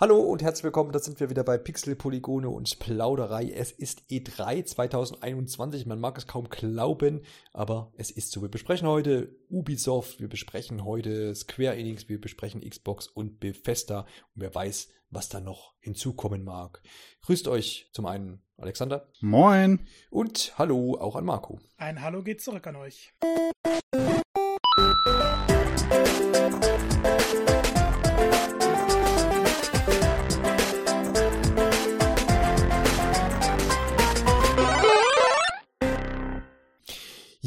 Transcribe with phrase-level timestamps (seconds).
[0.00, 3.50] Hallo und herzlich willkommen, da sind wir wieder bei Pixel, Polygone und Plauderei.
[3.50, 7.20] Es ist E3 2021, man mag es kaum glauben,
[7.52, 8.40] aber es ist so.
[8.40, 14.40] Wir besprechen heute Ubisoft, wir besprechen heute Square Enix, wir besprechen Xbox und Bethesda und
[14.40, 16.80] wer weiß, was da noch hinzukommen mag.
[17.20, 19.06] Grüßt euch zum einen Alexander.
[19.20, 19.86] Moin.
[20.08, 21.60] Und hallo auch an Marco.
[21.76, 23.12] Ein Hallo geht zurück an euch.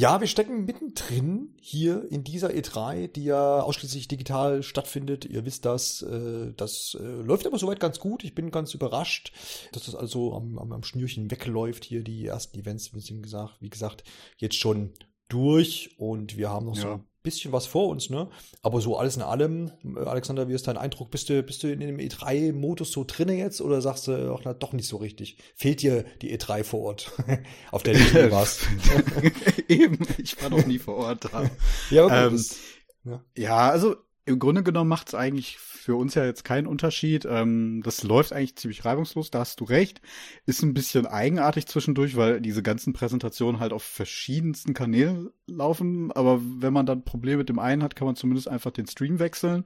[0.04, 5.24] Ja, wir stecken mittendrin hier in dieser E3, die ja ausschließlich digital stattfindet.
[5.24, 6.02] Ihr wisst das.
[6.02, 8.26] Äh, das äh, läuft aber soweit ganz gut.
[8.26, 9.32] Ich bin ganz überrascht,
[9.72, 12.04] dass das also am, am, am Schnürchen wegläuft hier.
[12.04, 14.04] Die ersten Events, wie gesagt, wie gesagt,
[14.40, 14.92] jetzt schon
[15.30, 16.82] durch und wir haben noch ja.
[16.82, 18.30] so bisschen was vor uns, ne?
[18.62, 21.10] Aber so alles in allem, äh, Alexander, wie ist dein Eindruck?
[21.10, 24.54] Bist du, bist du in dem E3-Modus so drinne jetzt oder sagst du, ach, na,
[24.54, 25.38] doch nicht so richtig?
[25.56, 27.12] Fehlt dir die E3 vor Ort,
[27.72, 28.68] auf der du warst?
[29.68, 31.50] Eben, ich war noch nie vor Ort da.
[31.90, 32.46] ja, okay, ähm,
[33.06, 33.24] ja.
[33.36, 37.26] ja, also im Grunde genommen macht es eigentlich für uns ja jetzt keinen Unterschied.
[37.30, 40.02] Ähm, das läuft eigentlich ziemlich reibungslos, da hast du recht.
[40.46, 46.12] Ist ein bisschen eigenartig zwischendurch, weil diese ganzen Präsentationen halt auf verschiedensten Kanälen laufen.
[46.14, 49.20] Aber wenn man dann Probleme mit dem einen hat, kann man zumindest einfach den Stream
[49.20, 49.66] wechseln.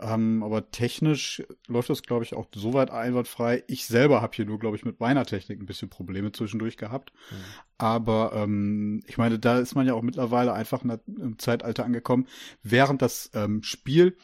[0.00, 3.64] Ähm, aber technisch läuft das, glaube ich, auch soweit einwandfrei.
[3.66, 7.12] Ich selber habe hier nur, glaube ich, mit meiner Technik ein bisschen Probleme zwischendurch gehabt.
[7.30, 7.36] Mhm.
[7.76, 12.26] Aber ähm, ich meine, da ist man ja auch mittlerweile einfach im Zeitalter angekommen.
[12.62, 14.16] Während das ähm, Spiel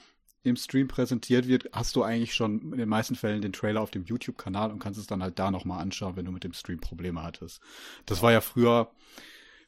[0.43, 3.91] im Stream präsentiert wird, hast du eigentlich schon in den meisten Fällen den Trailer auf
[3.91, 6.81] dem YouTube-Kanal und kannst es dann halt da nochmal anschauen, wenn du mit dem Stream
[6.81, 7.61] Probleme hattest.
[8.07, 8.91] Das war ja früher,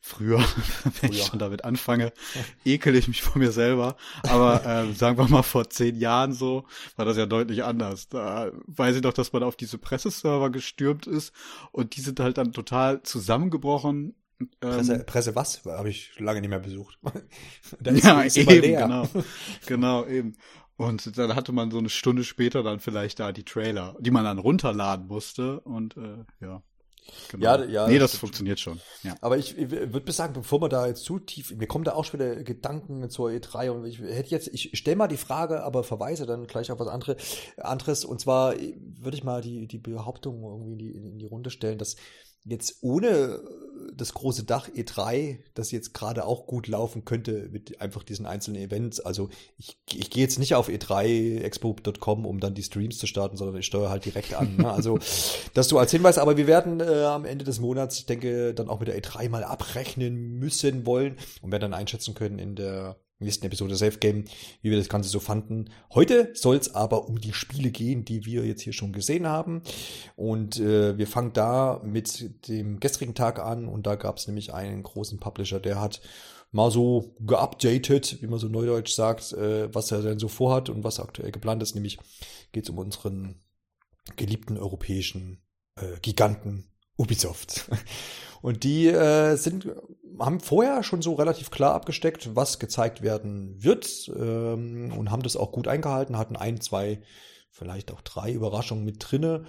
[0.01, 0.39] früher,
[1.01, 2.13] wenn ich schon damit anfange,
[2.65, 3.97] ekel ich mich von mir selber.
[4.23, 8.09] Aber äh, sagen wir mal vor zehn Jahren so, war das ja deutlich anders.
[8.09, 11.33] Da weiß ich doch, dass man auf diese Presseserver gestürmt ist
[11.73, 14.15] und die sind halt dann total zusammengebrochen.
[14.61, 15.65] Presse, ähm, Presse was?
[15.65, 16.99] Habe ich lange nicht mehr besucht.
[17.84, 19.09] ja, eben, genau.
[19.67, 20.37] Genau, eben.
[20.77, 24.22] Und dann hatte man so eine Stunde später dann vielleicht da die Trailer, die man
[24.22, 25.59] dann runterladen musste.
[25.61, 26.62] Und äh, ja.
[27.31, 27.45] Genau.
[27.45, 27.89] Ja, ja.
[27.89, 28.81] Nee, das, das funktioniert schon.
[29.03, 29.17] Ja.
[29.21, 32.05] Aber ich, ich würde sagen, bevor wir da jetzt zu tief, mir kommen da auch
[32.05, 35.85] schon wieder Gedanken zur E3 und ich hätte jetzt, ich stelle mal die Frage, aber
[35.85, 37.17] verweise dann gleich auf was andere,
[37.59, 38.05] anderes.
[38.05, 41.79] Und zwar würde ich mal die, die Behauptung irgendwie in die, in die Runde stellen,
[41.79, 41.97] dass
[42.44, 43.41] jetzt ohne
[43.94, 48.62] das große Dach E3, das jetzt gerade auch gut laufen könnte mit einfach diesen einzelnen
[48.62, 49.00] Events.
[49.00, 53.56] Also ich, ich gehe jetzt nicht auf e3expo.com, um dann die Streams zu starten, sondern
[53.56, 54.56] ich steuere halt direkt an.
[54.56, 54.71] Ne?
[54.71, 54.98] Also
[55.54, 58.69] das so als Hinweis, aber wir werden äh, am Ende des Monats, ich denke, dann
[58.69, 62.97] auch mit der E3 mal abrechnen müssen wollen und werden dann einschätzen können in der
[63.19, 64.25] nächsten Episode Safe Game,
[64.62, 65.71] wie wir das Ganze so fanden.
[65.93, 69.62] Heute soll es aber um die Spiele gehen, die wir jetzt hier schon gesehen haben.
[70.17, 74.55] Und äh, wir fangen da mit dem gestrigen Tag an und da gab es nämlich
[74.55, 76.01] einen großen Publisher, der hat
[76.51, 80.84] mal so geupdatet, wie man so neudeutsch sagt, äh, was er denn so vorhat und
[80.84, 81.75] was aktuell geplant ist.
[81.75, 81.99] Nämlich
[82.53, 83.43] geht es um unseren
[84.17, 85.43] geliebten europäischen
[85.77, 87.71] äh, Giganten Ubisoft.
[88.41, 89.69] Und die äh, sind,
[90.19, 95.37] haben vorher schon so relativ klar abgesteckt, was gezeigt werden wird ähm, und haben das
[95.37, 97.03] auch gut eingehalten, hatten ein, zwei,
[97.51, 99.45] vielleicht auch drei Überraschungen mit drinne.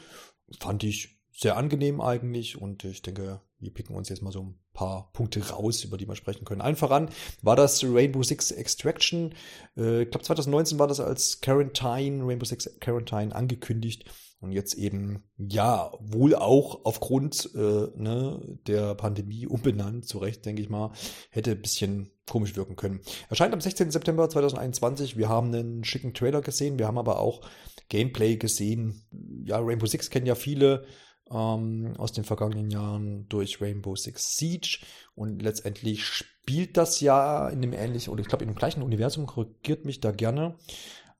[0.60, 4.60] Fand ich sehr angenehm eigentlich und ich denke, wir picken uns jetzt mal so ein
[4.74, 6.62] paar Punkte raus, über die wir sprechen können.
[6.62, 7.10] Allen voran
[7.42, 9.36] war das Rainbow Six Extraction.
[9.78, 14.06] Äh, ich glaube 2019 war das als Quarantine, Rainbow Six Quarantine angekündigt.
[14.42, 20.62] Und jetzt eben, ja, wohl auch aufgrund äh, ne, der Pandemie umbenannt, zu Recht, denke
[20.62, 20.94] ich mal,
[21.30, 23.02] hätte ein bisschen komisch wirken können.
[23.30, 23.92] Erscheint am 16.
[23.92, 25.18] September 2021.
[25.18, 27.42] Wir haben einen schicken Trailer gesehen, wir haben aber auch
[27.90, 29.04] Gameplay gesehen.
[29.44, 30.86] Ja, Rainbow Six kennen ja viele
[31.32, 34.80] ähm, aus den vergangenen Jahren durch Rainbow Six Siege.
[35.16, 39.26] Und letztendlich spielt das ja in dem ähnlichen, oder ich glaube in dem gleichen Universum,
[39.26, 40.56] korrigiert mich da gerne.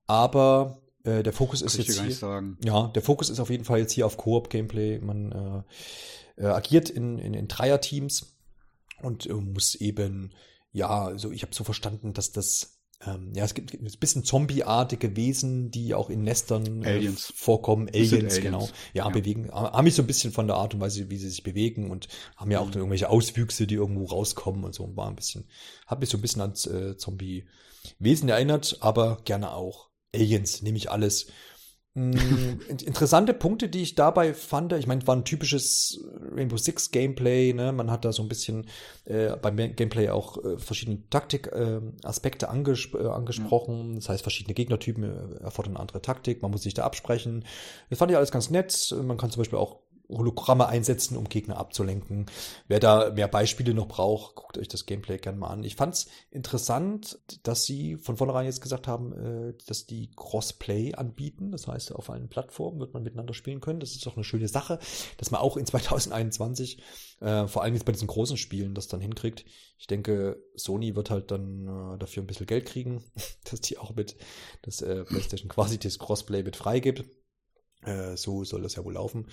[0.08, 3.94] Aber äh, der Fokus ist jetzt hier, ja, der Fokus ist auf jeden Fall jetzt
[3.94, 5.00] hier auf Koop-Gameplay.
[5.00, 5.66] Man
[6.38, 8.38] äh, äh, agiert in, in, in Dreier-Teams
[9.02, 10.32] und äh, muss eben,
[10.72, 15.16] ja, also ich habe so verstanden, dass das ähm, ja, es gibt ein bisschen zombieartige
[15.16, 17.88] Wesen, die auch in Nestern äh, vorkommen.
[17.88, 18.70] Aliens, Aliens, genau.
[18.94, 21.30] Ja, ja, bewegen, haben mich so ein bisschen von der Art und Weise, wie sie
[21.30, 22.74] sich bewegen und haben ja auch mhm.
[22.74, 24.98] irgendwelche Auswüchse, die irgendwo rauskommen und so.
[24.98, 25.46] War ein bisschen,
[25.88, 30.92] hat mich so ein bisschen ans äh, Zombie-Wesen erinnert, aber gerne auch Aliens, nehme ich
[30.92, 31.28] alles.
[31.96, 36.00] Mm, interessante Punkte, die ich dabei fand, ich meine, war ein typisches
[36.36, 37.72] Rainbow Six Gameplay, ne?
[37.72, 38.68] Man hat da so ein bisschen
[39.06, 43.90] äh, beim Gameplay auch äh, verschiedene Taktik-Aspekte äh, anges äh, angesprochen.
[43.90, 43.96] Ja.
[43.96, 47.44] Das heißt, verschiedene Gegnertypen äh, erfordern eine andere Taktik, man muss sich da absprechen.
[47.90, 48.96] Das fand ich alles ganz nett.
[49.04, 49.80] Man kann zum Beispiel auch
[50.10, 52.26] Hologramme einsetzen, um Gegner abzulenken.
[52.68, 55.64] Wer da mehr Beispiele noch braucht, guckt euch das Gameplay gerne mal an.
[55.64, 61.52] Ich fand's interessant, dass sie von vornherein jetzt gesagt haben, äh, dass die Crossplay anbieten.
[61.52, 63.80] Das heißt, auf allen Plattformen wird man miteinander spielen können.
[63.80, 64.80] Das ist doch eine schöne Sache,
[65.18, 66.82] dass man auch in 2021,
[67.22, 69.46] äh, vor allem jetzt bei diesen großen Spielen, das dann hinkriegt.
[69.78, 73.04] Ich denke, Sony wird halt dann äh, dafür ein bisschen Geld kriegen,
[73.50, 74.18] dass die auch mit,
[74.64, 77.06] dass PlayStation quasi das Crossplay mit freigibt.
[77.84, 79.28] Äh, so soll das ja wohl laufen.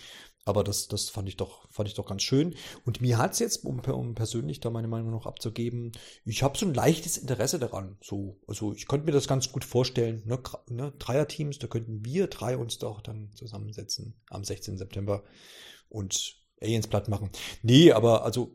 [0.44, 2.54] Aber das, das fand ich doch, fand ich doch ganz schön.
[2.84, 5.90] Und mir hat's jetzt, um, um persönlich da meine Meinung noch abzugeben,
[6.24, 7.98] ich habe so ein leichtes Interesse daran.
[8.00, 10.22] So, also ich könnte mir das ganz gut vorstellen.
[10.24, 14.78] Ne, ne, Dreierteams, da könnten wir drei uns doch dann zusammensetzen am 16.
[14.78, 15.24] September
[15.88, 17.30] und Aliens platt machen.
[17.62, 18.54] Nee, aber also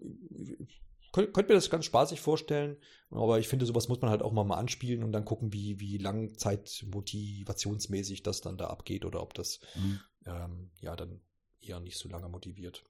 [1.11, 2.77] könnt, könnt mir das ganz spaßig vorstellen.
[3.09, 5.79] Aber ich finde, sowas muss man halt auch mal, mal anspielen und dann gucken, wie,
[5.79, 9.99] wie langzeitmotivationsmäßig das dann da abgeht oder ob das mhm.
[10.25, 11.21] ähm, ja dann
[11.59, 12.83] eher nicht so lange motiviert.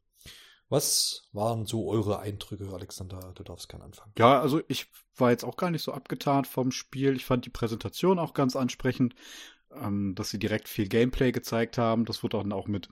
[0.69, 3.33] Was waren so eure Eindrücke, Alexander?
[3.35, 4.13] Du darfst gerne anfangen.
[4.17, 4.87] Ja, also ich
[5.17, 7.17] war jetzt auch gar nicht so abgetan vom Spiel.
[7.17, 9.15] Ich fand die Präsentation auch ganz ansprechend,
[9.73, 12.05] ähm, dass sie direkt viel Gameplay gezeigt haben.
[12.05, 12.87] Das wurde dann auch mit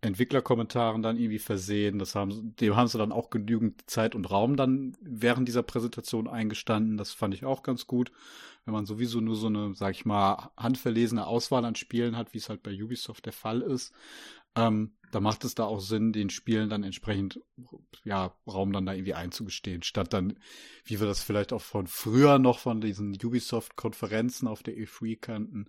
[0.00, 1.98] Entwicklerkommentaren dann irgendwie versehen.
[1.98, 6.28] Das haben, dem haben sie dann auch genügend Zeit und Raum dann während dieser Präsentation
[6.28, 6.96] eingestanden.
[6.96, 8.12] Das fand ich auch ganz gut.
[8.64, 12.38] Wenn man sowieso nur so eine, sag ich mal, handverlesene Auswahl an Spielen hat, wie
[12.38, 13.92] es halt bei Ubisoft der Fall ist,
[14.58, 17.40] ähm, da macht es da auch Sinn, den Spielen dann entsprechend
[18.04, 20.38] ja Raum dann da irgendwie einzugestehen, statt dann,
[20.84, 25.68] wie wir das vielleicht auch von früher noch von diesen Ubisoft-Konferenzen auf der E3 kannten,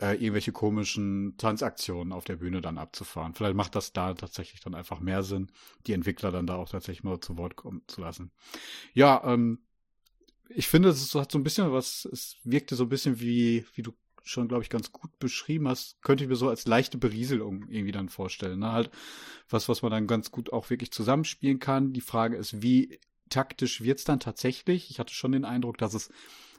[0.00, 3.34] äh, irgendwelche komischen Transaktionen auf der Bühne dann abzufahren.
[3.34, 5.50] Vielleicht macht das da tatsächlich dann einfach mehr Sinn,
[5.86, 8.30] die Entwickler dann da auch tatsächlich mal zu Wort kommen zu lassen.
[8.94, 9.58] Ja, ähm,
[10.48, 13.82] ich finde, es hat so ein bisschen was, es wirkte so ein bisschen wie, wie
[13.82, 13.92] du
[14.28, 17.92] schon, glaube ich, ganz gut beschrieben hast, könnte ich mir so als leichte Berieselung irgendwie
[17.92, 18.60] dann vorstellen.
[18.60, 18.72] Ne?
[18.72, 18.90] Halt
[19.48, 21.92] was, was man dann ganz gut auch wirklich zusammenspielen kann.
[21.92, 24.90] Die Frage ist, wie taktisch wird's dann tatsächlich?
[24.90, 26.10] Ich hatte schon den Eindruck, dass es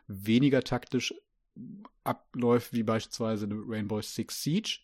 [0.07, 1.13] weniger taktisch
[2.03, 4.79] abläuft, wie beispielsweise Rainbow Six Siege.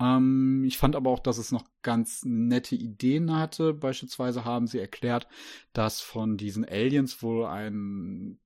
[0.00, 3.74] Ähm, ich fand aber auch, dass es noch ganz nette Ideen hatte.
[3.74, 5.28] Beispielsweise haben sie erklärt,
[5.72, 8.38] dass von diesen Aliens wohl ein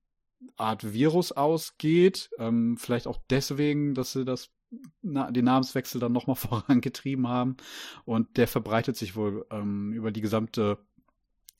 [0.57, 2.29] Art Virus ausgeht.
[2.37, 4.51] Ähm, vielleicht auch deswegen, dass sie das
[5.01, 7.57] na, den Namenswechsel dann nochmal vorangetrieben haben.
[8.05, 10.79] Und der verbreitet sich wohl ähm, über die gesamte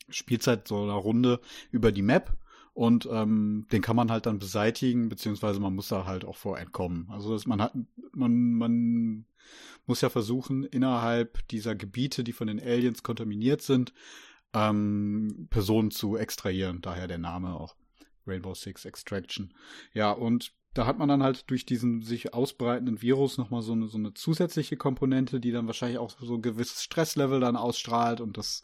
[0.10, 1.40] Spielzeit so einer Runde
[1.72, 2.38] über die Map.
[2.74, 6.58] Und ähm, den kann man halt dann beseitigen, beziehungsweise man muss da halt auch vor
[6.58, 7.08] entkommen.
[7.10, 7.74] Also dass man hat,
[8.14, 9.26] man, man
[9.86, 13.94] muss ja versuchen, innerhalb dieser Gebiete, die von den Aliens kontaminiert sind,
[14.54, 16.80] ähm, Personen zu extrahieren.
[16.82, 17.76] Daher der Name auch.
[18.28, 19.54] Rainbow Six Extraction.
[19.94, 23.88] Ja, und da hat man dann halt durch diesen sich ausbreitenden Virus nochmal so eine,
[23.88, 28.38] so eine zusätzliche Komponente, die dann wahrscheinlich auch so ein gewisses Stresslevel dann ausstrahlt und
[28.38, 28.62] das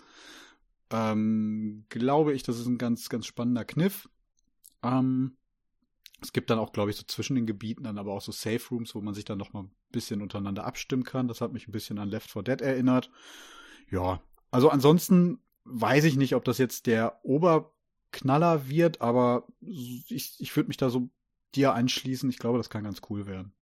[0.91, 4.07] ähm, glaube ich, das ist ein ganz, ganz spannender Kniff.
[4.83, 5.35] Ähm,
[6.21, 8.61] es gibt dann auch, glaube ich, so zwischen den Gebieten dann aber auch so Safe
[8.71, 11.27] Rooms, wo man sich dann nochmal ein bisschen untereinander abstimmen kann.
[11.27, 13.09] Das hat mich ein bisschen an Left 4 Dead erinnert.
[13.91, 17.74] Ja, also ansonsten weiß ich nicht, ob das jetzt der Ober
[18.15, 21.09] Knaller wird, aber ich, ich würde mich da so
[21.53, 22.29] dir anschließen.
[22.29, 23.53] Ich glaube, das kann ganz cool werden.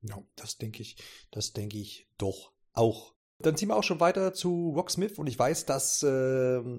[0.00, 0.96] Ja, das denke ich,
[1.30, 3.14] das denke ich doch auch.
[3.40, 6.08] Dann ziehen wir auch schon weiter zu Rocksmith und ich weiß, dass äh,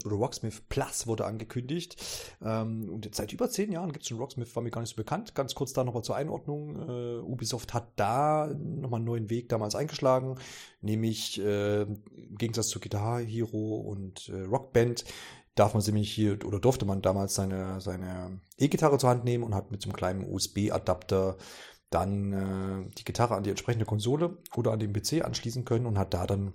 [0.05, 1.95] Rocksmith Plus wurde angekündigt.
[2.43, 4.97] Ähm, und seit über zehn Jahren gibt es schon Rocksmith, war mir gar nicht so
[4.97, 5.35] bekannt.
[5.35, 6.75] Ganz kurz da nochmal zur Einordnung.
[6.75, 10.37] Äh, Ubisoft hat da nochmal einen neuen Weg damals eingeschlagen,
[10.81, 15.05] nämlich äh, im Gegensatz zu Guitar Hero und äh, Rockband
[15.55, 19.55] darf man nämlich hier oder durfte man damals seine, seine E-Gitarre zur Hand nehmen und
[19.55, 21.37] hat mit so einem kleinen USB-Adapter
[21.89, 25.97] dann äh, die Gitarre an die entsprechende Konsole oder an den PC anschließen können und
[25.97, 26.53] hat da dann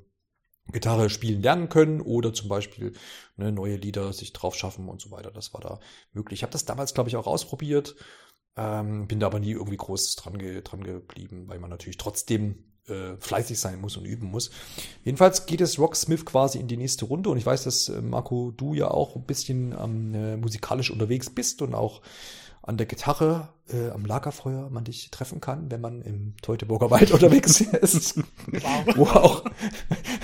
[0.72, 2.94] Gitarre spielen lernen können oder zum Beispiel
[3.36, 5.30] ne, neue Lieder sich drauf schaffen und so weiter.
[5.30, 5.80] Das war da
[6.12, 6.38] möglich.
[6.38, 7.96] Ich habe das damals, glaube ich, auch ausprobiert,
[8.56, 12.64] ähm, bin da aber nie irgendwie groß dran, ge dran geblieben, weil man natürlich trotzdem
[12.88, 14.50] äh, fleißig sein muss und üben muss.
[15.04, 18.52] Jedenfalls geht es Rocksmith quasi in die nächste Runde und ich weiß, dass äh, Marco,
[18.56, 22.02] du ja auch ein bisschen ähm, äh, musikalisch unterwegs bist und auch
[22.66, 27.10] an der Gitarre äh, am Lagerfeuer man dich treffen kann, wenn man im Teutoburger Wald
[27.12, 28.16] unterwegs ist.
[28.46, 28.96] Wow.
[28.96, 29.44] Wo auch.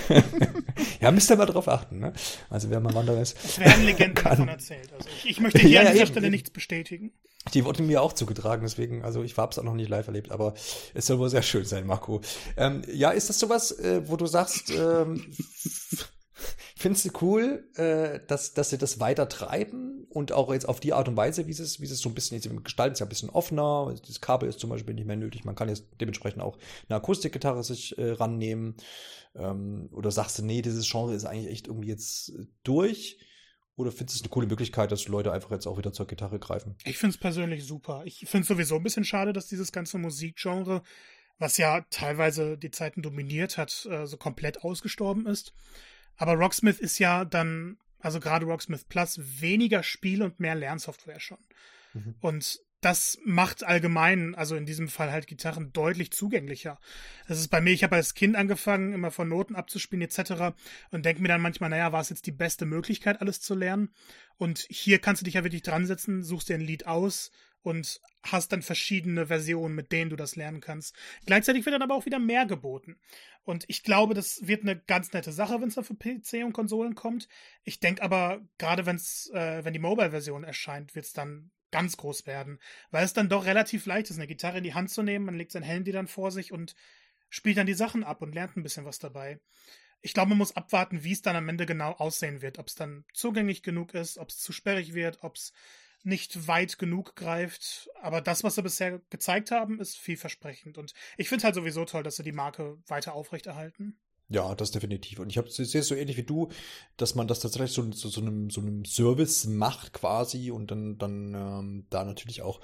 [1.01, 2.13] ja, müsst ihr mal drauf achten, ne?
[2.49, 3.37] Also wer mal Wanderer ist.
[3.43, 4.31] Es werden Legenden kann.
[4.31, 4.91] davon erzählt.
[4.93, 6.31] Also ich, ich möchte hier ja, an dieser ja, Stelle eben.
[6.31, 7.11] nichts bestätigen.
[7.53, 10.31] Die wurde mir auch zugetragen, deswegen, also ich habe es auch noch nicht live erlebt,
[10.31, 10.53] aber
[10.93, 12.21] es soll wohl sehr schön sein, Marco.
[12.55, 15.25] Ähm, ja, ist das sowas, äh, wo du sagst, ähm,
[16.75, 20.93] findest du cool, äh, dass, dass sie das weiter treiben und auch jetzt auf die
[20.93, 22.99] Art und Weise, wie sie es, wie sie es so ein bisschen, jetzt gestalten ist
[22.99, 25.85] ja ein bisschen offener, das Kabel ist zum Beispiel nicht mehr nötig, man kann jetzt
[25.99, 26.57] dementsprechend auch
[26.89, 28.75] eine Akustikgitarre sich äh, rannehmen,
[29.35, 32.33] ähm, oder sagst du, nee, dieses Genre ist eigentlich echt irgendwie jetzt
[32.63, 33.19] durch,
[33.75, 36.39] oder findest du es eine coole Möglichkeit, dass Leute einfach jetzt auch wieder zur Gitarre
[36.39, 36.75] greifen?
[36.83, 38.03] Ich finde es persönlich super.
[38.05, 40.83] Ich finde es sowieso ein bisschen schade, dass dieses ganze Musikgenre,
[41.39, 45.53] was ja teilweise die Zeiten dominiert hat, äh, so komplett ausgestorben ist.
[46.17, 51.39] Aber Rocksmith ist ja dann, also gerade Rocksmith Plus, weniger Spiel und mehr Lernsoftware schon.
[51.93, 52.15] Mhm.
[52.19, 56.79] Und das macht allgemein, also in diesem Fall halt Gitarren deutlich zugänglicher.
[57.27, 60.55] Das ist bei mir, ich habe als Kind angefangen, immer von Noten abzuspielen etc.
[60.89, 63.89] und denke mir dann manchmal, naja, war es jetzt die beste Möglichkeit, alles zu lernen?
[64.37, 67.31] Und hier kannst du dich ja wirklich dran setzen, suchst dir ein Lied aus
[67.63, 70.95] und hast dann verschiedene Versionen, mit denen du das lernen kannst.
[71.25, 72.99] Gleichzeitig wird dann aber auch wieder mehr geboten.
[73.43, 76.53] Und ich glaube, das wird eine ganz nette Sache, wenn es dann für PC und
[76.53, 77.27] Konsolen kommt.
[77.63, 82.27] Ich denke aber, gerade wenn's, äh, wenn die Mobile-Version erscheint, wird es dann ganz groß
[82.27, 82.59] werden,
[82.91, 85.35] weil es dann doch relativ leicht ist, eine Gitarre in die Hand zu nehmen, man
[85.35, 86.75] legt sein Handy dann vor sich und
[87.29, 89.39] spielt dann die Sachen ab und lernt ein bisschen was dabei.
[90.01, 92.75] Ich glaube, man muss abwarten, wie es dann am Ende genau aussehen wird, ob es
[92.75, 95.53] dann zugänglich genug ist, ob es zu sperrig wird, ob es
[96.03, 97.89] nicht weit genug greift.
[98.01, 100.77] Aber das, was sie bisher gezeigt haben, ist vielversprechend.
[100.77, 103.97] Und ich finde halt sowieso toll, dass sie die Marke weiter aufrechterhalten.
[104.29, 105.19] Ja, das definitiv.
[105.19, 106.49] Und ich habe sehe so ähnlich wie du,
[106.95, 110.97] dass man das tatsächlich so, so, so, einem, so einem Service macht quasi und dann,
[110.97, 112.61] dann ähm, da natürlich auch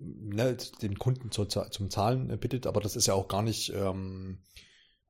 [0.00, 4.38] ne, den Kunden zur, zum Zahlen bittet, aber das ist ja auch gar nicht ähm,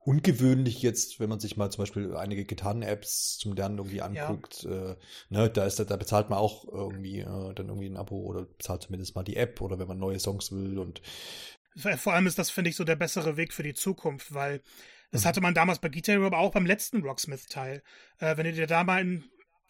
[0.09, 4.63] ungewöhnlich jetzt, wenn man sich mal zum Beispiel einige Gitarren-Apps zum Lernen irgendwie anguckt.
[4.63, 4.93] Ja.
[4.93, 4.95] Äh,
[5.29, 8.81] ne, da ist da bezahlt man auch irgendwie äh, dann irgendwie ein Abo oder bezahlt
[8.81, 11.03] zumindest mal die App oder wenn man neue Songs will und
[11.97, 14.61] vor allem ist das, finde ich, so der bessere Weg für die Zukunft, weil
[15.11, 15.27] das mhm.
[15.27, 17.83] hatte man damals bei Guitar Hero, aber auch beim letzten Rocksmith-Teil.
[18.17, 19.23] Äh, wenn du dir da mal in,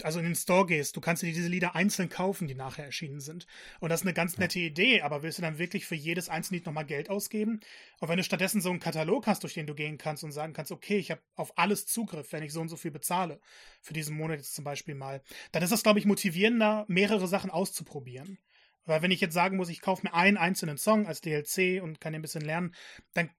[0.03, 3.19] also in den Store gehst, du kannst dir diese Lieder einzeln kaufen, die nachher erschienen
[3.19, 3.47] sind.
[3.79, 4.67] Und das ist eine ganz nette ja.
[4.67, 7.59] Idee, aber willst du dann wirklich für jedes einzelne Lied nochmal Geld ausgeben?
[7.99, 10.53] Und wenn du stattdessen so einen Katalog hast, durch den du gehen kannst und sagen
[10.53, 13.39] kannst, okay, ich habe auf alles Zugriff, wenn ich so und so viel bezahle,
[13.81, 17.49] für diesen Monat jetzt zum Beispiel mal, dann ist das, glaube ich, motivierender, mehrere Sachen
[17.49, 18.37] auszuprobieren.
[18.85, 22.01] Weil wenn ich jetzt sagen muss, ich kaufe mir einen einzelnen Song als DLC und
[22.01, 22.73] kann den ein bisschen lernen,
[23.13, 23.29] dann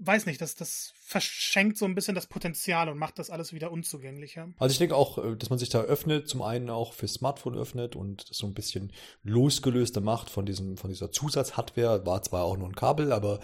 [0.00, 3.72] weiß nicht, das, das verschenkt so ein bisschen das Potenzial und macht das alles wieder
[3.72, 4.48] unzugänglicher.
[4.58, 7.56] Also ich denke auch, äh, dass man sich da öffnet, zum einen auch für Smartphone
[7.56, 12.04] öffnet und so ein bisschen losgelöster macht von diesem, von dieser Zusatzhardware.
[12.06, 13.40] War zwar auch nur ein Kabel, aber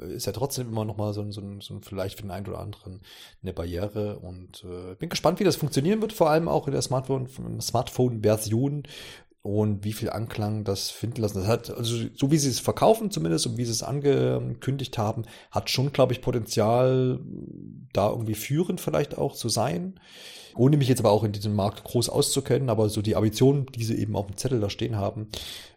[0.00, 3.00] ist ja trotzdem immer noch mal so, so, so vielleicht für den einen oder anderen
[3.42, 6.82] eine Barriere und äh, bin gespannt, wie das funktionieren wird, vor allem auch in der
[6.82, 7.28] Smartphone,
[7.60, 8.84] Smartphone-Version,
[9.42, 11.38] und wie viel Anklang das finden lassen.
[11.38, 15.24] Das hat, also so wie sie es verkaufen zumindest und wie sie es angekündigt haben,
[15.50, 17.20] hat schon, glaube ich, Potenzial,
[17.92, 19.98] da irgendwie führend vielleicht auch zu sein.
[20.54, 23.84] Ohne mich jetzt aber auch in diesem Markt groß auszukennen, aber so die Ambitionen, die
[23.84, 25.28] sie eben auf dem Zettel da stehen haben,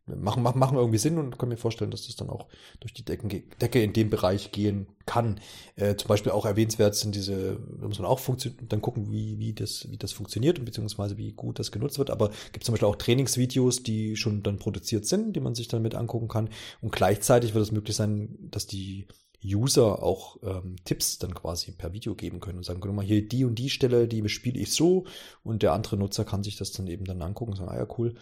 [0.05, 2.47] machen, machen, machen irgendwie Sinn und kann mir vorstellen, dass das dann auch
[2.81, 5.39] durch die Decken, Decke in dem Bereich gehen kann.
[5.75, 8.19] Äh, zum Beispiel auch erwähnenswert sind diese, da muss man auch
[8.67, 12.09] dann gucken, wie, wie, das, wie das funktioniert und beziehungsweise wie gut das genutzt wird.
[12.09, 15.81] Aber gibt zum Beispiel auch Trainingsvideos, die schon dann produziert sind, die man sich dann
[15.81, 16.49] mit angucken kann.
[16.81, 19.07] Und gleichzeitig wird es möglich sein, dass die
[19.43, 23.27] User auch ähm, Tipps dann quasi per Video geben können und sagen, guck mal, hier
[23.27, 25.05] die und die Stelle, die bespiele ich so
[25.43, 27.87] und der andere Nutzer kann sich das dann eben dann angucken und sagen, ah ja,
[27.97, 28.15] cool,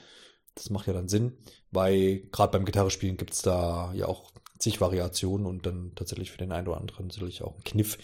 [0.56, 1.38] das macht ja dann Sinn,
[1.72, 6.38] weil gerade beim Gitarrespielen gibt es da ja auch zig Variationen und dann tatsächlich für
[6.38, 7.98] den einen oder anderen natürlich auch einen Kniff,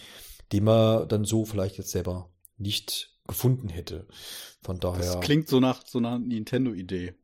[0.52, 4.08] den man dann so vielleicht jetzt selber nicht gefunden hätte.
[4.62, 5.14] Von daher.
[5.14, 7.14] Das klingt so nach so einer Nintendo-Idee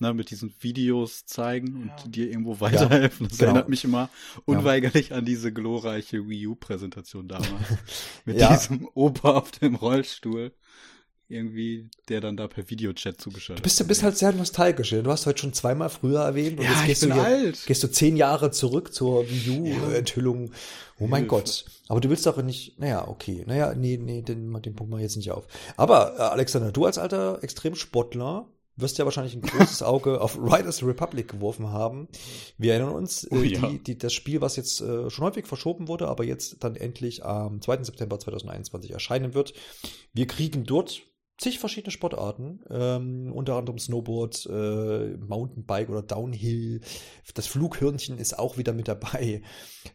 [0.00, 2.08] ne, mit diesen Videos zeigen und ja.
[2.08, 3.26] dir irgendwo weiterhelfen.
[3.26, 3.50] Ja, das genau.
[3.50, 4.08] erinnert mich immer
[4.44, 5.16] unweigerlich ja.
[5.16, 7.50] an diese glorreiche Wii U-Präsentation damals.
[8.24, 10.52] mit diesem Opa auf dem Rollstuhl.
[11.30, 14.88] Irgendwie, der dann da per Videochat zugeschaltet Du bist, du bist halt sehr nostalgisch.
[14.88, 16.58] Du hast heute schon zweimal früher erwähnt.
[16.58, 17.66] Und ja, jetzt gehst ich bin du hier, alt.
[17.66, 20.52] Gehst du zehn Jahre zurück zur Wii U-Enthüllung.
[20.98, 21.28] Oh mein Hilfe.
[21.28, 21.64] Gott.
[21.88, 23.44] Aber du willst doch nicht, naja, okay.
[23.46, 25.46] Naja, nee, nee, den, den Punkt mal jetzt nicht auf.
[25.76, 28.48] Aber, äh, Alexander, du als alter Extremsportler,
[28.80, 32.08] wirst ja wahrscheinlich ein großes Auge auf Riders Republic geworfen haben.
[32.56, 33.68] Wir erinnern uns, äh, oh, ja.
[33.68, 37.24] die, die, das Spiel, was jetzt äh, schon häufig verschoben wurde, aber jetzt dann endlich
[37.24, 37.84] am 2.
[37.84, 39.54] September 2021 erscheinen wird.
[40.12, 41.02] Wir kriegen dort
[41.38, 46.80] zig verschiedene Sportarten, ähm, unter anderem Snowboard, äh, Mountainbike oder Downhill.
[47.34, 49.42] Das Flughirnchen ist auch wieder mit dabei.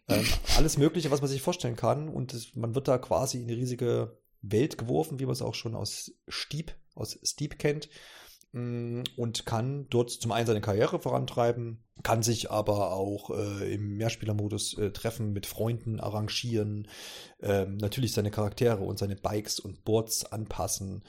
[0.08, 0.26] Ähm,
[0.58, 2.10] alles Mögliche, was man sich vorstellen kann.
[2.10, 5.56] Und das, man wird da quasi in eine riesige Welt geworfen, wie man es auch
[5.56, 7.90] schon aus Steep, aus Steep kennt.
[8.54, 13.98] Mm, und kann dort zum einen seine Karriere vorantreiben, kann sich aber auch äh, im
[13.98, 16.88] Mehrspielermodus äh, treffen, mit Freunden arrangieren,
[17.42, 21.04] ähm, natürlich seine Charaktere und seine Bikes und Boards anpassen.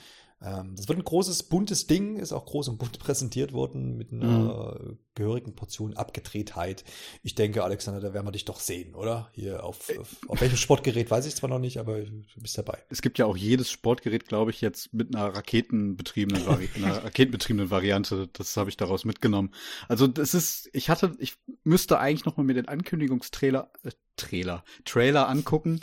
[0.44, 4.12] Ähm, das wird ein großes, buntes Ding, ist auch groß und bunt präsentiert worden mit
[4.12, 4.98] einer mhm.
[5.14, 6.84] gehörigen Portion Abgedrehtheit.
[7.22, 9.30] Ich denke, Alexander, da werden wir dich doch sehen, oder?
[9.32, 12.82] Hier auf, auf, auf welchem Sportgerät weiß ich zwar noch nicht, aber du bist dabei.
[12.90, 17.70] Es gibt ja auch jedes Sportgerät, glaube ich, jetzt mit einer raketenbetriebenen, Vari einer raketenbetriebenen
[17.70, 18.28] Variante.
[18.32, 19.52] Das habe ich daraus mitgenommen.
[19.88, 24.64] Also das ist, ich hatte, ich müsste eigentlich noch mal mir den Ankündigungstrailer, äh, Trailer,
[24.84, 25.80] Trailer angucken.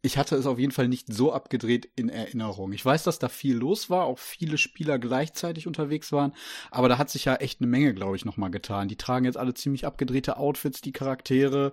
[0.00, 2.72] Ich hatte es auf jeden Fall nicht so abgedreht in Erinnerung.
[2.72, 6.34] Ich weiß, dass da viel los war, auch viele Spieler gleichzeitig unterwegs waren,
[6.70, 8.86] aber da hat sich ja echt eine Menge, glaube ich, nochmal getan.
[8.86, 11.72] Die tragen jetzt alle ziemlich abgedrehte Outfits, die Charaktere.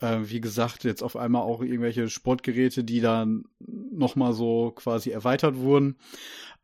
[0.00, 5.56] Äh, wie gesagt, jetzt auf einmal auch irgendwelche Sportgeräte, die dann nochmal so quasi erweitert
[5.56, 5.96] wurden.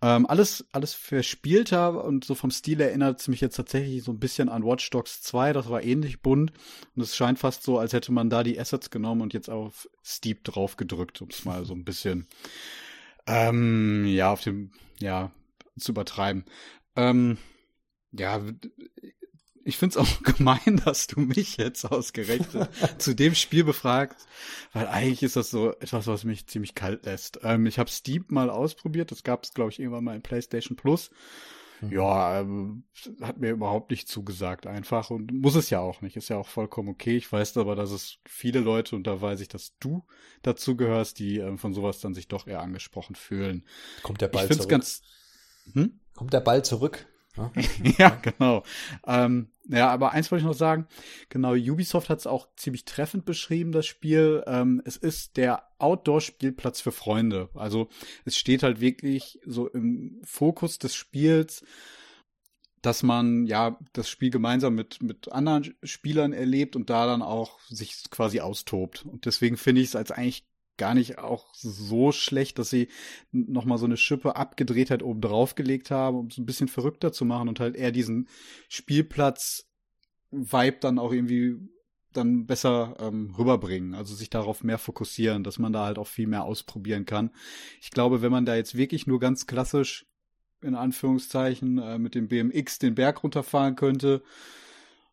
[0.03, 4.19] Ähm, alles, alles verspielter und so vom Stil erinnert es mich jetzt tatsächlich so ein
[4.19, 5.53] bisschen an Watch Dogs 2.
[5.53, 6.53] Das war ähnlich bunt
[6.97, 9.89] und es scheint fast so, als hätte man da die Assets genommen und jetzt auf
[10.05, 12.27] Steep drauf gedrückt, um es mal so ein bisschen,
[13.29, 15.31] ähm, ja, auf dem, ja,
[15.79, 16.45] zu übertreiben.
[16.97, 17.39] Ähm,
[18.11, 18.43] ja,
[19.65, 24.27] ich find's auch gemein, dass du mich jetzt ausgerechnet zu dem Spiel befragst,
[24.73, 27.41] weil eigentlich ist das so etwas, was mich ziemlich kalt lässt.
[27.43, 30.77] Ähm, ich habe Steep mal ausprobiert, das gab es, glaube ich, irgendwann mal in PlayStation
[30.77, 31.11] Plus.
[31.81, 31.93] Mhm.
[31.93, 32.85] Ja, ähm,
[33.21, 36.49] hat mir überhaupt nicht zugesagt einfach und muss es ja auch nicht, ist ja auch
[36.49, 37.17] vollkommen okay.
[37.17, 40.05] Ich weiß aber, dass es viele Leute, und da weiß ich, dass du
[40.43, 43.65] dazu gehörst, die ähm, von sowas dann sich doch eher angesprochen fühlen.
[44.03, 44.71] Kommt der Ball ich find's zurück?
[44.71, 45.03] Ganz,
[45.73, 46.01] hm?
[46.15, 47.07] Kommt der Ball zurück?
[47.99, 48.63] ja, genau.
[49.07, 50.87] Ähm, ja, aber eins wollte ich noch sagen.
[51.29, 54.43] Genau, Ubisoft hat es auch ziemlich treffend beschrieben, das Spiel.
[54.47, 57.49] Ähm, es ist der Outdoor-Spielplatz für Freunde.
[57.55, 57.89] Also
[58.25, 61.65] es steht halt wirklich so im Fokus des Spiels,
[62.83, 67.61] dass man ja das Spiel gemeinsam mit, mit anderen Spielern erlebt und da dann auch
[67.69, 69.07] sich quasi austobt.
[69.07, 70.45] Und deswegen finde ich es als eigentlich
[70.77, 72.89] gar nicht auch so schlecht, dass sie
[73.31, 77.25] nochmal so eine Schippe Abgedrehtheit oben drauf gelegt haben, um es ein bisschen verrückter zu
[77.25, 78.29] machen und halt eher diesen
[78.69, 81.57] Spielplatz-Vibe dann auch irgendwie
[82.13, 86.27] dann besser ähm, rüberbringen, also sich darauf mehr fokussieren, dass man da halt auch viel
[86.27, 87.31] mehr ausprobieren kann.
[87.81, 90.07] Ich glaube, wenn man da jetzt wirklich nur ganz klassisch
[90.61, 94.23] in Anführungszeichen äh, mit dem BMX den Berg runterfahren könnte,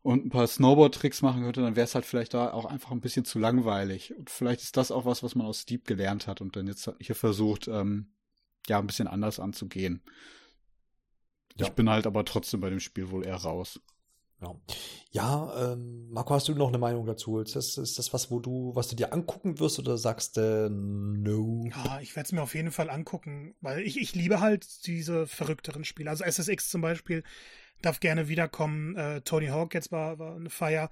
[0.09, 2.99] und ein paar Snowboard-Tricks machen könnte, dann wäre es halt vielleicht da auch einfach ein
[2.99, 4.11] bisschen zu langweilig.
[4.17, 6.91] Und vielleicht ist das auch was, was man aus Steep gelernt hat und dann jetzt
[6.99, 8.07] hier versucht, ähm,
[8.67, 10.01] ja, ein bisschen anders anzugehen.
[11.57, 11.67] Ja.
[11.67, 13.79] Ich bin halt aber trotzdem bei dem Spiel wohl eher raus.
[14.41, 14.55] Ja,
[15.11, 17.37] ja ähm, Marco, hast du noch eine Meinung dazu?
[17.37, 20.41] Ist das, ist das was, wo du, was du dir angucken wirst oder sagst du
[20.41, 21.69] äh, no?
[21.69, 25.27] Ja, ich werde es mir auf jeden Fall angucken, weil ich, ich liebe halt diese
[25.27, 26.09] verrückteren Spiele.
[26.09, 27.23] Also SSX zum Beispiel
[27.81, 28.95] darf gerne wiederkommen.
[28.95, 30.89] Äh, Tony Hawk jetzt war, war eine Feier.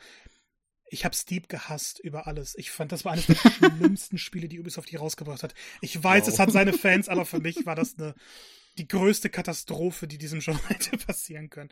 [0.90, 2.58] Ich habe Steep gehasst über alles.
[2.58, 3.36] Ich fand, das war eines der
[3.78, 5.54] schlimmsten Spiele, die Ubisoft hier rausgebracht hat.
[5.82, 6.34] Ich weiß, wow.
[6.34, 8.16] es hat seine Fans, aber für mich war das eine
[8.78, 11.70] die größte Katastrophe, die diesem Genre hätte passieren können.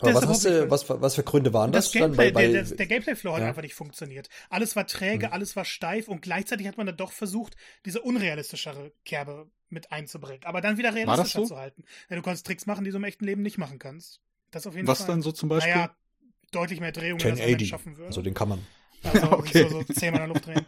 [0.00, 1.86] Aber was, hast du, was, was für Gründe waren das?
[1.86, 2.34] das Gameplay, dann?
[2.34, 3.36] Weil, weil, der, der Gameplay-Flow ja.
[3.36, 4.28] hat einfach nicht funktioniert.
[4.50, 5.32] Alles war träge, hm.
[5.32, 10.44] alles war steif und gleichzeitig hat man dann doch versucht, diese unrealistischere Kerbe mit einzubringen.
[10.44, 11.46] Aber dann wieder realistischer so?
[11.46, 11.84] zu halten.
[12.08, 14.20] Ja, du kannst Tricks machen, die du im echten Leben nicht machen kannst.
[14.54, 15.08] Das auf jeden Was Fall.
[15.08, 15.74] dann so zum Beispiel?
[15.74, 15.96] Naja,
[16.52, 18.08] deutlich mehr Drehungen, als man schaffen würde.
[18.08, 18.66] Also den kann man.
[19.02, 19.68] Also okay.
[19.68, 20.66] so, so zehnmal in der Luft drehen.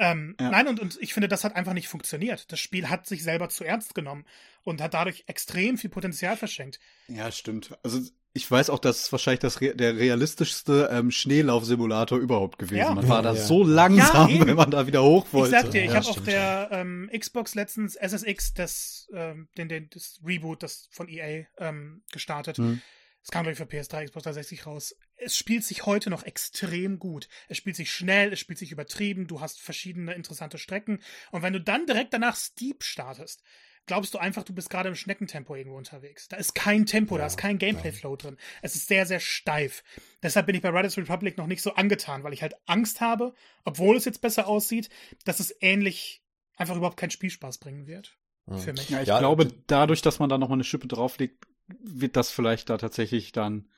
[0.00, 0.50] Ähm, ja.
[0.50, 2.50] Nein, und, und ich finde, das hat einfach nicht funktioniert.
[2.52, 4.24] Das Spiel hat sich selber zu ernst genommen
[4.62, 6.78] und hat dadurch extrem viel Potenzial verschenkt.
[7.08, 7.76] Ja, stimmt.
[7.82, 8.00] Also
[8.32, 12.78] ich weiß auch, dass es wahrscheinlich das der realistischste ähm, Schneelaufsimulator überhaupt gewesen.
[12.78, 12.94] Ja.
[12.94, 13.40] Man war da ja.
[13.40, 15.56] so langsam, ja, wenn man da wieder hoch wollte.
[15.56, 19.90] Ich sag dir, ich habe auf der ähm, Xbox letztens SSX das, ähm, den, den,
[19.90, 22.58] das Reboot, das von EA ähm, gestartet.
[22.58, 22.80] Hm.
[23.28, 24.96] Es kam, glaube ich, für PS3, Xbox 360 raus.
[25.16, 27.28] Es spielt sich heute noch extrem gut.
[27.48, 31.02] Es spielt sich schnell, es spielt sich übertrieben, du hast verschiedene interessante Strecken.
[31.30, 33.42] Und wenn du dann direkt danach Steep startest,
[33.84, 36.28] glaubst du einfach, du bist gerade im Schneckentempo irgendwo unterwegs.
[36.28, 38.38] Da ist kein Tempo, ja, da ist kein Gameplay-Flow drin.
[38.62, 39.84] Es ist sehr, sehr steif.
[40.22, 43.34] Deshalb bin ich bei Riders Republic noch nicht so angetan, weil ich halt Angst habe,
[43.62, 44.88] obwohl es jetzt besser aussieht,
[45.26, 46.22] dass es ähnlich
[46.56, 48.16] einfach überhaupt keinen Spielspaß bringen wird.
[48.56, 48.88] Für mich.
[48.88, 51.44] Ja, ich ja, glaube, dadurch, dass man da noch mal eine Schippe drauflegt,
[51.80, 53.68] wird das vielleicht da tatsächlich dann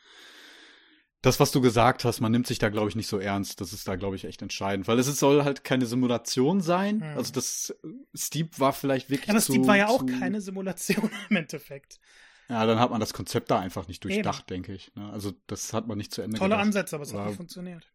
[1.22, 3.60] das, was du gesagt hast, man nimmt sich da, glaube ich, nicht so ernst.
[3.60, 4.88] Das ist da, glaube ich, echt entscheidend.
[4.88, 6.96] Weil es soll halt keine Simulation sein.
[6.96, 7.16] Mhm.
[7.16, 7.74] Also das
[8.14, 9.28] Steep war vielleicht wirklich.
[9.28, 12.00] Ja, aber Steep war ja auch keine Simulation im Endeffekt.
[12.48, 14.62] Ja, dann hat man das Konzept da einfach nicht durchdacht, Eben.
[14.62, 14.92] denke ich.
[14.96, 15.10] Ne?
[15.12, 16.66] Also das hat man nicht zu Ende Tolle gedacht.
[16.66, 17.86] Ansätze, aber es hat nicht funktioniert.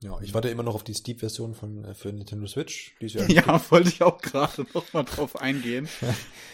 [0.00, 2.94] Ja, ich warte immer noch auf die Steep-Version von äh, für Nintendo Switch.
[3.00, 5.88] Die ja, ja wollte ich auch gerade noch mal drauf eingehen.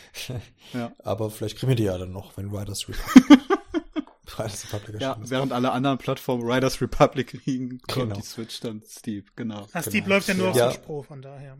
[0.72, 0.94] ja.
[0.98, 3.40] Aber vielleicht kriegen wir die ja dann noch, wenn Riders Republic,
[4.38, 8.14] Riders Republic Ja, während alle anderen Plattformen Riders Republic kriegen, kommt genau.
[8.14, 9.68] die Switch dann Steep, genau.
[9.72, 10.08] Ah, Steep genau.
[10.08, 10.70] läuft ja nur auf ja.
[10.70, 11.58] Switch Pro, von daher.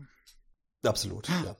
[0.83, 1.55] Absolut, ja.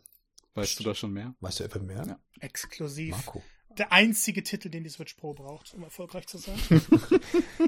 [0.55, 1.35] Weißt du da schon mehr?
[1.39, 2.03] Weißt du etwa mehr?
[2.07, 2.19] Ja.
[2.39, 3.11] Exklusiv.
[3.11, 3.43] Marco.
[3.77, 6.57] Der einzige Titel, den die Switch Pro braucht, um erfolgreich zu sein.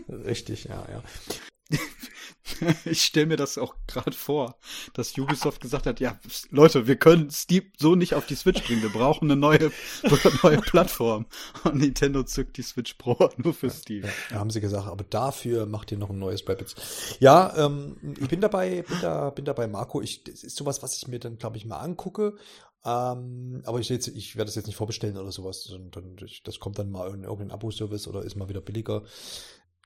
[0.07, 1.03] Richtig, ja, ja.
[2.85, 4.57] ich stelle mir das auch gerade vor,
[4.93, 8.81] dass Ubisoft gesagt hat, ja, Leute, wir können Steve so nicht auf die Switch bringen.
[8.81, 9.71] Wir brauchen eine neue,
[10.43, 11.25] neue Plattform.
[11.63, 14.07] Und Nintendo zückt die Switch Pro nur für Steve.
[14.31, 16.75] Ja, haben sie gesagt, aber dafür macht ihr noch ein neues Rapids.
[17.19, 20.01] Ja, ähm, ich bin dabei, bin da, bin dabei, Marco.
[20.01, 22.35] Ich, das ist sowas, was ich mir dann, glaube ich, mal angucke.
[22.85, 25.69] Ähm, aber ich, jetzt, ich werde das jetzt nicht vorbestellen oder sowas.
[26.43, 29.03] Das kommt dann mal in irgendein Abo-Service oder ist mal wieder billiger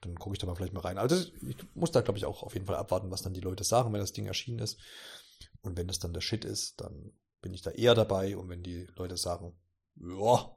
[0.01, 0.97] dann gucke ich da mal vielleicht mal rein.
[0.97, 3.63] Also ich muss da, glaube ich, auch auf jeden Fall abwarten, was dann die Leute
[3.63, 4.79] sagen, wenn das Ding erschienen ist.
[5.61, 8.35] Und wenn das dann der Shit ist, dann bin ich da eher dabei.
[8.35, 9.55] Und wenn die Leute sagen,
[9.95, 10.55] ja,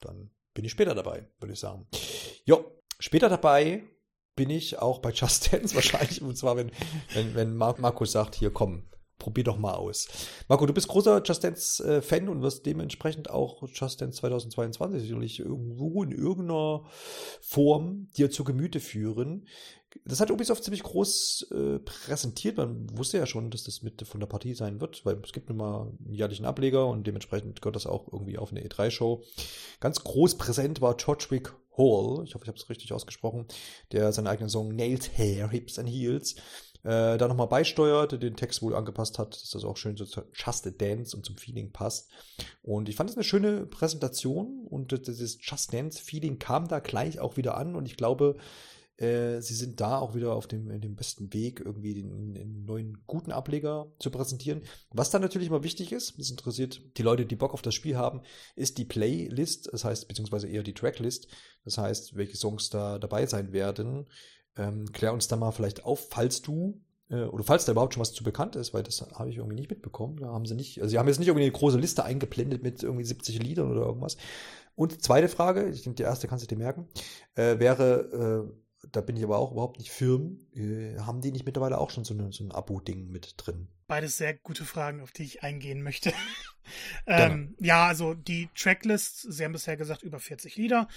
[0.00, 1.86] dann bin ich später dabei, würde ich sagen.
[2.44, 2.58] Ja,
[2.98, 3.82] später dabei
[4.36, 6.22] bin ich auch bei Just Dance wahrscheinlich.
[6.22, 6.70] Und zwar, wenn,
[7.14, 10.08] wenn, wenn Markus sagt, hier komm, probier doch mal aus.
[10.48, 15.40] Marco, du bist großer Just Dance-Fan äh, und wirst dementsprechend auch Just Dance 2022 sicherlich
[15.40, 16.84] irgendwo in irgendeiner
[17.40, 19.46] Form dir zu Gemüte führen.
[20.04, 22.58] Das hat Ubisoft ziemlich groß äh, präsentiert.
[22.58, 25.48] Man wusste ja schon, dass das mit von der Partie sein wird, weil es gibt
[25.48, 29.22] nun mal einen jährlichen Ableger und dementsprechend gehört das auch irgendwie auf eine E3-Show.
[29.80, 33.46] Ganz groß präsent war Chodwick Hall, ich hoffe, ich habe es richtig ausgesprochen,
[33.92, 36.36] der seinen eigenen Song Nailed Hair, Hips and Heels
[36.86, 40.28] äh, da nochmal beisteuert, den Text wohl angepasst hat, dass das auch schön so zur
[40.32, 42.08] Just a Dance und zum Feeling passt.
[42.62, 47.18] Und ich fand es eine schöne Präsentation und dieses Just Dance Feeling kam da gleich
[47.18, 48.36] auch wieder an und ich glaube,
[48.98, 53.02] äh, sie sind da auch wieder auf dem, dem besten Weg, irgendwie den, den, neuen
[53.08, 54.62] guten Ableger zu präsentieren.
[54.90, 57.96] Was dann natürlich immer wichtig ist, das interessiert die Leute, die Bock auf das Spiel
[57.96, 58.22] haben,
[58.54, 61.26] ist die Playlist, das heißt, beziehungsweise eher die Tracklist,
[61.64, 64.06] das heißt, welche Songs da dabei sein werden.
[64.56, 68.00] Ähm, klär uns da mal vielleicht auf, falls du äh, oder falls da überhaupt schon
[68.00, 70.18] was zu bekannt ist, weil das habe ich irgendwie nicht mitbekommen.
[70.18, 72.82] Da haben sie nicht, also sie haben jetzt nicht irgendwie eine große Liste eingeblendet mit
[72.82, 74.16] irgendwie 70 Liedern oder irgendwas.
[74.74, 76.86] Und zweite Frage, ich denke, die erste kannst du dir merken,
[77.34, 78.46] äh, wäre,
[78.84, 81.90] äh, da bin ich aber auch überhaupt nicht firm, äh, haben die nicht mittlerweile auch
[81.90, 83.68] schon so, eine, so ein Abo-Ding mit drin?
[83.86, 86.12] Beides sehr gute Fragen, auf die ich eingehen möchte.
[87.06, 90.88] ähm, ja, also die Tracklist, sie haben bisher gesagt über 40 Lieder.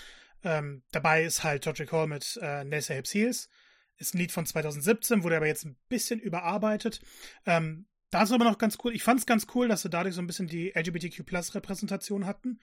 [0.43, 3.49] Ähm, dabei ist halt Todd Hall mit äh, Nessa Hips Heels.
[3.97, 7.02] Ist ein Lied von 2017, wurde aber jetzt ein bisschen überarbeitet.
[7.45, 8.95] Ähm, da ist aber noch ganz cool.
[8.95, 12.60] Ich fand es ganz cool, dass sie dadurch so ein bisschen die LGBTQ-Plus-Repräsentation hatten.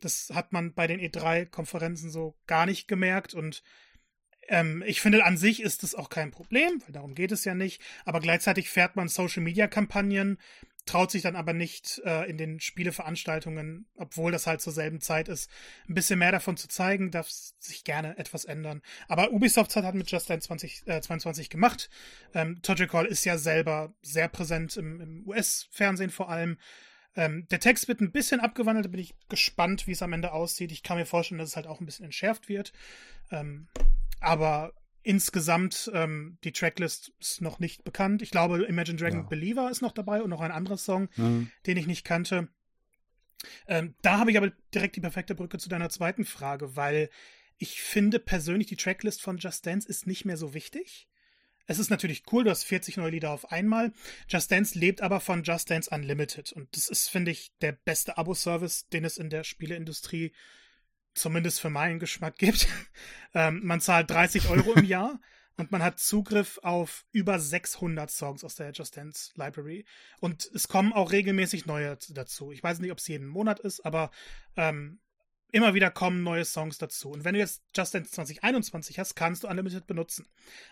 [0.00, 3.62] Das hat man bei den E3-Konferenzen so gar nicht gemerkt und
[4.48, 7.54] ähm, ich finde, an sich ist das auch kein Problem, weil darum geht es ja
[7.54, 7.82] nicht.
[8.04, 10.38] Aber gleichzeitig fährt man Social-Media-Kampagnen
[10.88, 15.28] traut sich dann aber nicht äh, in den Spieleveranstaltungen, obwohl das halt zur selben Zeit
[15.28, 15.50] ist,
[15.88, 18.82] ein bisschen mehr davon zu zeigen, darf sich gerne etwas ändern.
[19.06, 21.90] Aber Ubisoft hat halt mit Just Dance 2022 äh, gemacht.
[22.34, 26.58] Ähm, Total Call ist ja selber sehr präsent im, im US-Fernsehen vor allem.
[27.14, 30.32] Ähm, der Text wird ein bisschen abgewandelt, da bin ich gespannt, wie es am Ende
[30.32, 30.72] aussieht.
[30.72, 32.72] Ich kann mir vorstellen, dass es halt auch ein bisschen entschärft wird.
[33.30, 33.68] Ähm,
[34.20, 34.72] aber
[35.08, 38.20] Insgesamt, ähm, die Tracklist ist noch nicht bekannt.
[38.20, 39.26] Ich glaube, Imagine Dragon ja.
[39.26, 41.50] Believer ist noch dabei und noch ein anderer Song, mhm.
[41.64, 42.48] den ich nicht kannte.
[43.66, 47.08] Ähm, da habe ich aber direkt die perfekte Brücke zu deiner zweiten Frage, weil
[47.56, 51.08] ich finde persönlich, die Tracklist von Just Dance ist nicht mehr so wichtig.
[51.64, 53.94] Es ist natürlich cool, du hast 40 neue Lieder auf einmal.
[54.28, 56.52] Just Dance lebt aber von Just Dance Unlimited.
[56.52, 60.32] Und das ist, finde ich, der beste Abo-Service, den es in der Spieleindustrie
[61.18, 62.68] zumindest für meinen Geschmack gibt.
[63.34, 65.20] ähm, man zahlt 30 Euro im Jahr
[65.56, 69.84] und man hat Zugriff auf über 600 Songs aus der Just Dance Library.
[70.20, 72.52] Und es kommen auch regelmäßig neue dazu.
[72.52, 74.10] Ich weiß nicht, ob es jeden Monat ist, aber
[74.56, 75.00] ähm,
[75.50, 77.10] immer wieder kommen neue Songs dazu.
[77.10, 80.26] Und wenn du jetzt Just Dance 2021 hast, kannst du Unlimited benutzen.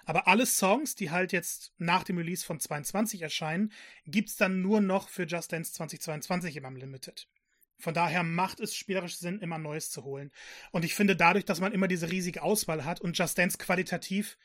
[0.04, 3.72] Aber alle Songs, die halt jetzt nach dem Release von 22 erscheinen,
[4.06, 7.28] gibt es dann nur noch für Just Dance 2022 im Unlimited.
[7.78, 10.32] Von daher macht es spielerisch Sinn, immer Neues zu holen.
[10.72, 14.38] Und ich finde, dadurch, dass man immer diese riesige Auswahl hat und Just Dance qualitativ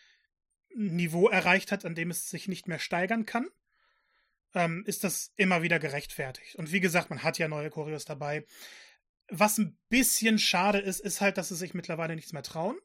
[0.75, 3.47] ein Niveau erreicht hat, an dem es sich nicht mehr steigern kann,
[4.53, 6.55] ähm, ist das immer wieder gerechtfertigt.
[6.55, 8.45] Und wie gesagt, man hat ja neue Choreos dabei.
[9.29, 12.77] Was ein bisschen schade ist, ist halt, dass sie sich mittlerweile nichts mehr trauen.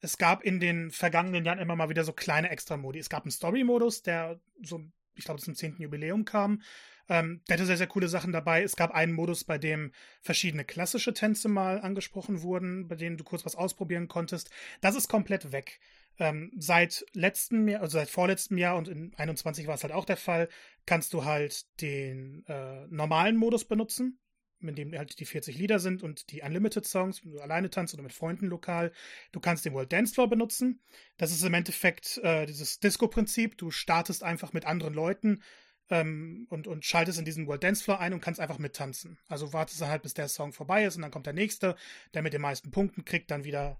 [0.00, 3.00] Es gab in den vergangenen Jahren immer mal wieder so kleine Extra-Modi.
[3.00, 4.80] Es gab einen Story-Modus, der so,
[5.18, 5.76] ich glaube, zum 10.
[5.78, 6.62] Jubiläum kam.
[7.08, 8.62] Ähm, der hatte sehr, sehr coole Sachen dabei.
[8.62, 13.24] Es gab einen Modus, bei dem verschiedene klassische Tänze mal angesprochen wurden, bei denen du
[13.24, 14.50] kurz was ausprobieren konntest.
[14.80, 15.80] Das ist komplett weg.
[16.18, 20.04] Ähm, seit letztem Jahr, also seit vorletztem Jahr und in 21 war es halt auch
[20.04, 20.48] der Fall,
[20.84, 24.18] kannst du halt den äh, normalen Modus benutzen,
[24.60, 27.94] in dem halt die 40 Lieder sind und die Unlimited Songs, wenn du alleine tanzt
[27.94, 28.92] oder mit Freunden lokal.
[29.32, 30.80] Du kannst den World Dance Floor benutzen.
[31.16, 33.56] Das ist im Endeffekt äh, dieses Disco-Prinzip.
[33.58, 35.42] Du startest einfach mit anderen Leuten
[35.90, 39.18] ähm, und, und schaltest in diesen World Dance Floor ein und kannst einfach mittanzen.
[39.28, 41.76] Also wartest du halt, bis der Song vorbei ist und dann kommt der nächste,
[42.14, 43.78] der mit den meisten Punkten kriegt dann wieder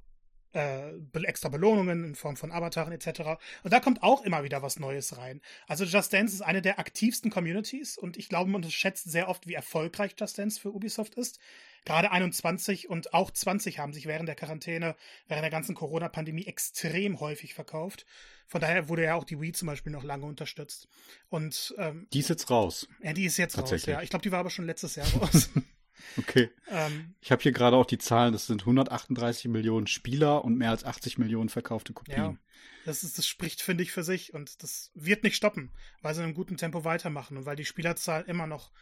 [0.58, 3.38] äh, extra Belohnungen in Form von Avataren etc.
[3.62, 5.40] Und da kommt auch immer wieder was Neues rein.
[5.66, 9.46] Also Just Dance ist eine der aktivsten Communities und ich glaube, man unterschätzt sehr oft,
[9.46, 11.38] wie erfolgreich Just Dance für Ubisoft ist.
[11.84, 14.96] Gerade 21 und auch 20 haben sich während der Quarantäne,
[15.28, 18.04] während der ganzen Corona-Pandemie extrem häufig verkauft.
[18.46, 20.88] Von daher wurde ja auch die Wii zum Beispiel noch lange unterstützt.
[21.28, 22.88] Und ähm, die ist jetzt raus.
[23.02, 24.02] Ja, die ist jetzt raus, ja.
[24.02, 25.50] Ich glaube, die war aber schon letztes Jahr raus.
[26.16, 26.50] Okay.
[26.68, 30.70] Ähm, ich habe hier gerade auch die Zahlen, das sind 138 Millionen Spieler und mehr
[30.70, 32.16] als 80 Millionen verkaufte Kopien.
[32.16, 32.36] Ja,
[32.84, 36.20] das, ist, das spricht, finde ich, für sich und das wird nicht stoppen, weil sie
[36.20, 38.72] in einem guten Tempo weitermachen und weil die Spielerzahl immer noch,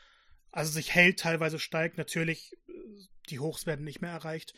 [0.51, 1.99] also sich hält, teilweise steigt.
[1.99, 2.73] Natürlich, äh,
[3.31, 4.55] die Hochs werden nicht mehr erreicht.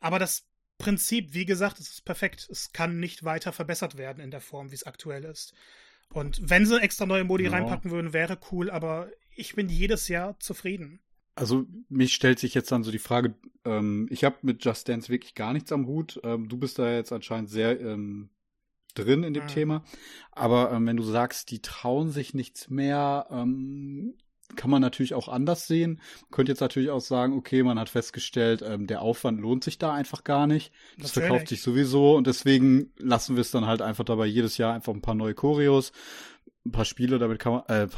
[0.00, 2.48] Aber das Prinzip, wie gesagt, es ist perfekt.
[2.50, 5.54] Es kann nicht weiter verbessert werden in der Form, wie es aktuell ist.
[6.12, 7.50] Und wenn sie extra neue Modi ja.
[7.50, 11.00] reinpacken würden, wäre cool, aber ich bin jedes Jahr zufrieden.
[11.34, 15.08] Also mich stellt sich jetzt dann so die Frage, ähm, ich habe mit Just Dance
[15.08, 16.20] wirklich gar nichts am Hut.
[16.24, 18.28] Ähm, du bist da jetzt anscheinend sehr ähm,
[18.94, 19.48] drin in dem mhm.
[19.48, 19.84] Thema.
[20.30, 24.14] Aber ähm, wenn du sagst, die trauen sich nichts mehr, ähm,
[24.56, 26.00] kann man natürlich auch anders sehen.
[26.22, 29.78] Man könnte jetzt natürlich auch sagen, okay, man hat festgestellt, ähm, der Aufwand lohnt sich
[29.78, 30.72] da einfach gar nicht.
[30.98, 31.28] Das natürlich.
[31.28, 34.92] verkauft sich sowieso und deswegen lassen wir es dann halt einfach dabei jedes Jahr einfach
[34.92, 35.92] ein paar neue Choreos,
[36.66, 37.88] ein paar Spiele, damit kann man, äh,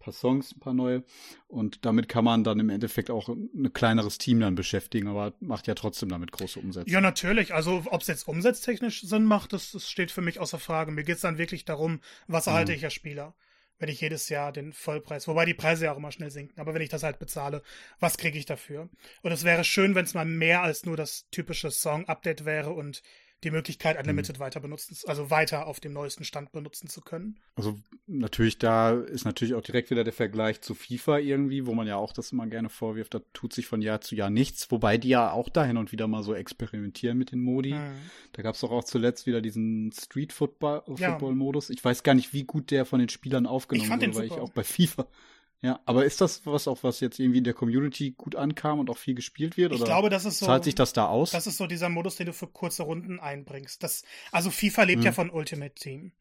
[0.00, 1.04] paar Songs, ein paar neue.
[1.46, 5.68] Und damit kann man dann im Endeffekt auch ein kleineres Team dann beschäftigen, aber macht
[5.68, 6.90] ja trotzdem damit große Umsätze.
[6.90, 7.54] Ja, natürlich.
[7.54, 10.90] Also ob es jetzt umsatztechnisch Sinn macht, das, das steht für mich außer Frage.
[10.90, 12.50] Mir geht es dann wirklich darum, was mhm.
[12.50, 12.78] erhalte mhm.
[12.78, 13.34] ich als Spieler
[13.80, 16.74] wenn ich jedes Jahr den Vollpreis, wobei die Preise ja auch immer schnell sinken, aber
[16.74, 17.62] wenn ich das halt bezahle,
[17.98, 18.90] was kriege ich dafür?
[19.22, 23.02] Und es wäre schön, wenn es mal mehr als nur das typische Song-Update wäre und
[23.42, 24.40] die Möglichkeit, Unlimited mhm.
[24.40, 27.38] weiter benutzen, also weiter auf dem neuesten Stand benutzen zu können.
[27.54, 31.86] Also natürlich, da ist natürlich auch direkt wieder der Vergleich zu FIFA irgendwie, wo man
[31.86, 34.98] ja auch das immer gerne vorwirft, da tut sich von Jahr zu Jahr nichts, wobei
[34.98, 37.74] die ja auch da hin und wieder mal so experimentieren mit den Modi.
[37.74, 37.94] Mhm.
[38.32, 41.70] Da gab es doch auch zuletzt wieder diesen Street Football, Football Modus.
[41.70, 44.50] Ich weiß gar nicht, wie gut der von den Spielern aufgenommen wurde, weil ich auch
[44.50, 45.06] bei FIFA
[45.62, 48.88] ja, aber ist das was auch, was jetzt irgendwie in der Community gut ankam und
[48.88, 49.72] auch viel gespielt wird?
[49.72, 50.46] Ich glaube, das ist so.
[50.46, 51.32] Zahlt sich das da aus?
[51.32, 53.82] Das ist so dieser Modus, den du für kurze Runden einbringst.
[53.82, 55.06] Das, also FIFA lebt hm.
[55.06, 56.12] ja von Ultimate Team.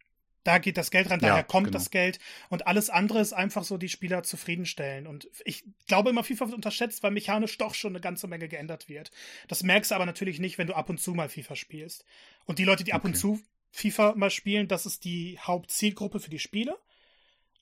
[0.44, 1.78] Da geht das Geld ran, daher ja, kommt genau.
[1.78, 2.20] das Geld.
[2.50, 5.06] Und alles andere ist einfach so, die Spieler zufriedenstellen.
[5.06, 8.90] Und ich glaube immer, FIFA wird unterschätzt, weil mechanisch doch schon eine ganze Menge geändert
[8.90, 9.12] wird.
[9.48, 12.06] Das merkst du aber natürlich nicht, wenn du ab und zu mal FIFA spielst.
[12.46, 13.10] Und die Leute, die ab okay.
[13.10, 13.40] und zu
[13.72, 16.78] FIFA mal spielen, das ist die Hauptzielgruppe für die Spiele.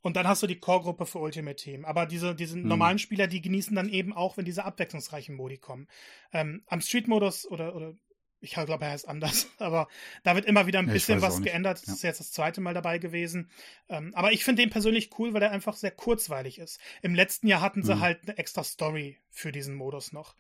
[0.08, 1.84] Und dann hast du die Core-Gruppe für Ultimate Team.
[1.84, 2.66] Aber diese, diese hm.
[2.66, 5.90] normalen Spieler, die genießen dann eben auch, wenn diese abwechslungsreichen Modi kommen.
[6.32, 7.94] Ähm, am Street-Modus oder, oder
[8.40, 9.90] ich glaube, er heißt anders, aber
[10.24, 11.82] da wird immer wieder ein ja, bisschen was geändert.
[11.82, 11.94] Das ja.
[11.94, 13.52] ist jetzt das zweite Mal dabei gewesen.
[13.90, 16.80] Ähm, aber ich finde den persönlich cool, weil er einfach sehr kurzweilig ist.
[17.02, 18.00] Im letzten Jahr hatten sie mhm.
[18.00, 20.36] halt eine extra Story für diesen Modus noch.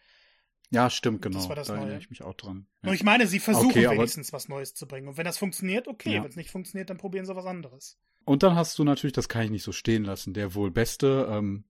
[0.69, 1.39] Ja, stimmt, genau.
[1.39, 2.67] Das war das da erinnere ich mich auch dran.
[2.83, 2.85] Ja.
[2.85, 5.09] Nur ich meine, sie versuchen okay, wenigstens was Neues zu bringen.
[5.09, 6.21] Und wenn das funktioniert, okay.
[6.23, 7.97] Wenn es nicht funktioniert, dann probieren sie was anderes.
[8.27, 11.29] Und dann hast du natürlich, das kann ich nicht so stehen lassen, der wohl beste
[11.31, 11.63] ähm,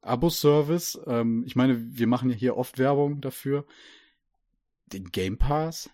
[0.00, 0.98] Abo-Service.
[1.06, 3.64] Ähm, ich meine, wir machen ja hier oft Werbung dafür.
[4.86, 5.88] Den Game Pass.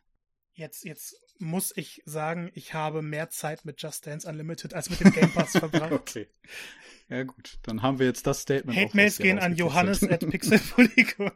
[0.54, 5.00] Jetzt, jetzt muss ich sagen, ich habe mehr Zeit mit Just Dance Unlimited als mit
[5.00, 5.92] dem Game Pass verbracht.
[5.92, 6.26] okay.
[7.10, 8.78] Ja gut, dann haben wir jetzt das Statement.
[8.78, 11.32] Hate-Mails gehen an Johannes at Pixelpolygon.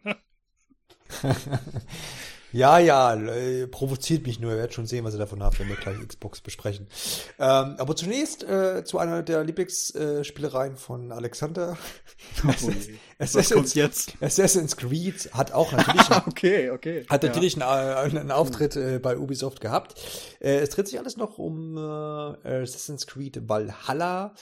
[2.57, 4.53] Ja, ja, äh, provoziert mich nur.
[4.53, 6.87] Ihr werdet schon sehen, was ihr davon habt, wenn wir gleich Xbox besprechen.
[7.39, 11.77] Ähm, aber zunächst äh, zu einer der Lieblingsspielereien äh, von Alexander.
[12.47, 12.71] Oh,
[13.19, 14.15] Assassin's, jetzt?
[14.23, 17.05] Assassin's Creed hat auch natürlich, okay, okay.
[17.11, 18.01] hat natürlich ja.
[18.01, 19.95] einen, einen, Auftritt äh, bei Ubisoft gehabt.
[20.41, 21.81] Äh, es dreht sich alles noch um äh,
[22.63, 24.35] Assassin's Creed Valhalla.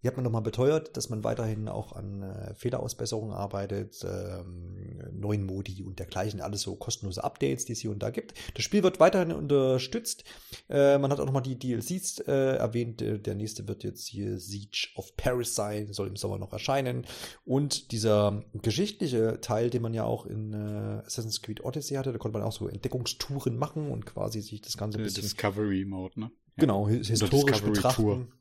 [0.00, 4.76] Hier hat man nochmal beteuert, dass man weiterhin auch an äh, Fehlerausbesserungen arbeitet, ähm,
[5.12, 8.34] neuen Modi und dergleichen, alles so kostenlose Updates, die es hier und da gibt.
[8.54, 10.22] Das Spiel wird weiterhin unterstützt.
[10.68, 13.02] Äh, man hat auch nochmal die DLCs äh, erwähnt.
[13.02, 17.04] Äh, der nächste wird jetzt hier Siege of Paris sein, soll im Sommer noch erscheinen.
[17.44, 22.18] Und dieser geschichtliche Teil, den man ja auch in äh, Assassin's Creed Odyssey hatte, da
[22.18, 25.22] konnte man auch so Entdeckungstouren machen und quasi sich das Ganze ein bisschen...
[25.22, 26.30] Discovery Mode, ne?
[26.56, 28.32] Genau, historisch betrachten.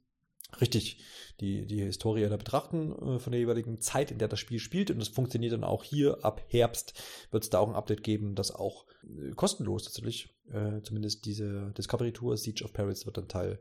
[0.62, 1.00] Richtig
[1.40, 4.92] die, die Historie da betrachten äh, von der jeweiligen Zeit, in der das Spiel spielt.
[4.92, 6.24] Und das funktioniert dann auch hier.
[6.24, 6.94] Ab Herbst
[7.32, 11.72] wird es da auch ein Update geben, das auch äh, kostenlos tatsächlich, äh, zumindest diese
[11.78, 13.60] Discovery Tour, Siege of Paris wird dann Teil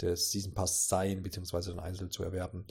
[0.00, 2.66] des Season Pass sein, beziehungsweise dann einzeln zu erwerben.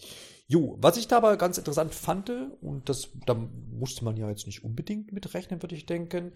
[0.48, 2.30] Jo, was ich da aber ganz interessant fand,
[2.62, 6.34] und das, da musste man ja jetzt nicht unbedingt mit rechnen, würde ich denken,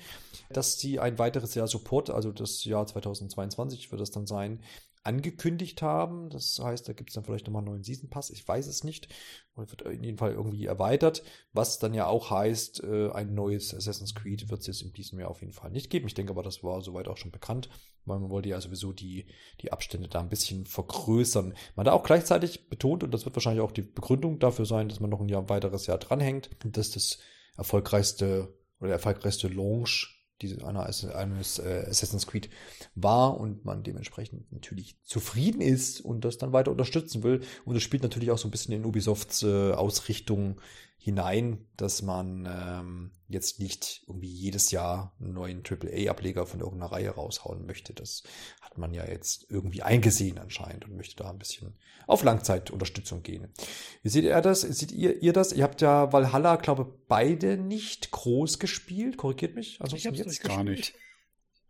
[0.50, 4.62] dass sie ein weiteres Jahr Support, also das Jahr 2022 wird es dann sein,
[5.06, 6.30] angekündigt haben.
[6.30, 8.30] Das heißt, da gibt es dann vielleicht nochmal einen neuen Season Pass.
[8.30, 9.08] Ich weiß es nicht.
[9.56, 11.24] Oder wird in jedem Fall irgendwie erweitert.
[11.54, 15.20] Was dann ja auch heißt, äh, ein neues Assassin's Creed wird es jetzt in diesem
[15.20, 16.08] Jahr auf jeden Fall nicht geben.
[16.08, 17.70] Ich denke aber, das war soweit auch schon bekannt,
[18.06, 19.28] weil man wollte ja sowieso die,
[19.62, 21.54] die Abstände da ein bisschen vergrößern.
[21.76, 25.00] Man da auch gleichzeitig betont, und das wird wahrscheinlich auch die Begründung dafür sein, dass
[25.00, 27.20] man noch ein Jahr weiteres Jahr dranhängt, dass das
[27.58, 32.50] erfolgreichste oder der erfolgreichste Launch diese, eines äh, Assassin's Creed
[32.96, 37.42] war und man dementsprechend natürlich zufrieden ist und das dann weiter unterstützen will.
[37.64, 40.60] Und es spielt natürlich auch so ein bisschen in Ubisofts äh, Ausrichtung
[41.06, 47.12] hinein, dass man ähm, jetzt nicht irgendwie jedes Jahr einen neuen AAA-Ableger von irgendeiner Reihe
[47.12, 47.94] raushauen möchte.
[47.94, 48.24] Das
[48.60, 51.76] hat man ja jetzt irgendwie eingesehen anscheinend und möchte da ein bisschen
[52.08, 53.54] auf Langzeitunterstützung gehen.
[54.02, 54.62] Wie seht ihr das?
[54.62, 55.54] Seht ihr, ihr das?
[55.54, 59.18] Ihr habt ja Valhalla, glaube beide nicht groß gespielt.
[59.18, 59.78] Korrigiert mich.
[59.82, 60.96] Also ich hab's jetzt gar nicht.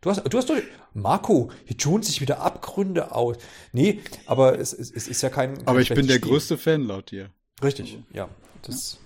[0.00, 0.56] Du hast, du hast doch,
[0.94, 3.36] Marco, hier tun sich wieder Abgründe aus.
[3.72, 5.56] Nee, aber es, es, es ist ja kein.
[5.56, 6.30] kein aber ich bin der Spiel.
[6.30, 7.28] größte Fan laut dir.
[7.62, 8.30] Richtig, ja.
[8.62, 9.05] Das, ja.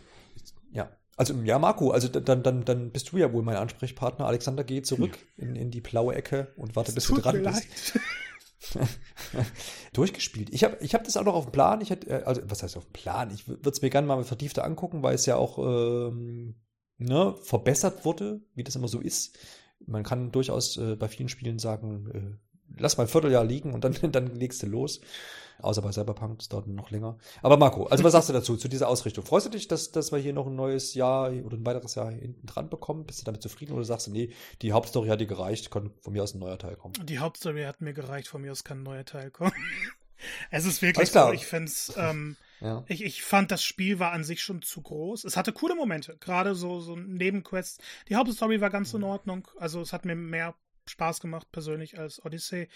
[1.21, 4.25] Also ja, Marco, also dann, dann, dann bist du ja wohl mein Ansprechpartner.
[4.25, 5.45] Alexander, geh zurück ja.
[5.45, 8.01] in, in die blaue Ecke und warte, bis du dran bist.
[9.93, 10.49] Durchgespielt.
[10.49, 11.83] Ich habe ich hab das auch noch auf dem Plan.
[11.83, 13.31] Ich hätte, äh, also was heißt auf dem Plan?
[13.35, 16.55] Ich würde es mir gerne mal vertiefter angucken, weil es ja auch ähm,
[16.97, 19.37] ne, verbessert wurde, wie das immer so ist.
[19.87, 23.85] Man kann durchaus äh, bei vielen Spielen sagen, äh, lass mal ein Vierteljahr liegen und
[23.85, 25.01] dann, dann legst du los.
[25.63, 27.19] Außer bei Cyberpunk, das dauert noch länger.
[27.43, 29.25] Aber Marco, also was sagst du dazu, zu dieser Ausrichtung?
[29.25, 32.11] Freust du dich, dass, dass wir hier noch ein neues Jahr oder ein weiteres Jahr
[32.11, 33.05] hinten dran bekommen?
[33.05, 34.31] Bist du damit zufrieden oder sagst du, nee,
[34.63, 36.95] die Hauptstory hat dir gereicht, kann von mir aus ein neuer Teil kommen?
[37.05, 39.53] Die Hauptstory hat mir gereicht, von mir aus kann ein neuer Teil kommen.
[40.51, 42.85] es ist wirklich so, ich find's, ähm, ja.
[42.89, 45.25] ich, ich fand, das Spiel war an sich schon zu groß.
[45.25, 47.79] Es hatte coole Momente, gerade so, so Nebenquests.
[48.09, 49.47] Die Hauptstory war ganz in Ordnung.
[49.59, 50.55] Also es hat mir mehr
[50.91, 52.69] Spaß gemacht persönlich als Odyssey.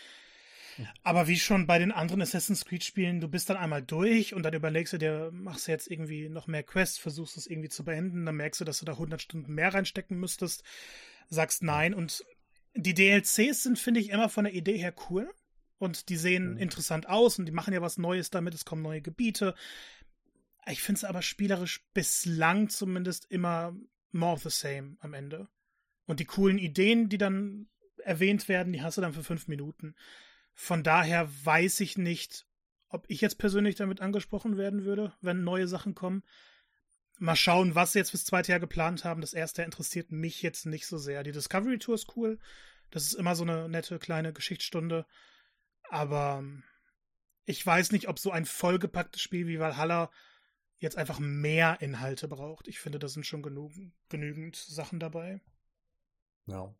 [1.02, 4.54] Aber wie schon bei den anderen Assassin's Creed-Spielen, du bist dann einmal durch und dann
[4.54, 8.26] überlegst du dir, machst du jetzt irgendwie noch mehr Quests, versuchst es irgendwie zu beenden,
[8.26, 10.64] dann merkst du, dass du da 100 Stunden mehr reinstecken müsstest,
[11.28, 11.94] sagst nein.
[11.94, 12.24] Und
[12.74, 15.32] die DLCs sind, finde ich, immer von der Idee her cool
[15.78, 16.58] und die sehen mhm.
[16.58, 19.54] interessant aus und die machen ja was Neues damit, es kommen neue Gebiete.
[20.66, 23.76] Ich finde es aber spielerisch bislang zumindest immer
[24.12, 25.48] more of the same am Ende.
[26.06, 27.68] Und die coolen Ideen, die dann
[28.04, 29.94] erwähnt werden, die hast du dann für fünf Minuten.
[30.54, 32.46] Von daher weiß ich nicht,
[32.88, 36.22] ob ich jetzt persönlich damit angesprochen werden würde, wenn neue Sachen kommen.
[37.18, 39.20] Mal schauen, was sie jetzt fürs zweite Jahr geplant haben.
[39.20, 41.22] Das erste interessiert mich jetzt nicht so sehr.
[41.22, 42.38] Die Discovery Tour ist cool.
[42.90, 45.06] Das ist immer so eine nette kleine Geschichtsstunde.
[45.90, 46.62] Aber ähm,
[47.46, 50.10] ich weiß nicht, ob so ein vollgepacktes Spiel wie Valhalla
[50.78, 52.68] jetzt einfach mehr Inhalte braucht.
[52.68, 53.42] Ich finde, da sind schon
[54.08, 55.40] genügend Sachen dabei.
[56.46, 56.74] Ja.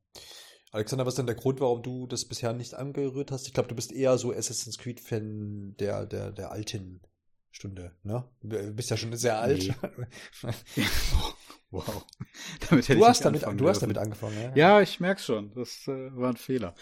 [0.74, 3.46] Alexander, was ist denn der Grund, warum du das bisher nicht angerührt hast?
[3.46, 7.00] Ich glaube, du bist eher so Assassin's Creed-Fan der, der, der alten
[7.52, 8.24] Stunde, ne?
[8.42, 9.72] Du bist ja schon sehr alt.
[10.42, 10.82] Nee.
[11.70, 12.04] wow.
[12.68, 14.52] damit hätte du, hast damit, du hast damit angefangen, ja?
[14.56, 15.54] Ja, ich merk's schon.
[15.54, 16.74] Das äh, war ein Fehler.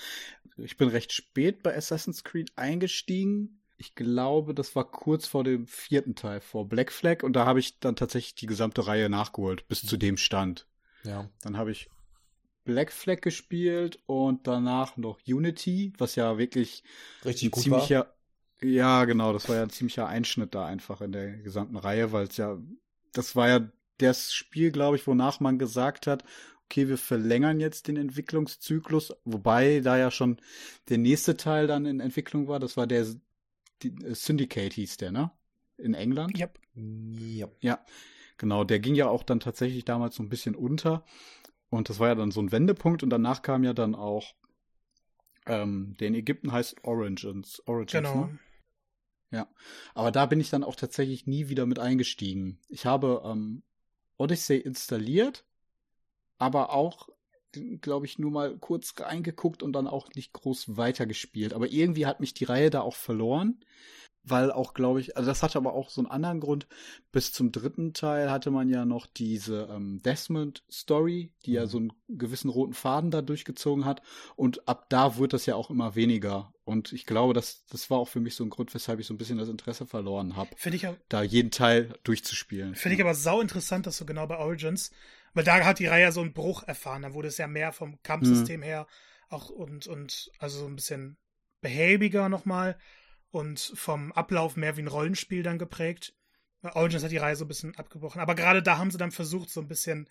[0.57, 3.61] Ich bin recht spät bei Assassin's Creed eingestiegen.
[3.76, 7.22] Ich glaube, das war kurz vor dem vierten Teil, vor Black Flag.
[7.22, 10.66] Und da habe ich dann tatsächlich die gesamte Reihe nachgeholt, bis zu dem Stand.
[11.05, 11.28] Ja.
[11.42, 11.90] Dann habe ich
[12.64, 16.85] Black Flag gespielt und danach noch Unity, was ja wirklich
[17.25, 18.14] richtig gut ziemlicher, war.
[18.62, 22.27] Ja, genau, das war ja ein ziemlicher Einschnitt da einfach in der gesamten Reihe, weil
[22.27, 22.59] es ja,
[23.12, 26.25] das war ja das Spiel, glaube ich, wonach man gesagt hat,
[26.64, 30.38] okay, wir verlängern jetzt den Entwicklungszyklus, wobei da ja schon
[30.88, 33.07] der nächste Teil dann in Entwicklung war, das war der
[33.83, 35.31] die, äh, Syndicate hieß der, ne?
[35.79, 36.38] In England?
[36.38, 36.59] Yep.
[36.77, 37.57] Yep.
[37.61, 37.85] Ja,
[38.38, 41.05] genau, der ging ja auch dann tatsächlich damals so ein bisschen unter.
[41.72, 44.35] Und das war ja dann so ein Wendepunkt und danach kam ja dann auch,
[45.46, 47.62] ähm, der in Ägypten heißt Origins.
[47.66, 48.26] Origins genau.
[48.26, 48.38] Ne?
[49.30, 49.48] Ja,
[49.94, 52.61] aber da bin ich dann auch tatsächlich nie wieder mit eingestiegen.
[52.68, 53.62] Ich habe ähm,
[54.18, 55.46] Odyssey installiert,
[56.37, 57.08] aber auch,
[57.80, 61.54] glaube ich, nur mal kurz reingeguckt und dann auch nicht groß weitergespielt.
[61.54, 63.64] Aber irgendwie hat mich die Reihe da auch verloren.
[64.24, 66.66] Weil auch, glaube ich, also das hatte aber auch so einen anderen Grund.
[67.11, 71.68] Bis zum dritten Teil hatte man ja noch diese ähm, Desmond-Story, die ja mhm.
[71.68, 74.02] so einen gewissen roten Faden da durchgezogen hat.
[74.37, 76.52] Und ab da wurde das ja auch immer weniger.
[76.64, 79.14] Und ich glaube, das, das war auch für mich so ein Grund, weshalb ich so
[79.14, 80.50] ein bisschen das Interesse verloren habe,
[81.08, 82.77] da jeden Teil durchzuspielen.
[82.77, 84.92] Finde ich aber sau interessant, dass du genau bei Origins,
[85.35, 87.02] weil da hat die Reihe so einen Bruch erfahren.
[87.02, 88.64] Da wurde es ja mehr vom Kampfsystem mhm.
[88.64, 88.87] her
[89.29, 91.16] auch und, und also so ein bisschen
[91.60, 92.79] behäbiger nochmal
[93.33, 96.14] und vom Ablauf mehr wie ein Rollenspiel dann geprägt.
[96.62, 98.20] Origins hat die Reihe so ein bisschen abgebrochen.
[98.20, 100.08] Aber gerade da haben sie dann versucht, so ein bisschen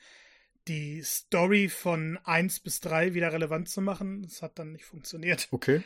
[0.68, 4.24] die Story von 1 bis 3 wieder relevant zu machen.
[4.24, 5.48] Das hat dann nicht funktioniert.
[5.52, 5.82] Okay.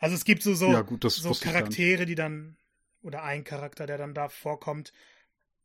[0.00, 2.56] Also es gibt so, so, ja, gut, so Charaktere, die dann,
[3.02, 4.92] oder ein Charakter, der dann da vorkommt,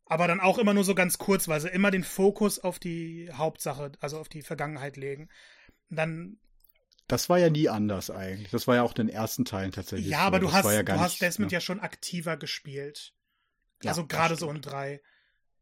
[0.06, 3.30] aber dann auch immer nur so ganz kurz, weil sie immer den Fokus auf die
[3.32, 5.28] Hauptsache, also auf die Vergangenheit legen.
[5.88, 6.36] Und dann
[7.06, 8.50] das war ja nie anders eigentlich.
[8.50, 10.08] Das war ja auch in den ersten Teilen tatsächlich.
[10.08, 10.46] Ja, aber so.
[10.46, 11.56] du hast, ja du hast Desmond ne?
[11.56, 13.12] ja schon aktiver gespielt.
[13.82, 15.02] Ja, also gerade so in drei.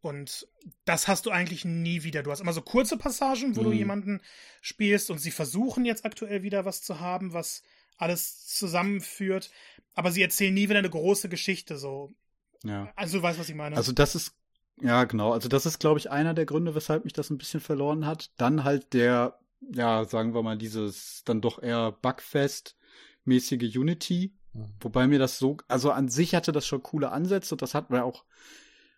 [0.01, 0.49] Und
[0.85, 2.23] das hast du eigentlich nie wieder.
[2.23, 3.65] Du hast immer so kurze Passagen, wo mhm.
[3.65, 4.21] du jemanden
[4.61, 7.63] spielst und sie versuchen jetzt aktuell wieder was zu haben, was
[7.99, 9.51] alles zusammenführt.
[9.95, 12.13] Aber sie erzählen nie wieder eine große Geschichte so.
[12.65, 12.93] Ja.
[12.97, 13.77] Also du weißt, was ich meine.
[13.77, 14.35] Also das ist,
[14.81, 15.33] ja genau.
[15.33, 18.31] Also das ist, glaube ich, einer der Gründe, weshalb mich das ein bisschen verloren hat.
[18.37, 19.39] Dann halt der
[19.71, 24.35] ja, sagen wir mal, dieses dann doch eher Bugfest-mäßige Unity.
[24.53, 24.73] Mhm.
[24.81, 27.91] Wobei mir das so, also an sich hatte das schon coole Ansätze und das hat
[27.91, 28.25] mir auch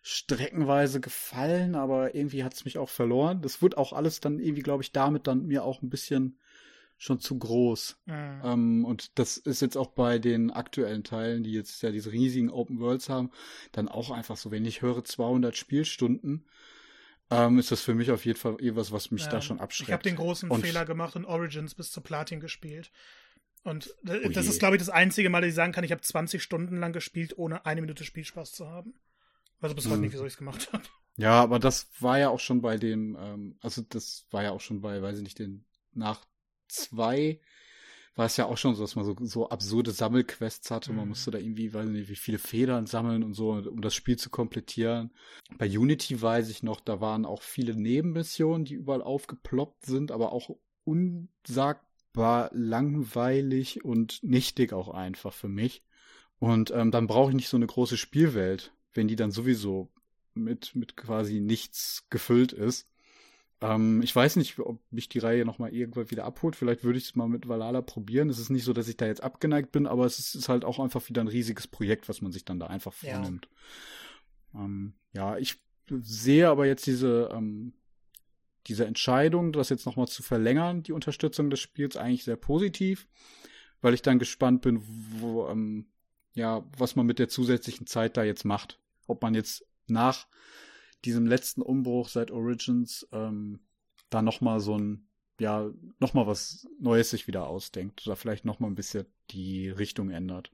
[0.01, 3.41] streckenweise gefallen, aber irgendwie hat es mich auch verloren.
[3.41, 6.37] Das wird auch alles dann irgendwie, glaube ich, damit dann mir auch ein bisschen
[6.97, 7.97] schon zu groß.
[8.05, 8.41] Mhm.
[8.43, 12.49] Ähm, und das ist jetzt auch bei den aktuellen Teilen, die jetzt ja diese riesigen
[12.49, 13.31] Open Worlds haben,
[13.71, 16.45] dann auch einfach so, wenn ich höre 200 Spielstunden,
[17.29, 19.89] ähm, ist das für mich auf jeden Fall etwas, was mich ja, da schon abschreckt.
[19.89, 22.91] Ich habe den großen und Fehler gemacht und Origins bis zu Platin gespielt.
[23.63, 26.01] Und oh das ist, glaube ich, das einzige Mal, dass ich sagen kann, ich habe
[26.01, 28.93] 20 Stunden lang gespielt, ohne eine Minute Spielspaß zu haben.
[29.59, 30.01] Also bis heute hm.
[30.01, 30.83] nicht, wieso ich es gemacht habe.
[31.17, 34.61] Ja, aber das war ja auch schon bei dem, ähm, also das war ja auch
[34.61, 36.25] schon bei, weiß ich nicht, den nach
[36.67, 37.39] zwei
[38.15, 40.93] war es ja auch schon so, dass man so, so absurde Sammelquests hatte.
[40.93, 41.09] Man mhm.
[41.09, 44.29] musste da irgendwie, weiß nicht, wie viele Federn sammeln und so, um das Spiel zu
[44.29, 45.11] komplettieren.
[45.57, 50.31] Bei Unity weiß ich noch, da waren auch viele Nebenmissionen, die überall aufgeploppt sind, aber
[50.31, 50.49] auch
[50.85, 55.83] unsagbar langweilig und nichtig auch einfach für mich.
[56.39, 59.89] Und ähm, dann brauche ich nicht so eine große Spielwelt, wenn die dann sowieso
[60.33, 62.87] mit, mit quasi nichts gefüllt ist.
[63.61, 66.55] Ähm, ich weiß nicht, ob mich die Reihe nochmal irgendwann wieder abholt.
[66.55, 68.29] Vielleicht würde ich es mal mit Valhalla probieren.
[68.29, 70.65] Es ist nicht so, dass ich da jetzt abgeneigt bin, aber es ist, ist halt
[70.65, 73.47] auch einfach wieder ein riesiges Projekt, was man sich dann da einfach vornimmt.
[74.53, 77.73] Ja, ähm, ja ich sehe aber jetzt diese, ähm,
[78.67, 83.07] diese Entscheidung, das jetzt nochmal zu verlängern, die Unterstützung des Spiels, eigentlich sehr positiv,
[83.81, 84.81] weil ich dann gespannt bin,
[85.19, 85.87] wo, ähm,
[86.33, 88.79] ja, was man mit der zusätzlichen Zeit da jetzt macht.
[89.07, 90.27] Ob man jetzt nach
[91.05, 93.59] diesem letzten Umbruch seit Origins ähm,
[94.09, 95.07] da noch mal so ein
[95.39, 99.69] ja noch mal was Neues sich wieder ausdenkt oder vielleicht noch mal ein bisschen die
[99.69, 100.51] Richtung ändert.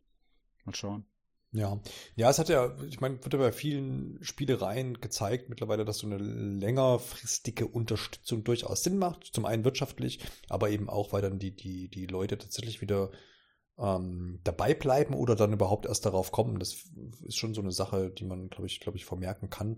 [0.65, 1.05] Mal schauen.
[1.53, 1.81] Ja,
[2.15, 6.07] ja, es hat ja, ich meine, wird ja bei vielen Spielereien gezeigt mittlerweile, dass so
[6.07, 9.25] eine längerfristige Unterstützung durchaus Sinn macht.
[9.25, 13.11] Zum einen wirtschaftlich, aber eben auch, weil dann die, die, die Leute tatsächlich wieder
[13.77, 16.57] ähm, dabei bleiben oder dann überhaupt erst darauf kommen.
[16.57, 16.89] Das
[17.23, 19.75] ist schon so eine Sache, die man, glaube ich, glaube ich, vermerken kann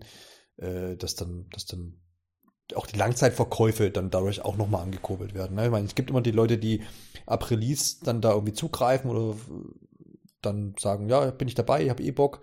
[0.56, 2.00] äh, dass dann, dass dann
[2.74, 5.56] auch die Langzeitverkäufe dann dadurch auch nochmal angekurbelt werden.
[5.56, 5.66] Ne?
[5.66, 6.82] Ich meine, es gibt immer die Leute, die
[7.26, 9.36] ab Release dann da irgendwie zugreifen oder
[10.40, 12.40] dann sagen, ja, bin ich dabei, ich habe eh Bock.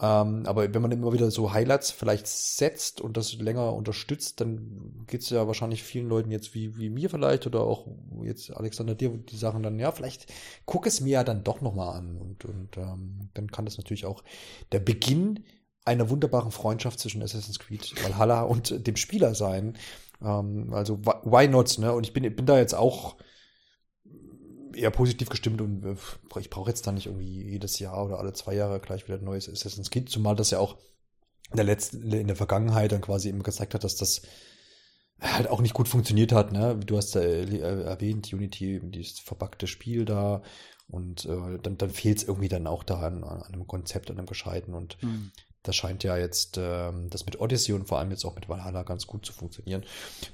[0.00, 5.04] Ähm, aber wenn man immer wieder so Highlights vielleicht setzt und das länger unterstützt, dann
[5.06, 7.86] geht es ja wahrscheinlich vielen Leuten jetzt wie, wie mir vielleicht oder auch
[8.22, 10.32] jetzt Alexander dir, die sagen dann, ja, vielleicht
[10.66, 12.16] guck es mir ja dann doch nochmal an.
[12.16, 14.24] Und, und ähm, dann kann das natürlich auch
[14.72, 15.44] der Beginn
[15.84, 19.76] einer wunderbaren Freundschaft zwischen Assassin's Creed Valhalla und dem Spieler sein.
[20.22, 21.92] Ähm, also why not, ne?
[21.92, 23.16] Und ich bin, bin da jetzt auch
[24.74, 25.96] eher positiv gestimmt und äh,
[26.40, 29.24] ich brauche jetzt da nicht irgendwie jedes Jahr oder alle zwei Jahre gleich wieder ein
[29.24, 30.76] neues Assassin's Creed, zumal das ja auch
[31.50, 34.22] in der letzten, in der Vergangenheit dann quasi eben gezeigt hat, dass das
[35.20, 36.76] halt auch nicht gut funktioniert hat, ne?
[36.76, 40.42] Du hast ja erwähnt, Unity, dieses verpackte Spiel da
[40.88, 44.18] und äh, dann, dann fehlt es irgendwie dann auch da an, an einem Konzept, an
[44.18, 45.30] einem Gescheiten und mhm.
[45.64, 48.82] Das scheint ja jetzt ähm, das mit Odyssey und vor allem jetzt auch mit Valhalla
[48.82, 49.82] ganz gut zu funktionieren.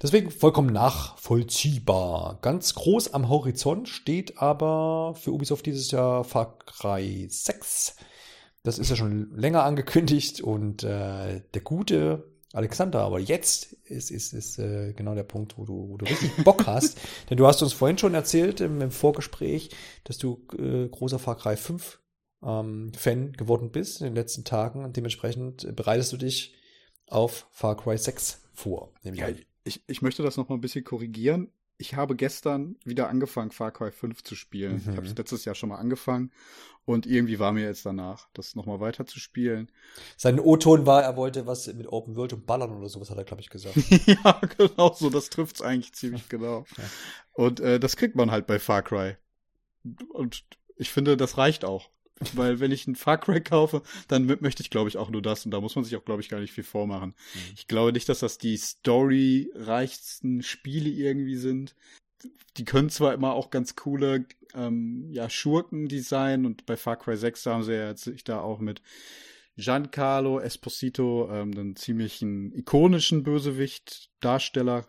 [0.02, 2.40] Deswegen vollkommen nachvollziehbar.
[2.42, 7.94] Ganz groß am Horizont steht aber für Ubisoft dieses Jahr Far Cry 6.
[8.64, 14.32] Das ist ja schon länger angekündigt und äh, der gute Alexander, aber jetzt ist, ist,
[14.32, 16.98] ist äh, genau der Punkt, wo du, wo du richtig Bock hast.
[17.30, 19.70] Denn du hast uns vorhin schon erzählt im, im Vorgespräch,
[20.02, 21.99] dass du äh, großer Far Cry 5
[22.42, 24.84] ähm, Fan geworden bist in den letzten Tagen.
[24.84, 26.54] Und dementsprechend bereitest du dich
[27.06, 28.92] auf Far Cry 6 vor.
[29.02, 29.28] Ja,
[29.64, 31.50] ich, ich möchte das noch mal ein bisschen korrigieren.
[31.76, 34.82] Ich habe gestern wieder angefangen, Far Cry 5 zu spielen.
[34.84, 34.90] Mhm.
[34.90, 36.30] Ich habe es letztes Jahr schon mal angefangen
[36.84, 39.70] und irgendwie war mir jetzt danach, das noch mal weiter zu spielen.
[40.16, 43.24] Sein O-Ton war, er wollte was mit Open World und Ballern oder sowas, hat er,
[43.24, 43.76] glaube ich, gesagt.
[44.06, 46.64] ja, genau so, das trifft's eigentlich ziemlich genau.
[46.76, 46.84] Ja.
[47.32, 49.16] Und äh, das kriegt man halt bei Far Cry.
[50.08, 50.44] Und
[50.76, 51.90] ich finde, das reicht auch.
[52.34, 55.44] Weil wenn ich ein Far Cry kaufe, dann möchte ich, glaube ich, auch nur das.
[55.44, 57.14] Und da muss man sich auch, glaube ich, gar nicht viel vormachen.
[57.34, 57.40] Mhm.
[57.56, 61.74] Ich glaube nicht, dass das die storyreichsten Spiele irgendwie sind.
[62.56, 67.16] Die können zwar immer auch ganz coole ähm, ja, Schurken designen und bei Far Cry
[67.16, 68.82] 6 haben sie ja jetzt sich da auch mit
[69.56, 74.86] Giancarlo Esposito, ähm, einen ziemlichen ikonischen Bösewicht-Darsteller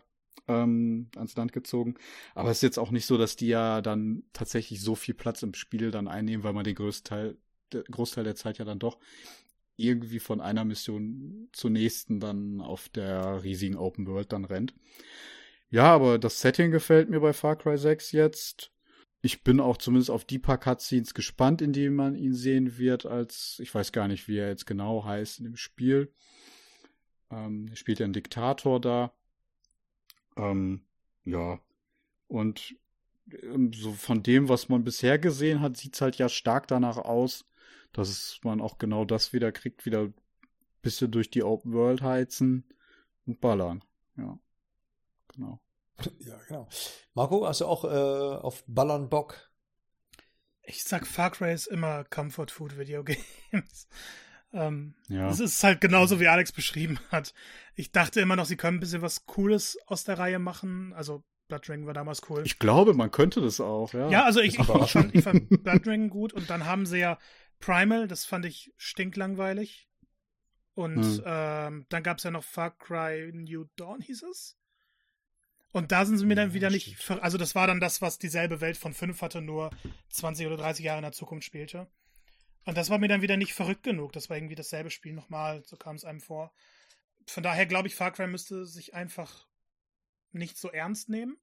[0.48, 1.94] ähm, ans Land gezogen.
[2.34, 5.42] Aber es ist jetzt auch nicht so, dass die ja dann tatsächlich so viel Platz
[5.42, 7.36] im Spiel dann einnehmen, weil man den größten
[7.72, 8.98] der Großteil der Zeit ja dann doch
[9.76, 14.74] irgendwie von einer Mission zur nächsten dann auf der riesigen Open World dann rennt.
[15.70, 18.70] Ja, aber das Setting gefällt mir bei Far Cry 6 jetzt.
[19.22, 23.06] Ich bin auch zumindest auf die paar Cutscenes gespannt, in denen man ihn sehen wird,
[23.06, 26.12] als, ich weiß gar nicht, wie er jetzt genau heißt in dem Spiel.
[27.30, 29.14] Ähm, er spielt ja einen Diktator da.
[30.36, 30.82] Ähm,
[31.24, 31.60] ja.
[32.28, 32.76] Und
[33.42, 37.44] ähm, so von dem, was man bisher gesehen hat, sieht's halt ja stark danach aus,
[37.92, 40.14] dass man auch genau das wieder kriegt, wieder ein
[40.82, 42.64] bisschen durch die Open World heizen
[43.26, 43.84] und ballern.
[44.16, 44.38] Ja.
[45.34, 45.60] Genau.
[46.20, 46.68] Ja, genau.
[47.14, 49.52] Marco, hast du auch äh, auf Ballern Bock?
[50.62, 53.88] Ich sag, Far Cry ist immer Comfort Food Video Games.
[54.52, 55.28] Ähm, ja.
[55.28, 57.34] Es ist halt genauso, wie Alex beschrieben hat.
[57.74, 60.92] Ich dachte immer noch, sie können ein bisschen was Cooles aus der Reihe machen.
[60.92, 62.42] Also Blood Dragon war damals cool.
[62.44, 64.08] Ich glaube, man könnte das auch, ja.
[64.08, 66.98] Ja, also ich, ich, ich, fand, ich fand Blood Dragon gut und dann haben sie
[66.98, 67.18] ja
[67.60, 69.88] Primal, das fand ich stinklangweilig.
[70.74, 71.22] Und hm.
[71.26, 74.56] ähm, dann gab es ja noch Far Cry New Dawn, hieß es.
[75.70, 77.10] Und da sind sie mir dann wieder nicht.
[77.20, 79.70] Also, das war dann das, was dieselbe Welt von 5 hatte, nur
[80.10, 81.88] 20 oder 30 Jahre in der Zukunft spielte.
[82.64, 84.12] Und das war mir dann wieder nicht verrückt genug.
[84.12, 86.52] Das war irgendwie dasselbe Spiel nochmal, so kam es einem vor.
[87.26, 89.46] Von daher glaube ich, Far Cry müsste sich einfach
[90.32, 91.36] nicht so ernst nehmen.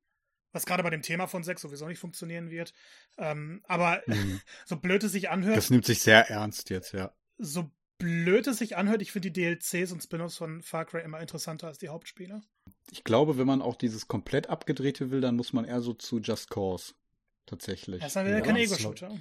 [0.52, 2.74] Was gerade bei dem Thema von Sex sowieso nicht funktionieren wird.
[3.18, 4.42] Ähm, aber mhm.
[4.66, 5.58] so blöd es sich anhört.
[5.58, 7.14] Das nimmt sich sehr ernst jetzt, ja.
[7.38, 11.20] So blöd es sich anhört, ich finde die DLCs und Spin-offs von Far Cry immer
[11.20, 12.42] interessanter als die Hauptspiele.
[12.92, 16.20] Ich glaube, wenn man auch dieses komplett abgedrehte will, dann muss man eher so zu
[16.20, 16.94] Just Cause.
[17.46, 18.00] Tatsächlich.
[18.00, 19.12] Das ist dann wieder ja, kein Ego-Shooter.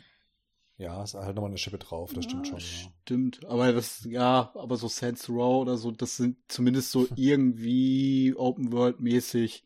[0.79, 2.61] Ja, ist halt nochmal eine Schippe drauf, das stimmt schon.
[2.61, 2.64] Ja.
[3.03, 8.33] Stimmt, aber das, ja, aber so Saints Row oder so, das sind zumindest so irgendwie
[8.37, 9.64] Open World mäßig.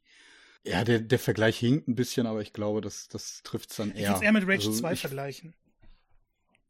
[0.65, 4.03] Ja, der, der Vergleich hinkt ein bisschen, aber ich glaube, das, das trifft's dann eher.
[4.03, 5.55] Ich würde eher mit Rage also 2 ich, vergleichen.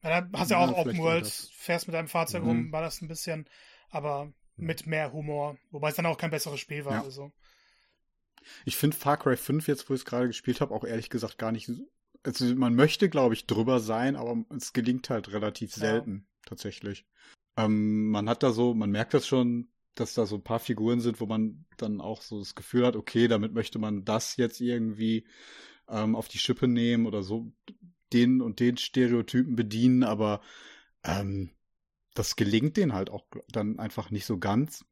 [0.02, 2.48] Ja, da hast du ja auch Open World, fährst mit deinem Fahrzeug mhm.
[2.48, 3.48] rum, war das ein bisschen,
[3.90, 4.32] aber mhm.
[4.56, 5.56] mit mehr Humor.
[5.70, 6.94] Wobei es dann auch kein besseres Spiel war.
[6.94, 7.02] Ja.
[7.04, 7.30] Also.
[8.64, 11.38] Ich finde Far Cry 5 jetzt, wo ich es gerade gespielt habe, auch ehrlich gesagt
[11.38, 11.70] gar nicht
[12.24, 16.48] also man möchte, glaube ich, drüber sein, aber es gelingt halt relativ selten, ja.
[16.48, 17.06] tatsächlich.
[17.56, 21.00] Ähm, man hat da so, man merkt das schon, dass da so ein paar Figuren
[21.00, 24.60] sind, wo man dann auch so das Gefühl hat, okay, damit möchte man das jetzt
[24.60, 25.26] irgendwie
[25.88, 27.52] ähm, auf die Schippe nehmen oder so
[28.12, 30.40] den und den Stereotypen bedienen, aber
[31.04, 31.50] ähm,
[32.14, 34.84] das gelingt denen halt auch dann einfach nicht so ganz.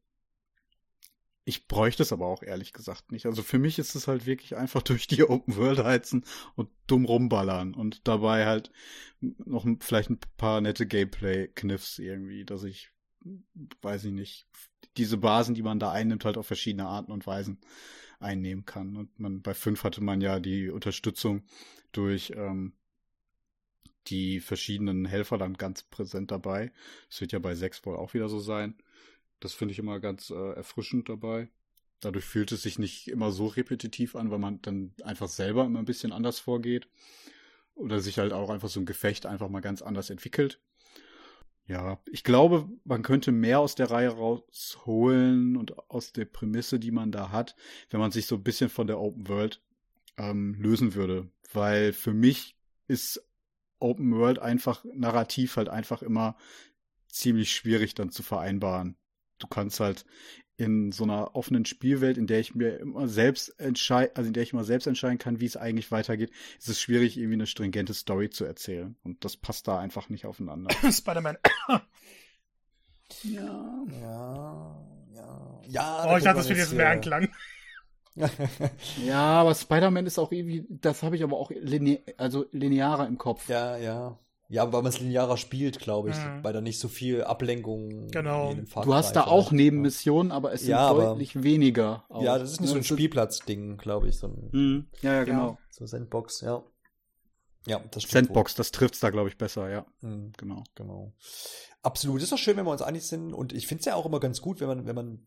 [1.45, 3.26] Ich bräuchte es aber auch ehrlich gesagt nicht.
[3.26, 6.24] Also für mich ist es halt wirklich einfach durch die Open World heizen
[6.55, 8.70] und dumm rumballern und dabei halt
[9.20, 12.91] noch vielleicht ein paar nette Gameplay-Kniffs irgendwie, dass ich,
[13.82, 14.47] weiß ich nicht,
[14.97, 17.61] diese Basen, die man da einnimmt, halt auf verschiedene Arten und Weisen
[18.18, 18.97] einnehmen kann.
[18.97, 21.43] Und man bei fünf hatte man ja die Unterstützung
[21.93, 22.74] durch ähm,
[24.07, 26.72] die verschiedenen Helfer dann ganz präsent dabei.
[27.09, 28.74] Das wird ja bei sechs wohl auch wieder so sein.
[29.41, 31.49] Das finde ich immer ganz äh, erfrischend dabei.
[32.01, 35.78] Dadurch fühlt es sich nicht immer so repetitiv an, weil man dann einfach selber immer
[35.78, 36.88] ein bisschen anders vorgeht.
[37.74, 40.61] Oder sich halt auch einfach so ein Gefecht einfach mal ganz anders entwickelt.
[41.66, 46.91] Ja, ich glaube, man könnte mehr aus der Reihe rausholen und aus der Prämisse, die
[46.91, 47.55] man da hat,
[47.91, 49.62] wenn man sich so ein bisschen von der Open World
[50.16, 51.30] ähm, lösen würde.
[51.53, 52.57] Weil für mich
[52.88, 53.24] ist
[53.78, 56.36] Open World einfach narrativ halt einfach immer
[57.09, 58.97] ziemlich schwierig dann zu vereinbaren
[59.43, 60.05] du kannst halt
[60.57, 64.43] in so einer offenen Spielwelt, in der ich mir immer selbst entscheide, also in der
[64.43, 67.95] ich immer selbst entscheiden kann, wie es eigentlich weitergeht, ist es schwierig, irgendwie eine stringente
[67.95, 68.95] Story zu erzählen.
[69.03, 70.70] Und das passt da einfach nicht aufeinander.
[70.93, 71.38] Spider-Man.
[73.22, 73.86] ja.
[74.03, 74.86] Ja.
[75.14, 75.61] Ja.
[75.66, 76.12] Ja.
[76.12, 77.30] Oh, ich dachte, das wird jetzt mehr Anklang.
[79.07, 83.16] ja, aber Spider-Man ist auch irgendwie, das habe ich aber auch line also linearer im
[83.16, 83.49] Kopf.
[83.49, 84.18] Ja, ja.
[84.51, 86.42] Ja, weil man es linearer spielt, glaube ich, mhm.
[86.42, 88.53] weil da nicht so viel Ablenkung genau.
[88.82, 92.05] Du hast da auch Nebenmissionen, aber es sind ja, deutlich aber, weniger.
[92.09, 92.24] Auch.
[92.24, 94.18] Ja, das ist nicht so ein Spielplatz-Ding, glaube ich.
[94.18, 94.86] So ein, mhm.
[95.03, 95.59] Ja, ja, genau.
[95.70, 96.64] So Sandbox, ja.
[97.66, 98.26] Ja, das stimmt.
[98.26, 98.57] Sandbox, wohl.
[98.57, 99.86] das trifft's da, glaube ich, besser, ja.
[100.01, 100.32] Mhm.
[100.36, 100.64] Genau.
[100.74, 101.12] Genau.
[101.82, 102.20] Absolut.
[102.20, 103.32] Ist doch schön, wenn wir uns einig sind.
[103.32, 105.26] Und ich finde es ja auch immer ganz gut, wenn man, wenn man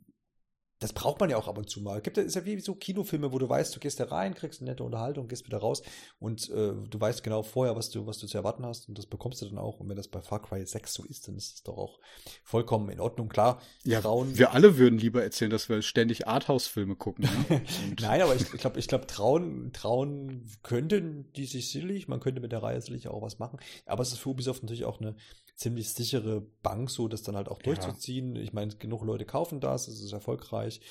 [0.83, 2.01] das braucht man ja auch ab und zu mal.
[2.01, 4.71] Gibt ist ja wie so Kinofilme, wo du weißt, du gehst da rein, kriegst eine
[4.71, 5.81] nette Unterhaltung, gehst wieder raus
[6.19, 9.05] und äh, du weißt genau vorher, was du, was du zu erwarten hast und das
[9.05, 9.79] bekommst du dann auch.
[9.79, 11.99] Und wenn das bei Far Cry 6 so ist, dann ist es doch auch
[12.43, 13.29] vollkommen in Ordnung.
[13.29, 14.37] Klar, ja, Trauen.
[14.37, 17.29] Wir alle würden lieber erzählen, dass wir ständig Arthouse-Filme gucken.
[17.47, 17.61] Ne?
[18.01, 22.09] Nein, aber ich glaube, ich glaube, trauen, trauen könnten die sich sicherlich.
[22.09, 23.57] Man könnte mit der Reihe sicherlich auch was machen.
[23.85, 25.15] Aber es ist für Ubisoft natürlich auch eine
[25.55, 28.35] ziemlich sichere Bank, so das dann halt auch durchzuziehen.
[28.35, 28.41] Ja.
[28.41, 30.81] Ich meine, genug Leute kaufen das, es ist erfolgreich.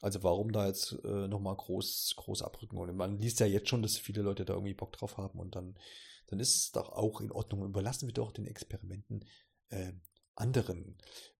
[0.00, 2.78] Also warum da jetzt äh, nochmal groß, groß abrücken?
[2.78, 5.54] Und man liest ja jetzt schon, dass viele Leute da irgendwie Bock drauf haben und
[5.54, 5.76] dann,
[6.28, 7.64] dann ist es doch auch in Ordnung.
[7.64, 9.24] Überlassen wir doch den Experimenten
[9.68, 9.92] äh,
[10.34, 10.96] anderen.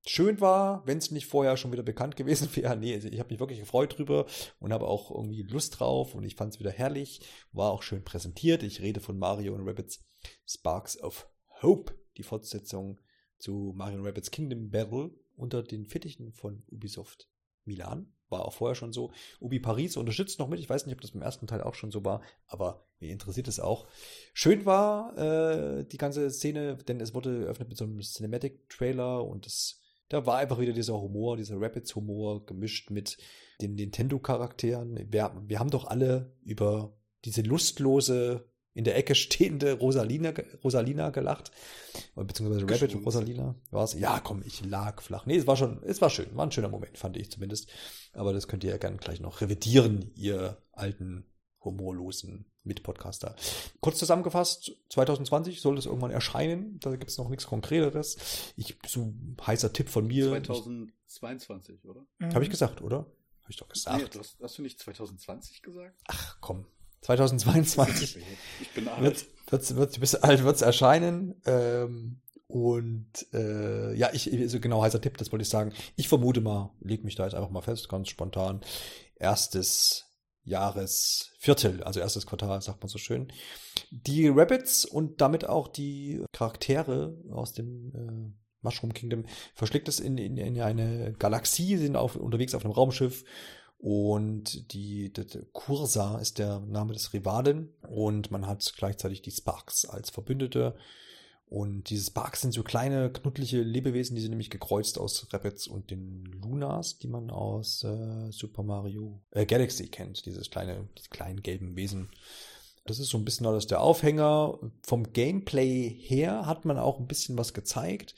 [0.07, 2.77] Schön war, wenn es nicht vorher schon wieder bekannt gewesen wäre.
[2.77, 4.27] Nee, also ich habe mich wirklich gefreut drüber
[4.59, 7.21] und habe auch irgendwie Lust drauf und ich fand es wieder herrlich.
[7.53, 8.63] War auch schön präsentiert.
[8.63, 10.05] Ich rede von Mario und Rabbits
[10.47, 11.29] Sparks of
[11.63, 13.01] Hope die Fortsetzung
[13.39, 17.31] zu Mario Rabbits Kingdom Battle unter den Fittichen von Ubisoft
[17.65, 18.13] Milan.
[18.29, 19.11] War auch vorher schon so.
[19.41, 20.61] Ubi Paris unterstützt noch mit.
[20.61, 23.49] Ich weiß nicht, ob das beim ersten Teil auch schon so war, aber mir interessiert
[23.49, 23.89] es auch.
[24.35, 29.47] Schön war äh, die ganze Szene, denn es wurde eröffnet mit so einem Cinematic-Trailer und
[29.47, 33.17] es, da war einfach wieder dieser Humor, dieser Rabbits-Humor gemischt mit
[33.63, 35.11] den Nintendo-Charakteren.
[35.11, 38.50] Wir, wir haben doch alle über diese lustlose
[38.81, 40.33] in der Ecke stehende Rosalina,
[40.65, 41.51] Rosalina gelacht.
[42.15, 43.93] Beziehungsweise Rabbit Rosalina war es.
[43.93, 45.27] Ja, komm, ich lag flach.
[45.27, 46.35] Nee, es war schon, es war schön.
[46.35, 47.69] War ein schöner Moment, fand ich zumindest.
[48.15, 51.27] Aber das könnt ihr ja gerne gleich noch revidieren, ihr alten,
[51.63, 53.37] humorlosen Mitpodcaster.
[53.81, 56.81] Kurz zusammengefasst, 2020 soll es irgendwann erscheinen.
[56.81, 58.17] Da gibt es noch nichts Konkreteres.
[58.57, 59.13] Ich, so
[59.47, 60.43] heißer Tipp von mir.
[60.43, 62.07] 2022, oder?
[62.17, 62.33] Mhm.
[62.35, 63.01] Habe ich gesagt, oder?
[63.43, 64.15] Habe ich doch gesagt.
[64.15, 66.01] Nee, hast, hast du nicht 2020 gesagt?
[66.07, 66.65] Ach, komm.
[67.03, 68.19] 2022
[68.61, 69.27] ich bin alt.
[69.51, 71.41] Wird, wird, du bist alt, wird es erscheinen.
[71.45, 75.73] Ähm, und äh, ja, ich, also genau, heißer Tipp, das wollte ich sagen.
[75.97, 78.61] Ich vermute mal, leg mich da jetzt einfach mal fest, ganz spontan.
[79.17, 80.07] Erstes
[80.43, 83.33] Jahresviertel, also erstes Quartal, sagt man so schön.
[83.91, 89.25] Die Rabbits und damit auch die Charaktere aus dem äh, Mushroom Kingdom
[89.55, 93.25] verschlägt es in, in, in eine Galaxie, sind auf, unterwegs auf einem Raumschiff
[93.81, 99.31] und die, die, die Kursa ist der Name des Rivalen und man hat gleichzeitig die
[99.31, 100.75] Sparks als Verbündete.
[101.47, 105.91] Und diese Sparks sind so kleine, knuddliche Lebewesen, die sind nämlich gekreuzt aus Rabbits und
[105.91, 110.27] den Lunas, die man aus äh, Super Mario äh, Galaxy kennt.
[110.27, 112.11] Dieses kleine, diese kleinen gelben Wesen.
[112.85, 114.59] Das ist so ein bisschen alles der Aufhänger.
[114.83, 118.15] Vom Gameplay her hat man auch ein bisschen was gezeigt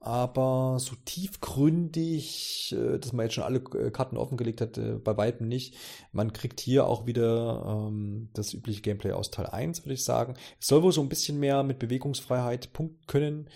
[0.00, 5.16] aber so tiefgründig, äh, dass man jetzt schon alle äh, Karten offengelegt hat, äh, bei
[5.16, 5.76] weitem nicht.
[6.12, 10.34] Man kriegt hier auch wieder ähm, das übliche Gameplay aus Teil 1, würde ich sagen.
[10.60, 13.50] Es soll wohl so ein bisschen mehr mit Bewegungsfreiheit punkten können.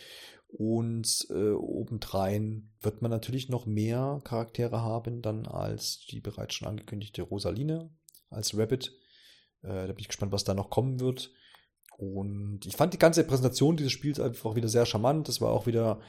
[0.52, 6.66] Und äh, obendrein wird man natürlich noch mehr Charaktere haben, dann als die bereits schon
[6.66, 7.90] angekündigte Rosaline
[8.30, 8.92] als Rabbit.
[9.62, 11.30] Äh, da bin ich gespannt, was da noch kommen wird.
[12.00, 15.28] Und ich fand die ganze Präsentation dieses Spiels einfach wieder sehr charmant.
[15.28, 16.00] Das war auch wieder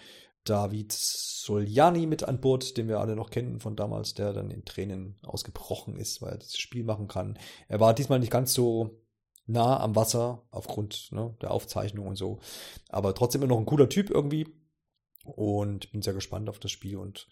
[0.46, 4.64] David Soliani mit an Bord, den wir alle noch kennen von damals, der dann in
[4.64, 7.38] Tränen ausgebrochen ist, weil er das Spiel machen kann.
[7.68, 9.02] Er war diesmal nicht ganz so
[9.48, 12.40] nah am Wasser aufgrund ne, der Aufzeichnung und so,
[12.88, 14.48] aber trotzdem immer noch ein cooler Typ irgendwie.
[15.24, 17.28] Und bin sehr gespannt auf das Spiel und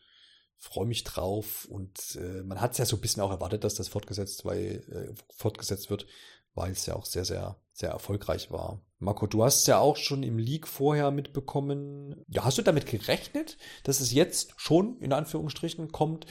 [0.58, 1.66] freue mich drauf.
[1.72, 4.84] Und äh, man hat es ja so ein bisschen auch erwartet, dass das fortgesetzt, weil,
[4.92, 6.06] äh, fortgesetzt wird,
[6.54, 8.82] weil es ja auch sehr, sehr, sehr erfolgreich war.
[9.00, 12.24] Marco, du hast es ja auch schon im Leak vorher mitbekommen.
[12.28, 16.26] Ja, hast du damit gerechnet, dass es jetzt schon in Anführungsstrichen kommt?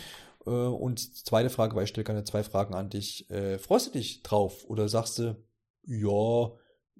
[0.47, 3.31] Äh, und zweite Frage, weil ich stelle gerne zwei Fragen an dich.
[3.31, 5.43] Äh, freust du dich drauf oder sagst du,
[5.87, 6.51] ja,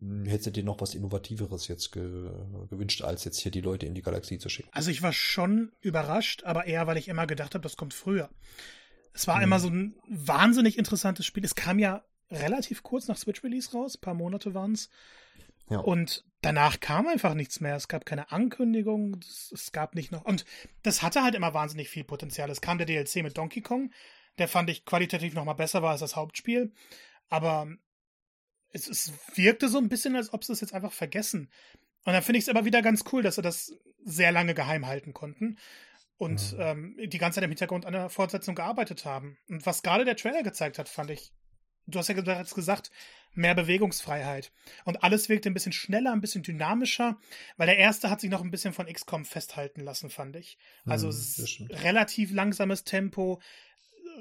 [0.01, 2.31] hm, hättest du dir noch was Innovativeres jetzt ge
[2.71, 4.71] gewünscht, als jetzt hier die Leute in die Galaxie zu schicken?
[4.73, 8.31] Also ich war schon überrascht, aber eher, weil ich immer gedacht habe, das kommt früher.
[9.13, 9.43] Es war hm.
[9.43, 11.45] immer so ein wahnsinnig interessantes Spiel.
[11.45, 14.91] Es kam ja relativ kurz nach Switch-Release raus, ein paar Monate waren es.
[15.71, 15.79] Ja.
[15.79, 17.77] Und danach kam einfach nichts mehr.
[17.77, 20.25] Es gab keine Ankündigung, es, es, gab nicht noch.
[20.25, 20.45] Und
[20.83, 22.51] das hatte halt immer wahnsinnig viel Potenzial.
[22.51, 23.93] Es kam der DLC mit Donkey Kong,
[24.39, 26.73] der fand ich qualitativ nochmal besser war als das Hauptspiel.
[27.29, 27.69] Aber
[28.71, 31.51] es, es wirkte so ein bisschen, als ob sie es jetzt einfach vergessen.
[32.05, 34.87] Und dann finde ich es aber wieder ganz cool, dass sie das sehr lange geheim
[34.87, 35.59] halten konnten
[36.17, 36.61] und mhm.
[36.61, 39.37] ähm, die ganze Zeit im Hintergrund an der Fortsetzung gearbeitet haben.
[39.49, 41.33] Und was gerade der Trailer gezeigt hat, fand ich
[41.89, 42.91] du hast ja bereits gesagt,
[43.35, 44.53] mehr Bewegungsfreiheit.
[44.85, 47.19] Und alles wirkt ein bisschen schneller, ein bisschen dynamischer,
[47.57, 50.59] weil der erste hat sich noch ein bisschen von XCOM festhalten lassen, fand ich.
[50.87, 53.41] Also hm, relativ langsames Tempo,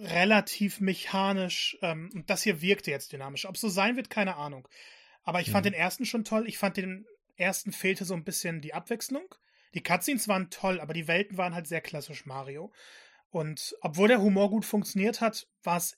[0.02, 1.78] relativ mechanisch.
[1.82, 3.46] Ähm, und das hier wirkte jetzt dynamisch.
[3.46, 4.68] Ob es so sein wird, keine Ahnung.
[5.24, 5.74] Aber ich fand hm.
[5.74, 6.48] den ersten schon toll.
[6.48, 7.06] Ich fand den
[7.36, 9.36] ersten fehlte so ein bisschen die Abwechslung.
[9.74, 12.72] Die Cutscenes waren toll, aber die Welten waren halt sehr klassisch Mario.
[13.30, 15.98] Und obwohl der Humor gut funktioniert hat, war es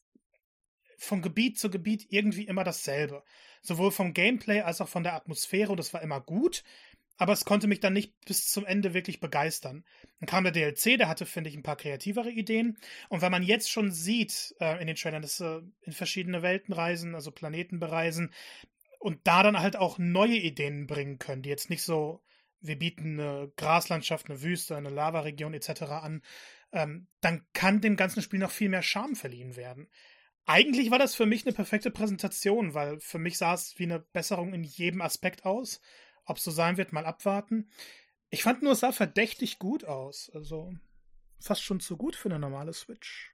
[1.00, 3.24] von Gebiet zu Gebiet irgendwie immer dasselbe.
[3.62, 5.72] Sowohl vom Gameplay als auch von der Atmosphäre.
[5.72, 6.64] Und das war immer gut.
[7.18, 9.84] Aber es konnte mich dann nicht bis zum Ende wirklich begeistern.
[10.20, 12.78] Dann kam der DLC, der hatte, finde ich, ein paar kreativere Ideen.
[13.10, 16.74] Und wenn man jetzt schon sieht äh, in den Trailern, dass äh, in verschiedene Welten
[16.74, 18.32] reisen, also Planeten bereisen,
[19.00, 22.22] und da dann halt auch neue Ideen bringen können, die jetzt nicht so,
[22.62, 25.82] wir bieten eine Graslandschaft, eine Wüste, eine Lavaregion etc.
[25.84, 26.22] an,
[26.72, 29.90] ähm, dann kann dem ganzen Spiel noch viel mehr Charme verliehen werden.
[30.50, 34.00] Eigentlich war das für mich eine perfekte Präsentation, weil für mich sah es wie eine
[34.00, 35.80] Besserung in jedem Aspekt aus.
[36.26, 37.70] Ob es so sein wird, mal abwarten.
[38.32, 40.32] Ich fand nur, es sah verdächtig gut aus.
[40.34, 40.74] Also
[41.40, 43.32] fast schon zu gut für eine normale Switch.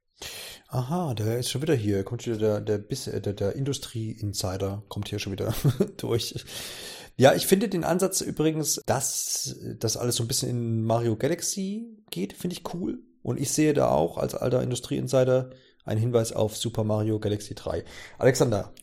[0.68, 2.04] Aha, der ist schon wieder hier.
[2.04, 5.56] Kommt wieder der, der, der, der, der Industrie-Insider, kommt hier schon wieder
[5.98, 6.44] durch.
[7.16, 11.98] Ja, ich finde den Ansatz übrigens, dass das alles so ein bisschen in Mario Galaxy
[12.10, 13.00] geht, finde ich cool.
[13.22, 15.52] Und ich sehe da auch als alter Industrie-Insider
[15.86, 17.84] einen Hinweis auf Super Mario Galaxy 3.
[18.18, 18.74] Alexander,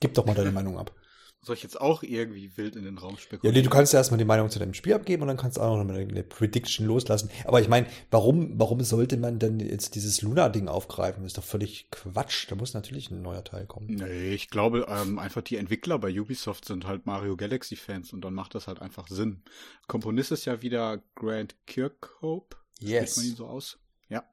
[0.00, 0.92] gib doch mal deine Meinung ab.
[1.40, 3.54] Soll ich jetzt auch irgendwie wild in den Raum spekulieren?
[3.54, 5.56] Ja, nee, du kannst ja erstmal die Meinung zu deinem Spiel abgeben und dann kannst
[5.56, 7.30] du auch noch eine Prediction loslassen.
[7.44, 11.22] Aber ich meine, warum, warum sollte man denn jetzt dieses Luna-Ding aufgreifen?
[11.22, 12.50] Das ist doch völlig Quatsch.
[12.50, 13.86] Da muss natürlich ein neuer Teil kommen.
[13.86, 18.34] Nee, ich glaube ähm, einfach die Entwickler bei Ubisoft sind halt Mario Galaxy-Fans und dann
[18.34, 19.42] macht das halt einfach Sinn.
[19.86, 22.56] Komponist ist ja wieder Grant Kirkhope.
[22.80, 23.12] Yes.
[23.12, 23.78] Spricht man ihn so aus?
[24.08, 24.28] Ja.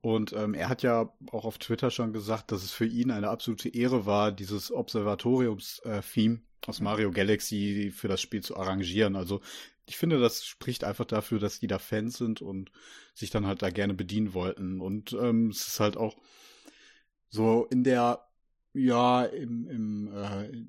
[0.00, 3.28] Und ähm, er hat ja auch auf Twitter schon gesagt, dass es für ihn eine
[3.30, 9.16] absolute Ehre war, dieses Observatoriums-Theme aus Mario Galaxy für das Spiel zu arrangieren.
[9.16, 9.40] Also
[9.86, 12.70] ich finde, das spricht einfach dafür, dass die da Fans sind und
[13.14, 14.80] sich dann halt da gerne bedienen wollten.
[14.80, 16.16] Und ähm, es ist halt auch
[17.28, 18.26] so in der,
[18.72, 20.66] ja, im, im äh,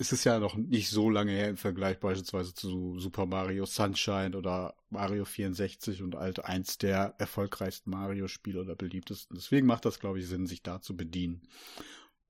[0.00, 4.36] es ist ja noch nicht so lange her im Vergleich beispielsweise zu Super Mario Sunshine
[4.36, 9.36] oder Mario 64 und halt eins der erfolgreichsten Mario-Spiele oder beliebtesten.
[9.36, 11.42] Deswegen macht das, glaube ich, Sinn, sich da zu bedienen.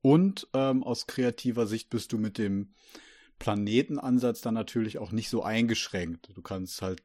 [0.01, 2.73] Und ähm, aus kreativer Sicht bist du mit dem
[3.37, 6.29] Planetenansatz dann natürlich auch nicht so eingeschränkt.
[6.35, 7.03] Du kannst halt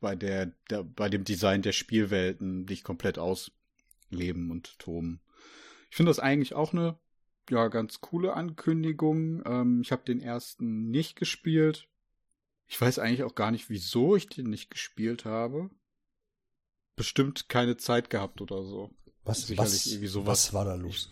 [0.00, 5.20] bei der, der bei dem Design der Spielwelten dich komplett ausleben und toben.
[5.88, 6.98] Ich finde das eigentlich auch eine
[7.48, 9.42] ja, ganz coole Ankündigung.
[9.46, 11.88] Ähm, ich habe den ersten nicht gespielt.
[12.66, 15.70] Ich weiß eigentlich auch gar nicht, wieso ich den nicht gespielt habe.
[16.96, 18.90] Bestimmt keine Zeit gehabt oder so.
[19.24, 20.26] Was, Sicherlich was, irgendwie sowas.
[20.28, 21.10] was war da los?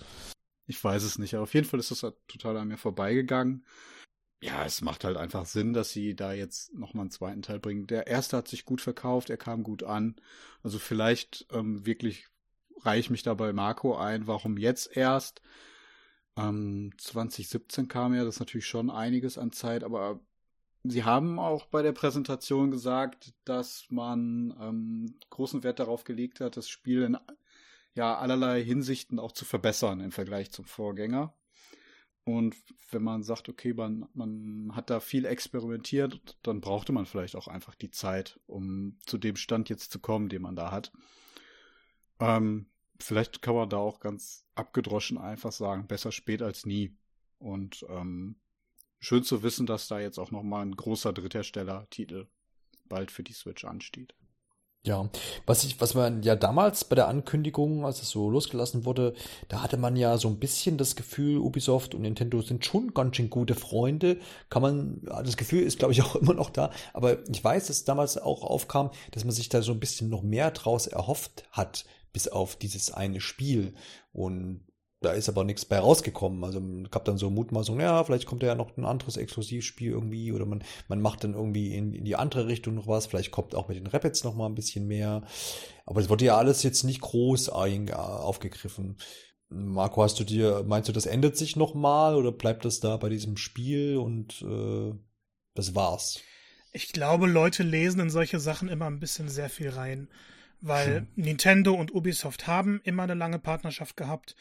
[0.66, 2.78] Ich, ich weiß es nicht, aber auf jeden Fall ist das halt total an mir
[2.78, 3.64] vorbeigegangen.
[4.40, 7.88] Ja, es macht halt einfach Sinn, dass sie da jetzt nochmal einen zweiten Teil bringen.
[7.88, 10.14] Der erste hat sich gut verkauft, er kam gut an.
[10.62, 12.28] Also vielleicht ähm, wirklich
[12.82, 15.42] reiche ich mich da bei Marco ein, warum jetzt erst?
[16.38, 20.20] Ähm, 2017 kam ja, das ist natürlich schon einiges an Zeit, aber
[20.84, 26.56] Sie haben auch bei der Präsentation gesagt, dass man ähm, großen Wert darauf gelegt hat,
[26.56, 27.18] das Spiel in
[27.94, 31.34] ja, allerlei Hinsichten auch zu verbessern im Vergleich zum Vorgänger.
[32.24, 32.54] Und
[32.90, 37.48] wenn man sagt, okay, man, man hat da viel experimentiert, dann brauchte man vielleicht auch
[37.48, 40.92] einfach die Zeit, um zu dem Stand jetzt zu kommen, den man da hat.
[42.20, 42.66] Ähm,
[43.00, 46.96] vielleicht kann man da auch ganz abgedroschen einfach sagen, besser spät als nie.
[47.38, 48.36] Und ähm,
[49.00, 52.26] schön zu wissen, dass da jetzt auch nochmal ein großer Dritthersteller-Titel
[52.86, 54.14] bald für die Switch ansteht.
[54.84, 55.10] Ja,
[55.44, 59.12] was ich, was man ja damals bei der Ankündigung, als es so losgelassen wurde,
[59.48, 63.16] da hatte man ja so ein bisschen das Gefühl, Ubisoft und Nintendo sind schon ganz
[63.16, 64.18] schön gute Freunde.
[64.48, 66.70] Kann man, das Gefühl ist, glaube ich, auch immer noch da.
[66.94, 70.22] Aber ich weiß, dass damals auch aufkam, dass man sich da so ein bisschen noch
[70.22, 73.74] mehr draus erhofft hat bis auf dieses eine Spiel.
[74.12, 74.68] Und
[75.00, 76.42] da ist aber nichts bei rausgekommen.
[76.42, 80.44] Also gab dann so Mutmaßungen, ja, vielleicht kommt ja noch ein anderes Exklusivspiel irgendwie oder
[80.44, 83.06] man, man macht dann irgendwie in, in die andere Richtung noch was.
[83.06, 85.22] Vielleicht kommt auch mit den Rapids noch mal ein bisschen mehr.
[85.86, 88.96] Aber es wurde ja alles jetzt nicht groß aufgegriffen.
[89.50, 92.96] Marco, hast du dir, meinst du, das ändert sich noch mal oder bleibt das da
[92.96, 94.92] bei diesem Spiel und äh,
[95.54, 96.20] das war's?
[96.72, 100.08] Ich glaube, Leute lesen in solche Sachen immer ein bisschen sehr viel rein
[100.60, 101.06] weil hm.
[101.16, 104.36] Nintendo und Ubisoft haben immer eine lange Partnerschaft gehabt.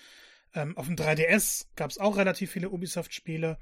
[0.54, 3.58] Ähm, auf dem 3DS gab es auch relativ viele Ubisoft-Spiele.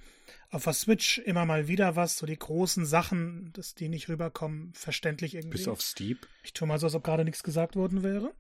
[0.49, 4.71] Auf der Switch immer mal wieder was, so die großen Sachen, dass die nicht rüberkommen,
[4.73, 5.57] verständlich irgendwie.
[5.57, 6.27] Bis auf Steep.
[6.43, 8.33] Ich tue mal so, als ob gerade nichts gesagt worden wäre.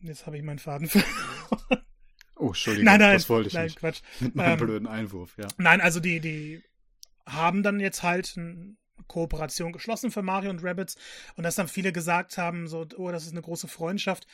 [0.00, 1.84] Jetzt habe ich meinen Faden verloren.
[2.36, 3.78] Oh, Entschuldigung, Nein, nein, das wollte ich nein, nicht.
[3.78, 4.00] Quatsch.
[4.18, 5.46] Mit meinem Ähm, blöden Einwurf, ja.
[5.58, 6.62] Nein, also die, die
[7.24, 8.74] haben dann jetzt halt eine
[9.06, 10.96] Kooperation geschlossen für Mario und Rabbits
[11.36, 14.26] und dass dann viele gesagt haben, so, oh, das ist eine große Freundschaft.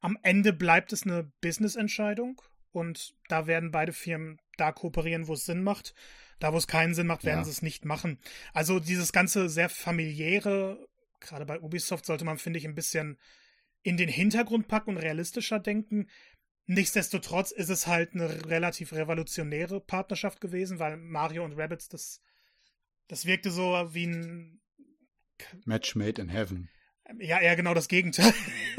[0.00, 2.40] Am Ende bleibt es eine Business-Entscheidung
[2.72, 5.94] und da werden beide Firmen da kooperieren, wo es Sinn macht.
[6.38, 7.44] Da, wo es keinen Sinn macht, werden Ja.
[7.44, 8.18] sie es nicht machen.
[8.52, 10.86] Also dieses ganze sehr familiäre,
[11.20, 13.18] gerade bei Ubisoft sollte man, finde ich, ein bisschen
[13.82, 16.08] in den Hintergrund packen und realistischer denken.
[16.66, 22.20] Nichtsdestotrotz ist es halt eine relativ revolutionäre Partnerschaft gewesen, weil Mario und Rabbits, das,
[23.08, 24.60] das wirkte so wie ein,
[25.64, 26.68] Match made in heaven.
[27.18, 28.32] ja, eher genau das Gegenteil.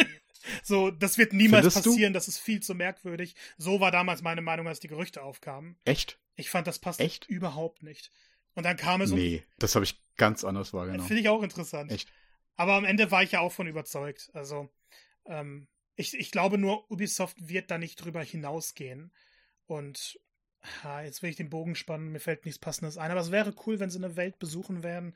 [0.63, 1.91] so, das wird niemals Findest du?
[1.91, 3.35] passieren, das ist viel zu merkwürdig.
[3.57, 5.77] So war damals meine Meinung, als die Gerüchte aufkamen.
[5.85, 6.19] Echt?
[6.35, 7.27] Ich fand, das passt Echt?
[7.27, 8.11] überhaupt nicht.
[8.53, 11.07] Und dann kam es Nee, das habe ich ganz anders wahrgenommen.
[11.07, 11.91] Finde ich auch interessant.
[11.91, 12.11] Echt?
[12.55, 14.31] Aber am Ende war ich ja auch von überzeugt.
[14.33, 14.69] Also,
[15.25, 19.11] ähm, ich, ich glaube nur, Ubisoft wird da nicht drüber hinausgehen.
[19.67, 20.19] Und
[20.83, 23.11] ah, jetzt will ich den Bogen spannen, mir fällt nichts Passendes ein.
[23.11, 25.15] Aber es wäre cool, wenn sie eine Welt besuchen werden,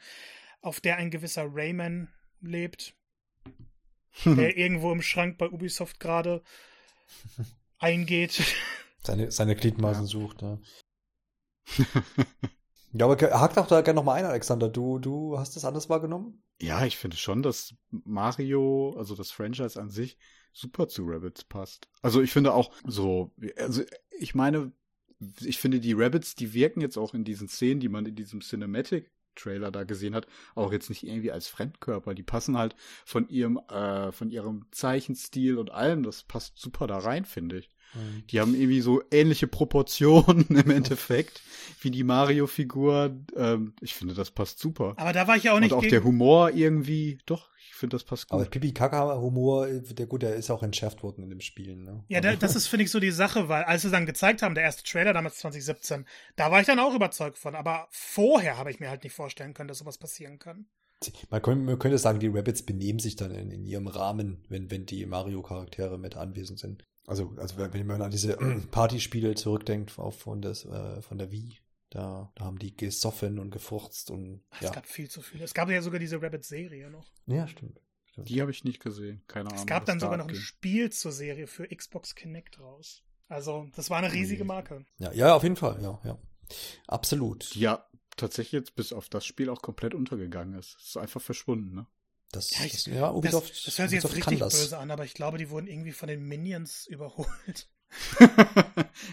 [0.61, 2.07] auf der ein gewisser Rayman
[2.41, 2.95] lebt,
[4.25, 6.43] der irgendwo im Schrank bei Ubisoft gerade
[7.79, 8.41] eingeht.
[9.03, 10.59] Seine, seine Gliedmaßen sucht, ja.
[12.93, 14.67] Ja, aber hakt auch da gerne nochmal ein, Alexander.
[14.67, 16.43] Du, du hast das anders wahrgenommen?
[16.59, 20.17] Ja, ich finde schon, dass Mario, also das Franchise an sich,
[20.53, 21.87] super zu Rabbits passt.
[22.01, 23.83] Also ich finde auch so, also
[24.19, 24.73] ich meine,
[25.41, 28.41] ich finde die Rabbits, die wirken jetzt auch in diesen Szenen, die man in diesem
[28.41, 32.13] Cinematic Trailer da gesehen hat, auch jetzt nicht irgendwie als Fremdkörper.
[32.13, 36.97] Die passen halt von ihrem, äh, von ihrem Zeichenstil und allem, das passt super da
[36.97, 37.69] rein, finde ich.
[38.29, 41.41] Die haben irgendwie so ähnliche Proportionen im Endeffekt
[41.81, 43.17] wie die Mario-Figur.
[43.35, 44.93] Ähm, ich finde, das passt super.
[44.97, 47.73] Aber da war ich ja auch nicht Und auch gegen- der Humor irgendwie, doch, ich
[47.75, 48.51] finde, das passt Aber gut.
[48.51, 51.75] Pipi-Kaka-Humor, der gut, der ist auch entschärft worden in dem Spiel.
[51.75, 52.03] Ne?
[52.07, 54.55] Ja, da, das ist, finde ich, so die Sache, weil als sie dann gezeigt haben,
[54.55, 57.55] der erste Trailer damals 2017, da war ich dann auch überzeugt von.
[57.55, 60.65] Aber vorher habe ich mir halt nicht vorstellen können, dass sowas passieren kann.
[61.31, 64.69] Man könnte, man könnte sagen, die Rabbits benehmen sich dann in, in ihrem Rahmen, wenn,
[64.69, 66.85] wenn die Mario-Charaktere mit anwesend sind.
[67.07, 68.37] Also, also wenn man an diese
[68.71, 71.57] Partyspiele zurückdenkt auf, von, des, äh, von der Wii,
[71.89, 74.71] da, da haben die gesoffen und gefurzt und Es ja.
[74.71, 75.41] gab viel zu viel.
[75.41, 77.11] Es gab ja sogar diese Rabbit-Serie noch.
[77.25, 77.81] Ja, stimmt.
[78.05, 78.29] stimmt.
[78.29, 79.59] Die habe ich nicht gesehen, keine Ahnung.
[79.59, 80.35] Es gab dann da sogar noch ein.
[80.35, 83.03] Spiel zur Serie für Xbox Kinect raus.
[83.27, 84.45] Also, das war eine riesige.
[84.45, 84.85] Marke.
[84.99, 86.17] Ja, ja, auf jeden Fall, ja, ja.
[86.87, 87.55] Absolut.
[87.55, 87.85] Ja
[88.17, 90.77] tatsächlich jetzt bis auf das Spiel auch komplett untergegangen ist.
[90.79, 91.87] Es ist einfach verschwunden, ne?
[92.31, 94.59] Das, Ja, ich- das, ja Ubisoft, das, das hört sich jetzt Ubisoft richtig kann das.
[94.61, 97.67] böse an, aber ich glaube, die wurden irgendwie von den Minions überholt.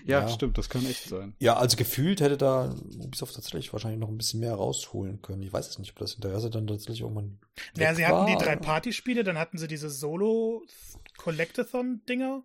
[0.05, 0.29] ja, Ja.
[0.29, 1.35] stimmt, das kann echt sein.
[1.41, 5.43] Ja, also gefühlt hätte da Ubisoft tatsächlich wahrscheinlich noch ein bisschen mehr rausholen können.
[5.43, 7.41] Ich weiß es nicht, ob das Interesse dann tatsächlich irgendwann.
[7.77, 8.39] Ja, weg sie hatten die war.
[8.43, 12.45] drei Partyspiele, dann hatten sie diese Solo-Collectathon-Dinger,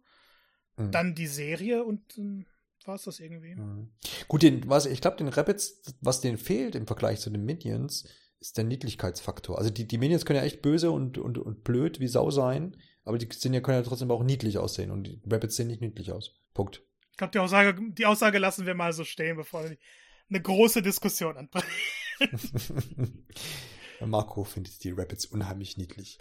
[0.78, 0.92] Mhm.
[0.92, 2.48] dann die Serie und dann
[2.86, 3.54] war es das irgendwie.
[3.56, 3.92] Mhm.
[4.28, 8.06] Gut, den, was, ich glaube, den Rabbits, was denen fehlt im Vergleich zu den Minions,
[8.44, 9.58] ist der Niedlichkeitsfaktor.
[9.58, 12.76] Also die, die Minions können ja echt böse und, und, und blöd wie Sau sein,
[13.06, 15.82] aber die sind ja, können ja trotzdem auch niedlich aussehen und die Rabbits sehen nicht
[15.82, 16.36] niedlich aus.
[16.54, 16.84] Punkt.
[17.12, 19.78] Ich glaube, die Aussage, die Aussage lassen wir mal so stehen, bevor wir
[20.30, 21.68] eine große Diskussion anbringen.
[24.06, 26.18] Marco findet die Rabbits unheimlich niedlich.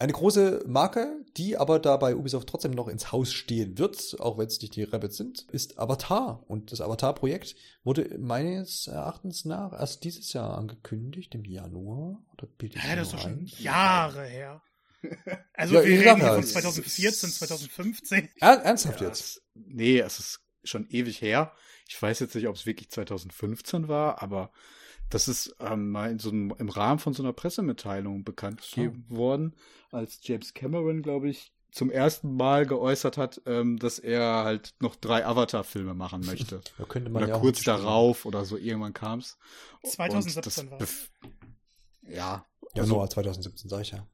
[0.00, 4.38] Eine große Marke, die aber da bei Ubisoft trotzdem noch ins Haus stehen wird, auch
[4.38, 6.44] wenn es nicht die Rabbits sind, ist Avatar.
[6.46, 12.22] Und das Avatar-Projekt wurde meines Erachtens nach erst dieses Jahr angekündigt, im Januar.
[12.32, 13.46] Oder bilde ich Ja, das ist doch schon ein?
[13.58, 14.62] Jahre her.
[15.54, 18.28] Also Ja, wir ich reden von es- 2014, 2015.
[18.40, 19.20] Er, ernsthaft Ja, jetzt?
[19.20, 21.52] es, nee, es ist schon ewig her.
[21.88, 24.52] Ich weiß jetzt nicht, ob es wirklich 2015 war, aber
[25.10, 28.76] das ist ähm, mal in so einem, im Rahmen von so einer Pressemitteilung bekannt So.
[28.82, 29.54] gegeben worden,
[29.90, 34.96] als James Cameron, glaube ich, zum ersten Mal geäußert hat, ähm, dass er halt noch
[34.96, 36.60] drei Avatar-Filme machen möchte.
[36.78, 39.38] Da könnte man oder ja kurz darauf oder so, irgendwann kam's.
[39.84, 41.10] 2017 Und war das es.
[42.02, 44.06] Ja, Ja, also- nur 2017, sag ich ja.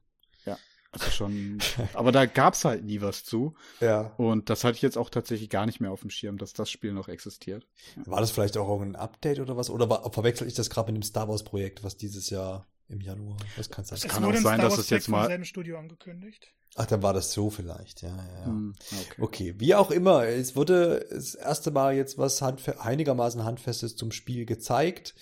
[0.95, 1.59] Also schon.
[1.93, 3.53] aber da gab's halt nie was zu.
[3.79, 4.13] Ja.
[4.17, 6.69] Und das hatte ich jetzt auch tatsächlich gar nicht mehr auf dem Schirm, dass das
[6.69, 7.67] Spiel noch existiert.
[8.05, 9.69] War das vielleicht auch ein Update oder was?
[9.69, 13.01] Oder war, verwechsel ich das gerade mit dem Star Wars Projekt, was dieses Jahr im
[13.01, 13.37] Januar?
[13.57, 13.97] Das kann sein.
[13.97, 16.47] Es kann auch ein sein, dass es jetzt mal- Studio angekündigt.
[16.77, 18.01] Ach, dann war das so vielleicht.
[18.01, 18.45] Ja, ja, ja.
[18.47, 19.21] Hm, okay.
[19.21, 24.11] Okay, wie auch immer, es wurde das erste Mal jetzt was handfe einigermaßen Handfestes zum
[24.11, 25.15] Spiel gezeigt.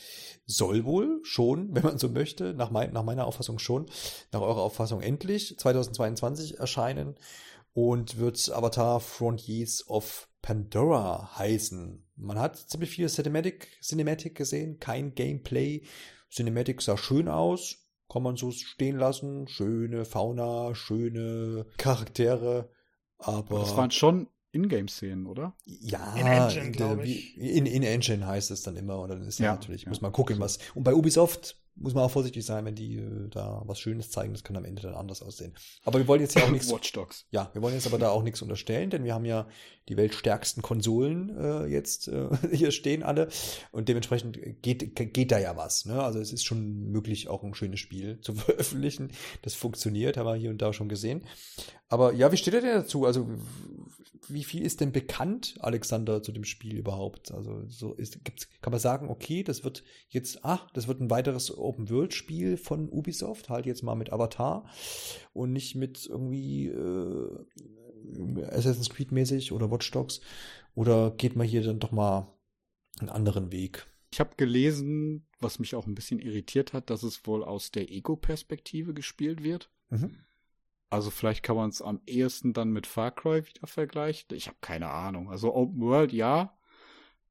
[0.47, 3.85] Soll wohl schon, wenn man so möchte, nach, mein, nach meiner Auffassung schon,
[4.31, 7.15] nach eurer Auffassung endlich 2022 erscheinen
[7.73, 12.03] und wird Avatar Frontiers of Pandora heißen.
[12.15, 15.83] Man hat ziemlich viel Cinematic, Cinematic gesehen, kein Gameplay.
[16.31, 19.47] Cinematic sah schön aus, kann man so stehen lassen.
[19.47, 22.69] Schöne Fauna, schöne Charaktere,
[23.17, 25.55] aber Das waren schon Ingame-Szenen, oder?
[25.65, 27.35] Ja, In Engine, in, ich.
[27.37, 28.99] wie- in, in Engine heißt es dann immer.
[28.99, 29.89] Und dann ist ja, Ja, natürlich, ja.
[29.89, 30.59] muss man gucken, was.
[30.75, 34.33] Und bei Ubisoft muss man auch vorsichtig sein, wenn die äh, da was Schönes zeigen.
[34.33, 35.53] Das kann am Ende dann anders aussehen.
[35.83, 36.71] Aber wir wollen jetzt ja auch nichts.
[36.71, 37.25] Watch Dogs.
[37.31, 39.47] Ja, wir wollen jetzt aber da auch nichts unterstellen, denn wir haben ja
[39.89, 43.27] die weltstärksten Konsolen äh, jetzt äh, hier stehen alle
[43.71, 45.85] und dementsprechend geht, geht da ja was.
[45.85, 46.01] Ne?
[46.01, 49.11] Also es ist schon möglich, auch ein schönes Spiel zu veröffentlichen.
[49.41, 51.23] Das funktioniert, haben wir hier und da schon gesehen.
[51.89, 53.05] Aber ja, wie steht er denn dazu?
[53.05, 53.27] Also
[54.29, 57.31] wie viel ist denn bekannt, Alexander, zu dem Spiel überhaupt?
[57.31, 61.09] Also so ist, gibt's, kann man sagen, okay, das wird jetzt, ach, das wird ein
[61.09, 64.69] weiteres Open-World-Spiel von Ubisoft, halt jetzt mal mit Avatar
[65.33, 67.29] und nicht mit irgendwie äh,
[68.49, 70.21] Assassin's Creed mäßig oder Watch Dogs
[70.75, 72.33] oder geht man hier dann doch mal
[72.99, 73.87] einen anderen Weg?
[74.11, 77.89] Ich habe gelesen, was mich auch ein bisschen irritiert hat, dass es wohl aus der
[77.89, 79.71] Ego-Perspektive gespielt wird.
[79.89, 80.19] Mhm.
[80.89, 84.37] Also vielleicht kann man es am ehesten dann mit Far Cry wieder vergleichen.
[84.37, 85.31] Ich habe keine Ahnung.
[85.31, 86.55] Also Open World, ja.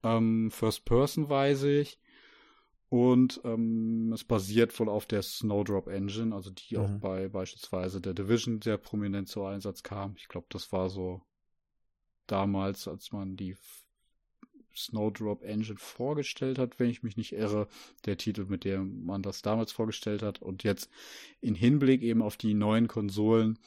[0.03, 2.01] Ähm, First Person weiß ich.
[2.93, 7.01] Und ähm, es basiert wohl auf der Snowdrop Engine, also die auch Mhm.
[7.01, 10.14] bei beispielsweise der Division sehr prominent zu Einsatz kam.
[10.18, 11.22] Ich glaube, das war so
[12.26, 13.57] damals, als man die
[14.76, 17.66] Snowdrop Engine vorgestellt hat, wenn ich mich nicht irre,
[18.05, 20.43] der Titel, mit dem man das damals vorgestellt hat.
[20.43, 20.90] Und jetzt
[21.40, 23.59] in Hinblick eben auf die neuen Konsolen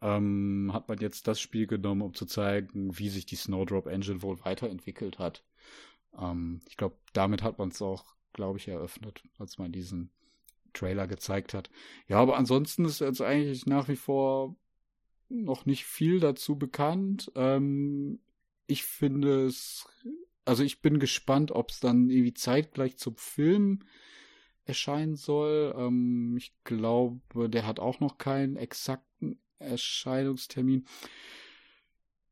[0.00, 4.22] ähm, hat man jetzt das Spiel genommen, um zu zeigen, wie sich die Snowdrop Engine
[4.22, 5.44] wohl weiterentwickelt hat.
[6.18, 10.10] Ähm, ich glaube, damit hat man es auch, glaube ich, eröffnet, als man diesen
[10.72, 11.70] Trailer gezeigt hat.
[12.08, 14.56] Ja, aber ansonsten ist jetzt eigentlich nach wie vor
[15.28, 17.30] noch nicht viel dazu bekannt.
[17.34, 18.20] Ähm,
[18.66, 19.88] ich finde es,
[20.44, 23.80] also ich bin gespannt, ob es dann irgendwie zeitgleich zum Film
[24.64, 25.74] erscheinen soll.
[25.76, 30.86] Ähm, ich glaube, der hat auch noch keinen exakten Erscheinungstermin.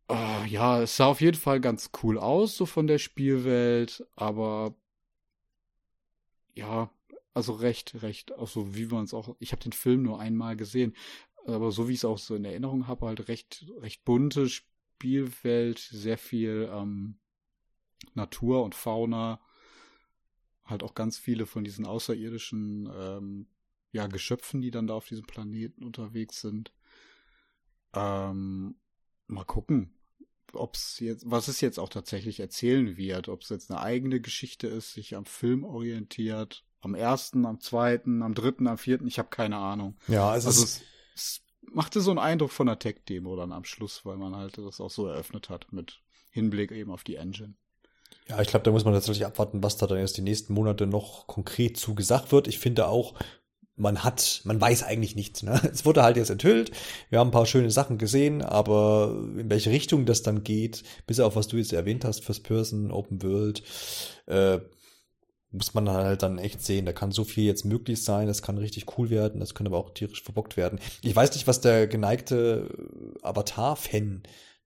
[0.08, 4.74] Äh, ja, es sah auf jeden Fall ganz cool aus, so von der Spielwelt, aber
[6.54, 6.90] ja,
[7.34, 10.94] also recht, recht, also wie man es auch, ich habe den Film nur einmal gesehen,
[11.46, 15.78] aber so wie ich es auch so in Erinnerung habe, halt recht, recht bunte Spielwelt,
[15.78, 17.18] sehr viel ähm,
[18.14, 19.40] Natur und Fauna,
[20.64, 23.46] halt auch ganz viele von diesen außerirdischen ähm,
[23.92, 26.72] ja, Geschöpfen, die dann da auf diesem Planeten unterwegs sind.
[27.92, 28.76] Ähm,
[29.26, 29.92] mal gucken,
[30.54, 34.66] ob's jetzt, was es jetzt auch tatsächlich erzählen wird, ob es jetzt eine eigene Geschichte
[34.66, 39.28] ist, sich am Film orientiert, am ersten, am zweiten, am dritten, am vierten, ich habe
[39.30, 39.98] keine Ahnung.
[40.08, 40.82] Ja, es Also ist, es,
[41.14, 44.80] es machte so einen Eindruck von der Tech-Demo dann am Schluss, weil man halt das
[44.80, 47.54] auch so eröffnet hat mit Hinblick eben auf die Engine.
[48.28, 50.86] ja, ich glaube, da muss man tatsächlich abwarten, was da dann jetzt die nächsten Monate
[50.86, 52.46] noch konkret zugesagt wird.
[52.48, 53.14] Ich finde auch,
[53.80, 55.42] man hat, man weiß eigentlich nichts.
[55.42, 55.60] Ne?
[55.72, 56.70] Es wurde halt jetzt enthüllt.
[57.08, 61.20] Wir haben ein paar schöne Sachen gesehen, aber in welche Richtung das dann geht, bis
[61.20, 63.62] auf was du jetzt erwähnt hast, First Person, Open World,
[64.26, 64.58] äh,
[65.52, 66.86] muss man halt dann echt sehen.
[66.86, 69.78] Da kann so viel jetzt möglich sein, das kann richtig cool werden, das kann aber
[69.78, 70.78] auch tierisch verbockt werden.
[71.02, 74.22] Ich weiß nicht, was der geneigte äh, Avatar-Fan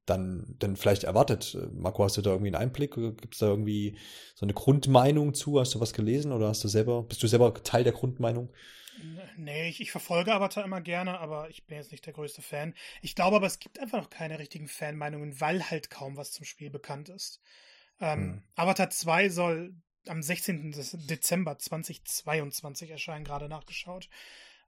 [0.06, 1.56] dann, dann vielleicht erwartet.
[1.72, 2.94] Marco, hast du da irgendwie einen Einblick?
[2.94, 3.96] Gibt es da irgendwie
[4.34, 5.58] so eine Grundmeinung zu?
[5.58, 8.50] Hast du was gelesen oder hast du selber, bist du selber Teil der Grundmeinung?
[9.36, 12.74] Nee, ich, ich verfolge Avatar immer gerne, aber ich bin jetzt nicht der größte Fan.
[13.02, 16.44] Ich glaube aber, es gibt einfach noch keine richtigen Fanmeinungen, weil halt kaum was zum
[16.44, 17.40] Spiel bekannt ist.
[18.00, 18.42] Ähm, Hm.
[18.54, 19.74] Avatar 2 soll
[20.06, 20.72] am 16.
[20.72, 24.08] Des- Dezember 2022 erscheinen, gerade nachgeschaut.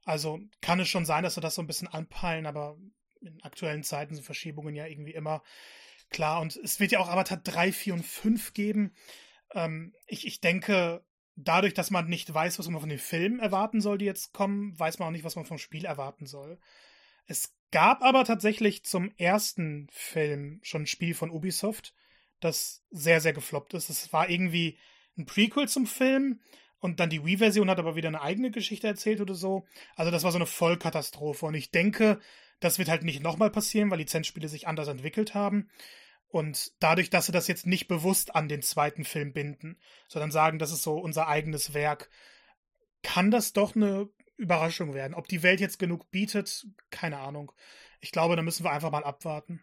[0.03, 2.77] Also kann es schon sein, dass wir das so ein bisschen anpeilen, aber
[3.21, 5.43] in aktuellen Zeiten sind Verschiebungen ja irgendwie immer
[6.09, 6.41] klar.
[6.41, 8.93] Und es wird ja auch Avatar 3, 4 und 5 geben.
[9.53, 11.03] Ähm, ich, ich denke,
[11.37, 14.77] dadurch, dass man nicht weiß, was man von den Filmen erwarten soll, die jetzt kommen,
[14.77, 16.59] weiß man auch nicht, was man vom Spiel erwarten soll.
[17.27, 21.93] Es gab aber tatsächlich zum ersten Film schon ein Spiel von Ubisoft,
[22.39, 23.89] das sehr, sehr gefloppt ist.
[23.89, 24.77] Es war irgendwie
[25.17, 26.39] ein Prequel zum Film
[26.79, 29.65] und dann die Wii-Version hat aber wieder eine eigene Geschichte erzählt oder so.
[29.95, 32.19] Also das war so eine Vollkatastrophe und ich denke,
[32.59, 35.69] das wird halt nicht nochmal passieren, weil Lizenzspiele sich anders entwickelt haben.
[36.29, 40.59] Und dadurch, dass sie das jetzt nicht bewusst an den zweiten Film binden, sondern sagen,
[40.59, 42.09] das ist so unser eigenes Werk,
[43.01, 45.13] kann das doch eine Überraschung werden.
[45.13, 47.51] Ob die Welt jetzt genug bietet, keine Ahnung.
[48.01, 49.61] Ich glaube, da müssen wir einfach mal abwarten.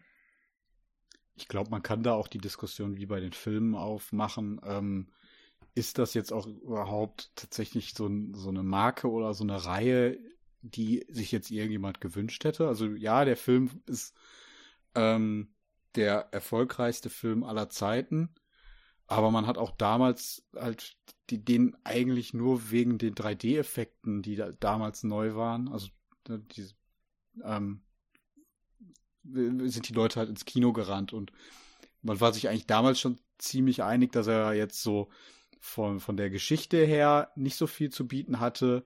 [1.35, 4.59] Ich glaube, man kann da auch die Diskussion wie bei den Filmen aufmachen.
[4.65, 5.11] Ähm,
[5.75, 10.17] ist das jetzt auch überhaupt tatsächlich so, so eine Marke oder so eine Reihe,
[10.61, 12.67] die sich jetzt irgendjemand gewünscht hätte?
[12.67, 14.15] Also ja, der Film ist
[14.95, 15.49] ähm,
[15.95, 18.29] der erfolgreichste Film aller Zeiten.
[19.07, 20.97] Aber man hat auch damals halt
[21.29, 25.87] die, den eigentlich nur wegen den 3D-Effekten, die da damals neu waren, also
[26.27, 26.67] die,
[27.43, 27.81] ähm,
[29.23, 31.31] sind die Leute halt ins Kino gerannt und
[32.01, 35.09] man war sich eigentlich damals schon ziemlich einig, dass er jetzt so
[35.59, 38.85] von, von der Geschichte her nicht so viel zu bieten hatte.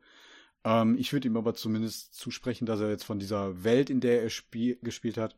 [0.63, 4.23] Ähm, ich würde ihm aber zumindest zusprechen, dass er jetzt von dieser Welt, in der
[4.23, 5.35] er spiel, gespielt hat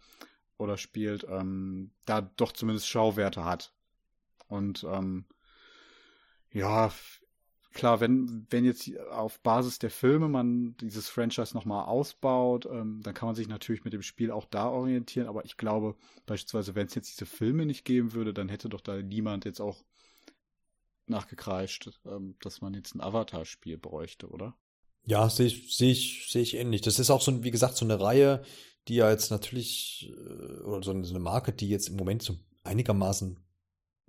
[0.61, 3.73] oder spielt, ähm, da doch zumindest Schauwerte hat.
[4.47, 5.25] Und ähm,
[6.51, 6.91] ja,
[7.73, 13.13] klar, wenn, wenn jetzt auf Basis der Filme man dieses Franchise nochmal ausbaut, ähm, dann
[13.13, 15.27] kann man sich natürlich mit dem Spiel auch da orientieren.
[15.27, 15.95] Aber ich glaube,
[16.25, 19.61] beispielsweise, wenn es jetzt diese Filme nicht geben würde, dann hätte doch da niemand jetzt
[19.61, 19.83] auch
[21.07, 24.55] nachgekreischt, ähm, dass man jetzt ein Avatar-Spiel bräuchte, oder?
[25.03, 26.81] Ja, sehe ich, sehe ich, sehe ich ähnlich.
[26.81, 28.43] Das ist auch so, wie gesagt, so eine Reihe,
[28.87, 33.37] die ja jetzt natürlich, äh, oder so eine Marke, die jetzt im Moment so einigermaßen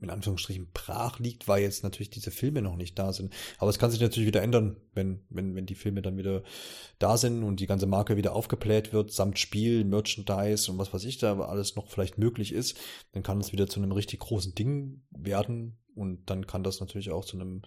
[0.03, 3.33] in Anführungsstrichen brach liegt, weil jetzt natürlich diese Filme noch nicht da sind.
[3.59, 6.43] Aber es kann sich natürlich wieder ändern, wenn, wenn, wenn die Filme dann wieder
[6.99, 11.05] da sind und die ganze Marke wieder aufgebläht wird, samt Spiel, Merchandise und was weiß
[11.05, 12.77] ich da alles noch vielleicht möglich ist,
[13.13, 17.11] dann kann es wieder zu einem richtig großen Ding werden und dann kann das natürlich
[17.11, 17.63] auch zu einem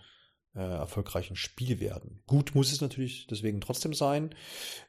[0.55, 2.21] äh, erfolgreichen Spiel werden.
[2.27, 4.33] Gut muss es natürlich deswegen trotzdem sein,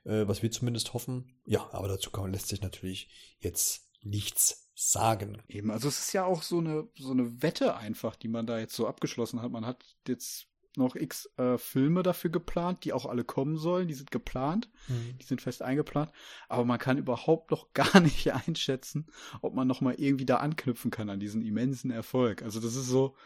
[0.05, 1.35] äh, was wir zumindest hoffen.
[1.45, 3.09] Ja, aber dazu kann, lässt sich natürlich
[3.41, 5.43] jetzt nichts sagen.
[5.49, 8.59] Eben, also es ist ja auch so eine, so eine Wette einfach, die man da
[8.59, 9.51] jetzt so abgeschlossen hat.
[9.51, 13.89] Man hat jetzt noch x äh, Filme dafür geplant, die auch alle kommen sollen.
[13.89, 15.17] Die sind geplant, mhm.
[15.19, 16.13] die sind fest eingeplant.
[16.49, 19.07] Aber man kann überhaupt noch gar nicht einschätzen,
[19.41, 22.43] ob man noch mal irgendwie da anknüpfen kann an diesen immensen Erfolg.
[22.43, 23.17] Also das ist so,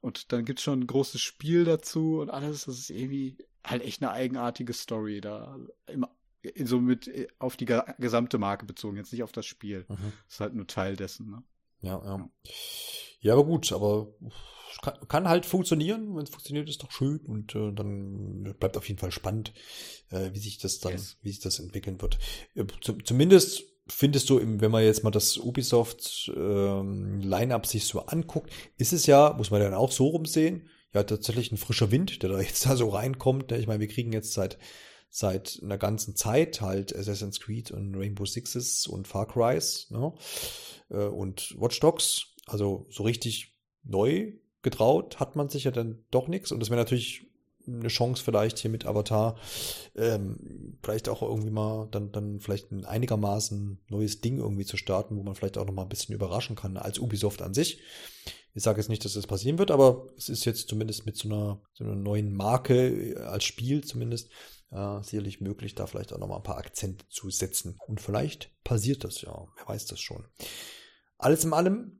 [0.00, 2.64] und dann gibt's schon ein großes Spiel dazu und alles.
[2.64, 5.58] Das ist irgendwie halt echt eine eigenartige Story da.
[5.86, 6.06] Im
[6.64, 7.66] so mit äh, auf die
[7.98, 9.84] gesamte Marke bezogen, jetzt nicht auf das Spiel.
[9.88, 10.12] Mhm.
[10.26, 11.30] Das ist halt nur Teil dessen.
[11.30, 11.42] Ne?
[11.80, 12.30] Ja, ja.
[13.20, 14.14] Ja, aber gut, aber
[14.82, 16.14] kann, kann halt funktionieren.
[16.14, 19.52] Wenn es funktioniert, ist doch schön und äh, dann bleibt auf jeden Fall spannend,
[20.10, 21.16] äh, wie sich das dann, yes.
[21.22, 22.18] wie sich das entwickeln wird.
[22.54, 22.64] Äh,
[23.04, 28.92] zumindest findest du, wenn man jetzt mal das Ubisoft ähm, Line-up sich so anguckt, ist
[28.92, 32.40] es ja, muss man dann auch so rumsehen, ja tatsächlich ein frischer Wind, der da
[32.40, 33.50] jetzt da so reinkommt.
[33.50, 33.58] Ne?
[33.58, 34.58] Ich meine, wir kriegen jetzt seit
[35.10, 40.12] seit einer ganzen Zeit halt Assassin's Creed und Rainbow Sixes und Far Cry's ne?
[40.90, 42.34] Äh, und Watch Dogs.
[42.46, 44.32] Also so richtig neu
[44.62, 46.52] getraut hat man sich ja dann doch nichts.
[46.52, 47.27] Und das wäre natürlich
[47.68, 49.36] eine Chance vielleicht hier mit Avatar
[49.94, 55.16] ähm, vielleicht auch irgendwie mal dann dann vielleicht ein einigermaßen neues Ding irgendwie zu starten,
[55.16, 57.80] wo man vielleicht auch noch mal ein bisschen überraschen kann als Ubisoft an sich.
[58.54, 61.28] Ich sage jetzt nicht, dass das passieren wird, aber es ist jetzt zumindest mit so
[61.28, 64.30] einer, so einer neuen Marke äh, als Spiel zumindest
[64.70, 67.78] äh, sicherlich möglich, da vielleicht auch nochmal ein paar Akzente zu setzen.
[67.86, 70.24] Und vielleicht passiert das ja, wer weiß das schon.
[71.18, 71.97] Alles in allem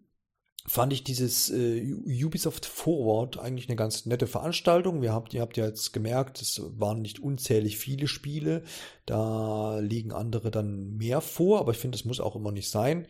[0.69, 1.95] fand ich dieses äh,
[2.25, 5.01] Ubisoft Forward eigentlich eine ganz nette Veranstaltung.
[5.01, 8.63] Wir habt, ihr habt ja jetzt gemerkt, es waren nicht unzählig viele Spiele.
[9.07, 13.07] Da liegen andere dann mehr vor, aber ich finde, das muss auch immer nicht sein.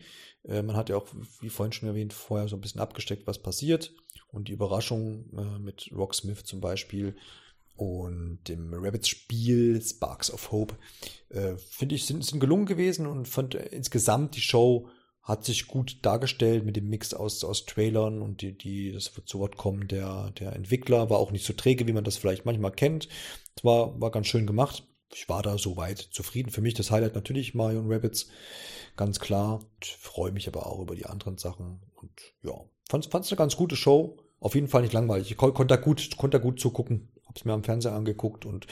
[0.47, 1.07] Äh, man hat ja auch,
[1.41, 3.93] wie vorhin schon erwähnt, vorher so ein bisschen abgesteckt, was passiert.
[4.31, 7.15] Und die Überraschung äh, mit Rocksmith zum Beispiel
[7.75, 10.75] und dem Rabbits-Spiel Sparks of Hope,
[11.29, 14.89] äh, finde ich, sind, sind gelungen gewesen und fand äh, insgesamt die Show
[15.29, 19.39] hat sich gut dargestellt mit dem Mix aus, aus Trailern und die, die, das zu
[19.39, 22.71] Wort kommen, der, der Entwickler war auch nicht so träge, wie man das vielleicht manchmal
[22.71, 23.07] kennt.
[23.55, 24.83] Es war, war ganz schön gemacht.
[25.13, 26.49] Ich war da soweit zufrieden.
[26.49, 28.29] Für mich das Highlight natürlich Mario und Rabbits,
[28.97, 29.59] ganz klar.
[29.81, 32.11] Ich freue mich aber auch über die anderen Sachen und
[32.41, 32.53] ja,
[32.89, 34.17] fand es eine ganz gute Show.
[34.39, 35.29] Auf jeden Fall nicht langweilig.
[35.29, 38.67] Ich konnte da gut, konnte da gut zugucken hab's mir am Fernseher angeguckt und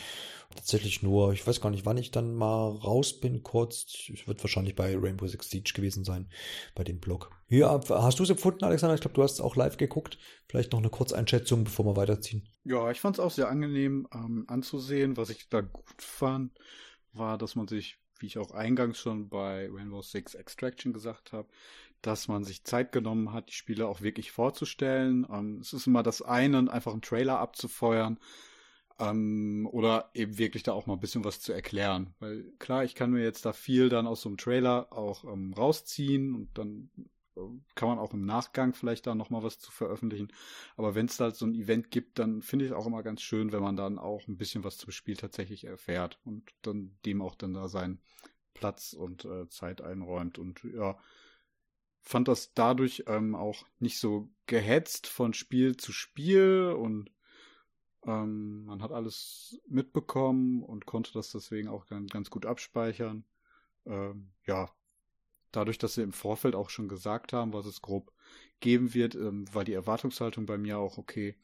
[0.57, 4.09] tatsächlich nur, ich weiß gar nicht, wann ich dann mal raus bin, kurz.
[4.09, 6.29] Ich wird wahrscheinlich bei Rainbow Six Siege gewesen sein,
[6.75, 7.31] bei dem Blog.
[7.47, 8.95] Ja, hast du es empfunden, Alexander?
[8.95, 10.17] Ich glaube, du hast es auch live geguckt.
[10.49, 12.47] Vielleicht noch eine Kurzeinschätzung, bevor wir weiterziehen.
[12.65, 15.15] Ja, ich fand es auch sehr angenehm ähm, anzusehen.
[15.15, 16.51] Was ich da gut fand,
[17.13, 21.47] war, dass man sich, wie ich auch eingangs schon bei Rainbow Six Extraction gesagt habe,
[22.01, 25.25] dass man sich Zeit genommen hat, die Spiele auch wirklich vorzustellen.
[25.31, 28.19] Ähm, es ist immer das eine, einfach einen Trailer abzufeuern
[28.99, 32.13] ähm, oder eben wirklich da auch mal ein bisschen was zu erklären.
[32.19, 35.53] Weil klar, ich kann mir jetzt da viel dann aus so einem Trailer auch ähm,
[35.53, 36.89] rausziehen und dann
[37.35, 37.41] äh,
[37.75, 40.31] kann man auch im Nachgang vielleicht da nochmal was zu veröffentlichen.
[40.75, 43.21] Aber wenn es da so ein Event gibt, dann finde ich es auch immer ganz
[43.21, 47.21] schön, wenn man dann auch ein bisschen was zum Spiel tatsächlich erfährt und dann dem
[47.21, 48.01] auch dann da seinen
[48.53, 50.39] Platz und äh, Zeit einräumt.
[50.39, 50.97] Und ja,
[52.01, 57.11] fand das dadurch ähm, auch nicht so gehetzt von Spiel zu Spiel und
[58.05, 63.23] ähm, man hat alles mitbekommen und konnte das deswegen auch ganz, gut abspeichern.
[63.85, 64.69] Ähm, ja,
[65.51, 68.11] dadurch, dass sie im Vorfeld auch schon gesagt haben, was es grob
[68.59, 71.35] geben wird, ähm, war die Erwartungshaltung bei mir auch okay.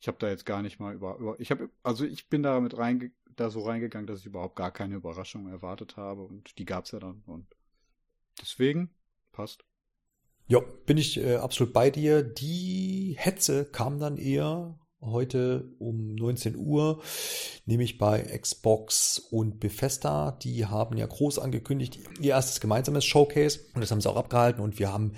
[0.00, 2.60] Ich habe da jetzt gar nicht mal über, über ich habe also ich bin da
[2.60, 6.66] mit reinge da so reingegangen, dass ich überhaupt gar keine Überraschung erwartet habe und die
[6.66, 7.46] gab's ja dann und
[8.40, 8.90] deswegen
[9.32, 9.64] passt.
[10.48, 12.22] Ja, bin ich äh, absolut bei dir.
[12.22, 17.02] Die Hetze kam dann eher heute um 19 Uhr,
[17.66, 20.32] nämlich bei Xbox und Bethesda.
[20.42, 24.62] Die haben ja groß angekündigt, ihr erstes gemeinsames Showcase und das haben sie auch abgehalten
[24.62, 25.12] und wir haben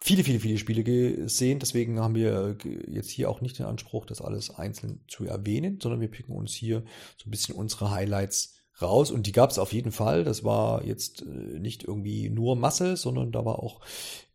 [0.00, 1.58] viele, viele, viele Spiele gesehen.
[1.58, 2.56] Deswegen haben wir
[2.88, 6.54] jetzt hier auch nicht den Anspruch, das alles einzeln zu erwähnen, sondern wir picken uns
[6.54, 6.84] hier
[7.16, 10.24] so ein bisschen unsere Highlights raus und die gab es auf jeden Fall.
[10.24, 13.80] Das war jetzt äh, nicht irgendwie nur Masse, sondern da war auch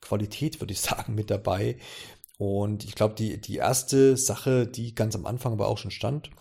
[0.02, 1.78] Qualität, würde ich sagen, mit dabei.
[2.38, 6.32] Und ich glaube, die, die erste Sache, die ganz am Anfang aber auch schon stand,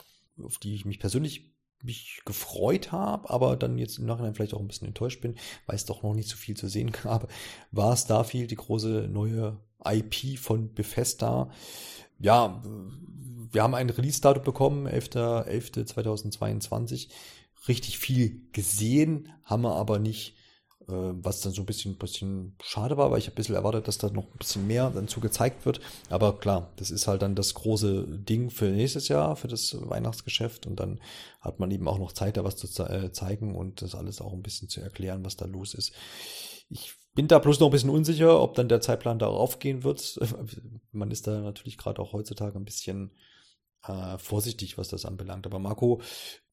[0.43, 1.55] auf die ich mich persönlich
[1.85, 5.77] mich gefreut habe, aber dann jetzt im Nachhinein vielleicht auch ein bisschen enttäuscht bin, weil
[5.77, 7.31] es doch noch nicht so viel zu sehen gab,
[7.71, 11.51] war Starfield, die große neue IP von Bethesda.
[12.19, 12.62] Ja,
[13.53, 17.09] wir haben ein Release-Datum bekommen, 11.11.2022.
[17.69, 20.37] Richtig viel gesehen, haben wir aber nicht
[20.86, 24.11] was dann so ein bisschen, bisschen schade war, weil ich ein bisschen erwartet, dass da
[24.11, 25.81] noch ein bisschen mehr dazu gezeigt wird.
[26.11, 30.66] Aber klar, das ist halt dann das große Ding für nächstes Jahr, für das Weihnachtsgeschäft.
[30.66, 31.01] Und dann
[31.40, 34.32] hat man eben auch noch Zeit, da was zu äh, zeigen und das alles auch
[34.32, 35.93] ein bisschen zu erklären, was da los ist.
[36.69, 40.19] Ich bin da bloß noch ein bisschen unsicher, ob dann der Zeitplan darauf gehen wird.
[40.93, 43.12] Man ist da natürlich gerade auch heutzutage ein bisschen
[43.86, 45.47] äh, vorsichtig, was das anbelangt.
[45.47, 46.01] Aber Marco,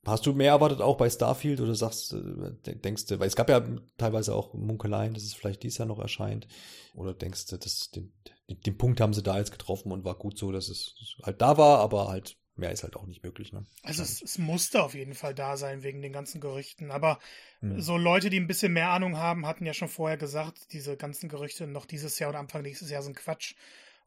[0.05, 3.49] Hast du mehr erwartet auch bei Starfield oder sagst, äh, denkst du, weil es gab
[3.49, 3.63] ja
[3.97, 6.47] teilweise auch Munkeleien, dass es vielleicht dies Jahr noch erscheint,
[6.95, 8.11] oder denkst du, dass den,
[8.49, 11.57] den Punkt haben sie da jetzt getroffen und war gut so, dass es halt da
[11.57, 13.53] war, aber halt mehr ist halt auch nicht möglich.
[13.53, 13.65] Ne?
[13.83, 17.19] Also es, es musste auf jeden Fall da sein wegen den ganzen Gerüchten, aber
[17.59, 17.79] hm.
[17.81, 21.29] so Leute, die ein bisschen mehr Ahnung haben, hatten ja schon vorher gesagt, diese ganzen
[21.29, 23.55] Gerüchte noch dieses Jahr oder Anfang nächstes Jahr sind Quatsch.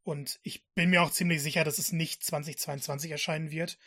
[0.02, 3.78] Und ich bin mir auch ziemlich sicher, dass es nicht 2022 erscheinen wird.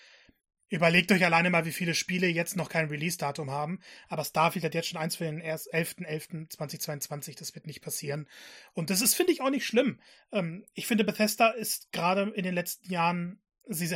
[0.70, 3.80] Überlegt euch alleine mal, wie viele Spiele jetzt noch kein Release-Datum haben.
[4.10, 7.38] Aber Starfield hat jetzt schon eins für den 11.11.2022.
[7.38, 8.28] Das wird nicht passieren.
[8.74, 10.00] Und das ist, finde ich, auch nicht schlimm.
[10.32, 13.88] Ähm, ich finde, Bethesda ist gerade in den letzten Jahren, sie,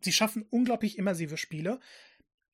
[0.00, 1.80] sie schaffen unglaublich immersive Spiele,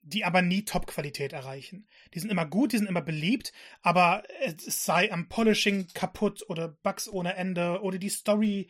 [0.02, 1.88] die aber nie Top-Qualität erreichen.
[2.12, 3.52] Die sind immer gut, die sind immer beliebt,
[3.82, 8.68] aber es sei am Polishing kaputt oder Bugs ohne Ende oder die Story,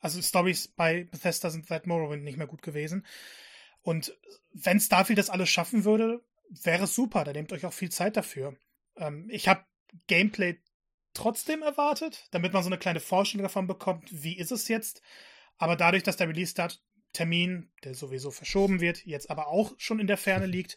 [0.00, 3.04] also Stories bei Bethesda sind seit Morrowind nicht mehr gut gewesen.
[3.86, 4.18] Und
[4.52, 7.22] wenn Starfield das alles schaffen würde, wäre es super.
[7.22, 8.56] Da nehmt euch auch viel Zeit dafür.
[8.96, 9.64] Ähm, ich habe
[10.08, 10.60] Gameplay
[11.14, 15.02] trotzdem erwartet, damit man so eine kleine Vorstellung davon bekommt, wie ist es jetzt.
[15.56, 20.16] Aber dadurch, dass der Release-Termin, der sowieso verschoben wird, jetzt aber auch schon in der
[20.16, 20.76] Ferne liegt,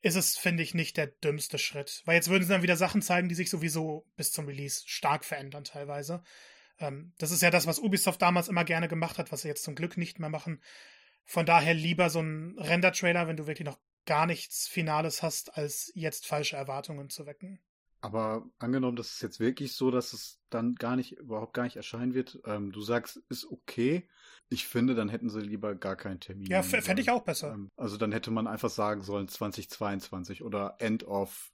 [0.00, 2.02] ist es, finde ich, nicht der dümmste Schritt.
[2.06, 5.24] Weil jetzt würden sie dann wieder Sachen zeigen, die sich sowieso bis zum Release stark
[5.24, 6.24] verändern teilweise.
[6.80, 9.62] Ähm, das ist ja das, was Ubisoft damals immer gerne gemacht hat, was sie jetzt
[9.62, 10.60] zum Glück nicht mehr machen.
[11.28, 15.92] Von daher lieber so ein Render-Trailer, wenn du wirklich noch gar nichts Finales hast, als
[15.94, 17.60] jetzt falsche Erwartungen zu wecken.
[18.00, 21.76] Aber angenommen, das ist jetzt wirklich so, dass es dann gar nicht, überhaupt gar nicht
[21.76, 22.40] erscheinen wird.
[22.46, 24.08] Ähm, du sagst, ist okay.
[24.48, 26.46] Ich finde, dann hätten sie lieber gar keinen Termin.
[26.46, 27.52] Ja, fände ich auch besser.
[27.52, 31.52] Ähm, also dann hätte man einfach sagen sollen 2022 oder End of,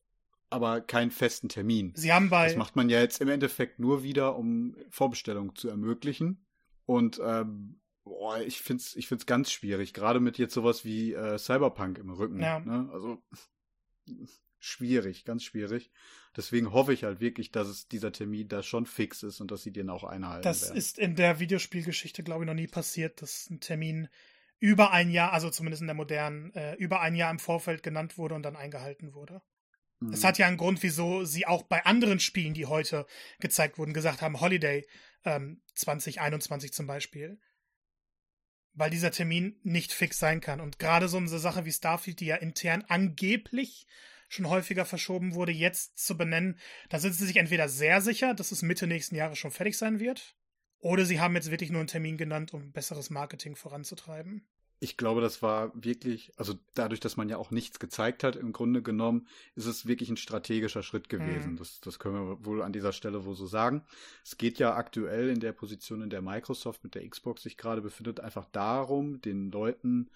[0.51, 1.94] aber keinen festen Termin.
[1.96, 2.46] Sie haben bei.
[2.46, 6.46] Das macht man ja jetzt im Endeffekt nur wieder, um Vorbestellungen zu ermöglichen.
[6.86, 11.39] Und ähm, Boah, ich find's, ich find's ganz schwierig, gerade mit jetzt sowas wie äh,
[11.39, 12.40] Cyberpunk im Rücken.
[12.40, 12.60] Ja.
[12.60, 12.89] Ne?
[12.93, 13.22] Also
[14.59, 15.90] schwierig, ganz schwierig.
[16.36, 19.62] Deswegen hoffe ich halt wirklich, dass es dieser Termin da schon fix ist und dass
[19.62, 20.43] sie den auch einhalten.
[20.43, 20.76] Das werden.
[20.76, 24.09] ist in der Videospielgeschichte, glaube ich, noch nie passiert, dass ein Termin
[24.59, 28.18] über ein Jahr, also zumindest in der modernen, äh, über ein Jahr im Vorfeld genannt
[28.18, 29.43] wurde und dann eingehalten wurde.
[30.12, 30.26] Es mhm.
[30.26, 33.06] hat ja einen Grund, wieso sie auch bei anderen Spielen, die heute
[33.40, 34.86] gezeigt wurden, gesagt haben, Holiday
[35.24, 37.39] ähm, 2021 zum Beispiel
[38.74, 40.60] weil dieser Termin nicht fix sein kann.
[40.60, 43.86] Und gerade so eine Sache wie Starfield, die ja intern angeblich
[44.28, 48.52] schon häufiger verschoben wurde, jetzt zu benennen, da sind sie sich entweder sehr sicher, dass
[48.52, 50.34] es Mitte nächsten Jahres schon fertig sein wird,
[50.78, 54.46] oder sie haben jetzt wirklich nur einen Termin genannt, um besseres Marketing voranzutreiben.
[54.80, 58.52] Ich glaube, das war wirklich, also dadurch, dass man ja auch nichts gezeigt hat, im
[58.52, 61.52] Grunde genommen, ist es wirklich ein strategischer Schritt gewesen.
[61.52, 61.56] Mhm.
[61.56, 63.82] Das, das können wir wohl an dieser Stelle wohl so sagen.
[64.24, 67.80] Es geht ja aktuell in der Position, in der Microsoft mit der Xbox sich gerade
[67.80, 70.10] befindet, einfach darum, den Leuten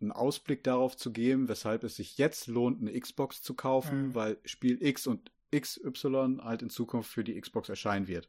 [0.00, 4.14] einen Ausblick darauf zu geben, weshalb es sich jetzt lohnt, eine Xbox zu kaufen, mhm.
[4.14, 8.28] weil Spiel X und XY halt in Zukunft für die Xbox erscheinen wird.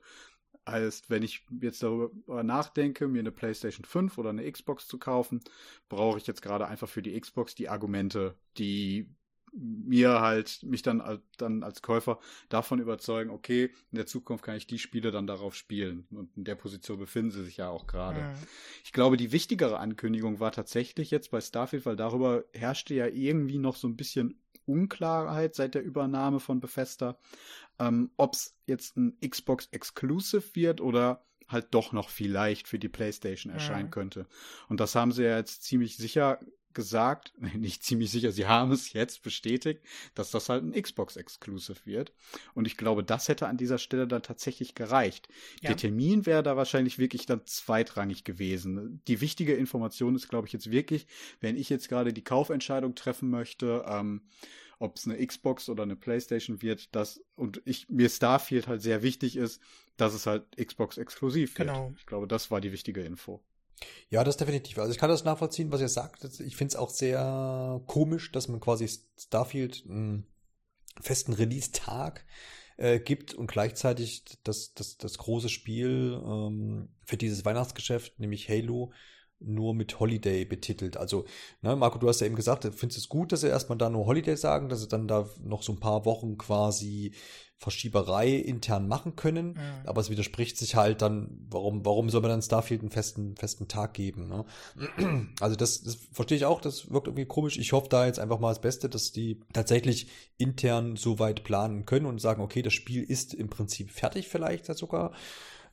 [0.68, 5.42] Heißt, wenn ich jetzt darüber nachdenke, mir eine PlayStation 5 oder eine Xbox zu kaufen,
[5.90, 9.08] brauche ich jetzt gerade einfach für die Xbox die Argumente, die
[9.56, 12.20] mir halt, mich dann, dann als Käufer
[12.50, 16.08] davon überzeugen, okay, in der Zukunft kann ich die Spiele dann darauf spielen.
[16.12, 18.22] Und in der Position befinden sie sich ja auch gerade.
[18.22, 18.36] Mhm.
[18.84, 23.58] Ich glaube, die wichtigere Ankündigung war tatsächlich jetzt bei Starfield, weil darüber herrschte ja irgendwie
[23.58, 27.18] noch so ein bisschen Unklarheit seit der Übernahme von Bethesda,
[27.80, 32.90] ähm, ob es jetzt ein Xbox Exclusive wird oder halt doch noch vielleicht für die
[32.90, 33.92] PlayStation erscheinen ja.
[33.92, 34.26] könnte.
[34.68, 36.40] Und das haben sie ja jetzt ziemlich sicher
[36.76, 39.82] gesagt, nicht ziemlich sicher, sie haben es jetzt bestätigt,
[40.14, 42.14] dass das halt ein Xbox-Exclusive wird.
[42.54, 45.28] Und ich glaube, das hätte an dieser Stelle dann tatsächlich gereicht.
[45.62, 45.70] Ja.
[45.70, 49.02] Der Termin wäre da wahrscheinlich wirklich dann zweitrangig gewesen.
[49.08, 51.08] Die wichtige Information ist, glaube ich, jetzt wirklich,
[51.40, 54.22] wenn ich jetzt gerade die Kaufentscheidung treffen möchte, ähm,
[54.80, 59.04] ob es eine Xbox oder eine PlayStation wird, dass und ich mir Starfield halt sehr
[59.04, 59.62] wichtig ist,
[59.98, 61.70] dass es halt Xbox exklusiv wird.
[61.70, 61.94] Genau.
[61.98, 63.42] Ich glaube, das war die wichtige Info.
[64.10, 64.78] Ja, das definitiv.
[64.78, 66.24] Also ich kann das nachvollziehen, was ihr sagt.
[66.40, 68.88] Ich finde es auch sehr komisch, dass man quasi
[69.20, 70.26] Starfield einen
[71.02, 72.26] festen Release-Tag
[72.78, 78.92] äh, gibt und gleichzeitig das, das, das große Spiel ähm, für dieses Weihnachtsgeschäft, nämlich Halo,
[79.40, 80.98] nur mit Holiday betitelt.
[80.98, 81.26] Also,
[81.62, 83.90] ne, Marco, du hast ja eben gesagt, du findest es gut, dass sie erstmal da
[83.90, 87.14] nur Holiday sagen, dass sie dann da noch so ein paar Wochen quasi
[87.58, 89.54] Verschieberei intern machen können.
[89.54, 89.86] Mhm.
[89.86, 93.70] Aber es widerspricht sich halt dann, warum, warum soll man dann Starfield einen festen, festen
[93.70, 94.28] Tag geben?
[94.28, 94.46] Ne?
[95.40, 97.58] Also das, das verstehe ich auch, das wirkt irgendwie komisch.
[97.58, 100.08] Ich hoffe da jetzt einfach mal das Beste, dass die tatsächlich
[100.38, 104.66] intern so weit planen können und sagen, okay, das Spiel ist im Prinzip fertig vielleicht
[104.66, 105.14] sogar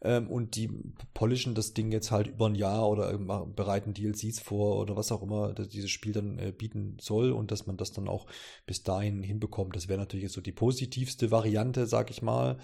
[0.03, 0.69] ähm, und die
[1.15, 3.17] polischen das Ding jetzt halt über ein Jahr oder
[3.47, 7.67] bereiten DLCs vor oder was auch immer dieses Spiel dann äh, bieten soll und dass
[7.67, 8.27] man das dann auch
[8.67, 9.77] bis dahin hinbekommt.
[9.77, 12.59] Das wäre natürlich so die positivste Variante, sag ich mal.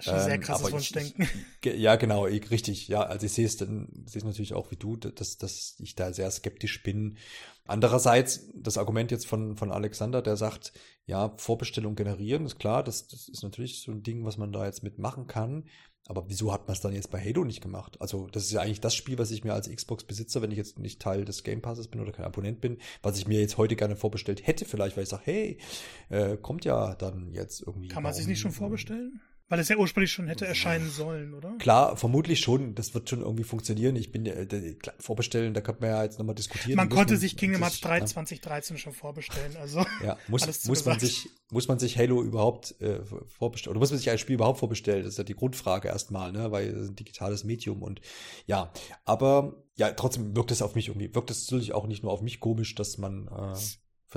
[0.00, 1.28] Schon sehr ähm, krasses ähm, Wunschdenken.
[1.64, 2.88] ja, genau, ich, richtig.
[2.88, 5.94] Ja, also ich sehe es dann, sehe es natürlich auch wie du, dass, dass ich
[5.94, 7.18] da sehr skeptisch bin.
[7.66, 10.72] Andererseits, das Argument jetzt von, von Alexander, der sagt,
[11.06, 14.64] ja, Vorbestellung generieren, ist klar, das, das ist natürlich so ein Ding, was man da
[14.64, 15.64] jetzt mitmachen kann.
[16.08, 18.00] Aber wieso hat man es dann jetzt bei Halo nicht gemacht?
[18.00, 20.78] Also, das ist ja eigentlich das Spiel, was ich mir als Xbox-Besitzer, wenn ich jetzt
[20.78, 23.76] nicht Teil des Game Passes bin oder kein Abonnent bin, was ich mir jetzt heute
[23.76, 25.58] gerne vorbestellt hätte, vielleicht, weil ich sage, hey,
[26.08, 27.88] äh, kommt ja dann jetzt irgendwie.
[27.88, 29.20] Kann man sich nicht schon vorbestellen?
[29.48, 31.56] Weil es ja ursprünglich schon hätte erscheinen sollen, oder?
[31.58, 32.74] Klar, vermutlich schon.
[32.74, 33.96] Das wird schon irgendwie funktionieren.
[33.96, 34.46] Ich bin äh,
[34.80, 36.76] klar, vorbestellen, da kann man ja jetzt nochmal diskutieren.
[36.76, 38.06] Man konnte man, sich Kingdom Hearts 3 ja.
[38.06, 39.56] 2013 schon vorbestellen.
[39.56, 43.90] Also ja, muss, muss man sich muss man sich Halo überhaupt äh, vorbestellen oder muss
[43.90, 45.04] man sich ein Spiel überhaupt vorbestellen?
[45.04, 48.00] Das ist ja die Grundfrage erstmal, ne, weil es ein digitales Medium und
[48.46, 48.72] ja,
[49.04, 52.22] aber ja, trotzdem wirkt es auf mich irgendwie, wirkt es natürlich auch nicht nur auf
[52.22, 53.58] mich komisch, dass man äh,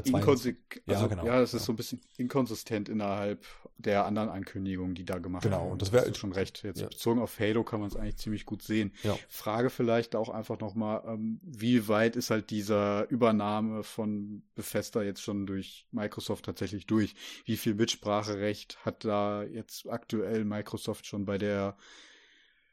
[0.03, 1.25] Inkonsik also, ja, genau.
[1.25, 1.65] Ja, das ist ja.
[1.67, 3.45] so ein bisschen inkonsistent innerhalb
[3.77, 5.55] der anderen Ankündigungen, die da gemacht genau.
[5.55, 5.63] werden.
[5.63, 6.63] Genau, und das wäre schon recht.
[6.63, 6.87] Jetzt ja.
[6.87, 8.93] bezogen auf Halo kann man es eigentlich ziemlich gut sehen.
[9.03, 9.17] Ja.
[9.29, 15.21] Frage vielleicht auch einfach nochmal, ähm, wie weit ist halt dieser Übernahme von Bethesda jetzt
[15.21, 17.15] schon durch Microsoft tatsächlich durch?
[17.45, 21.77] Wie viel Mitspracherecht hat da jetzt aktuell Microsoft schon bei der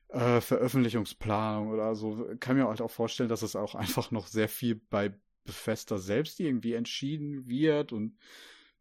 [0.08, 2.28] äh, Veröffentlichungsplanung oder so?
[2.40, 5.12] Kann mir halt auch vorstellen, dass es auch einfach noch sehr viel bei
[5.44, 8.16] Bethesda selbst irgendwie entschieden wird und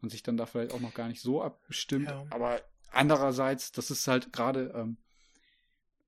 [0.01, 2.07] man sich dann da vielleicht auch noch gar nicht so abstimmt.
[2.07, 2.25] Ja.
[2.29, 2.61] Aber
[2.91, 4.97] andererseits, das ist halt gerade, ähm,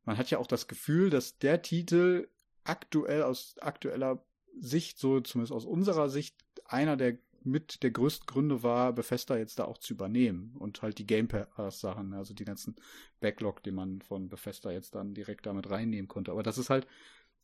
[0.05, 2.27] man hat ja auch das Gefühl, dass der Titel
[2.63, 4.23] aktuell aus aktueller
[4.59, 6.35] Sicht, so zumindest aus unserer Sicht,
[6.65, 10.97] einer der mit der größten Gründe war, Bethesda jetzt da auch zu übernehmen und halt
[10.97, 12.75] die Game Pass Sachen, also die ganzen
[13.19, 16.31] Backlog, die man von Bethesda jetzt dann direkt damit reinnehmen konnte.
[16.31, 16.87] Aber das ist halt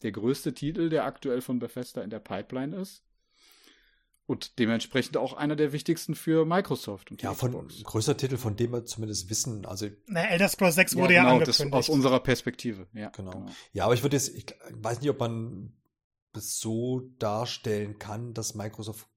[0.04, 3.04] der größte Titel, der aktuell von Bethesda in der Pipeline ist.
[4.26, 7.10] Und dementsprechend auch einer der wichtigsten für Microsoft.
[7.10, 7.84] Und ja, von Xbox.
[7.84, 9.66] größer Titel, von dem wir zumindest wissen.
[9.66, 11.74] Also, Na, Elder Scrolls 6 wurde ja, genau, ja angekündigt.
[11.74, 12.88] Das aus unserer Perspektive.
[12.94, 13.32] Ja, genau.
[13.32, 13.52] genau.
[13.74, 15.74] Ja, aber ich würde jetzt, ich weiß nicht, ob man
[16.32, 19.08] das so darstellen kann, dass Microsoft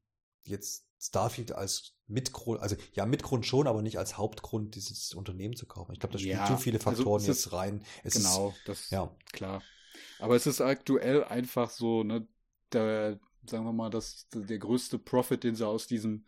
[0.45, 5.67] jetzt Starfield als Mitgrund, also ja, Mitgrund schon, aber nicht als Hauptgrund, dieses Unternehmen zu
[5.67, 5.93] kaufen.
[5.93, 7.85] Ich glaube, da spielen ja, zu viele also Faktoren also jetzt rein.
[8.03, 9.63] Es genau, ist, das ja klar.
[10.19, 12.27] Aber es ist aktuell einfach so, ne,
[12.73, 16.25] der, sagen wir mal, das der größte Profit, den sie aus diesem,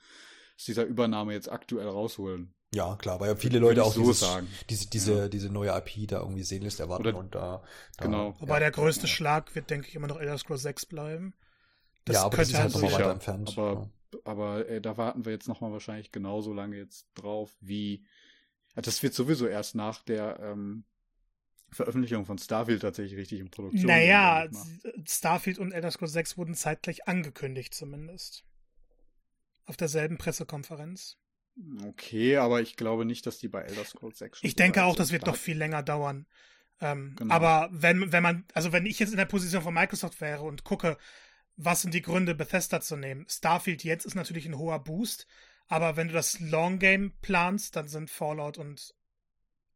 [0.57, 2.55] aus dieser Übernahme jetzt aktuell rausholen.
[2.75, 4.49] Ja, klar, weil ja viele Leute auch so dieses, sagen.
[4.69, 5.29] diese, diese, ja.
[5.29, 7.63] diese neue IP da irgendwie Sehnlust erwarten Oder, und da,
[7.97, 8.35] da Genau.
[8.41, 9.09] Wobei ja, der größte ja.
[9.09, 11.35] Schlag wird, denke ich, immer noch Elder Scrolls 6 bleiben.
[12.05, 13.57] Das ja, aber das ist halt nochmal weiter entfernt.
[13.57, 13.91] Aber,
[14.25, 18.05] aber äh, da warten wir jetzt nochmal wahrscheinlich genauso lange jetzt drauf, wie
[18.75, 20.85] das wird sowieso erst nach der ähm,
[21.75, 23.87] Veröffentlichung von Starfield tatsächlich richtig in Produktion.
[23.87, 24.47] Naja,
[25.07, 28.45] Starfield und Elder Scrolls 6 wurden zeitgleich angekündigt zumindest.
[29.67, 31.19] Auf derselben Pressekonferenz.
[31.87, 34.97] Okay, aber ich glaube nicht, dass die bei Elder Scrolls 6 schon Ich denke auch,
[34.97, 36.27] das wird doch viel länger dauern.
[36.81, 37.35] Ähm, genau.
[37.35, 40.65] Aber wenn, wenn man, also wenn ich jetzt in der Position von Microsoft wäre und
[40.65, 40.99] gucke,
[41.57, 43.27] was sind die Gründe, Bethesda zu nehmen?
[43.29, 45.27] Starfield jetzt ist natürlich ein hoher Boost,
[45.69, 48.95] aber wenn du das Long Game planst, dann sind Fallout und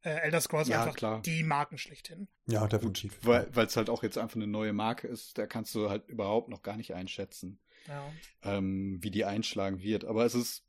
[0.02, 1.22] äh, Elder Scrolls ja, einfach klar.
[1.22, 2.28] die Marken schlechthin.
[2.46, 3.18] Ja, definitiv.
[3.22, 6.48] Weil es halt auch jetzt einfach eine neue Marke ist, da kannst du halt überhaupt
[6.48, 8.12] noch gar nicht einschätzen, ja.
[8.42, 10.04] ähm, wie die einschlagen wird.
[10.04, 10.64] Aber es ist,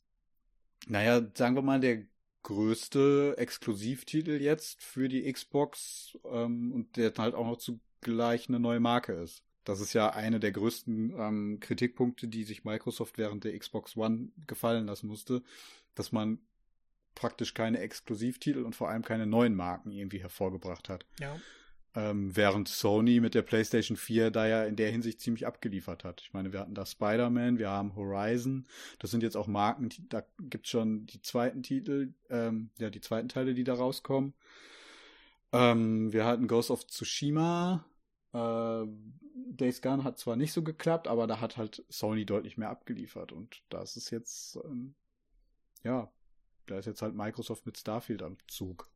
[0.87, 2.05] naja, sagen wir mal, der
[2.43, 8.79] größte Exklusivtitel jetzt für die Xbox ähm, und der halt auch noch zugleich eine neue
[8.79, 9.43] Marke ist.
[9.65, 14.29] Das ist ja eine der größten ähm, Kritikpunkte, die sich Microsoft während der Xbox One
[14.47, 15.43] gefallen lassen musste,
[15.95, 16.39] dass man
[17.19, 21.05] praktisch keine Exklusivtitel und vor allem keine neuen Marken irgendwie hervorgebracht hat.
[21.19, 21.37] Ja.
[21.93, 26.21] Ähm, während Sony mit der PlayStation 4 da ja in der Hinsicht ziemlich abgeliefert hat.
[26.21, 28.65] Ich meine, wir hatten da Spider-Man, wir haben Horizon,
[28.99, 33.01] das sind jetzt auch Marken, die, da gibt's schon die zweiten Titel, ähm, ja, die
[33.01, 34.33] zweiten Teile, die da rauskommen.
[35.51, 37.83] Ähm, wir hatten Ghost of Tsushima,
[38.33, 38.85] äh,
[39.33, 43.33] Days Gone hat zwar nicht so geklappt, aber da hat halt Sony deutlich mehr abgeliefert
[43.33, 44.93] und das ist jetzt, ähm,
[45.83, 46.09] ja,
[46.69, 48.89] da ist jetzt halt Microsoft mit Starfield am Zug.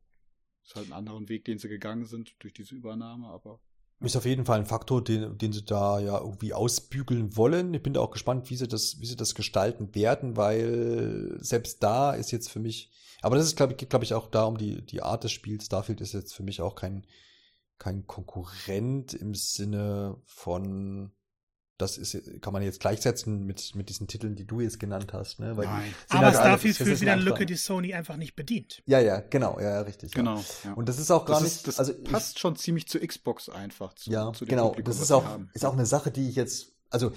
[0.64, 3.60] Ist halt ein anderen Weg, den sie gegangen sind durch diese Übernahme, aber.
[4.00, 4.06] Ja.
[4.06, 7.72] Ist auf jeden Fall ein Faktor, den, den sie da ja irgendwie ausbügeln wollen.
[7.74, 11.82] Ich bin da auch gespannt, wie sie das, wie sie das gestalten werden, weil selbst
[11.82, 12.90] da ist jetzt für mich,
[13.22, 15.66] aber das ist, glaube ich, glaube ich, auch da um die, die Art des Spiels.
[15.66, 17.06] Starfield ist jetzt für mich auch kein,
[17.78, 21.12] kein Konkurrent im Sinne von
[21.76, 25.40] das ist, kann man jetzt gleichsetzen mit, mit diesen Titeln, die du jetzt genannt hast.
[25.40, 25.56] Ne?
[25.56, 25.66] Weil
[26.08, 28.82] Aber halt Starfield füllt wieder eine Lücke, die Sony einfach nicht bedient.
[28.86, 30.12] Ja, ja, genau, ja, richtig.
[30.12, 30.42] Genau.
[30.64, 30.74] Ja.
[30.74, 31.66] Und das ist auch gar das nicht.
[31.66, 33.94] das also passt ich, schon ziemlich zu Xbox einfach.
[33.94, 34.68] Zu, ja, zu genau.
[34.68, 37.12] Publikum, das ist auch, ist auch eine Sache, die ich jetzt, also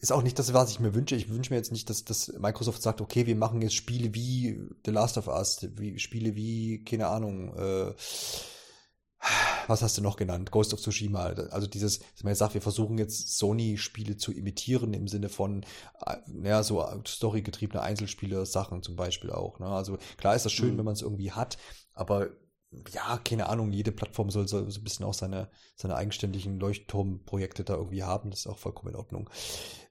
[0.00, 1.14] ist auch nicht das, was ich mir wünsche.
[1.14, 4.60] Ich wünsche mir jetzt nicht, dass, dass Microsoft sagt, okay, wir machen jetzt Spiele wie
[4.84, 7.94] The Last of Us, wie Spiele wie, keine Ahnung, äh,
[9.68, 10.50] was hast du noch genannt?
[10.50, 11.24] Ghost of Tsushima.
[11.50, 15.64] Also dieses, dass man jetzt sagt, wir versuchen jetzt Sony-Spiele zu imitieren im Sinne von,
[16.06, 19.58] äh, ja, so storygetriebene Einzelspiele, Sachen zum Beispiel auch.
[19.58, 19.66] Ne?
[19.66, 20.78] Also klar ist das schön, mhm.
[20.78, 21.58] wenn man es irgendwie hat,
[21.92, 22.30] aber
[22.92, 27.64] ja, keine Ahnung, jede Plattform soll so, so ein bisschen auch seine, seine eigenständigen Leuchtturmprojekte
[27.64, 28.30] da irgendwie haben.
[28.30, 29.30] Das ist auch vollkommen in Ordnung.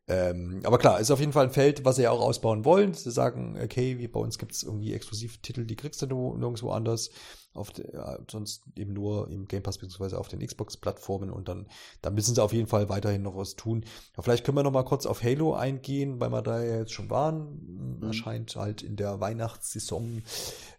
[0.07, 2.93] Ähm, aber klar, ist auf jeden Fall ein Feld, was sie ja auch ausbauen wollen.
[2.93, 7.09] Sie sagen, okay, wie bei uns gibt es irgendwie Exklusivtitel, die kriegst du nirgendwo anders
[7.53, 10.15] auf de, ja, sonst eben nur im Game Pass bzw.
[10.15, 11.67] auf den Xbox-Plattformen und dann,
[12.01, 13.85] dann müssen sie auf jeden Fall weiterhin noch was tun.
[14.13, 16.93] Aber vielleicht können wir noch mal kurz auf Halo eingehen, weil wir da ja jetzt
[16.93, 17.97] schon waren.
[17.99, 18.03] Mhm.
[18.03, 20.23] Erscheint halt in der Weihnachtssaison,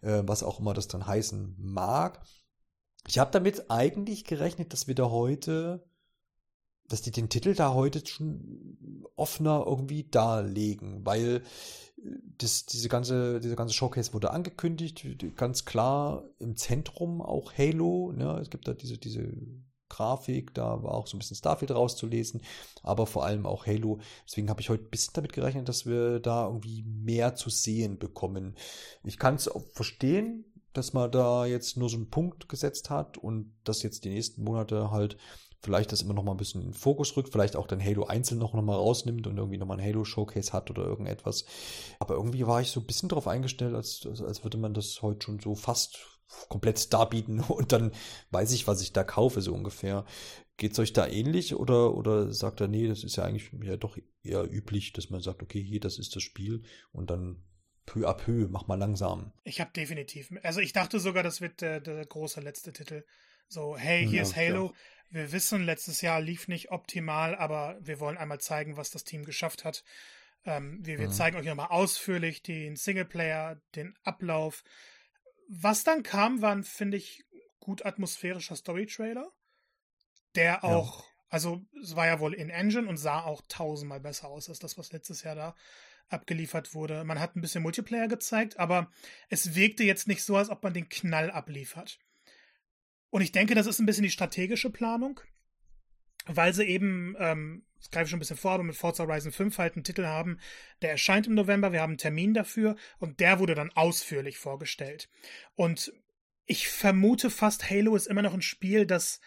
[0.02, 2.20] äh, was auch immer das dann heißen mag.
[3.06, 5.84] Ich habe damit eigentlich gerechnet, dass wir da heute
[6.88, 11.42] dass die den Titel da heute schon offener irgendwie darlegen, weil
[12.38, 15.04] das, diese ganze, dieser ganze Showcase wurde angekündigt,
[15.36, 18.38] ganz klar im Zentrum auch Halo, ne?
[18.40, 19.32] es gibt da diese, diese
[19.88, 22.42] Grafik, da war auch so ein bisschen Starfield rauszulesen,
[22.82, 24.00] aber vor allem auch Halo.
[24.26, 27.98] Deswegen habe ich heute ein bisschen damit gerechnet, dass wir da irgendwie mehr zu sehen
[27.98, 28.56] bekommen.
[29.04, 33.54] Ich kann es verstehen, dass man da jetzt nur so einen Punkt gesetzt hat und
[33.62, 35.16] dass jetzt die nächsten Monate halt
[35.64, 38.04] vielleicht das immer noch mal ein bisschen in den Fokus rückt, vielleicht auch dann Halo
[38.04, 41.44] einzeln noch, noch mal rausnimmt und irgendwie noch mal ein Halo-Showcase hat oder irgendetwas.
[41.98, 45.24] Aber irgendwie war ich so ein bisschen darauf eingestellt, als, als würde man das heute
[45.24, 45.98] schon so fast
[46.48, 47.92] komplett darbieten und dann
[48.30, 50.04] weiß ich, was ich da kaufe, so ungefähr.
[50.56, 53.96] Geht's euch da ähnlich oder, oder sagt er, nee, das ist ja eigentlich ja doch
[54.22, 56.62] eher üblich, dass man sagt, okay, hier, das ist das Spiel
[56.92, 57.42] und dann
[57.86, 59.32] peu à peu, mach mal langsam.
[59.42, 63.04] Ich habe definitiv, also ich dachte sogar, das wird der, der große letzte Titel.
[63.48, 64.66] So, hey, hier ja, ist Halo.
[64.66, 64.72] Ja.
[65.10, 69.24] Wir wissen, letztes Jahr lief nicht optimal, aber wir wollen einmal zeigen, was das Team
[69.24, 69.84] geschafft hat.
[70.44, 71.12] Ähm, wir, wir mhm.
[71.12, 74.64] zeigen euch nochmal ausführlich den Singleplayer, den Ablauf.
[75.48, 77.24] Was dann kam, war ein, finde ich,
[77.60, 79.30] gut atmosphärischer Story-Trailer,
[80.34, 81.10] der auch, ja.
[81.28, 84.76] also es war ja wohl in Engine und sah auch tausendmal besser aus als das,
[84.76, 85.54] was letztes Jahr da
[86.08, 87.04] abgeliefert wurde.
[87.04, 88.90] Man hat ein bisschen Multiplayer gezeigt, aber
[89.28, 91.98] es wirkte jetzt nicht so, als ob man den Knall abliefert.
[93.14, 95.20] Und ich denke, das ist ein bisschen die strategische Planung,
[96.26, 99.30] weil sie eben, ähm, das greife ich schon ein bisschen vor, aber mit Forza Horizon
[99.30, 100.40] 5 halt einen Titel haben,
[100.82, 105.08] der erscheint im November, wir haben einen Termin dafür und der wurde dann ausführlich vorgestellt.
[105.54, 105.92] Und
[106.46, 109.20] ich vermute fast, Halo ist immer noch ein Spiel, das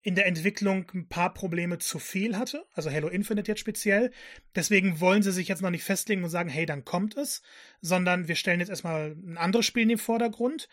[0.00, 4.12] in der Entwicklung ein paar Probleme zu viel hatte, also Halo Infinite jetzt speziell.
[4.54, 7.42] Deswegen wollen sie sich jetzt noch nicht festlegen und sagen, hey, dann kommt es,
[7.80, 10.68] sondern wir stellen jetzt erstmal ein anderes Spiel in den Vordergrund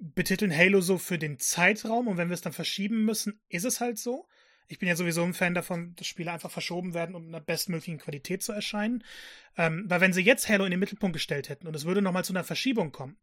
[0.00, 3.80] betiteln Halo so für den Zeitraum und wenn wir es dann verschieben müssen, ist es
[3.80, 4.28] halt so.
[4.68, 7.40] Ich bin ja sowieso ein Fan davon, dass Spiele einfach verschoben werden, um in der
[7.40, 9.04] bestmöglichen Qualität zu erscheinen.
[9.56, 12.24] Ähm, weil wenn sie jetzt Halo in den Mittelpunkt gestellt hätten und es würde nochmal
[12.24, 13.16] zu einer Verschiebung kommen,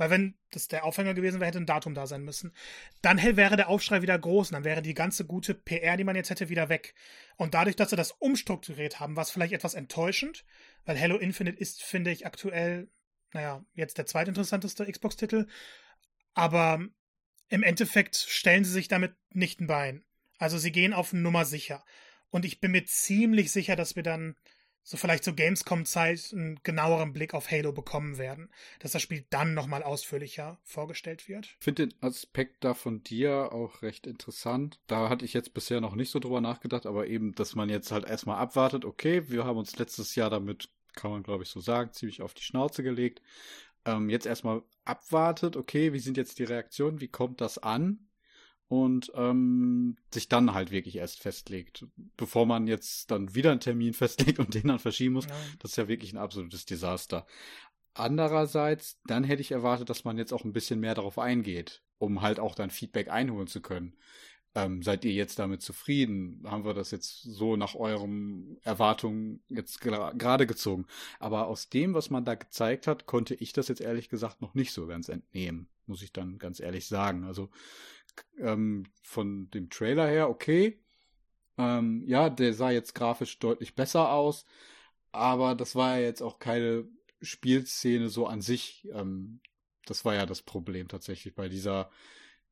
[0.00, 2.54] weil wenn das der Aufhänger gewesen wäre, hätte ein Datum da sein müssen,
[3.02, 6.16] dann wäre der Aufschrei wieder groß und dann wäre die ganze gute PR, die man
[6.16, 6.94] jetzt hätte, wieder weg.
[7.36, 10.46] Und dadurch, dass sie das umstrukturiert haben, war es vielleicht etwas enttäuschend,
[10.86, 12.88] weil Halo Infinite ist, finde ich, aktuell,
[13.34, 15.46] naja, jetzt der zweitinteressanteste Xbox-Titel
[16.40, 16.80] aber
[17.48, 20.04] im Endeffekt stellen sie sich damit nicht ein Bein.
[20.38, 21.84] Also sie gehen auf Nummer sicher.
[22.30, 24.36] Und ich bin mir ziemlich sicher, dass wir dann
[24.82, 28.48] so vielleicht zur Gamescom-Zeit einen genaueren Blick auf Halo bekommen werden,
[28.78, 31.46] dass das Spiel dann nochmal ausführlicher vorgestellt wird.
[31.58, 34.80] Ich finde den Aspekt da von dir auch recht interessant.
[34.86, 37.92] Da hatte ich jetzt bisher noch nicht so drüber nachgedacht, aber eben, dass man jetzt
[37.92, 41.60] halt erstmal abwartet, okay, wir haben uns letztes Jahr damit, kann man glaube ich so
[41.60, 43.20] sagen, ziemlich auf die Schnauze gelegt.
[43.84, 48.10] Ähm, jetzt erstmal abwartet, okay, wie sind jetzt die Reaktionen, wie kommt das an?
[48.70, 51.86] und ähm, sich dann halt wirklich erst festlegt,
[52.16, 55.26] bevor man jetzt dann wieder einen Termin festlegt und den dann verschieben muss.
[55.26, 55.34] Ja.
[55.58, 57.26] Das ist ja wirklich ein absolutes Desaster.
[57.94, 62.22] Andererseits, dann hätte ich erwartet, dass man jetzt auch ein bisschen mehr darauf eingeht, um
[62.22, 63.96] halt auch dann Feedback einholen zu können.
[64.54, 66.42] Ähm, seid ihr jetzt damit zufrieden?
[66.44, 70.86] Haben wir das jetzt so nach euren Erwartungen jetzt gerade gezogen?
[71.20, 74.54] Aber aus dem, was man da gezeigt hat, konnte ich das jetzt ehrlich gesagt noch
[74.54, 77.24] nicht so ganz entnehmen, muss ich dann ganz ehrlich sagen.
[77.24, 77.50] Also
[78.38, 80.80] ähm, von dem Trailer her, okay.
[81.56, 84.46] Ähm, ja, der sah jetzt grafisch deutlich besser aus,
[85.12, 86.88] aber das war ja jetzt auch keine
[87.22, 88.88] Spielszene so an sich.
[88.92, 89.40] Ähm,
[89.86, 91.90] das war ja das Problem tatsächlich bei dieser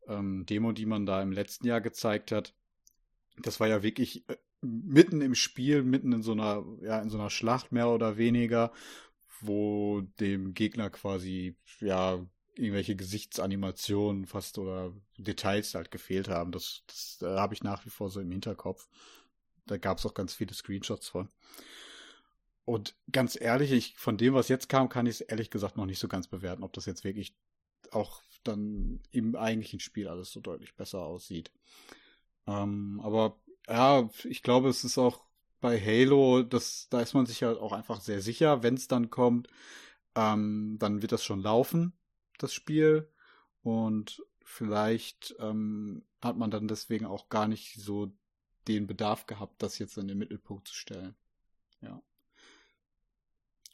[0.08, 2.54] ähm, Demo, die man da im letzten Jahr gezeigt hat.
[3.40, 7.18] Das war ja wirklich äh, mitten im Spiel, mitten in so einer, ja, in so
[7.18, 8.72] einer Schlacht mehr oder weniger,
[9.40, 12.24] wo dem Gegner quasi, ja,
[12.54, 16.50] irgendwelche Gesichtsanimationen fast oder Details halt gefehlt haben.
[16.50, 18.88] Das, das äh, habe ich nach wie vor so im Hinterkopf.
[19.66, 21.28] Da gab es auch ganz viele Screenshots von.
[22.64, 25.86] Und ganz ehrlich, ich, von dem, was jetzt kam, kann ich es ehrlich gesagt noch
[25.86, 27.34] nicht so ganz bewerten, ob das jetzt wirklich
[27.92, 31.50] auch dann im eigentlichen Spiel alles so deutlich besser aussieht.
[32.46, 33.36] Ähm, aber
[33.68, 35.24] ja, ich glaube, es ist auch
[35.60, 39.10] bei Halo, das, da ist man sich halt auch einfach sehr sicher, wenn es dann
[39.10, 39.48] kommt,
[40.14, 41.92] ähm, dann wird das schon laufen
[42.38, 43.10] das Spiel.
[43.62, 48.12] Und vielleicht ähm, hat man dann deswegen auch gar nicht so
[48.66, 51.14] den Bedarf gehabt, das jetzt in den Mittelpunkt zu stellen.
[51.80, 52.02] Ja.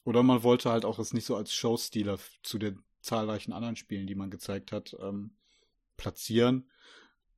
[0.05, 4.06] Oder man wollte halt auch es nicht so als Showstealer zu den zahlreichen anderen Spielen,
[4.06, 5.36] die man gezeigt hat, ähm,
[5.97, 6.70] platzieren.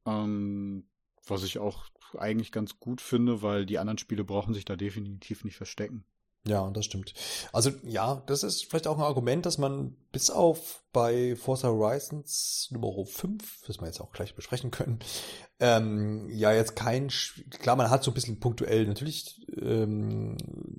[0.07, 0.89] Ähm,
[1.27, 1.87] was ich auch
[2.17, 6.05] eigentlich ganz gut finde, weil die anderen Spiele brauchen sich da definitiv nicht verstecken.
[6.47, 7.13] Ja, das stimmt.
[7.53, 12.69] Also ja, das ist vielleicht auch ein Argument, dass man bis auf bei Forza Horizons
[12.71, 15.01] Nummer 5, das wir jetzt auch gleich besprechen können,
[15.59, 17.09] ähm, ja jetzt kein,
[17.51, 20.37] klar, man hat so ein bisschen punktuell natürlich ähm,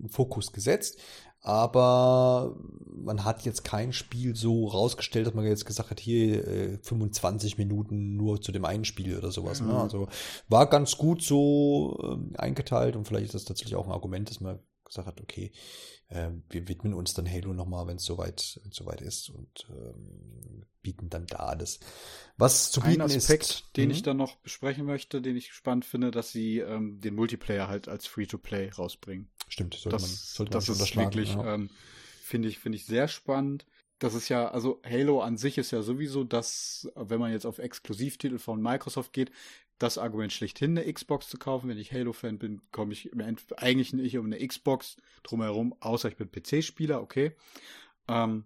[0.10, 1.02] Fokus gesetzt,
[1.42, 2.56] aber
[2.86, 7.58] man hat jetzt kein Spiel so rausgestellt, dass man jetzt gesagt hat, hier äh, 25
[7.58, 9.62] Minuten nur zu dem einen Spiel oder sowas.
[9.62, 9.68] Ne?
[9.68, 9.74] Mhm.
[9.74, 9.80] Ne?
[9.82, 10.08] Also
[10.50, 14.42] war ganz gut so äh, eingeteilt und vielleicht ist das tatsächlich auch ein Argument, dass
[14.42, 15.52] man gesagt hat, okay,
[16.10, 21.10] äh, wir widmen uns dann Halo nochmal, wenn es soweit, soweit ist und ähm, bieten
[21.10, 21.80] dann da alles.
[22.38, 24.06] Was zu bieten Ein Aspekt, ist, den ich mhm.
[24.06, 28.08] dann noch besprechen möchte, den ich spannend finde, dass sie ähm, den Multiplayer halt als
[28.08, 29.30] Free-to-Play rausbringen.
[29.50, 31.56] Stimmt, sollte das, man, sollte das man ist wirklich, ja.
[31.56, 31.70] ähm,
[32.22, 33.66] finde ich, finde ich sehr spannend.
[34.00, 37.58] Das ist ja, also Halo an sich ist ja sowieso das, wenn man jetzt auf
[37.58, 39.32] Exklusivtitel von Microsoft geht,
[39.80, 41.70] das Argument schlechthin, eine Xbox zu kaufen.
[41.70, 43.12] Wenn ich Halo-Fan bin, komme ich
[43.58, 47.34] eigentlich nicht um eine Xbox drumherum, außer ich bin PC-Spieler, okay.
[48.08, 48.46] Ähm,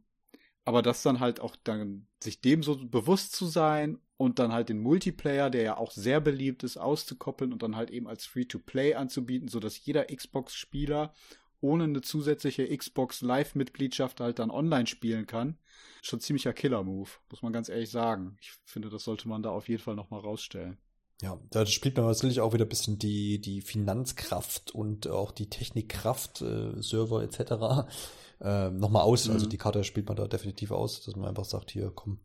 [0.65, 4.69] aber das dann halt auch dann, sich dem so bewusst zu sein und dann halt
[4.69, 8.93] den Multiplayer, der ja auch sehr beliebt ist, auszukoppeln und dann halt eben als Free-to-Play
[8.93, 11.13] anzubieten, so dass jeder Xbox-Spieler
[11.61, 15.57] ohne eine zusätzliche Xbox Live-Mitgliedschaft halt dann online spielen kann.
[16.01, 18.37] Schon ziemlicher Killer-Move, muss man ganz ehrlich sagen.
[18.41, 20.77] Ich finde, das sollte man da auf jeden Fall nochmal rausstellen.
[21.21, 25.49] Ja, da spielt man natürlich auch wieder ein bisschen die, die Finanzkraft und auch die
[25.49, 27.87] Technikkraft, äh, Server etc.
[28.43, 29.21] Äh, nochmal aus.
[29.21, 29.35] Also mhm.
[29.35, 32.21] Also die Karte spielt man da definitiv aus, dass man einfach sagt, hier, komm,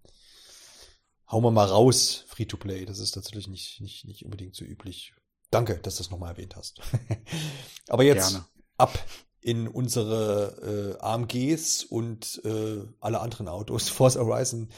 [1.30, 2.86] hauen wir mal raus, Free-to-Play.
[2.86, 5.12] Das ist tatsächlich nicht, nicht, nicht unbedingt so üblich.
[5.50, 6.80] Danke, dass du das nochmal erwähnt hast.
[7.88, 8.46] Aber jetzt Gerne.
[8.78, 8.98] ab
[9.42, 13.88] in unsere äh, AMGs und äh, alle anderen Autos.
[13.90, 14.70] Force Horizon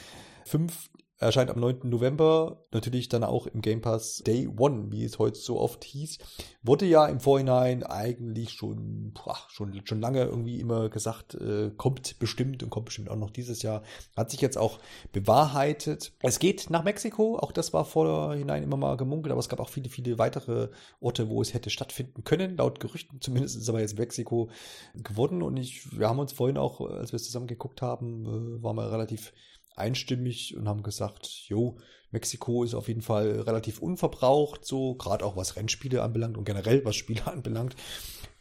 [0.44, 0.90] 5
[1.20, 1.80] Erscheint am 9.
[1.82, 6.18] November, natürlich dann auch im Game Pass Day One, wie es heute so oft hieß.
[6.62, 12.20] Wurde ja im Vorhinein eigentlich schon, boah, schon, schon lange irgendwie immer gesagt, äh, kommt
[12.20, 13.82] bestimmt und kommt bestimmt auch noch dieses Jahr.
[14.16, 14.78] Hat sich jetzt auch
[15.12, 16.12] bewahrheitet.
[16.20, 19.70] Es geht nach Mexiko, auch das war vorhinein immer mal gemunkelt, aber es gab auch
[19.70, 20.68] viele, viele weitere
[21.00, 22.56] Orte, wo es hätte stattfinden können.
[22.56, 24.50] Laut Gerüchten zumindest ist aber jetzt Mexiko
[24.94, 28.62] geworden und ich, wir haben uns vorhin auch, als wir es zusammen geguckt haben, äh,
[28.62, 29.32] waren wir relativ
[29.76, 31.78] einstimmig und haben gesagt, jo,
[32.10, 36.84] Mexiko ist auf jeden Fall relativ unverbraucht, so gerade auch was Rennspiele anbelangt und generell
[36.84, 37.76] was Spiele anbelangt.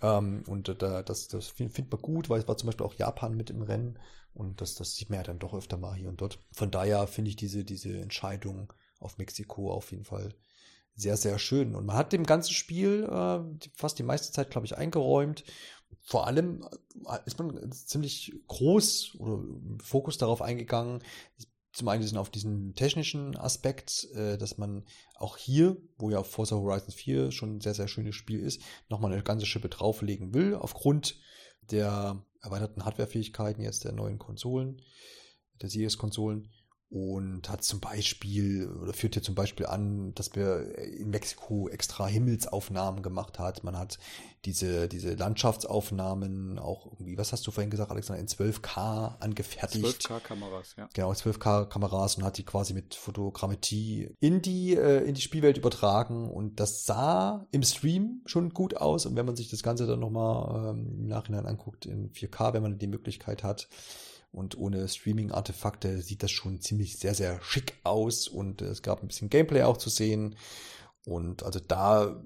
[0.01, 3.35] Ähm, und da, das, das findet man gut, weil es war zum Beispiel auch Japan
[3.35, 3.99] mit im Rennen
[4.33, 6.39] und das, das sieht man ja dann doch öfter mal hier und dort.
[6.51, 10.33] Von daher finde ich diese, diese Entscheidung auf Mexiko auf jeden Fall
[10.97, 11.75] sehr, sehr schön.
[11.75, 13.39] Und man hat dem ganzen Spiel äh,
[13.75, 15.43] fast die meiste Zeit, glaube ich, eingeräumt.
[16.01, 16.67] Vor allem
[17.07, 19.43] äh, ist man ziemlich groß oder
[19.83, 21.03] Fokus darauf eingegangen,
[21.77, 24.83] zum einen sind auf diesen technischen Aspekt, äh, dass man
[25.15, 29.13] auch hier, wo ja Forza Horizon 4 schon ein sehr, sehr schönes Spiel ist, nochmal
[29.13, 31.19] eine ganze Schippe drauflegen will, aufgrund
[31.69, 34.81] der erweiterten Hardwarefähigkeiten jetzt der neuen Konsolen,
[35.61, 36.49] der Series-Konsolen
[36.89, 42.07] und hat zum Beispiel oder führt hier zum Beispiel an, dass wir in Mexiko extra
[42.07, 43.65] Himmelsaufnahmen gemacht hat.
[43.65, 43.99] Man hat
[44.45, 50.07] diese, diese Landschaftsaufnahmen auch irgendwie, was hast du vorhin gesagt, Alexander, in 12K angefertigt.
[50.07, 50.87] 12K-Kameras, ja.
[50.93, 56.29] Genau, 12K-Kameras und hat die quasi mit Fotogrammetrie in die, äh, in die Spielwelt übertragen
[56.29, 59.99] und das sah im Stream schon gut aus und wenn man sich das Ganze dann
[59.99, 63.67] nochmal ähm, im Nachhinein anguckt in 4K, wenn man die Möglichkeit hat,
[64.31, 69.07] und ohne Streaming-Artefakte sieht das schon ziemlich sehr, sehr schick aus und es gab ein
[69.07, 70.35] bisschen Gameplay auch zu sehen.
[71.05, 72.23] Und also da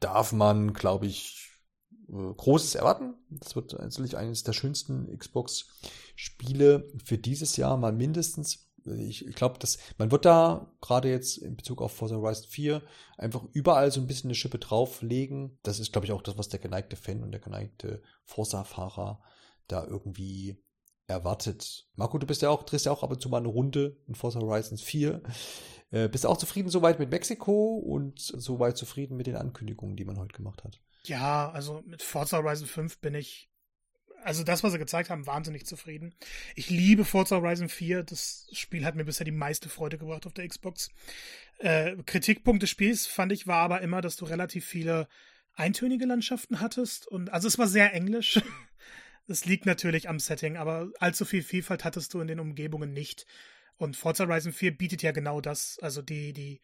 [0.00, 1.50] darf man, glaube ich,
[2.08, 3.14] äh, Großes erwarten.
[3.30, 8.70] Das wird natürlich eines der schönsten Xbox-Spiele für dieses Jahr mal mindestens.
[8.86, 12.82] Ich, ich glaube, dass man wird da gerade jetzt in Bezug auf Forza Horizon 4
[13.16, 15.58] einfach überall so ein bisschen eine Schippe drauflegen.
[15.62, 19.22] Das ist, glaube ich, auch das, was der geneigte Fan und der geneigte Forza-Fahrer
[19.68, 20.62] da irgendwie
[21.06, 21.86] erwartet.
[21.96, 24.14] Marco, du bist ja auch, drehst ja auch ab und zu mal eine Runde in
[24.14, 25.22] Forza Horizons 4.
[25.90, 30.04] Äh, bist du auch zufrieden soweit mit Mexiko und soweit zufrieden mit den Ankündigungen, die
[30.04, 30.80] man heute gemacht hat?
[31.04, 33.50] Ja, also mit Forza Horizon 5 bin ich,
[34.22, 36.14] also das, was sie gezeigt haben, wahnsinnig zufrieden.
[36.54, 38.02] Ich liebe Forza Horizon 4.
[38.02, 40.88] Das Spiel hat mir bisher die meiste Freude gebracht auf der Xbox.
[41.58, 45.06] Äh, Kritikpunkt des Spiels fand ich war aber immer, dass du relativ viele
[45.52, 48.40] eintönige Landschaften hattest und also es war sehr englisch.
[49.26, 53.26] Es liegt natürlich am Setting, aber allzu viel Vielfalt hattest du in den Umgebungen nicht.
[53.76, 55.78] Und Forza Horizon 4 bietet ja genau das.
[55.80, 56.60] Also die, die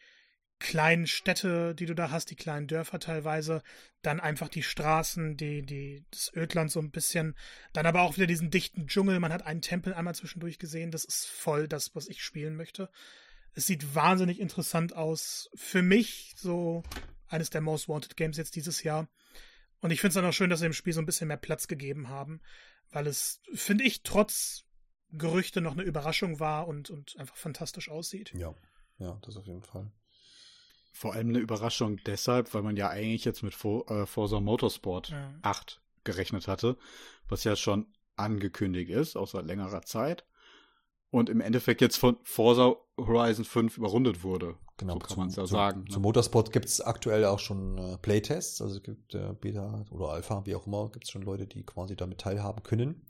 [0.60, 3.62] kleinen Städte, die du da hast, die kleinen Dörfer teilweise,
[4.02, 7.34] dann einfach die Straßen, die, die, das Ödland so ein bisschen,
[7.72, 9.18] dann aber auch wieder diesen dichten Dschungel.
[9.20, 10.90] Man hat einen Tempel einmal zwischendurch gesehen.
[10.90, 12.90] Das ist voll das, was ich spielen möchte.
[13.54, 15.50] Es sieht wahnsinnig interessant aus.
[15.54, 16.82] Für mich so
[17.26, 19.08] eines der Most Wanted Games jetzt dieses Jahr.
[19.80, 21.36] Und ich finde es dann auch schön, dass sie dem Spiel so ein bisschen mehr
[21.36, 22.40] Platz gegeben haben,
[22.90, 24.64] weil es, finde ich, trotz
[25.12, 28.32] Gerüchte noch eine Überraschung war und, und einfach fantastisch aussieht.
[28.34, 28.54] Ja,
[28.98, 29.90] ja, das auf jeden Fall.
[30.92, 35.34] Vor allem eine Überraschung deshalb, weil man ja eigentlich jetzt mit äh, Forza Motorsport ja.
[35.42, 36.76] 8 gerechnet hatte,
[37.28, 37.86] was ja schon
[38.16, 40.24] angekündigt ist, aus längerer Zeit.
[41.10, 44.56] Und im Endeffekt jetzt von Forza Horizon 5 überrundet wurde.
[44.76, 45.86] Genau, so kann man es ja sagen.
[45.88, 46.06] Zum ne?
[46.06, 50.44] Motorsport gibt es aktuell auch schon äh, Playtests, also es gibt äh, Beta oder Alpha,
[50.46, 53.06] wie auch immer, gibt es schon Leute, die quasi damit teilhaben können.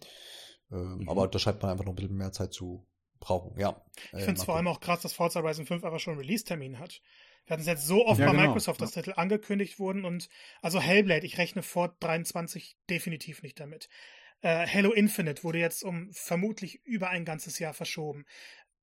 [0.72, 1.08] Ähm, mhm.
[1.08, 2.86] Aber da scheint man einfach noch ein bisschen mehr Zeit zu
[3.20, 3.80] brauchen, ja.
[4.12, 6.78] Ich äh, finde es vor allem auch krass, dass Forza Horizon 5 aber schon Release-Termin
[6.78, 7.00] hat.
[7.46, 8.46] Wir hatten es jetzt so oft ja, bei genau.
[8.46, 9.02] Microsoft, dass ja.
[9.02, 10.28] Titel angekündigt wurden und
[10.62, 13.88] also Hellblade, ich rechne vor 23 definitiv nicht damit.
[14.42, 18.24] Äh, Halo Infinite wurde jetzt um vermutlich über ein ganzes Jahr verschoben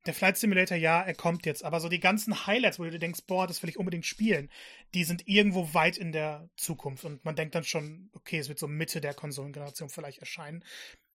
[0.08, 3.00] der Flight Simulator, ja, er kommt jetzt, aber so die ganzen Highlights, wo du dir
[3.00, 4.50] denkst, boah, das will ich unbedingt spielen,
[4.94, 8.60] die sind irgendwo weit in der Zukunft und man denkt dann schon, okay, es wird
[8.60, 10.64] so Mitte der Konsolengeneration vielleicht erscheinen.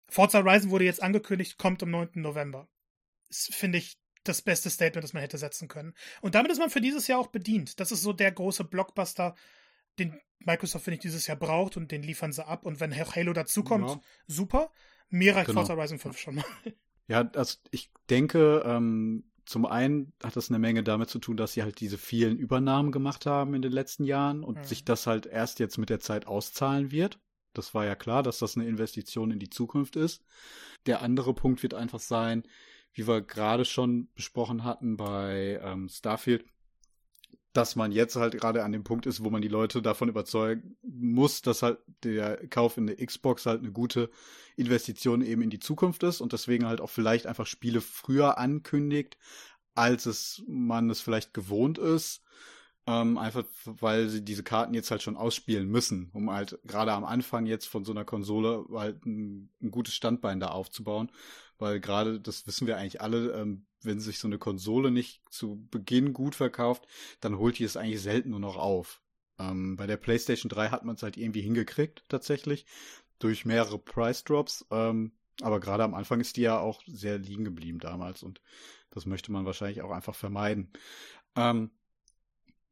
[0.08, 2.10] Forza Horizon wurde jetzt angekündigt, kommt am 9.
[2.14, 2.68] November.
[3.28, 5.94] Das finde ich das beste Statement, das man hätte setzen können.
[6.20, 7.80] Und damit ist man für dieses Jahr auch bedient.
[7.80, 9.34] Das ist so der große Blockbuster,
[9.98, 12.64] den Microsoft, finde ich, dieses Jahr braucht und den liefern sie ab.
[12.64, 14.00] Und wenn Halo dazukommt, ja.
[14.26, 14.70] super.
[15.08, 15.60] Mir reicht genau.
[15.60, 16.44] Forza Horizon 5 schon mal.
[17.12, 21.52] Ja, also ich denke, ähm, zum einen hat das eine Menge damit zu tun, dass
[21.52, 24.64] sie halt diese vielen Übernahmen gemacht haben in den letzten Jahren und mhm.
[24.64, 27.18] sich das halt erst jetzt mit der Zeit auszahlen wird.
[27.52, 30.24] Das war ja klar, dass das eine Investition in die Zukunft ist.
[30.86, 32.44] Der andere Punkt wird einfach sein,
[32.94, 36.46] wie wir gerade schon besprochen hatten bei ähm, Starfield,
[37.52, 40.76] dass man jetzt halt gerade an dem Punkt ist, wo man die Leute davon überzeugen
[40.82, 44.10] muss, dass halt der Kauf in der Xbox halt eine gute
[44.56, 49.18] Investition eben in die Zukunft ist und deswegen halt auch vielleicht einfach Spiele früher ankündigt,
[49.74, 52.22] als es man es vielleicht gewohnt ist.
[52.84, 57.04] Ähm, einfach weil sie diese Karten jetzt halt schon ausspielen müssen, um halt gerade am
[57.04, 61.12] Anfang jetzt von so einer Konsole halt ein, ein gutes Standbein da aufzubauen.
[61.62, 65.64] Weil gerade, das wissen wir eigentlich alle, ähm, wenn sich so eine Konsole nicht zu
[65.70, 66.88] Beginn gut verkauft,
[67.20, 69.00] dann holt die es eigentlich selten nur noch auf.
[69.38, 72.66] Ähm, bei der PlayStation 3 hat man es halt irgendwie hingekriegt, tatsächlich,
[73.20, 74.66] durch mehrere Price Drops.
[74.72, 78.40] Ähm, aber gerade am Anfang ist die ja auch sehr liegen geblieben damals und
[78.90, 80.72] das möchte man wahrscheinlich auch einfach vermeiden.
[81.36, 81.70] Ähm,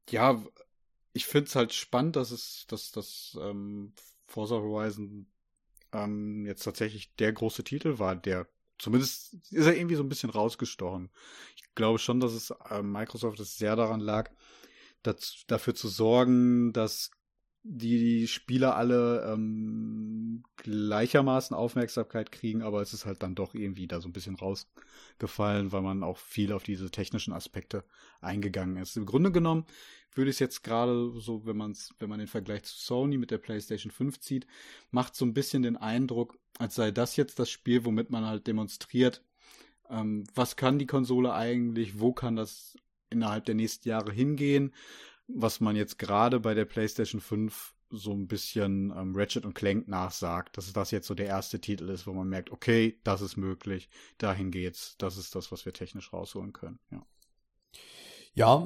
[0.08, 0.42] ja,
[1.12, 3.92] ich finde es halt spannend, dass es, dass das ähm,
[4.26, 5.28] Forza Horizon
[5.92, 8.48] ähm, jetzt tatsächlich der große Titel war, der
[8.80, 11.10] zumindest ist er irgendwie so ein bisschen rausgestochen.
[11.56, 14.30] Ich glaube schon, dass es äh, Microsoft es sehr daran lag,
[15.02, 17.10] das, dafür zu sorgen, dass
[17.62, 24.00] die Spieler alle ähm, gleichermaßen Aufmerksamkeit kriegen, aber es ist halt dann doch irgendwie da
[24.00, 27.84] so ein bisschen rausgefallen, weil man auch viel auf diese technischen Aspekte
[28.22, 28.96] eingegangen ist.
[28.96, 29.66] Im Grunde genommen
[30.14, 33.30] würde ich es jetzt gerade so, wenn man wenn man den Vergleich zu Sony mit
[33.30, 34.46] der PlayStation 5 zieht,
[34.90, 38.46] macht so ein bisschen den Eindruck, als sei das jetzt das Spiel, womit man halt
[38.46, 39.24] demonstriert,
[39.88, 42.76] ähm, was kann die Konsole eigentlich, wo kann das
[43.10, 44.72] innerhalb der nächsten Jahre hingehen
[45.34, 49.88] was man jetzt gerade bei der PlayStation 5 so ein bisschen ähm, Ratchet und Clank
[49.88, 53.36] nachsagt, dass das jetzt so der erste Titel ist, wo man merkt, okay, das ist
[53.36, 57.04] möglich, dahin geht's, das ist das, was wir technisch rausholen können, ja.
[58.32, 58.56] Ja,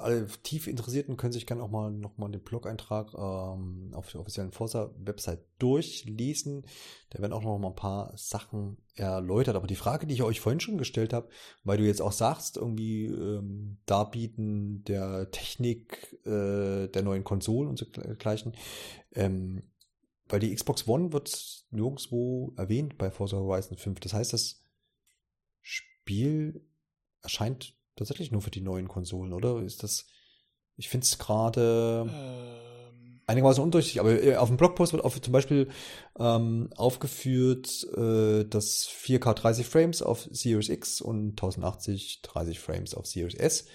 [0.00, 4.50] alle tief Interessierten können sich gerne auch mal nochmal den Blog-Eintrag ähm, auf der offiziellen
[4.50, 6.66] Forza-Website durchlesen.
[7.10, 9.54] Da werden auch noch mal ein paar Sachen erläutert.
[9.54, 11.28] Aber die Frage, die ich euch vorhin schon gestellt habe,
[11.62, 17.78] weil du jetzt auch sagst, irgendwie ähm, Darbieten der Technik äh, der neuen Konsolen und
[17.78, 17.86] so
[18.18, 18.54] gleichen,
[19.12, 19.62] ähm,
[20.28, 24.00] weil die Xbox One wird nirgendwo erwähnt bei Forza Horizon 5.
[24.00, 24.64] Das heißt, das
[25.62, 26.66] Spiel
[27.22, 29.62] erscheint tatsächlich nur für die neuen Konsolen, oder?
[29.62, 30.06] Ist das.
[30.76, 33.20] Ich finde es gerade ähm.
[33.26, 35.68] einigermaßen undurchsichtig, aber äh, auf dem Blogpost wird auf, zum Beispiel
[36.18, 43.06] ähm, aufgeführt, äh, dass 4K 30 Frames auf Series X und 1080 30 Frames auf
[43.06, 43.66] Series S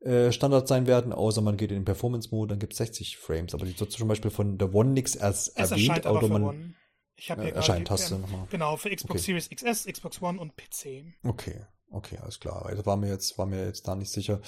[0.00, 3.54] äh, Standard sein werden, außer man geht in den Performance-Mode, dann gibt es 60 Frames.
[3.54, 6.74] Aber die wird zum Beispiel von der One nix erst es erwähnt, aber man, One.
[7.16, 8.46] Ich habe äh, erscheint hast du nochmal.
[8.50, 9.38] Genau, für Xbox okay.
[9.38, 11.04] Series XS, Xbox One und PC.
[11.22, 11.66] Okay.
[11.92, 12.70] Okay, alles klar.
[12.74, 14.40] Das war mir jetzt, war mir jetzt da nicht sicher.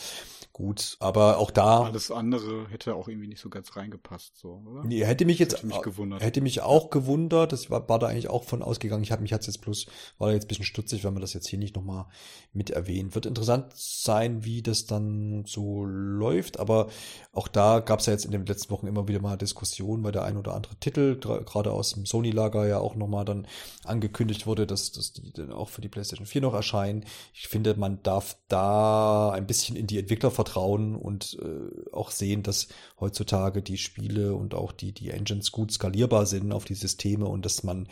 [0.53, 1.83] Gut, aber auch da.
[1.83, 4.85] Alles andere hätte auch irgendwie nicht so ganz reingepasst, so, oder?
[4.85, 6.23] Nee, hätte mich jetzt, hätte mich gewundert.
[6.23, 7.53] hätte mich auch gewundert.
[7.53, 9.03] Das war, war da eigentlich auch von ausgegangen.
[9.03, 9.87] Ich habe mich jetzt bloß,
[10.19, 12.07] war da jetzt ein bisschen stutzig, wenn man das jetzt hier nicht nochmal
[12.53, 13.15] mit erwähnt.
[13.17, 16.61] Wird interessant sein, wie das dann so läuft.
[16.61, 16.91] Aber
[17.33, 20.13] auch da gab es ja jetzt in den letzten Wochen immer wieder mal Diskussionen, weil
[20.13, 23.49] der ein oder andere Titel, gerade aus dem Sony-Lager ja auch nochmal dann
[23.85, 27.75] angekündigt wurde, dass, dass die dann auch für die PlayStation 4 noch erscheinen ich finde,
[27.77, 32.69] man darf da ein bisschen in die Entwickler vertrauen und äh, auch sehen, dass
[33.01, 37.47] heutzutage die Spiele und auch die, die Engines gut skalierbar sind auf die Systeme und
[37.47, 37.89] dass man,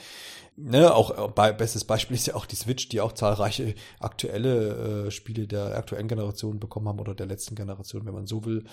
[0.57, 5.07] ne, auch äh, bei, bestes Beispiel ist ja auch die Switch, die auch zahlreiche aktuelle
[5.07, 8.65] äh, Spiele der aktuellen Generation bekommen haben oder der letzten Generation, wenn man so will,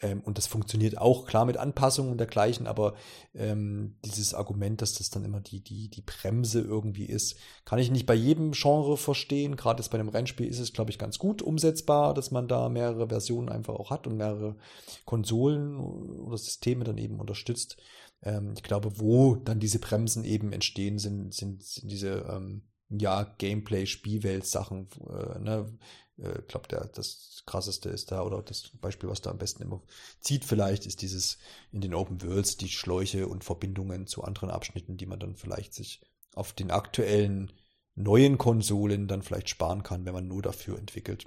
[0.00, 2.94] ähm, und das funktioniert auch klar mit Anpassungen und dergleichen, aber
[3.34, 7.90] ähm, dieses Argument, dass das dann immer die, die, die Bremse irgendwie ist, kann ich
[7.90, 9.56] nicht bei jedem Genre verstehen.
[9.56, 12.68] Gerade jetzt bei einem Rennspiel ist es, glaube ich, ganz gut umsetzbar, dass man da
[12.68, 14.56] mehrere Versionen einfach auch hat und mehrere
[15.04, 17.76] Konsolen oder Systeme dann eben unterstützt.
[18.22, 23.24] Ähm, ich glaube, wo dann diese Bremsen eben entstehen, sind, sind, sind diese ähm, ja,
[23.38, 25.78] Gameplay-Spielwelt-Sachen, äh, ne?
[26.18, 29.82] Äh, glaube, der das krasseste ist da, oder das Beispiel, was da am besten immer
[30.20, 31.38] zieht, vielleicht, ist dieses
[31.72, 35.74] in den Open Worlds, die Schläuche und Verbindungen zu anderen Abschnitten, die man dann vielleicht
[35.74, 36.00] sich
[36.34, 37.52] auf den aktuellen
[37.94, 41.26] neuen Konsolen dann vielleicht sparen kann, wenn man nur dafür entwickelt.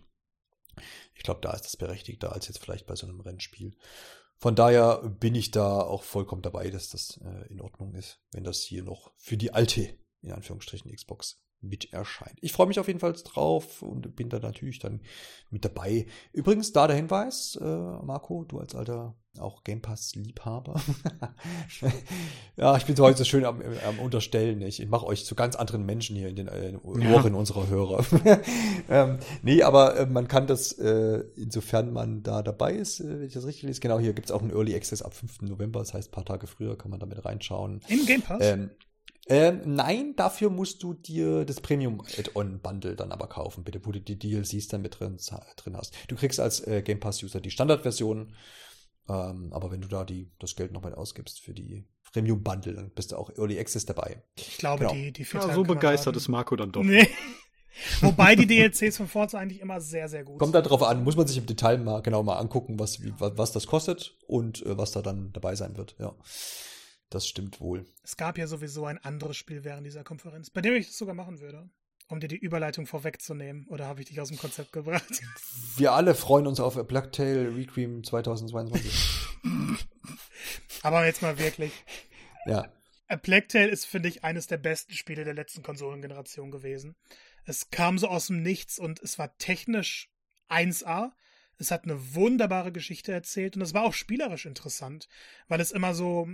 [1.16, 3.76] Ich glaube, da ist das berechtigter als jetzt vielleicht bei so einem Rennspiel.
[4.38, 8.44] Von daher bin ich da auch vollkommen dabei, dass das äh, in Ordnung ist, wenn
[8.44, 12.38] das hier noch für die alte, in Anführungsstrichen, Xbox mit erscheint.
[12.42, 15.02] Ich freue mich auf jeden Fall drauf und bin da natürlich dann
[15.50, 16.06] mit dabei.
[16.34, 20.82] Übrigens, da der Hinweis, äh, Marco, du als alter auch Game Pass-Liebhaber.
[22.58, 24.62] ja, ich bin so heute so schön am, am Unterstellen.
[24.62, 27.22] Ich, ich mache euch zu ganz anderen Menschen hier in den äh, Ohren ja.
[27.22, 28.04] unserer Hörer.
[28.90, 33.28] ähm, nee, aber äh, man kann das, äh, insofern man da dabei ist, äh, wenn
[33.28, 35.44] ich das richtig lese, genau, hier gibt es auch einen Early Access ab 5.
[35.44, 37.82] November, das heißt, ein paar Tage früher kann man damit reinschauen.
[37.88, 38.40] In Game Pass?
[38.42, 38.72] Ähm,
[39.30, 43.92] ähm, nein, dafür musst du dir das Premium Add-on Bundle dann aber kaufen, bitte, wo
[43.92, 45.18] du die DLCs dann mit drin,
[45.58, 45.96] drin hast.
[46.08, 48.34] Du kriegst als äh, Game Pass User die Standardversion,
[49.10, 52.74] ähm, aber wenn du da die, das Geld noch mal ausgibst für die Premium Bundle,
[52.74, 54.24] dann bist du auch Early Access dabei.
[54.36, 54.94] Ich glaube, genau.
[54.94, 56.84] die, die ja, so begeistert ist Marco dann doch.
[56.84, 57.08] Nee.
[58.02, 61.16] Wobei die DLCs von Forza eigentlich immer sehr, sehr gut Kommt da drauf an, muss
[61.16, 64.78] man sich im Detail mal genau mal angucken, was, wie, was das kostet und äh,
[64.78, 66.16] was da dann dabei sein wird, ja.
[67.10, 67.86] Das stimmt wohl.
[68.04, 71.16] Es gab ja sowieso ein anderes Spiel während dieser Konferenz, bei dem ich das sogar
[71.16, 71.70] machen würde.
[72.10, 73.68] Um dir die Überleitung vorwegzunehmen.
[73.68, 75.22] Oder habe ich dich aus dem Konzept gebracht?
[75.76, 79.28] Wir alle freuen uns auf A Black Tail Requiem 2022.
[80.84, 81.74] Aber jetzt mal wirklich.
[82.46, 82.72] Ja.
[83.10, 86.96] A Black Tail ist, finde ich, eines der besten Spiele der letzten Konsolengeneration gewesen.
[87.46, 90.10] Es kam so aus dem Nichts und es war technisch
[90.50, 91.12] 1A.
[91.58, 95.08] Es hat eine wunderbare Geschichte erzählt und es war auch spielerisch interessant,
[95.48, 96.28] weil es immer so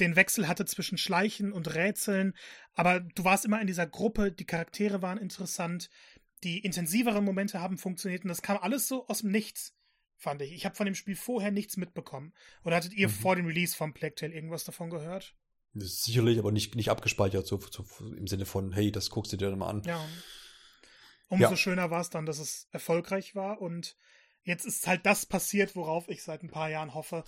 [0.00, 2.34] den Wechsel hatte zwischen Schleichen und Rätseln,
[2.74, 5.90] aber du warst immer in dieser Gruppe, die Charaktere waren interessant,
[6.44, 9.74] die intensiveren Momente haben funktioniert und das kam alles so aus dem Nichts.
[10.16, 10.52] fand ich.
[10.52, 12.32] Ich habe von dem Spiel vorher nichts mitbekommen.
[12.64, 13.12] Oder hattet ihr mhm.
[13.12, 15.34] vor dem Release von Plague Tale irgendwas davon gehört?
[15.74, 19.50] Sicherlich, aber nicht, nicht abgespeichert, so, so, im Sinne von, hey, das guckst du dir
[19.50, 19.82] dann mal an.
[19.84, 20.06] Ja.
[21.28, 21.56] Umso ja.
[21.56, 23.96] schöner war es dann, dass es erfolgreich war und
[24.42, 27.24] jetzt ist halt das passiert, worauf ich seit ein paar Jahren hoffe.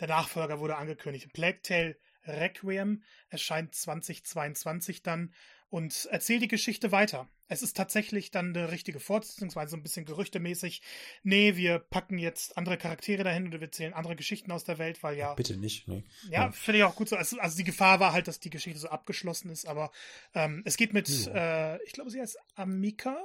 [0.00, 1.32] Der Nachfolger wurde angekündigt.
[1.32, 1.96] Plague Tale
[2.26, 5.32] Requiem erscheint 2022 dann
[5.68, 7.28] und erzählt die Geschichte weiter.
[7.46, 10.82] Es ist tatsächlich dann eine richtige Fortsetzung, so ein bisschen gerüchtemäßig.
[11.24, 15.02] Nee, wir packen jetzt andere Charaktere dahin oder wir erzählen andere Geschichten aus der Welt,
[15.02, 15.34] weil ja.
[15.34, 16.04] Bitte nicht, nee.
[16.30, 16.52] Ja, ja.
[16.52, 17.16] finde ich auch gut so.
[17.16, 19.90] Also, also, die Gefahr war halt, dass die Geschichte so abgeschlossen ist, aber
[20.34, 21.74] ähm, es geht mit, ja.
[21.74, 23.18] äh, ich glaube, sie heißt Amika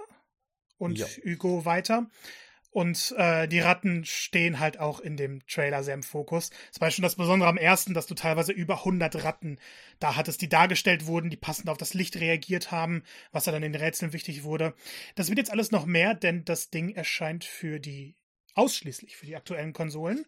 [0.78, 1.08] und ja.
[1.24, 2.10] Hugo weiter.
[2.72, 6.52] Und äh, die Ratten stehen halt auch in dem Trailer sehr im Fokus.
[6.72, 9.58] Das war schon das Besondere am ersten, dass du teilweise über 100 Ratten
[10.00, 13.64] da hattest, die dargestellt wurden, die passend auf das Licht reagiert haben, was ja dann
[13.64, 14.76] in den Rätseln wichtig wurde.
[15.16, 18.16] Das wird jetzt alles noch mehr, denn das Ding erscheint für die,
[18.54, 20.26] ausschließlich für die aktuellen Konsolen.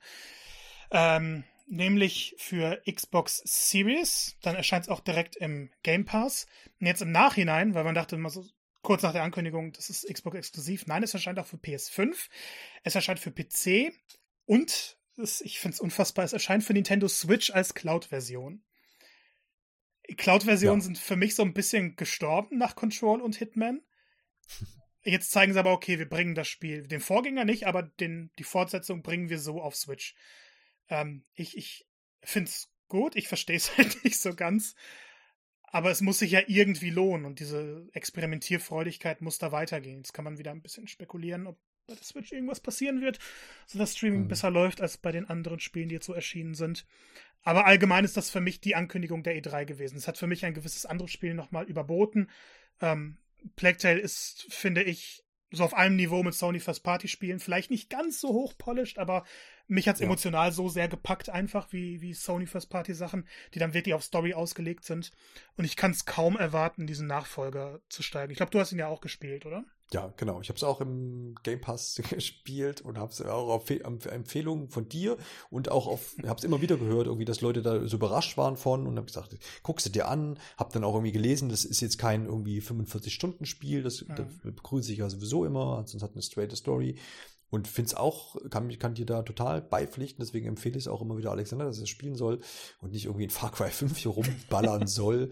[0.89, 4.35] Ähm, nämlich für Xbox Series.
[4.41, 6.47] Dann erscheint es auch direkt im Game Pass.
[6.80, 8.45] Und jetzt im Nachhinein, weil man dachte immer so,
[8.81, 10.87] kurz nach der Ankündigung, das ist Xbox exklusiv.
[10.87, 12.29] Nein, es erscheint auch für PS5.
[12.83, 13.93] Es erscheint für PC
[14.45, 18.63] und es, ich finde es unfassbar, es erscheint für Nintendo Switch als Cloud-Version.
[20.17, 20.85] Cloud-Versionen ja.
[20.85, 23.81] sind für mich so ein bisschen gestorben nach Control und Hitman.
[25.03, 28.43] Jetzt zeigen sie aber, okay, wir bringen das Spiel, den Vorgänger nicht, aber den, die
[28.43, 30.15] Fortsetzung bringen wir so auf Switch.
[30.89, 31.87] Ähm, ich ich
[32.21, 34.75] finde es gut, ich verstehe es halt nicht so ganz.
[35.72, 39.98] Aber es muss sich ja irgendwie lohnen und diese Experimentierfreudigkeit muss da weitergehen.
[39.98, 41.57] Jetzt kann man wieder ein bisschen spekulieren, ob
[41.88, 43.19] bei der Switch irgendwas passieren wird,
[43.65, 44.27] sodass Streaming mhm.
[44.27, 46.85] besser läuft als bei den anderen Spielen, die jetzt so erschienen sind.
[47.43, 49.98] Aber allgemein ist das für mich die Ankündigung der E3 gewesen.
[49.98, 52.30] Es hat für mich ein gewisses anderes Spiel nochmal überboten.
[52.81, 53.18] Ähm,
[53.56, 57.39] Plague Tale ist, finde ich, so auf einem Niveau mit Sony First Party Spielen.
[57.39, 59.26] Vielleicht nicht ganz so hoch polished, aber
[59.72, 60.06] mich hat's ja.
[60.06, 64.03] emotional so sehr gepackt, einfach wie, wie Sony First Party Sachen, die dann wirklich auf
[64.03, 65.11] Story ausgelegt sind.
[65.56, 68.31] Und ich kann es kaum erwarten, diesen Nachfolger zu steigen.
[68.31, 69.64] Ich glaube, du hast ihn ja auch gespielt, oder?
[69.93, 70.41] Ja, genau.
[70.41, 74.89] Ich habe es auch im Game Pass gespielt und habe es auch auf Empfehlungen von
[74.89, 75.18] dir
[75.49, 78.57] und auch auf, habe es immer wieder gehört, irgendwie, dass Leute da so überrascht waren
[78.57, 81.80] von und habe gesagt, guckst du dir an, habe dann auch irgendwie gelesen, das ist
[81.80, 84.15] jetzt kein irgendwie 45 Stunden Spiel, das, ja.
[84.15, 86.98] das begrüße ich ja sowieso immer, sonst hat eine straight Story
[87.52, 91.02] und finde es auch, kann, kann dir da total beipflichten, deswegen empfehle ich es auch
[91.02, 92.40] immer wieder Alexander, dass er spielen soll
[92.80, 95.30] und nicht irgendwie in Far Cry 5 hier rumballern soll.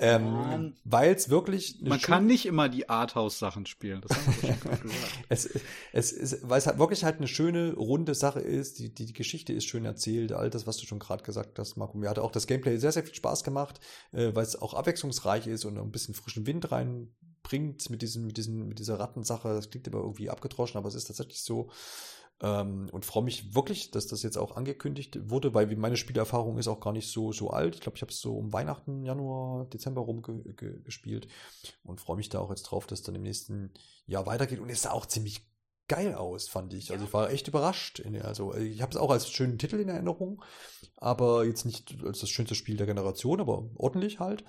[0.00, 1.80] Ähm, weil es wirklich.
[1.82, 4.00] Man kann nicht immer die Arthouse-Sachen spielen.
[4.00, 5.18] Das haben wir schon gesagt.
[5.28, 5.50] es,
[5.92, 8.78] es ist, weil es halt wirklich halt eine schöne, runde Sache ist.
[8.78, 10.32] Die, die, die Geschichte ist schön erzählt.
[10.32, 11.98] All das, was du schon gerade gesagt hast, Marco.
[11.98, 13.80] Mir hatte auch das Gameplay sehr, sehr viel Spaß gemacht,
[14.12, 16.70] äh, weil es auch abwechslungsreich ist und ein bisschen frischen Wind
[17.48, 19.48] reinbringt mit, diesem, mit, diesem, mit dieser Rattensache.
[19.48, 21.70] Das klingt aber irgendwie abgedroschen, aber es ist tatsächlich so.
[22.40, 26.68] Ähm, und freue mich wirklich, dass das jetzt auch angekündigt wurde, weil meine Spielerfahrung ist
[26.68, 27.74] auch gar nicht so, so alt.
[27.74, 31.26] Ich glaube, ich habe es so um Weihnachten, Januar, Dezember rum ge ge gespielt
[31.82, 33.72] und freue mich da auch jetzt drauf, dass dann im nächsten
[34.06, 34.60] Jahr weitergeht.
[34.60, 35.48] Und es sah auch ziemlich
[35.88, 36.92] geil aus, fand ich.
[36.92, 38.02] Also ich war echt überrascht.
[38.22, 40.44] Also ich habe es auch als schönen Titel in Erinnerung,
[40.96, 44.44] aber jetzt nicht als das schönste Spiel der Generation, aber ordentlich halt.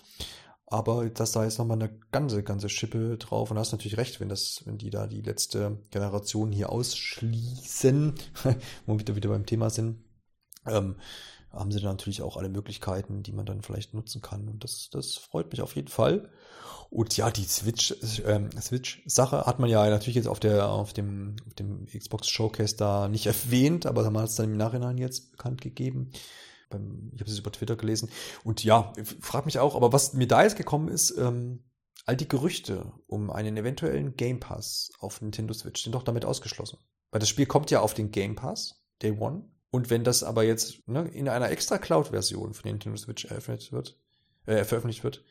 [0.72, 3.50] Aber das da jetzt nochmal eine ganze, ganze Schippe drauf.
[3.50, 8.14] Und hast natürlich recht, wenn das, wenn die da die letzte Generation hier ausschließen,
[8.86, 10.04] wo wir wieder beim Thema sind,
[10.68, 10.96] ähm,
[11.52, 14.48] haben sie dann natürlich auch alle Möglichkeiten, die man dann vielleicht nutzen kann.
[14.48, 16.30] Und das, das freut mich auf jeden Fall.
[16.92, 21.36] Und ja, die Switch, ähm, Switch-Sache hat man ja natürlich jetzt auf der, auf dem,
[21.48, 25.32] auf dem Xbox Showcase da nicht erwähnt, aber haben wir es dann im Nachhinein jetzt
[25.32, 26.12] bekannt gegeben
[26.70, 28.10] beim, ich habe es über Twitter gelesen.
[28.44, 31.64] Und ja, frag mich auch, aber was mir da jetzt gekommen ist, ähm,
[32.06, 36.80] all die Gerüchte um einen eventuellen Game Pass auf Nintendo Switch sind doch damit ausgeschlossen.
[37.12, 39.50] Weil das Spiel kommt ja auf den Game Pass, Day One.
[39.72, 44.00] Und wenn das aber jetzt ne, in einer extra Cloud-Version von Nintendo Switch eröffnet wird,
[44.46, 45.24] äh, veröffentlicht wird,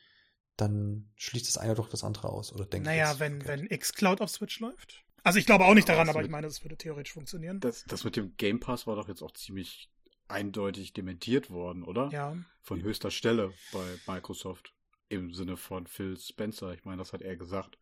[0.56, 4.30] dann schließt das eine doch das andere aus, oder denkt Naja, wenn, wenn xCloud auf
[4.30, 5.04] Switch läuft.
[5.22, 7.60] Also ich glaube auch nicht daran, aber ich meine, das würde theoretisch funktionieren.
[7.60, 9.90] Das, das mit dem Game Pass war doch jetzt auch ziemlich
[10.28, 12.08] eindeutig dementiert worden, oder?
[12.10, 12.36] Ja.
[12.62, 14.74] Von höchster Stelle bei Microsoft.
[15.10, 16.74] Im Sinne von Phil Spencer.
[16.74, 17.78] Ich meine, das hat er gesagt,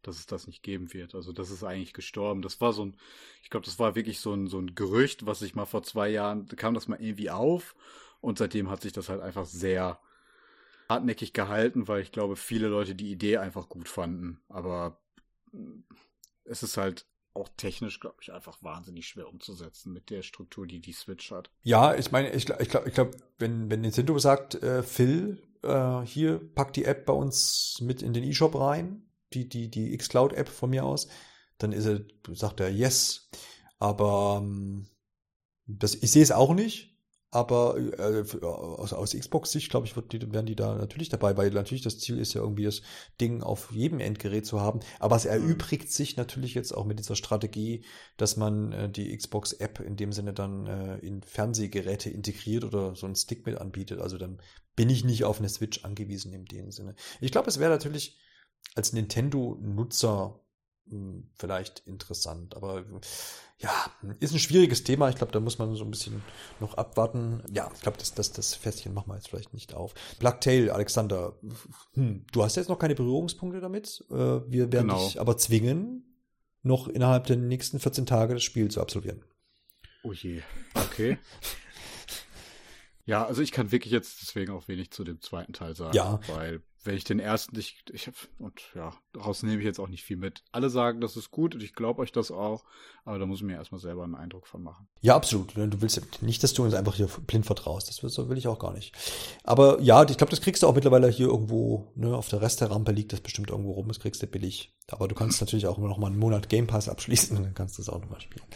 [0.00, 1.14] dass es das nicht geben wird.
[1.14, 2.40] Also das ist eigentlich gestorben.
[2.40, 2.96] Das war so ein,
[3.42, 6.08] ich glaube, das war wirklich so ein, so ein Gerücht, was sich mal vor zwei
[6.08, 7.74] Jahren, kam das mal irgendwie auf.
[8.22, 10.00] Und seitdem hat sich das halt einfach sehr
[10.88, 14.40] hartnäckig gehalten, weil ich glaube, viele Leute die Idee einfach gut fanden.
[14.48, 14.98] Aber
[16.44, 20.80] es ist halt auch technisch, glaube ich, einfach wahnsinnig schwer umzusetzen mit der Struktur, die
[20.80, 21.50] die Switch hat.
[21.62, 26.00] Ja, ich meine, ich, ich glaube, ich glaub, wenn, wenn Nintendo sagt, äh, Phil, äh,
[26.02, 30.48] hier, pack die App bei uns mit in den eShop rein, die, die, die xCloud-App
[30.48, 31.08] von mir aus,
[31.58, 32.00] dann ist er,
[32.34, 33.30] sagt er yes.
[33.78, 34.88] Aber ähm,
[35.66, 36.96] das, ich sehe es auch nicht.
[37.32, 41.50] Aber äh, aus, aus Xbox-Sicht, glaube ich, wird die, werden die da natürlich dabei, weil
[41.50, 42.82] natürlich das Ziel ist ja irgendwie das
[43.20, 44.80] Ding auf jedem Endgerät zu haben.
[44.98, 47.84] Aber es erübrigt sich natürlich jetzt auch mit dieser Strategie,
[48.16, 53.06] dass man äh, die Xbox-App in dem Sinne dann äh, in Fernsehgeräte integriert oder so
[53.06, 54.00] einen Stick mit anbietet.
[54.00, 54.40] Also dann
[54.74, 56.96] bin ich nicht auf eine Switch angewiesen in dem Sinne.
[57.20, 58.18] Ich glaube, es wäre natürlich
[58.74, 60.40] als Nintendo-Nutzer
[61.34, 62.84] vielleicht interessant, aber
[63.58, 63.70] ja,
[64.20, 65.10] ist ein schwieriges Thema.
[65.10, 66.22] Ich glaube, da muss man so ein bisschen
[66.60, 67.42] noch abwarten.
[67.52, 69.94] Ja, ich glaube, das, das, das Festchen machen wir jetzt vielleicht nicht auf.
[70.18, 71.38] Blacktail, Alexander,
[71.92, 74.02] hm, du hast jetzt noch keine Berührungspunkte damit.
[74.10, 75.04] Äh, wir werden genau.
[75.04, 76.10] dich aber zwingen,
[76.62, 79.22] noch innerhalb der nächsten 14 Tage das Spiel zu absolvieren.
[80.02, 80.40] Oh je,
[80.74, 81.18] okay.
[83.04, 85.94] ja, also ich kann wirklich jetzt deswegen auch wenig zu dem zweiten Teil sagen.
[85.94, 86.20] Ja.
[86.28, 89.88] Weil wenn ich den ersten nicht, ich hab, und ja, daraus nehme ich jetzt auch
[89.88, 90.44] nicht viel mit.
[90.50, 92.64] Alle sagen, das ist gut und ich glaube euch das auch,
[93.04, 94.88] aber da muss ich mir erstmal selber einen Eindruck von machen.
[95.00, 95.56] Ja, absolut.
[95.56, 97.88] Du willst nicht, dass du uns einfach hier blind vertraust.
[97.88, 98.94] Das will ich auch gar nicht.
[99.44, 102.62] Aber ja, ich glaube, das kriegst du auch mittlerweile hier irgendwo, ne, auf der Rest
[102.62, 104.74] der Rampe liegt das bestimmt irgendwo rum, das kriegst du billig.
[104.88, 107.54] Aber du kannst natürlich auch immer noch mal einen Monat Game Pass abschließen und dann
[107.54, 108.46] kannst du es auch nochmal spielen.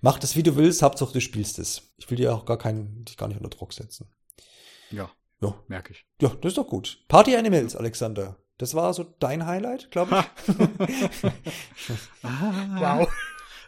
[0.00, 1.92] Mach das, wie du willst, Hauptsache du spielst es.
[1.98, 4.08] Ich will dir auch gar keinen, dich gar nicht unter Druck setzen.
[4.90, 5.10] Ja.
[5.40, 5.62] Ja.
[5.68, 6.06] Merke ich.
[6.20, 7.04] Ja, das ist doch gut.
[7.08, 8.36] Party Animals, Alexander.
[8.58, 10.54] Das war so dein Highlight, glaube ich.
[12.22, 13.08] wow.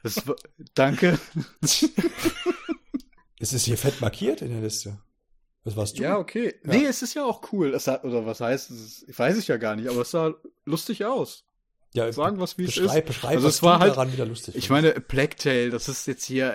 [0.03, 0.37] Das war,
[0.75, 1.19] danke.
[1.63, 4.99] es ist hier fett markiert in der Liste.
[5.65, 6.03] Was warst du?
[6.03, 6.57] Ja, okay.
[6.65, 6.73] Ja.
[6.73, 7.73] Nee, es ist ja auch cool.
[7.73, 9.05] Es hat, oder was heißt es?
[9.09, 10.35] Ich weiß ich ja gar nicht, aber es sah
[10.65, 11.45] lustig aus.
[11.95, 12.83] Ja, sagen was wie es ist.
[13.05, 14.57] Beschreib, also es war halt daran wieder lustig.
[14.57, 16.55] Ich meine, Tale, das ist jetzt hier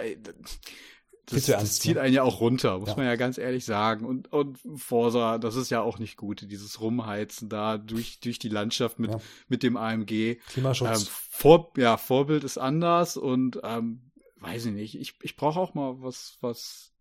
[1.29, 2.01] das, das zieht ne?
[2.01, 2.95] einen ja auch runter, muss ja.
[2.95, 4.05] man ja ganz ehrlich sagen.
[4.05, 8.49] Und, und Forsa, das ist ja auch nicht gut, dieses Rumheizen da durch, durch die
[8.49, 9.19] Landschaft mit, ja.
[9.49, 10.37] mit dem AMG.
[10.47, 11.01] Klimaschutz.
[11.01, 14.99] Ähm, Vor, ja, Vorbild ist anders und ähm, weiß ich nicht.
[14.99, 16.93] Ich, ich brauche auch mal was, was,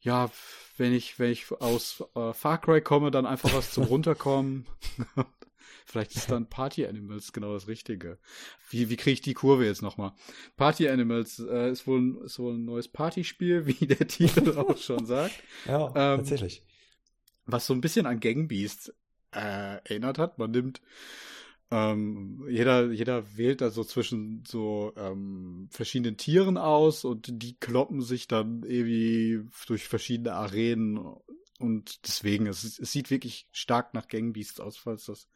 [0.00, 0.30] ja,
[0.78, 4.66] wenn ich, wenn ich aus äh, Far Cry komme, dann einfach was zum Runterkommen.
[5.90, 8.18] Vielleicht ist dann Party Animals genau das Richtige.
[8.68, 10.12] Wie, wie kriege ich die Kurve jetzt nochmal?
[10.56, 15.04] Party Animals äh, ist, wohl, ist wohl ein neues Partyspiel, wie der Titel auch schon
[15.04, 15.34] sagt.
[15.66, 16.62] Ja, ähm, tatsächlich.
[17.46, 18.94] Was so ein bisschen an Gang Beasts
[19.32, 20.38] äh, erinnert hat.
[20.38, 20.80] Man nimmt
[21.72, 28.02] ähm, jeder, jeder wählt da so zwischen so ähm, verschiedenen Tieren aus und die kloppen
[28.02, 30.98] sich dann irgendwie durch verschiedene Arenen
[31.58, 35.28] und deswegen, es, es sieht wirklich stark nach Gangbeasts aus, falls das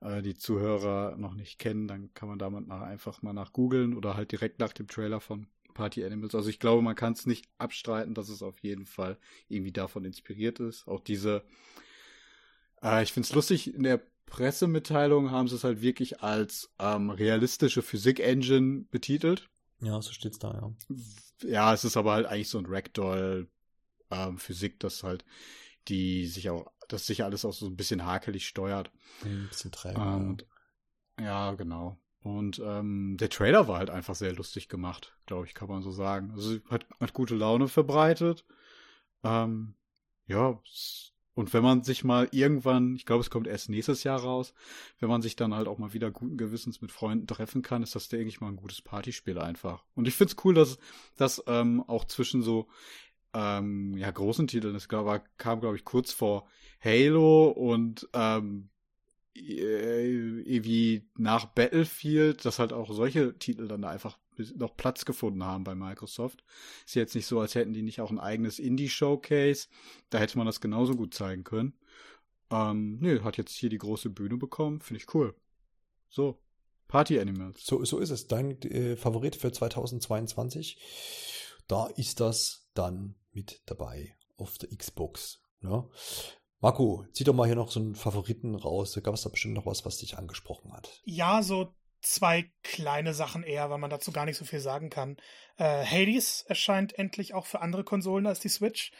[0.00, 3.96] äh, die Zuhörer noch nicht kennen, dann kann man damit mal einfach mal nach googeln
[3.96, 6.34] oder halt direkt nach dem Trailer von Party Animals.
[6.34, 9.18] Also ich glaube, man kann es nicht abstreiten, dass es auf jeden Fall
[9.48, 10.88] irgendwie davon inspiriert ist.
[10.88, 11.44] Auch diese,
[12.82, 17.10] äh, ich finde es lustig, in der Pressemitteilung haben sie es halt wirklich als ähm,
[17.10, 19.48] realistische Physik-Engine betitelt.
[19.80, 20.98] Ja, so steht's da, ja.
[21.48, 23.48] Ja, es ist aber halt eigentlich so ein Ragdoll
[24.10, 25.24] ähm, Physik, das halt
[25.88, 28.90] die sich auch das sich alles auch so ein bisschen hakelig steuert.
[29.24, 30.00] Ein bisschen träge.
[30.00, 30.38] Ähm,
[31.20, 31.98] ja, genau.
[32.22, 35.92] Und ähm, der Trailer war halt einfach sehr lustig gemacht, glaube ich, kann man so
[35.92, 36.32] sagen.
[36.32, 38.44] Also hat, hat gute Laune verbreitet.
[39.22, 39.74] Ähm,
[40.26, 40.60] ja,
[41.38, 44.52] und wenn man sich mal irgendwann, ich glaube, es kommt erst nächstes Jahr raus,
[44.98, 47.94] wenn man sich dann halt auch mal wieder guten Gewissens mit Freunden treffen kann, ist
[47.94, 49.84] das, denke ich mal, ein gutes Partyspiel einfach.
[49.94, 50.78] Und ich find's cool, dass
[51.16, 52.66] das ähm, auch zwischen so
[53.34, 56.48] ähm, ja, großen Titeln, das war, kam, glaube ich, kurz vor
[56.82, 58.70] Halo und ähm,
[59.34, 64.18] äh, irgendwie nach Battlefield, dass halt auch solche Titel dann da einfach
[64.56, 66.44] noch Platz gefunden haben bei Microsoft.
[66.86, 69.68] Ist jetzt nicht so, als hätten die nicht auch ein eigenes Indie-Showcase.
[70.10, 71.74] Da hätte man das genauso gut zeigen können.
[72.50, 74.80] Ähm, nö, hat jetzt hier die große Bühne bekommen.
[74.80, 75.34] Finde ich cool.
[76.08, 76.38] So,
[76.86, 77.64] Party Animals.
[77.64, 78.26] So, so ist es.
[78.26, 80.78] Dein äh, Favorit für 2022.
[81.66, 85.40] Da ist das dann mit dabei auf der Xbox.
[85.62, 85.88] Ja.
[86.60, 88.92] Marco, zieh doch mal hier noch so einen Favoriten raus.
[88.92, 91.00] Da gab es da bestimmt noch was, was dich angesprochen hat.
[91.04, 95.16] Ja, so zwei kleine Sachen eher, weil man dazu gar nicht so viel sagen kann.
[95.56, 98.92] Äh, Hades erscheint endlich auch für andere Konsolen als die Switch.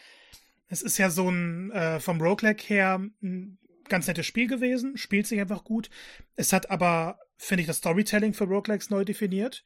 [0.68, 5.26] Es ist ja so ein äh, vom Roguelike her ein ganz nettes Spiel gewesen, spielt
[5.26, 5.88] sich einfach gut.
[6.36, 9.64] Es hat aber, finde ich, das Storytelling für Roguelikes neu definiert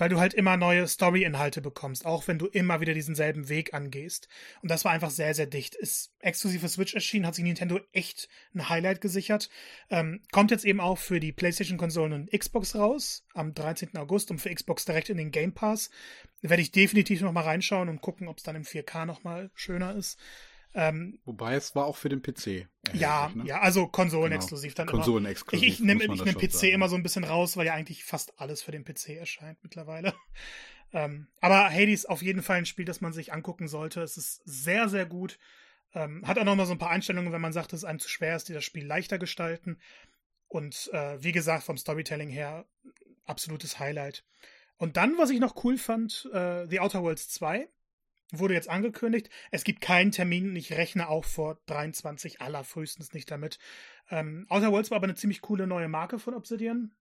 [0.00, 3.74] weil du halt immer neue Story-Inhalte bekommst, auch wenn du immer wieder diesen selben Weg
[3.74, 4.28] angehst.
[4.62, 5.74] Und das war einfach sehr, sehr dicht.
[5.74, 9.50] Ist exklusiv für Switch erschienen, hat sich Nintendo echt ein Highlight gesichert.
[9.90, 13.96] Ähm, kommt jetzt eben auch für die PlayStation-Konsolen und Xbox raus, am 13.
[13.96, 15.90] August und für Xbox direkt in den Game Pass.
[16.42, 19.94] Da werde ich definitiv nochmal reinschauen und gucken, ob es dann im 4K nochmal schöner
[19.94, 20.18] ist.
[20.72, 22.68] Ähm, Wobei es war auch für den PC.
[22.92, 23.44] Ja, ne?
[23.44, 24.86] ja, also konsolenexklusiv genau.
[24.86, 25.66] dann Konsolenexklusiv.
[25.66, 26.72] Ich, ich nehme ich nehm PC sagen.
[26.72, 30.14] immer so ein bisschen raus, weil ja eigentlich fast alles für den PC erscheint mittlerweile.
[30.92, 34.02] Ähm, aber Hades auf jeden Fall ein Spiel, das man sich angucken sollte.
[34.02, 35.38] Es ist sehr, sehr gut.
[35.94, 38.00] Ähm, hat auch noch mal so ein paar Einstellungen, wenn man sagt, dass es einem
[38.00, 39.78] zu schwer ist, die das Spiel leichter gestalten.
[40.48, 42.66] Und äh, wie gesagt, vom Storytelling her
[43.24, 44.24] absolutes Highlight.
[44.78, 47.68] Und dann, was ich noch cool fand, äh, The Outer Worlds 2
[48.38, 49.30] wurde jetzt angekündigt.
[49.50, 50.54] Es gibt keinen Termin.
[50.56, 53.58] Ich rechne auch vor 23 allerfrühestens nicht damit.
[54.10, 56.92] Ähm, Outer Worlds war aber eine ziemlich coole neue Marke von Obsidian,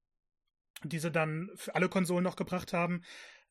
[0.83, 3.03] die sie dann für alle Konsolen noch gebracht haben.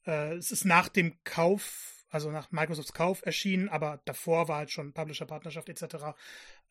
[0.06, 4.70] Äh, es ist nach dem Kauf also nach Microsofts Kauf erschienen, aber davor war halt
[4.70, 6.16] schon Publisher-Partnerschaft etc.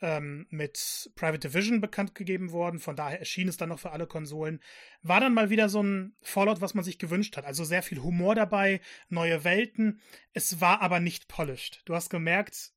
[0.02, 2.80] Ähm, mit Private Division bekannt gegeben worden.
[2.80, 4.62] Von daher erschien es dann noch für alle Konsolen.
[5.02, 7.46] War dann mal wieder so ein Fallout, was man sich gewünscht hat.
[7.46, 10.02] Also sehr viel Humor dabei, neue Welten.
[10.34, 11.82] Es war aber nicht polished.
[11.86, 12.72] Du hast gemerkt,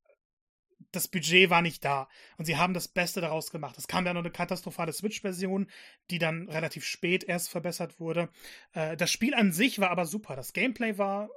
[0.91, 2.07] das Budget war nicht da.
[2.37, 3.77] Und sie haben das Beste daraus gemacht.
[3.77, 5.69] Es kam dann noch eine katastrophale Switch-Version,
[6.09, 8.29] die dann relativ spät erst verbessert wurde.
[8.73, 10.35] Äh, das Spiel an sich war aber super.
[10.35, 11.29] Das Gameplay war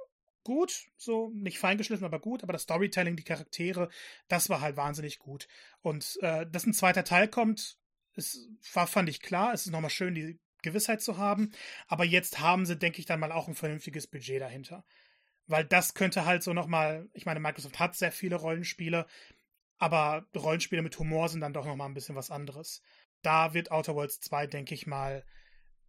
[0.45, 3.89] gut, so nicht feingeschliffen, aber gut, aber das Storytelling, die Charaktere,
[4.29, 5.49] das war halt wahnsinnig gut.
[5.81, 7.77] Und äh, dass ein zweiter Teil kommt,
[8.13, 9.53] ist, war, fand ich klar.
[9.53, 11.51] Es ist nochmal schön, die Gewissheit zu haben.
[11.87, 14.85] Aber jetzt haben sie, denke ich, dann mal auch ein vernünftiges Budget dahinter.
[15.47, 19.05] Weil das könnte halt so nochmal, ich meine, Microsoft hat sehr viele Rollenspiele,
[19.77, 22.81] aber Rollenspiele mit Humor sind dann doch nochmal ein bisschen was anderes.
[23.21, 25.25] Da wird Outer Worlds 2, denke ich mal,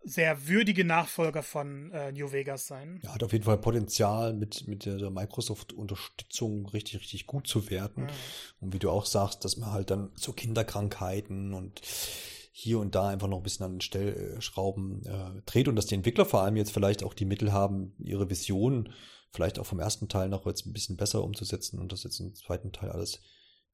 [0.05, 3.01] sehr würdige Nachfolger von äh, New Vegas sein.
[3.03, 8.05] Ja, hat auf jeden Fall Potenzial, mit, mit der Microsoft-Unterstützung richtig, richtig gut zu werden.
[8.05, 8.11] Mhm.
[8.61, 11.81] Und wie du auch sagst, dass man halt dann so Kinderkrankheiten und
[12.53, 15.95] hier und da einfach noch ein bisschen an den Stellschrauben äh, dreht und dass die
[15.95, 18.95] Entwickler vor allem jetzt vielleicht auch die Mittel haben, ihre Vision
[19.31, 22.35] vielleicht auch vom ersten Teil noch jetzt ein bisschen besser umzusetzen und das jetzt im
[22.35, 23.21] zweiten Teil alles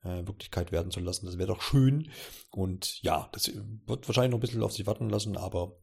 [0.05, 1.27] äh, Wirklichkeit werden zu lassen.
[1.27, 2.11] Das wäre doch schön.
[2.51, 3.51] Und ja, das
[3.87, 5.77] wird wahrscheinlich noch ein bisschen auf sich warten lassen, aber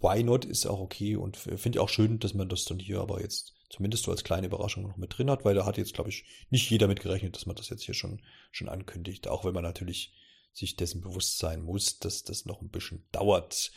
[0.00, 3.00] why not ist auch okay und finde ich auch schön, dass man das dann hier
[3.00, 5.94] aber jetzt zumindest so als kleine Überraschung noch mit drin hat, weil da hat jetzt,
[5.94, 8.20] glaube ich, nicht jeder mit gerechnet, dass man das jetzt hier schon,
[8.50, 10.12] schon ankündigt, auch wenn man natürlich
[10.52, 13.72] sich dessen bewusst sein muss, dass das noch ein bisschen dauert.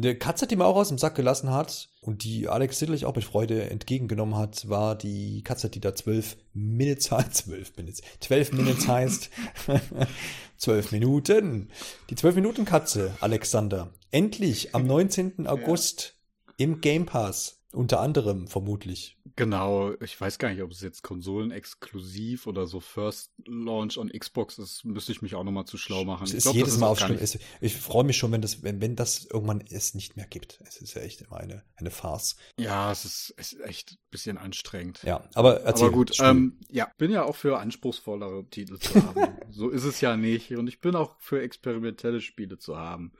[0.00, 3.16] Eine Katze, die man auch aus dem Sack gelassen hat und die Alex sicherlich auch
[3.16, 7.34] mit Freude entgegengenommen hat, war die Katze, die da zwölf Minutes heißt.
[7.34, 8.02] Zwölf Minutes.
[8.20, 9.30] Zwölf Minutes heißt.
[10.56, 11.70] Zwölf Minuten.
[12.10, 13.92] Die zwölf Minuten Katze, Alexander.
[14.12, 15.48] Endlich am 19.
[15.48, 16.14] August
[16.46, 16.54] ja.
[16.58, 17.57] im Game Pass.
[17.78, 19.16] Unter anderem vermutlich.
[19.36, 24.58] Genau, ich weiß gar nicht, ob es jetzt konsolenexklusiv oder so First Launch on Xbox
[24.58, 26.24] ist, müsste ich mich auch nochmal zu schlau machen.
[26.24, 28.96] Es ist glaub, jedes Mal auf ich, ich freue mich schon, wenn das, wenn, wenn
[28.96, 30.60] das irgendwann es nicht mehr gibt.
[30.66, 32.34] Es ist ja echt immer eine, eine Farce.
[32.58, 35.00] Ja, es ist, es ist echt ein bisschen anstrengend.
[35.04, 35.86] Ja, aber erzähl.
[35.86, 39.36] Aber gut, ähm, ja, bin ja auch für anspruchsvollere Titel zu haben.
[39.52, 40.50] so ist es ja nicht.
[40.50, 43.12] Und ich bin auch für experimentelle Spiele zu haben.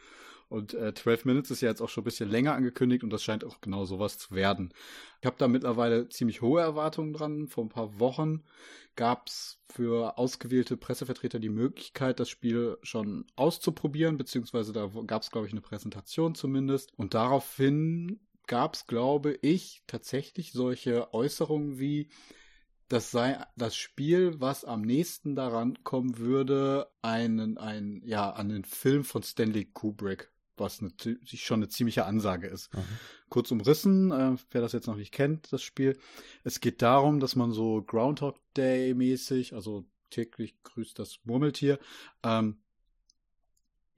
[0.49, 3.23] Und äh, 12 Minutes ist ja jetzt auch schon ein bisschen länger angekündigt und das
[3.23, 4.73] scheint auch genau sowas zu werden.
[5.20, 7.49] Ich habe da mittlerweile ziemlich hohe Erwartungen dran.
[7.49, 8.45] Vor ein paar Wochen
[8.97, 15.31] gab es für ausgewählte Pressevertreter die Möglichkeit, das Spiel schon auszuprobieren, beziehungsweise da gab es,
[15.31, 16.99] glaube ich, eine Präsentation zumindest.
[16.99, 22.09] Und daraufhin gab es, glaube ich, tatsächlich solche Äußerungen wie,
[22.89, 28.65] das sei das Spiel, was am nächsten daran kommen würde, einen, ein, ja, an den
[28.65, 30.93] Film von Stanley Kubrick was eine,
[31.24, 32.74] schon eine ziemliche Ansage ist.
[32.74, 32.80] Mhm.
[33.28, 35.98] Kurz umrissen, äh, wer das jetzt noch nicht kennt, das Spiel.
[36.44, 41.78] Es geht darum, dass man so Groundhog Day mäßig, also täglich grüßt das Murmeltier,
[42.22, 42.59] ähm,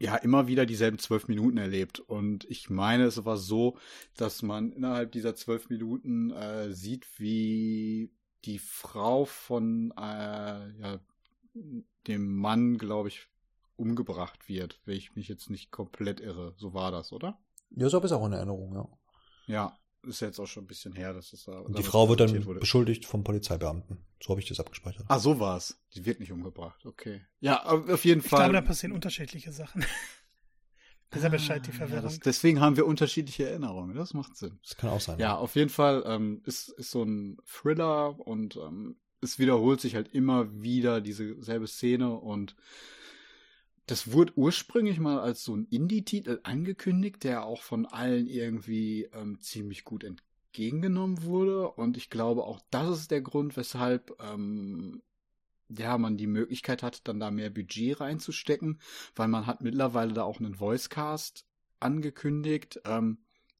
[0.00, 2.00] ja, immer wieder dieselben zwölf Minuten erlebt.
[2.00, 3.76] Und ich meine, es war so,
[4.16, 8.10] dass man innerhalb dieser zwölf Minuten äh, sieht, wie
[8.46, 11.00] die Frau von äh, ja,
[12.06, 13.28] dem Mann, glaube ich,
[13.80, 16.54] umgebracht wird, wenn ich mich jetzt nicht komplett irre.
[16.56, 17.38] So war das, oder?
[17.70, 18.88] Ja, so habe ich es auch in Erinnerung, ja.
[19.46, 21.64] Ja, ist jetzt auch schon ein bisschen her, dass es da.
[21.68, 22.60] Die Frau wird dann wurde.
[22.60, 24.04] beschuldigt vom Polizeibeamten.
[24.22, 25.04] So habe ich das abgespeichert.
[25.08, 25.80] Ah, so war's.
[25.94, 26.84] Die wird nicht umgebracht.
[26.86, 27.22] Okay.
[27.40, 28.40] Ja, auf jeden ich Fall.
[28.40, 29.84] Ich glaube, da passieren unterschiedliche Sachen.
[31.12, 32.04] Deshalb erscheint die Verwirrung.
[32.04, 33.96] Ja, das, deswegen haben wir unterschiedliche Erinnerungen.
[33.96, 34.60] Das macht Sinn.
[34.62, 35.18] Das kann auch sein.
[35.18, 35.36] Ja, ja.
[35.36, 40.08] auf jeden Fall ähm, ist, ist so ein Thriller und ähm, es wiederholt sich halt
[40.14, 42.54] immer wieder diese selbe Szene und
[43.90, 49.40] das wurde ursprünglich mal als so ein Indie-Titel angekündigt, der auch von allen irgendwie ähm,
[49.40, 51.68] ziemlich gut entgegengenommen wurde.
[51.72, 55.02] Und ich glaube, auch das ist der Grund, weshalb ähm,
[55.68, 58.80] ja, man die Möglichkeit hat, dann da mehr Budget reinzustecken,
[59.16, 61.44] weil man hat mittlerweile da auch einen Voicecast
[61.80, 63.18] angekündigt, ähm,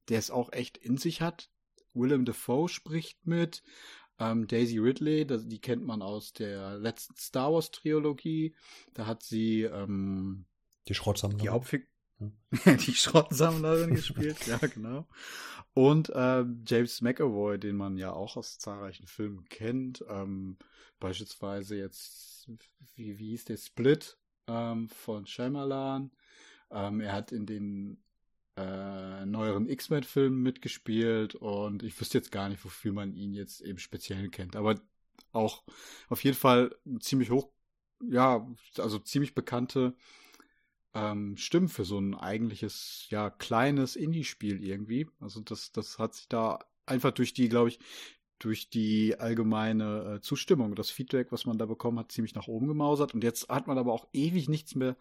[0.09, 1.51] der es auch echt in sich hat.
[1.93, 3.65] Willem Dafoe spricht mit.
[4.21, 8.55] Ähm, Daisy Ridley, das, die kennt man aus der letzten Star Wars Trilogie.
[8.95, 10.45] Da hat sie ähm,
[10.89, 11.43] die Schrottsammlerin.
[11.43, 11.87] Die Hauptfigur.
[12.67, 15.07] die Schrottsammlerin gespielt, ja, genau.
[15.73, 20.05] Und äh, James McAvoy, den man ja auch aus zahlreichen Filmen kennt.
[20.09, 20.59] Ähm,
[20.99, 22.51] beispielsweise jetzt,
[22.95, 26.11] wie, wie hieß der Split ähm, von Shyamalan.
[26.71, 28.03] Ähm, er hat in den
[28.57, 33.79] äh, neueren X-Men-Filmen mitgespielt und ich wüsste jetzt gar nicht, wofür man ihn jetzt eben
[33.79, 34.57] speziell kennt.
[34.57, 34.81] Aber
[35.33, 35.63] auch
[36.09, 37.51] auf jeden Fall ziemlich hoch,
[38.03, 38.47] ja,
[38.79, 39.95] also ziemlich bekannte
[40.95, 45.09] ähm, Stimmen für so ein eigentliches, ja, kleines Indie-Spiel irgendwie.
[45.21, 47.79] Also das, das hat sich da einfach durch die, glaube ich,
[48.39, 52.67] durch die allgemeine äh, Zustimmung, das Feedback, was man da bekommen hat, ziemlich nach oben
[52.69, 53.15] gemausert.
[53.15, 54.97] Und jetzt hat man aber auch ewig nichts mehr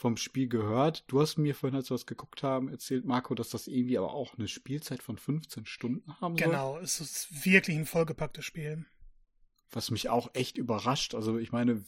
[0.00, 1.04] vom Spiel gehört.
[1.08, 4.14] Du hast mir vorhin, als wir das geguckt haben, erzählt, Marco, dass das irgendwie aber
[4.14, 6.46] auch eine Spielzeit von 15 Stunden haben soll.
[6.46, 8.86] Genau, es ist wirklich ein vollgepacktes Spiel.
[9.70, 11.14] Was mich auch echt überrascht.
[11.14, 11.84] Also ich meine,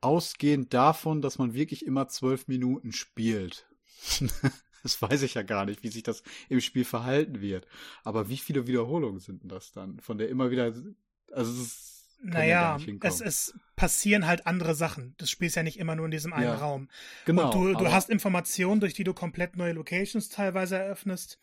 [0.00, 3.68] ausgehend davon, dass man wirklich immer zwölf Minuten spielt.
[4.82, 7.66] das weiß ich ja gar nicht, wie sich das im Spiel verhalten wird.
[8.02, 10.00] Aber wie viele Wiederholungen sind denn das dann?
[10.00, 10.72] Von der immer wieder,
[11.32, 15.14] also es ist naja, ja es, es passieren halt andere Sachen.
[15.18, 16.88] Das Spiel ist ja nicht immer nur in diesem einen ja, Raum.
[17.24, 17.46] Genau.
[17.46, 21.38] Und du, du hast Informationen, durch die du komplett neue Locations teilweise eröffnest.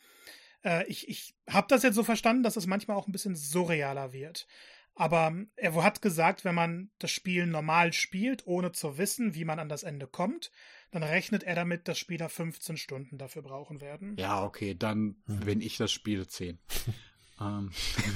[0.63, 4.13] Äh, ich ich habe das jetzt so verstanden, dass es manchmal auch ein bisschen surrealer
[4.13, 4.47] wird.
[4.95, 9.57] Aber er hat gesagt, wenn man das Spiel normal spielt, ohne zu wissen, wie man
[9.57, 10.51] an das Ende kommt,
[10.91, 14.15] dann rechnet er damit, dass Spieler 15 Stunden dafür brauchen werden.
[14.19, 15.45] Ja, okay, dann, mhm.
[15.45, 16.59] wenn ich das spiele, 10.
[17.41, 17.71] ähm.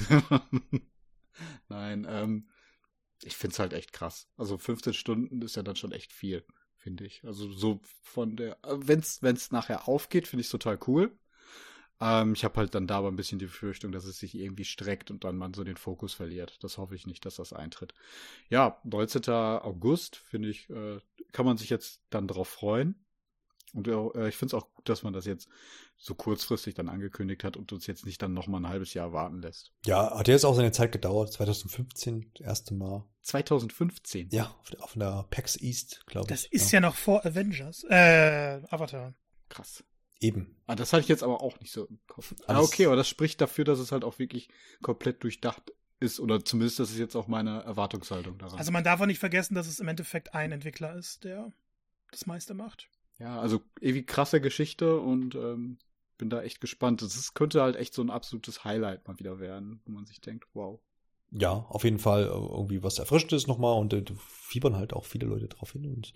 [1.68, 2.48] Nein, ähm,
[3.22, 4.28] ich find's halt echt krass.
[4.36, 6.44] Also 15 Stunden ist ja dann schon echt viel,
[6.76, 7.24] finde ich.
[7.24, 11.12] Also so von der, wenn's, wenn's nachher aufgeht, finde ich total cool.
[12.00, 14.64] Ähm, ich habe halt dann da aber ein bisschen die Befürchtung, dass es sich irgendwie
[14.64, 16.58] streckt und dann man so den Fokus verliert.
[16.62, 17.94] Das hoffe ich nicht, dass das eintritt.
[18.50, 19.60] Ja, 19.
[19.62, 21.00] August, finde ich, äh,
[21.32, 23.04] kann man sich jetzt dann drauf freuen.
[23.74, 25.48] Und äh, ich finde es auch gut, dass man das jetzt
[25.96, 29.12] so kurzfristig dann angekündigt hat und uns jetzt nicht dann noch mal ein halbes Jahr
[29.12, 29.72] warten lässt.
[29.84, 31.32] Ja, hat jetzt auch seine Zeit gedauert.
[31.32, 33.04] 2015, das erste Mal.
[33.22, 34.28] 2015?
[34.30, 36.28] Ja, auf der, auf der PAX East, glaube ich.
[36.28, 36.76] Das ist ja.
[36.76, 39.14] ja noch vor Avengers, äh, Avatar.
[39.48, 39.84] Krass.
[40.20, 40.56] Eben.
[40.66, 42.34] Ah, das hatte ich jetzt aber auch nicht so im Kopf.
[42.46, 44.48] ah, okay, aber das spricht dafür, dass es halt auch wirklich
[44.82, 48.58] komplett durchdacht ist oder zumindest das ist jetzt auch meine Erwartungshaltung daran.
[48.58, 51.52] Also man darf auch nicht vergessen, dass es im Endeffekt ein Entwickler ist, der
[52.10, 52.88] das meiste macht.
[53.18, 55.78] Ja, also ewig krasse Geschichte und ähm,
[56.18, 57.02] bin da echt gespannt.
[57.02, 60.46] Das könnte halt echt so ein absolutes Highlight mal wieder werden, wo man sich denkt,
[60.54, 60.80] wow.
[61.30, 65.26] Ja, auf jeden Fall äh, irgendwie was Erfrischendes nochmal und äh, fiebern halt auch viele
[65.26, 66.12] Leute drauf hin und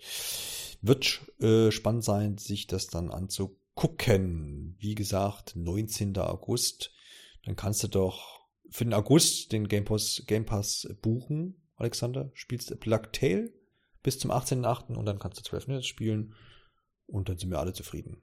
[0.81, 4.75] wird äh, spannend sein, sich das dann anzugucken gucken.
[4.79, 6.17] Wie gesagt, 19.
[6.17, 6.91] August.
[7.45, 12.31] Dann kannst du doch für den August den Game Pass, Game Pass buchen, Alexander.
[12.33, 13.53] Spielst Black Tail
[14.01, 14.95] bis zum 18.8.
[14.95, 16.33] und dann kannst du 12 Minuten spielen
[17.07, 18.21] und dann sind wir alle zufrieden.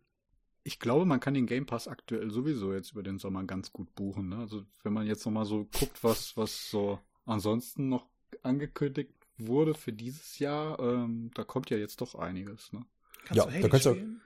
[0.63, 3.95] Ich glaube, man kann den Game Pass aktuell sowieso jetzt über den Sommer ganz gut
[3.95, 4.29] buchen.
[4.29, 4.37] Ne?
[4.37, 8.07] Also wenn man jetzt nochmal so guckt, was, was so ansonsten noch
[8.43, 12.73] angekündigt wurde für dieses Jahr, ähm, da kommt ja jetzt doch einiges.
[12.73, 12.85] Ne?
[13.25, 14.21] Kannst ja, da kannst du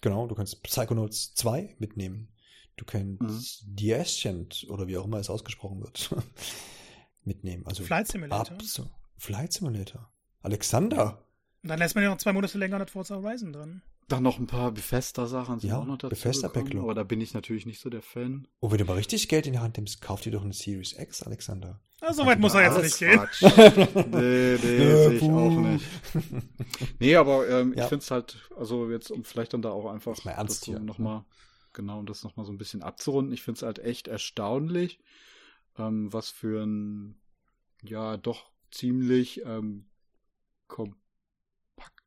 [0.00, 2.28] Genau, du kannst Psychonauts 2 mitnehmen.
[2.76, 3.76] Du kannst mhm.
[3.76, 6.14] The Ascent oder wie auch immer es ausgesprochen wird
[7.24, 7.66] mitnehmen.
[7.66, 8.54] Also Flight Simulator.
[8.54, 10.12] Abso Flight Simulator.
[10.42, 11.24] Alexander.
[11.62, 13.82] Und dann lässt man ja noch zwei Monate länger mit Forza Horizon drin.
[14.08, 16.84] Dann noch ein paar Bethesda-Sachen sind ja, auch noch dazu Bethesda Backlog.
[16.84, 18.48] Aber da bin ich natürlich nicht so der Fan.
[18.60, 20.98] Oh, wenn du mal richtig Geld in die Hand nimmst, kauf dir doch eine Series
[20.98, 21.80] X, Alexander.
[22.00, 23.20] Ah, so weit muss er jetzt nicht gehen.
[24.12, 25.84] nee, nee, sehe ich auch nicht.
[27.00, 27.82] Nee, aber ähm, ja.
[27.82, 30.74] ich finde es halt, also jetzt, um vielleicht dann da auch einfach mal ernst das
[30.74, 31.24] so nochmal,
[31.72, 33.34] genau, um das nochmal so ein bisschen abzurunden.
[33.34, 35.00] Ich finde es halt echt erstaunlich,
[35.76, 37.20] ähm, was für ein,
[37.82, 39.86] ja, doch ziemlich ähm,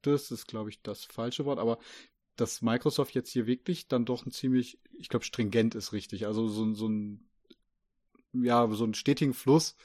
[0.02, 1.78] kompaktes, ist glaube ich das falsche Wort, aber
[2.36, 6.26] dass Microsoft jetzt hier wirklich dann doch ein ziemlich, ich glaube, stringent ist richtig.
[6.26, 7.28] Also so, so ein
[8.34, 9.76] ja, so einen stetigen Fluss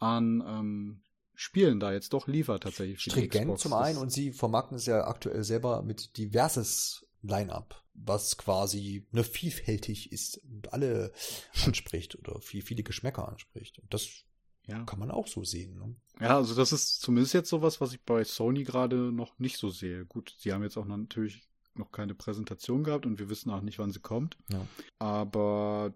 [0.00, 1.02] an ähm,
[1.34, 3.00] Spielen da jetzt doch liefert tatsächlich.
[3.00, 9.06] Stringent zum einen und sie vermarkten es ja aktuell selber mit diverses Line-up, was quasi
[9.12, 11.12] ne, vielfältig ist und alle
[11.64, 13.78] anspricht oder viel, viele Geschmäcker anspricht.
[13.78, 14.24] Und das
[14.66, 14.84] ja.
[14.84, 15.74] kann man auch so sehen.
[15.78, 15.91] Ne?
[16.22, 19.70] Ja, also das ist zumindest jetzt sowas, was ich bei Sony gerade noch nicht so
[19.70, 20.06] sehe.
[20.06, 21.42] Gut, sie haben jetzt auch natürlich
[21.74, 24.36] noch keine Präsentation gehabt und wir wissen auch nicht, wann sie kommt.
[24.50, 24.66] Ja.
[25.00, 25.92] Aber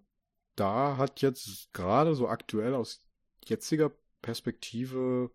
[0.57, 3.03] da hat jetzt gerade so aktuell aus
[3.45, 5.31] jetziger Perspektive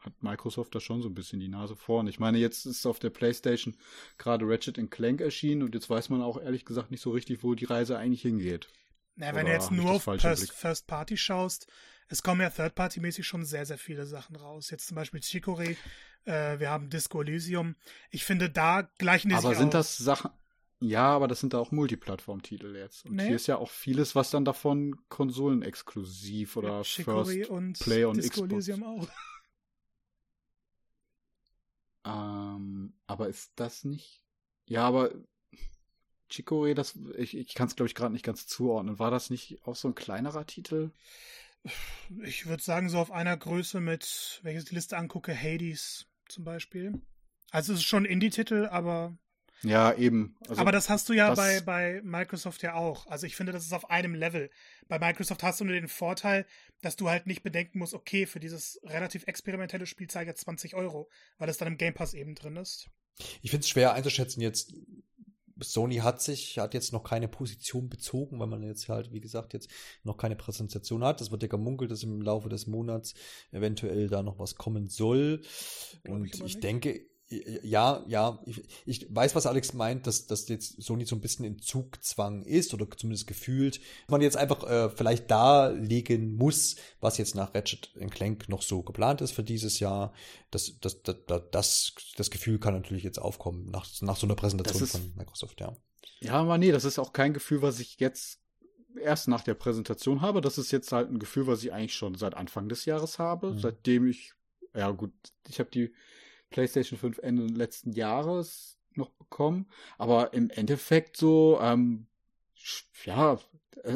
[0.00, 2.08] hat Microsoft da schon so ein bisschen die Nase vorn.
[2.08, 3.76] Ich meine, jetzt ist auf der PlayStation
[4.18, 7.54] gerade Ratchet Clank erschienen und jetzt weiß man auch ehrlich gesagt nicht so richtig, wo
[7.54, 8.68] die Reise eigentlich hingeht.
[9.14, 11.66] Na, wenn du jetzt nur auf First, First, Party schaust,
[12.08, 14.70] es kommen ja Third-Party-mäßig schon sehr, sehr viele Sachen raus.
[14.70, 15.76] Jetzt zum Beispiel Chicory,
[16.24, 17.76] äh, wir haben Disco Elysium.
[18.10, 19.96] Ich finde, da gleichen die Aber sind aus.
[19.96, 20.30] das Sachen,
[20.82, 23.06] ja, aber das sind da auch Multiplattform-Titel jetzt.
[23.06, 23.26] Und nee.
[23.26, 28.14] hier ist ja auch vieles, was dann davon konsolenexklusiv oder ja, First und Play on
[28.14, 28.52] Disco Xbox.
[28.52, 29.08] Elysium auch.
[32.04, 34.24] Ähm, aber ist das nicht?
[34.66, 35.12] Ja, aber
[36.32, 38.98] Chicory, das ich, ich kann es glaube ich gerade nicht ganz zuordnen.
[38.98, 40.90] War das nicht auch so ein kleinerer Titel?
[42.24, 46.44] Ich würde sagen so auf einer Größe mit, wenn ich die Liste angucke, Hades zum
[46.44, 47.00] Beispiel.
[47.50, 49.16] Also es ist schon ein Indie-Titel, aber
[49.62, 50.36] ja, eben.
[50.48, 53.06] Also aber das hast du ja bei, bei Microsoft ja auch.
[53.06, 54.50] Also ich finde, das ist auf einem Level.
[54.88, 56.46] Bei Microsoft hast du nur den Vorteil,
[56.80, 60.42] dass du halt nicht bedenken musst, okay, für dieses relativ experimentelle Spiel zahle ich jetzt
[60.42, 62.88] 20 Euro, weil es dann im Game Pass eben drin ist.
[63.42, 64.74] Ich finde es schwer einzuschätzen jetzt.
[65.62, 69.52] Sony hat sich, hat jetzt noch keine Position bezogen, weil man jetzt halt, wie gesagt,
[69.52, 69.70] jetzt
[70.04, 71.20] noch keine Präsentation hat.
[71.20, 73.14] Das wird ja gemunkelt, dass im Laufe des Monats
[73.50, 75.42] eventuell da noch was kommen soll.
[76.02, 77.06] Glaub Und ich, ich denke,
[77.62, 81.44] ja, ja, ich, ich, weiß, was Alex meint, dass, dass jetzt Sony so ein bisschen
[81.44, 87.34] in Zugzwang ist oder zumindest gefühlt, man jetzt einfach äh, vielleicht darlegen muss, was jetzt
[87.34, 90.12] nach Ratchet Clank noch so geplant ist für dieses Jahr.
[90.50, 91.16] Das, das, das,
[91.50, 95.60] das, das Gefühl kann natürlich jetzt aufkommen nach, nach so einer Präsentation ist, von Microsoft,
[95.60, 95.74] ja.
[96.20, 98.40] Ja, aber nee, das ist auch kein Gefühl, was ich jetzt
[99.00, 100.40] erst nach der Präsentation habe.
[100.40, 103.52] Das ist jetzt halt ein Gefühl, was ich eigentlich schon seit Anfang des Jahres habe,
[103.52, 103.58] mhm.
[103.58, 104.34] seitdem ich,
[104.74, 105.12] ja gut,
[105.48, 105.92] ich habe die
[106.52, 109.66] PlayStation 5 Ende letzten Jahres noch bekommen.
[109.98, 112.06] Aber im Endeffekt so, ähm,
[113.04, 113.38] ja,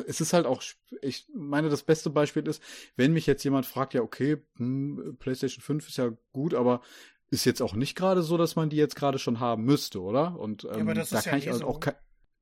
[0.07, 0.63] es ist halt auch,
[1.03, 2.63] ich meine, das beste Beispiel ist,
[2.97, 6.81] wenn mich jetzt jemand fragt, ja, okay, hm, PlayStation 5 ist ja gut, aber
[7.31, 10.39] ist jetzt auch nicht gerade so, dass man die jetzt gerade schon haben müsste, oder?
[10.39, 11.67] Und ähm, ja, da kann ja ich eh halt so.
[11.67, 11.81] auch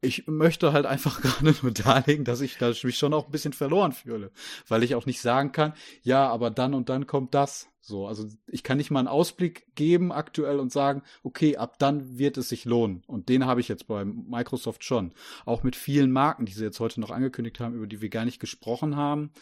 [0.05, 3.53] ich möchte halt einfach gerade nur darlegen, dass ich da mich schon auch ein bisschen
[3.53, 4.31] verloren fühle,
[4.69, 7.69] weil ich auch nicht sagen kann, ja, aber dann und dann kommt das.
[7.87, 12.17] So, also ich kann nicht mal einen Ausblick geben aktuell und sagen, okay, ab dann
[12.17, 13.03] wird es sich lohnen.
[13.07, 15.13] Und den habe ich jetzt bei Microsoft schon.
[15.45, 18.25] Auch mit vielen Marken, die sie jetzt heute noch angekündigt haben, über die wir gar
[18.25, 19.33] nicht gesprochen haben,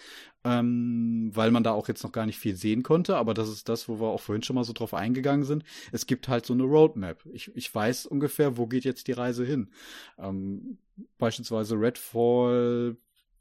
[0.42, 3.16] ähm, weil man da auch jetzt noch gar nicht viel sehen konnte.
[3.16, 5.62] Aber das ist das, wo wir auch vorhin schon mal so drauf eingegangen sind.
[5.92, 7.24] Es gibt halt so eine Roadmap.
[7.32, 9.70] Ich, ich weiß ungefähr, wo geht jetzt die Reise hin.
[10.18, 10.78] Ähm,
[11.16, 12.96] beispielsweise Redfall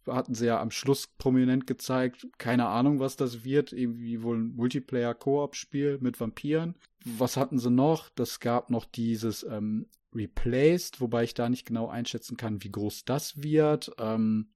[0.07, 2.27] hatten sie ja am Schluss prominent gezeigt.
[2.37, 3.73] Keine Ahnung, was das wird.
[3.73, 6.75] Irgendwie wohl ein Multiplayer-Koop-Spiel mit Vampiren.
[7.05, 8.09] Was hatten sie noch?
[8.09, 13.05] Das gab noch dieses ähm, Replaced, wobei ich da nicht genau einschätzen kann, wie groß
[13.05, 13.91] das wird.
[13.97, 14.51] Ähm,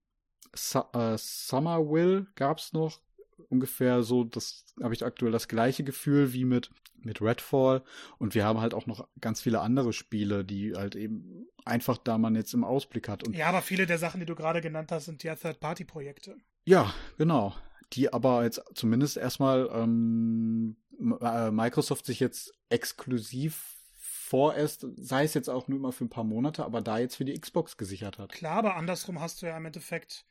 [0.55, 3.01] Su äh, Summer Will gab's noch.
[3.49, 6.72] Ungefähr so, das habe ich aktuell das gleiche Gefühl wie mit
[7.06, 7.84] mit Redfall
[8.18, 12.18] und wir haben halt auch noch ganz viele andere Spiele, die halt eben einfach da
[12.18, 13.24] man jetzt im Ausblick hat.
[13.24, 16.38] Und ja, aber viele der Sachen, die du gerade genannt hast, sind ja Third-Party-Projekte.
[16.66, 17.56] Ja, genau.
[17.94, 20.78] Die aber jetzt zumindest erstmal ähm,
[21.22, 26.24] äh, Microsoft sich jetzt exklusiv vorerst, sei es jetzt auch nur mal für ein paar
[26.24, 28.32] Monate, aber da jetzt für die Xbox gesichert hat.
[28.32, 30.26] Klar, aber andersrum hast du ja im Endeffekt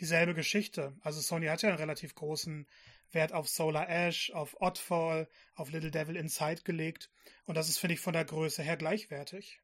[0.00, 0.94] dieselbe Geschichte.
[1.00, 2.66] Also Sony hat ja einen relativ großen
[3.12, 7.10] Wert auf Solar Ash, auf Oddfall, auf Little Devil Inside gelegt.
[7.46, 9.60] Und das ist, finde ich, von der Größe her gleichwertig.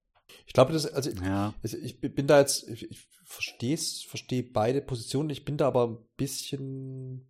[0.47, 1.55] Ich glaube, das, also, ja.
[1.63, 5.31] also ich bin da jetzt, ich, ich verstehe es, verstehe beide Positionen.
[5.31, 7.29] Ich bin da aber ein bisschen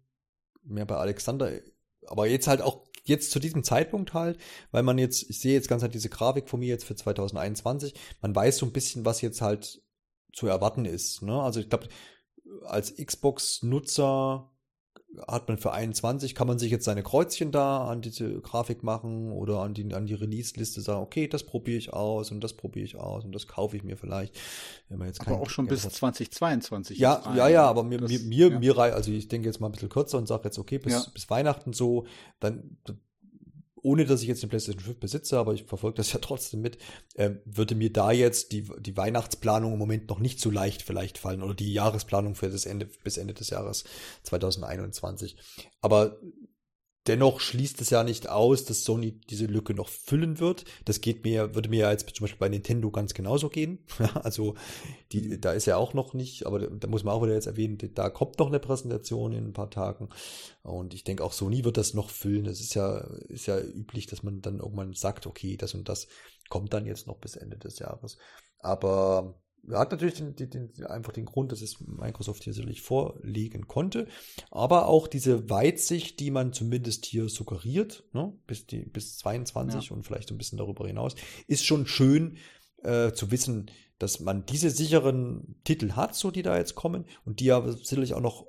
[0.62, 1.60] mehr bei Alexander.
[2.06, 4.38] Aber jetzt halt auch jetzt zu diesem Zeitpunkt halt,
[4.70, 7.94] weil man jetzt, ich sehe jetzt ganz halt diese Grafik von mir jetzt für 2021,
[8.22, 9.82] man weiß so ein bisschen, was jetzt halt
[10.32, 11.22] zu erwarten ist.
[11.22, 11.40] Ne?
[11.40, 11.88] Also ich glaube,
[12.62, 14.50] als Xbox-Nutzer
[15.28, 19.32] hat man für 21, kann man sich jetzt seine Kreuzchen da an diese Grafik machen
[19.32, 22.84] oder an die, an die Release-Liste sagen, okay, das probiere ich aus und das probiere
[22.84, 24.36] ich aus und das kaufe ich mir vielleicht.
[24.88, 26.98] Wenn man jetzt aber auch schon bis 2022.
[26.98, 28.82] Ja, ja, ja, aber mir, das, mir, mir, ja.
[28.82, 31.04] also ich denke jetzt mal ein bisschen kürzer und sage jetzt, okay, bis, ja.
[31.12, 32.06] bis Weihnachten so,
[32.40, 32.78] dann
[33.84, 36.78] ohne dass ich jetzt den PlayStation 5 besitze, aber ich verfolge das ja trotzdem mit,
[37.14, 41.18] äh, würde mir da jetzt die, die Weihnachtsplanung im Moment noch nicht so leicht vielleicht
[41.18, 43.84] fallen oder die Jahresplanung für das Ende, bis Ende des Jahres
[44.22, 45.36] 2021.
[45.82, 46.18] Aber
[47.06, 50.64] Dennoch schließt es ja nicht aus, dass Sony diese Lücke noch füllen wird.
[50.86, 53.78] Das geht mir, würde mir ja jetzt zum Beispiel bei Nintendo ganz genauso gehen.
[54.14, 54.54] also
[55.12, 57.76] die, da ist ja auch noch nicht, aber da muss man auch wieder jetzt erwähnen,
[57.94, 60.08] da kommt noch eine Präsentation in ein paar Tagen.
[60.62, 62.46] Und ich denke auch Sony wird das noch füllen.
[62.46, 62.96] Es ist ja,
[63.28, 66.08] ist ja üblich, dass man dann irgendwann sagt, okay, das und das
[66.48, 68.16] kommt dann jetzt noch bis Ende des Jahres.
[68.60, 69.34] Aber
[69.72, 74.06] hat natürlich den, den, einfach den Grund, dass es Microsoft hier sicherlich vorlegen konnte,
[74.50, 79.96] aber auch diese Weitsicht, die man zumindest hier suggeriert, ne, bis, die, bis 22 ja.
[79.96, 81.14] und vielleicht ein bisschen darüber hinaus,
[81.46, 82.38] ist schon schön,
[82.82, 87.40] äh, zu wissen, dass man diese sicheren Titel hat, so die da jetzt kommen und
[87.40, 88.46] die ja sicherlich auch noch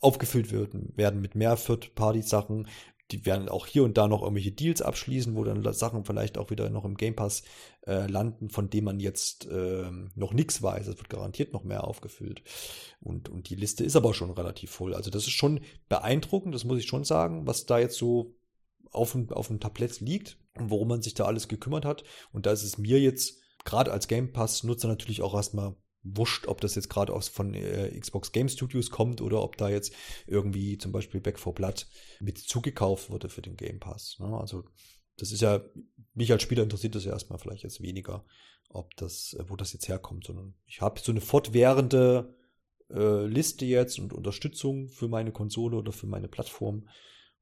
[0.00, 2.68] aufgefüllt werden, werden mit mehr Third-Party-Sachen.
[3.12, 6.50] Die werden auch hier und da noch irgendwelche Deals abschließen, wo dann Sachen vielleicht auch
[6.50, 7.42] wieder noch im Game Pass
[7.86, 10.86] äh, landen, von dem man jetzt äh, noch nichts weiß.
[10.86, 12.42] Es wird garantiert noch mehr aufgefüllt.
[13.00, 14.94] Und, und die Liste ist aber schon relativ voll.
[14.94, 18.36] Also das ist schon beeindruckend, das muss ich schon sagen, was da jetzt so
[18.92, 22.04] auf dem, auf dem Tablett liegt und worum man sich da alles gekümmert hat.
[22.32, 26.60] Und da ist es mir jetzt gerade als Game Pass-Nutzer natürlich auch erstmal wurscht, ob
[26.60, 29.92] das jetzt gerade aus von äh, Xbox Game Studios kommt oder ob da jetzt
[30.26, 31.86] irgendwie zum Beispiel Back 4 Blood
[32.20, 34.16] mit zugekauft wurde für den Game Pass.
[34.18, 34.26] Ne?
[34.38, 34.64] Also
[35.16, 35.62] das ist ja,
[36.14, 38.24] mich als Spieler interessiert das ja erstmal vielleicht jetzt weniger,
[38.70, 42.34] ob das, äh, wo das jetzt herkommt, sondern ich habe so eine fortwährende
[42.90, 46.88] äh, Liste jetzt und Unterstützung für meine Konsole oder für meine Plattform.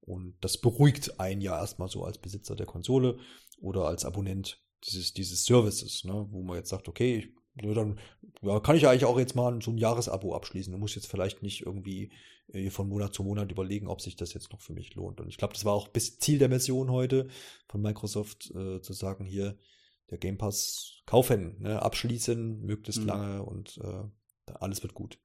[0.01, 3.19] Und das beruhigt einen ja erstmal so als Besitzer der Konsole
[3.61, 7.99] oder als Abonnent dieses, dieses Services, ne, wo man jetzt sagt, okay, ich ja, dann
[8.43, 10.73] ja, kann ich ja eigentlich auch jetzt mal so ein Jahresabo abschließen.
[10.73, 12.11] Du musst jetzt vielleicht nicht irgendwie
[12.53, 15.21] äh, von Monat zu Monat überlegen, ob sich das jetzt noch für mich lohnt.
[15.21, 17.29] Und ich glaube, das war auch bis Ziel der Mission heute
[17.69, 19.57] von Microsoft äh, zu sagen, hier
[20.11, 23.09] der Game Pass kaufen, ne, abschließen, möglichst mhm.
[23.09, 25.19] lange und äh, alles wird gut.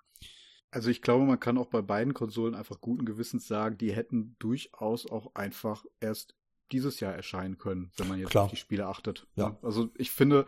[0.71, 4.35] Also ich glaube, man kann auch bei beiden Konsolen einfach guten Gewissens sagen, die hätten
[4.39, 6.35] durchaus auch einfach erst
[6.71, 8.45] dieses Jahr erscheinen können, wenn man jetzt Klar.
[8.45, 9.27] auf die Spiele achtet.
[9.35, 9.57] Ja.
[9.61, 10.47] Also ich finde,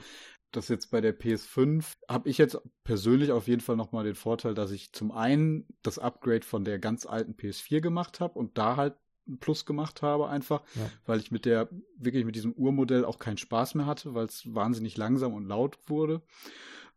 [0.56, 4.54] das jetzt bei der PS5 habe ich jetzt persönlich auf jeden Fall nochmal den Vorteil,
[4.54, 8.78] dass ich zum einen das Upgrade von der ganz alten PS4 gemacht habe und da
[8.78, 8.96] halt
[9.28, 10.90] ein Plus gemacht habe einfach, ja.
[11.06, 14.54] weil ich mit der wirklich mit diesem Urmodell auch keinen Spaß mehr hatte, weil es
[14.54, 16.22] wahnsinnig langsam und laut wurde.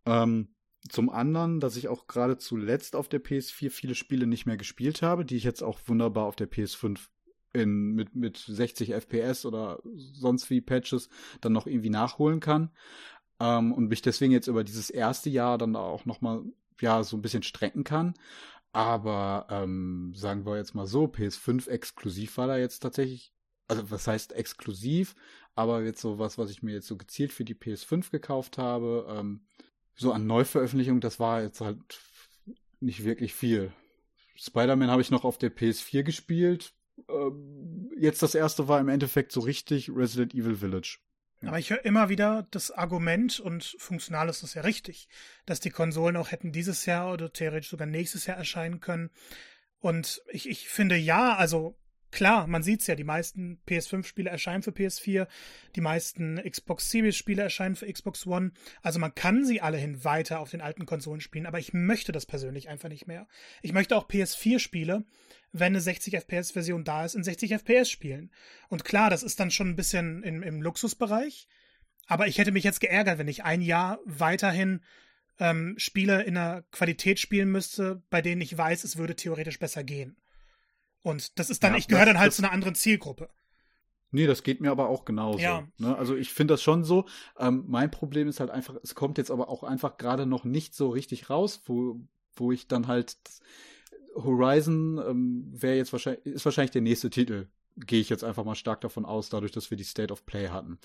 [0.04, 0.54] Ähm,
[0.88, 5.02] zum anderen, dass ich auch gerade zuletzt auf der PS4 viele Spiele nicht mehr gespielt
[5.02, 6.98] habe, die ich jetzt auch wunderbar auf der PS5
[7.54, 11.08] in, mit, mit 60 FPS oder sonst wie Patches
[11.40, 12.70] dann noch irgendwie nachholen kann
[13.40, 16.42] ähm, und mich deswegen jetzt über dieses erste Jahr dann auch nochmal
[16.80, 18.14] ja so ein bisschen strecken kann.
[18.72, 23.32] Aber ähm, sagen wir jetzt mal so, PS5 exklusiv war da jetzt tatsächlich,
[23.66, 25.14] also was heißt exklusiv,
[25.54, 29.06] aber jetzt so was, was ich mir jetzt so gezielt für die PS5 gekauft habe,
[29.10, 29.40] ähm,
[29.96, 32.00] so an Neuveröffentlichung, das war jetzt halt
[32.80, 33.72] nicht wirklich viel.
[34.36, 36.72] Spider-Man habe ich noch auf der PS4 gespielt.
[37.08, 40.98] Ähm, jetzt das erste war im Endeffekt so richtig Resident Evil Village.
[41.44, 45.08] Aber ich höre immer wieder das Argument, und funktional ist das ja richtig,
[45.46, 49.10] dass die Konsolen auch hätten dieses Jahr oder theoretisch sogar nächstes Jahr erscheinen können.
[49.78, 51.78] Und ich, ich finde ja, also
[52.10, 55.26] klar, man sieht's ja, die meisten PS5-Spiele erscheinen für PS4,
[55.76, 58.52] die meisten Xbox Series-Spiele erscheinen für Xbox One.
[58.82, 62.12] Also man kann sie alle hin weiter auf den alten Konsolen spielen, aber ich möchte
[62.12, 63.26] das persönlich einfach nicht mehr.
[63.62, 65.04] Ich möchte auch PS4-Spiele,
[65.52, 68.30] wenn eine 60 FPS-Version da ist, in 60 FPS spielen.
[68.68, 71.48] Und klar, das ist dann schon ein bisschen im, im Luxusbereich,
[72.06, 74.80] aber ich hätte mich jetzt geärgert, wenn ich ein Jahr weiterhin
[75.38, 79.84] ähm, Spiele in einer Qualität spielen müsste, bei denen ich weiß, es würde theoretisch besser
[79.84, 80.16] gehen.
[81.02, 83.28] Und das ist dann, ja, ich gehöre dann halt zu einer anderen Zielgruppe.
[84.10, 85.38] Nee, das geht mir aber auch genauso.
[85.38, 85.68] Ja.
[85.76, 85.96] Ne?
[85.96, 87.06] Also ich finde das schon so.
[87.38, 90.74] Ähm, mein Problem ist halt einfach, es kommt jetzt aber auch einfach gerade noch nicht
[90.74, 92.00] so richtig raus, wo,
[92.34, 93.16] wo ich dann halt
[94.14, 97.48] Horizon ähm, wäre jetzt wahrscheinlich, ist wahrscheinlich der nächste Titel.
[97.76, 100.48] Gehe ich jetzt einfach mal stark davon aus, dadurch, dass wir die State of Play
[100.48, 100.78] hatten.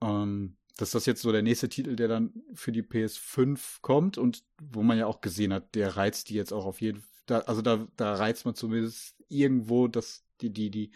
[0.00, 4.44] Ähm, dass das jetzt so der nächste Titel, der dann für die PS5 kommt und
[4.60, 7.40] wo man ja auch gesehen hat, der reizt die jetzt auch auf jeden Fall.
[7.48, 10.90] Also da, da reizt man zumindest irgendwo das, die, die, die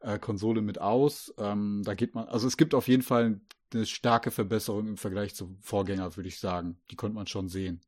[0.00, 1.34] äh, Konsole mit aus.
[1.38, 3.40] Ähm, da geht man, also es gibt auf jeden Fall
[3.72, 6.78] eine starke Verbesserung im Vergleich zum Vorgänger, würde ich sagen.
[6.90, 7.80] Die konnte man schon sehen.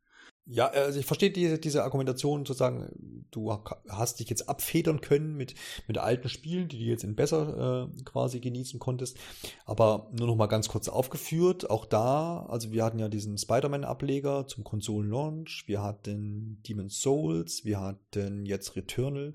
[0.51, 3.53] Ja, also ich verstehe diese, diese Argumentation zu sagen, du
[3.87, 5.55] hast dich jetzt abfedern können mit,
[5.87, 9.19] mit alten Spielen, die du jetzt in besser äh, quasi genießen konntest.
[9.67, 14.47] Aber nur noch mal ganz kurz aufgeführt, auch da, also wir hatten ja diesen Spider-Man-Ableger
[14.47, 19.35] zum Konsolen-Launch, wir hatten Demon's Souls, wir hatten jetzt Returnal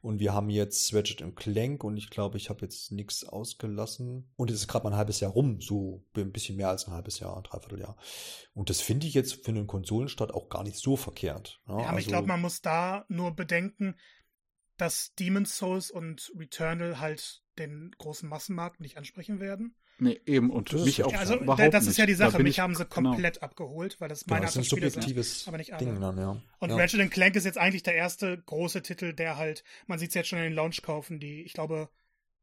[0.00, 4.30] und wir haben jetzt Ratchet Clank und ich glaube, ich habe jetzt nichts ausgelassen.
[4.36, 6.94] Und es ist gerade mal ein halbes Jahr rum, so ein bisschen mehr als ein
[6.94, 7.98] halbes Jahr, ein Dreivierteljahr.
[8.54, 11.60] Und das finde ich jetzt für einen Konsolenstart auch gar nicht so verkehrt.
[11.66, 13.96] Ja, ja aber also, ich glaube, man muss da nur bedenken,
[14.76, 19.76] dass Demon's Souls und Returnal halt den großen Massenmarkt nicht ansprechen werden.
[19.98, 22.54] Nee, eben, und das mich auch ja, also, überhaupt Das ist ja die Sache, mich
[22.54, 23.10] ich, haben sie genau.
[23.10, 23.44] komplett genau.
[23.44, 25.84] abgeholt, weil das meine ja, Art subjektives sind, aber nicht alle.
[25.84, 26.40] Ding dann, ja.
[26.58, 26.76] Und ja.
[26.76, 30.28] Ratchet Clank ist jetzt eigentlich der erste große Titel, der halt, man sieht es jetzt
[30.28, 31.90] schon in den Launch kaufen, die, ich glaube,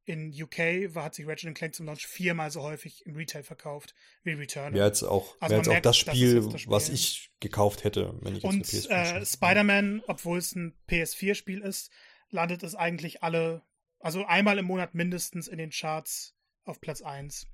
[0.06, 3.94] in UK war, hat sich Ratchet Clank zum Launch viermal so häufig im Retail verkauft
[4.24, 4.74] wie Return.
[4.74, 8.16] Wäre jetzt auch, also jetzt merkt, auch das Spiel, das Spiel, was ich gekauft hätte,
[8.22, 11.92] wenn ich jetzt Und eine PS4 äh, Spider-Man, obwohl es ein PS4-Spiel ist,
[12.30, 13.62] landet es eigentlich alle,
[14.00, 17.48] also einmal im Monat mindestens in den Charts auf Platz 1.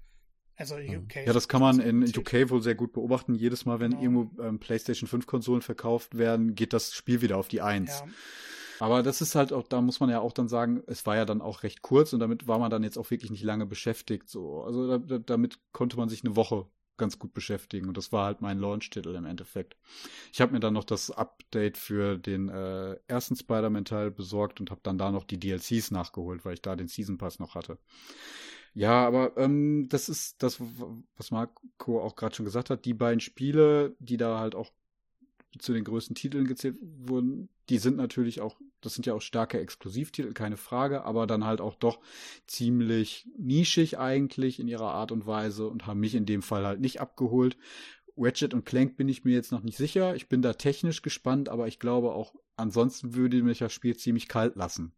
[0.55, 1.27] Also UK.
[1.27, 3.35] Ja, das kann man in UK wohl sehr gut beobachten.
[3.35, 4.01] Jedes Mal, wenn Genau.
[4.01, 7.89] irgendwo ähm, PlayStation 5 Konsolen verkauft werden, geht das Spiel wieder auf die 1.
[7.89, 8.07] Ja.
[8.79, 11.25] Aber das ist halt auch, da muss man ja auch dann sagen, es war ja
[11.25, 14.29] dann auch recht kurz und damit war man dann jetzt auch wirklich nicht lange beschäftigt.
[14.29, 16.67] So, also da, da, damit konnte man sich eine Woche
[16.97, 19.77] ganz gut beschäftigen und das war halt mein Launch-Titel im Endeffekt.
[20.33, 24.81] Ich habe mir dann noch das Update für den äh, ersten Spider-Man-Teil besorgt und habe
[24.83, 27.77] dann da noch die DLCs nachgeholt, weil ich da den Season Pass noch hatte.
[28.73, 30.59] Ja, aber ähm, das ist das,
[31.15, 32.85] was Marco auch gerade schon gesagt hat.
[32.85, 34.71] Die beiden Spiele, die da halt auch
[35.59, 39.59] zu den größten Titeln gezählt wurden, die sind natürlich auch, das sind ja auch starke
[39.59, 41.99] Exklusivtitel, keine Frage, aber dann halt auch doch
[42.45, 46.79] ziemlich nischig eigentlich in ihrer Art und Weise und haben mich in dem Fall halt
[46.79, 47.57] nicht abgeholt.
[48.17, 50.15] Ratchet und Clank bin ich mir jetzt noch nicht sicher.
[50.15, 54.27] Ich bin da technisch gespannt, aber ich glaube auch, ansonsten würde mich das Spiel ziemlich
[54.27, 54.93] kalt lassen.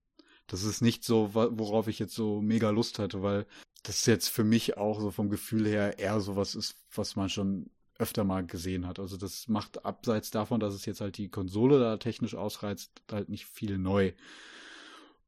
[0.47, 3.45] Das ist nicht so, worauf ich jetzt so mega Lust hatte, weil
[3.83, 7.69] das jetzt für mich auch so vom Gefühl her eher sowas ist, was man schon
[7.99, 8.97] öfter mal gesehen hat.
[8.97, 13.29] Also das macht abseits davon, dass es jetzt halt die Konsole da technisch ausreizt, halt
[13.29, 14.13] nicht viel neu.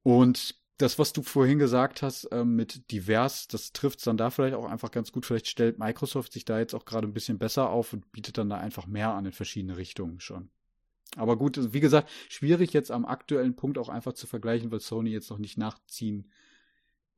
[0.03, 4.56] Und das, was du vorhin gesagt hast ähm, mit divers, das trifft dann da vielleicht
[4.56, 5.26] auch einfach ganz gut.
[5.26, 8.49] Vielleicht stellt Microsoft sich da jetzt auch gerade ein bisschen besser auf und bietet dann
[8.49, 10.49] da einfach mehr an in verschiedene Richtungen schon.
[11.18, 15.11] Aber gut, wie gesagt, schwierig jetzt am aktuellen Punkt auch einfach zu vergleichen, weil Sony
[15.11, 16.31] jetzt noch nicht nachziehen.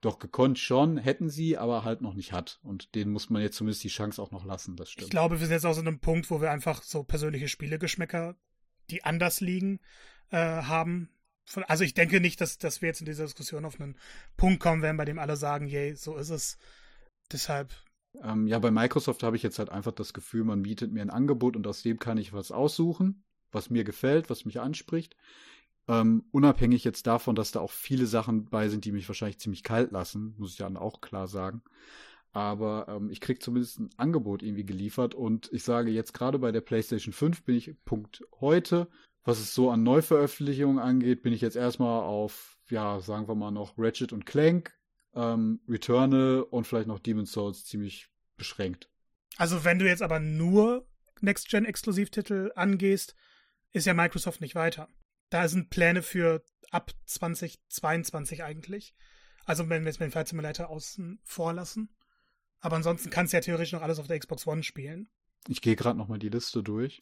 [0.03, 2.59] Doch gekonnt schon, hätten sie, aber halt noch nicht hat.
[2.61, 5.05] Und denen muss man jetzt zumindest die Chance auch noch lassen, das stimmt.
[5.05, 7.47] Ich glaube, wir sind jetzt auch so an einem Punkt, wo wir einfach so persönliche
[7.47, 8.35] Spielegeschmäcker,
[8.89, 9.80] die anders liegen,
[10.30, 11.09] äh, haben.
[11.45, 13.97] Von, also ich denke nicht, dass, dass wir jetzt in dieser Diskussion auf einen
[14.35, 16.57] Punkt kommen werden, bei dem alle sagen, yay, so ist es.
[17.31, 17.73] Deshalb.
[18.21, 21.11] Ähm, ja, bei Microsoft habe ich jetzt halt einfach das Gefühl, man bietet mir ein
[21.11, 23.23] Angebot und aus dem kann ich was aussuchen,
[23.53, 25.15] was mir gefällt, was mich anspricht.
[25.88, 29.64] Ähm, unabhängig jetzt davon, dass da auch viele Sachen bei sind, die mich wahrscheinlich ziemlich
[29.64, 31.61] kalt lassen, muss ich dann auch klar sagen.
[32.31, 36.51] Aber ähm, ich krieg zumindest ein Angebot irgendwie geliefert und ich sage jetzt gerade bei
[36.51, 38.88] der PlayStation 5 bin ich Punkt heute,
[39.23, 43.51] was es so an Neuveröffentlichungen angeht, bin ich jetzt erstmal auf, ja, sagen wir mal
[43.51, 44.73] noch Ratchet und Clank,
[45.14, 48.89] ähm, Returnal und vielleicht noch Demon's Souls ziemlich beschränkt.
[49.38, 50.88] Also wenn du jetzt aber nur
[51.22, 53.15] Next-Gen-Exklusivtitel angehst,
[53.72, 54.89] ist ja Microsoft nicht weiter.
[55.34, 58.93] Da sind Pläne für ab 2022 eigentlich.
[59.45, 61.89] Also wenn wir jetzt mit dem Flight Simulator außen vorlassen.
[62.60, 65.10] Aber ansonsten kannst du ja theoretisch noch alles auf der Xbox One spielen.
[65.47, 67.01] Ich gehe gerade noch mal die Liste durch.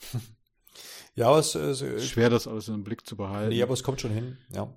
[1.15, 3.49] ja, aber es ist äh, schwer, das alles im Blick zu behalten.
[3.49, 4.73] Nee, aber es kommt schon hin, ja.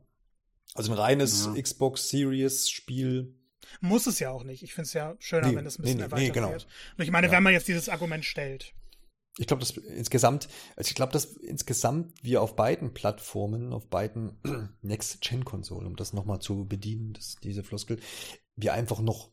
[0.74, 1.62] Also ein reines ja.
[1.62, 3.38] Xbox Series Spiel.
[3.80, 4.64] Muss es ja auch nicht.
[4.64, 6.50] Ich finde es ja schöner, Nee, wenn es ein bisschen nee, erweitert nee, genau.
[6.50, 6.66] wird.
[6.98, 7.32] Und ich meine, Ja.
[7.32, 8.74] wenn man jetzt dieses Argument stellt.
[9.38, 14.38] Ich glaube, dass insgesamt, also ich glaube, dass insgesamt wir auf beiden Plattformen, auf beiden
[14.82, 17.98] Next-Gen-Konsolen, um das nochmal zu bedienen, das, diese Floskel,
[18.54, 19.32] wir einfach noch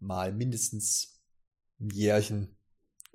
[0.00, 1.22] mal mindestens
[1.78, 2.56] ein Jährchen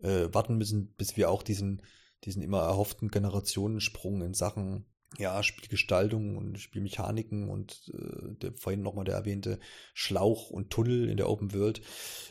[0.01, 1.81] äh, warten müssen, bis wir auch diesen,
[2.23, 4.85] diesen immer erhofften Generationensprung in Sachen
[5.17, 9.59] ja, Spielgestaltung und Spielmechaniken und äh, der, vorhin nochmal der erwähnte
[9.93, 11.81] Schlauch und Tunnel in der Open World,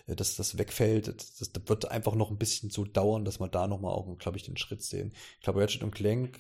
[0.06, 1.08] äh, dass das wegfällt.
[1.08, 4.36] Das, das wird einfach noch ein bisschen so dauern, dass wir da nochmal auch, glaube
[4.36, 5.12] ich, den Schritt sehen.
[5.36, 6.38] Ich glaube, Ratchet und Clank,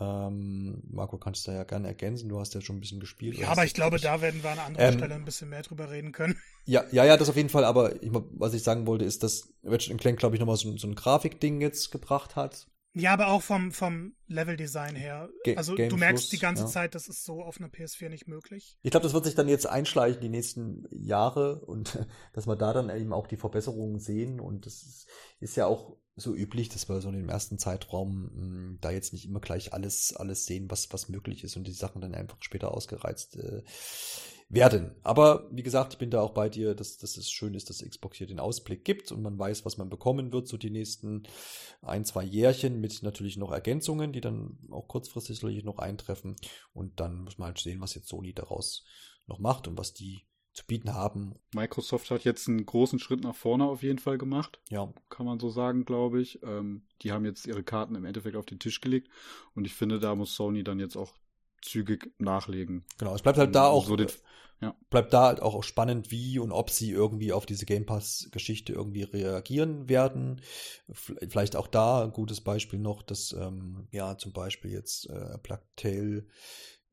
[0.00, 3.36] ähm, Marco, kannst du da ja gerne ergänzen, du hast ja schon ein bisschen gespielt.
[3.36, 5.90] Ja, aber ich glaube, da werden wir an anderer Ähm, Stelle ein bisschen mehr drüber
[5.90, 6.36] reden können.
[6.64, 9.52] Ja, ja, ja, das auf jeden Fall, aber ich, was ich sagen wollte, ist, dass
[9.64, 12.68] Ratchet Clank, glaube ich, nochmal so, so ein Grafikding jetzt gebracht hat.
[12.94, 15.30] Ja, aber auch vom, vom Level-Design her.
[15.44, 16.68] Ge- also du Gamefluss, merkst die ganze ja.
[16.68, 18.76] Zeit, das ist so auf einer PS4 nicht möglich.
[18.82, 21.98] Ich glaube, das wird sich dann jetzt einschleichen die nächsten Jahre und
[22.34, 25.06] dass wir da dann eben auch die Verbesserungen sehen und das ist,
[25.40, 29.14] ist ja auch so üblich, dass wir so in dem ersten Zeitraum mh, da jetzt
[29.14, 32.36] nicht immer gleich alles alles sehen, was was möglich ist und die Sachen dann einfach
[32.40, 33.62] später ausgereizt äh,
[34.52, 34.94] werden.
[35.02, 37.82] Aber wie gesagt, ich bin da auch bei dir, dass, dass es schön ist, dass
[37.82, 41.22] Xbox hier den Ausblick gibt und man weiß, was man bekommen wird, so die nächsten
[41.80, 46.36] ein, zwei Jährchen mit natürlich noch Ergänzungen, die dann auch kurzfristig noch eintreffen.
[46.74, 48.84] Und dann muss man halt sehen, was jetzt Sony daraus
[49.26, 51.34] noch macht und was die zu bieten haben.
[51.54, 54.60] Microsoft hat jetzt einen großen Schritt nach vorne auf jeden Fall gemacht.
[54.68, 56.42] Ja, kann man so sagen, glaube ich.
[56.42, 59.08] Ähm, die haben jetzt ihre Karten im Endeffekt auf den Tisch gelegt
[59.54, 61.14] und ich finde, da muss Sony dann jetzt auch
[61.62, 62.84] zügig nachlegen.
[62.98, 63.14] genau.
[63.14, 64.08] Es bleibt halt da auch, So den,
[64.62, 64.76] ja.
[64.90, 69.02] bleibt da halt auch spannend, wie und ob sie irgendwie auf diese Game Pass-Geschichte irgendwie
[69.02, 70.40] reagieren werden.
[70.92, 75.66] Vielleicht auch da ein gutes Beispiel noch, dass ähm, ja zum Beispiel jetzt äh, Plague
[75.76, 76.26] Tale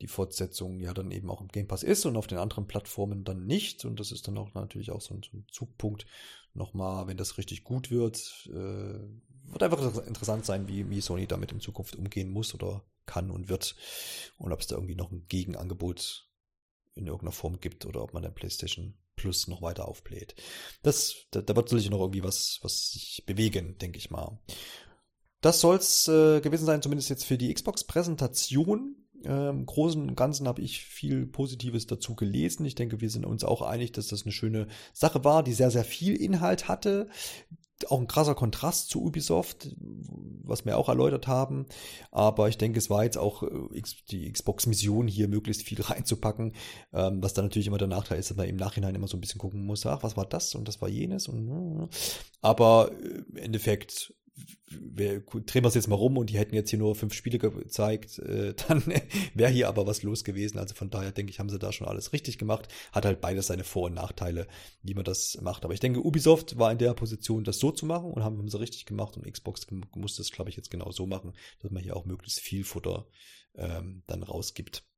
[0.02, 3.24] die Fortsetzung ja dann eben auch im Game Pass ist und auf den anderen Plattformen
[3.24, 3.86] dann nicht.
[3.86, 6.06] Und das ist dann auch natürlich auch so ein, so ein Zugpunkt
[6.54, 8.50] nochmal, wenn das richtig gut wird.
[8.50, 9.00] Äh,
[9.52, 13.50] wird einfach interessant sein, wie, wie Sony damit in Zukunft umgehen muss oder kann und
[13.50, 13.76] wird.
[14.38, 16.29] Und ob es da irgendwie noch ein Gegenangebot
[17.00, 20.36] in irgendeiner Form gibt oder ob man der PlayStation Plus noch weiter aufbläht.
[20.82, 24.40] Das, da, da wird sicherlich noch irgendwie was, was sich bewegen, denke ich mal.
[25.42, 28.96] Das soll's äh, gewesen sein, zumindest jetzt für die Xbox-Präsentation.
[29.24, 32.66] Ähm, Im Großen und Ganzen habe ich viel Positives dazu gelesen.
[32.66, 35.72] Ich denke, wir sind uns auch einig, dass das eine schöne Sache war, die sehr,
[35.72, 37.10] sehr viel Inhalt hatte,
[37.88, 41.66] auch ein krasser Kontrast zu Ubisoft, was wir auch erläutert haben.
[42.12, 46.54] Aber ich denke, es war jetzt auch äh, die Xbox-Mission hier möglichst viel reinzupacken,
[46.94, 49.22] ähm, was dann natürlich immer der Nachteil ist, dass man im Nachhinein immer so ein
[49.22, 51.88] bisschen gucken muss, ach, was war das und das war jenes und äh,
[52.42, 54.14] aber äh, im Endeffekt
[54.70, 57.40] wir, drehen wir es jetzt mal rum und die hätten jetzt hier nur fünf Spiele
[57.40, 58.84] gezeigt, äh, dann
[59.34, 60.58] wäre hier aber was los gewesen.
[60.60, 62.68] Also von daher denke ich, haben sie da schon alles richtig gemacht.
[62.92, 64.48] Hat halt beides seine Vor- und Nachteile,
[64.84, 65.66] wie man das macht.
[65.66, 68.60] Aber ich denke, Ubisoft war in der Position, das so zu machen und haben, sie
[68.60, 71.96] richtig gemacht und Xbox muss das, glaube ich, jetzt genau so machen, dass man hier
[71.96, 73.08] auch möglichst viel Futter
[73.56, 74.89] ähm, dann rausgibt.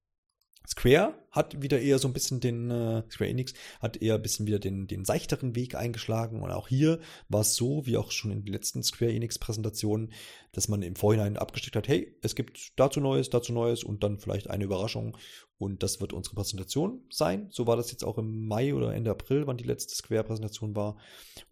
[0.67, 4.47] Square hat wieder eher so ein bisschen den, äh, Square Enix hat eher ein bisschen
[4.47, 6.41] wieder den, den seichteren Weg eingeschlagen.
[6.41, 10.11] Und auch hier war es so, wie auch schon in den letzten Square Enix Präsentationen,
[10.51, 14.19] dass man im Vorhinein abgesteckt hat, hey, es gibt dazu Neues, dazu Neues und dann
[14.19, 15.17] vielleicht eine Überraschung.
[15.61, 17.45] Und das wird unsere Präsentation sein.
[17.51, 20.97] So war das jetzt auch im Mai oder Ende April, wann die letzte Square-Präsentation war.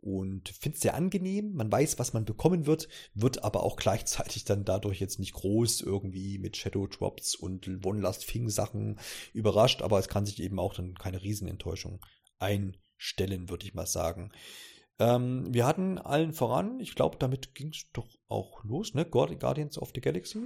[0.02, 1.54] Und finde es sehr angenehm.
[1.54, 5.82] Man weiß, was man bekommen wird, wird aber auch gleichzeitig dann dadurch jetzt nicht groß
[5.82, 9.00] irgendwie mit Shadow Drops und One Last Thing Sachen
[9.32, 9.84] überrascht.
[9.84, 12.04] Aber es kann sich eben auch dann keine Riesenenttäuschung
[12.40, 14.32] einstellen, würde ich mal sagen.
[15.00, 19.06] Ähm, wir hatten allen voran, ich glaube, damit ging es doch auch los, ne?
[19.06, 20.40] Guardians of the Galaxy.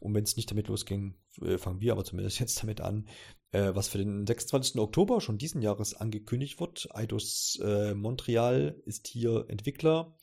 [0.00, 3.06] Und wenn es nicht damit losging, äh, fangen wir aber zumindest jetzt damit an,
[3.52, 4.80] äh, was für den 26.
[4.80, 6.88] Oktober schon diesen Jahres angekündigt wird.
[6.94, 10.16] Eidos äh, Montreal ist hier Entwickler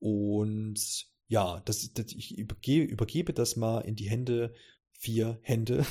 [0.00, 4.54] und ja, das, das, ich übergebe, übergebe das mal in die Hände,
[4.92, 5.86] vier Hände,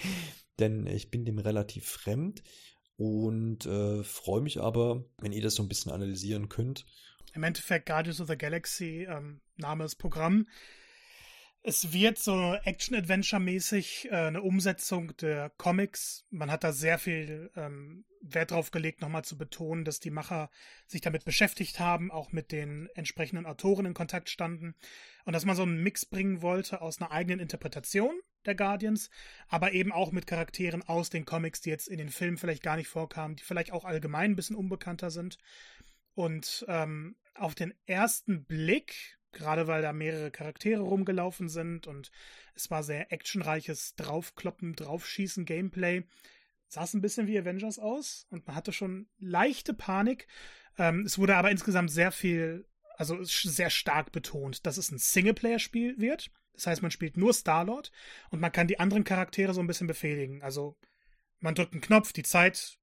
[0.58, 2.42] denn ich bin dem relativ fremd
[2.98, 6.84] und äh, freue mich aber, wenn ihr das so ein bisschen analysieren könnt.
[7.32, 10.48] Im Endeffekt Guardians of the Galaxy, ähm, Name ist Programm.
[11.62, 16.24] Es wird so Action-Adventure-mäßig äh, eine Umsetzung der Comics.
[16.30, 20.50] Man hat da sehr viel ähm, Wert drauf gelegt, nochmal zu betonen, dass die Macher
[20.86, 24.74] sich damit beschäftigt haben, auch mit den entsprechenden Autoren in Kontakt standen
[25.24, 29.10] und dass man so einen Mix bringen wollte aus einer eigenen Interpretation der Guardians,
[29.48, 32.76] aber eben auch mit Charakteren aus den Comics, die jetzt in den Filmen vielleicht gar
[32.76, 35.38] nicht vorkamen, die vielleicht auch allgemein ein bisschen unbekannter sind.
[36.14, 42.10] Und ähm, auf den ersten Blick, gerade weil da mehrere Charaktere rumgelaufen sind und
[42.54, 46.04] es war sehr actionreiches Draufkloppen, Draufschießen, Gameplay,
[46.66, 50.26] sah es ein bisschen wie Avengers aus und man hatte schon leichte Panik.
[50.76, 52.66] Ähm, es wurde aber insgesamt sehr viel,
[52.96, 56.30] also sehr stark betont, dass es ein Singleplayer-Spiel wird.
[56.58, 57.92] Das heißt, man spielt nur Star-Lord
[58.30, 60.42] und man kann die anderen Charaktere so ein bisschen befehligen.
[60.42, 60.76] Also
[61.38, 62.78] man drückt einen Knopf, die Zeit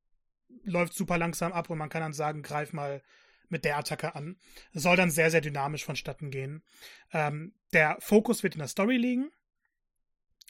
[0.64, 3.02] läuft super langsam ab und man kann dann sagen, greif mal
[3.50, 4.38] mit der Attacke an.
[4.74, 6.64] Es soll dann sehr, sehr dynamisch vonstatten gehen.
[7.12, 9.30] Ähm, der Fokus wird in der Story liegen.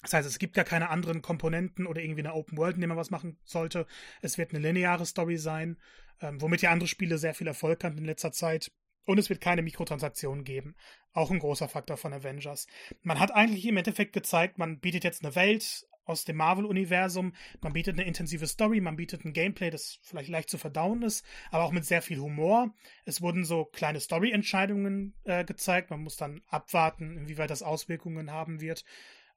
[0.04, 2.88] Das heißt, es gibt ja keine anderen Komponenten oder irgendwie eine Open World, in der
[2.88, 3.88] man was machen sollte.
[4.22, 5.78] Es wird eine lineare Story sein,
[6.22, 8.72] ähm, womit ja andere Spiele sehr viel Erfolg hatten in letzter Zeit.
[9.06, 10.76] Und es wird keine Mikrotransaktionen geben.
[11.14, 12.68] Auch ein großer Faktor von Avengers.
[13.04, 17.74] Man hat eigentlich im Endeffekt gezeigt, man bietet jetzt eine Welt aus dem Marvel-Universum, man
[17.74, 21.64] bietet eine intensive Story, man bietet ein Gameplay, das vielleicht leicht zu verdauen ist, aber
[21.64, 22.74] auch mit sehr viel Humor.
[23.06, 25.90] Es wurden so kleine Story-Entscheidungen äh, gezeigt.
[25.90, 28.86] Man muss dann abwarten, inwieweit das Auswirkungen haben wird.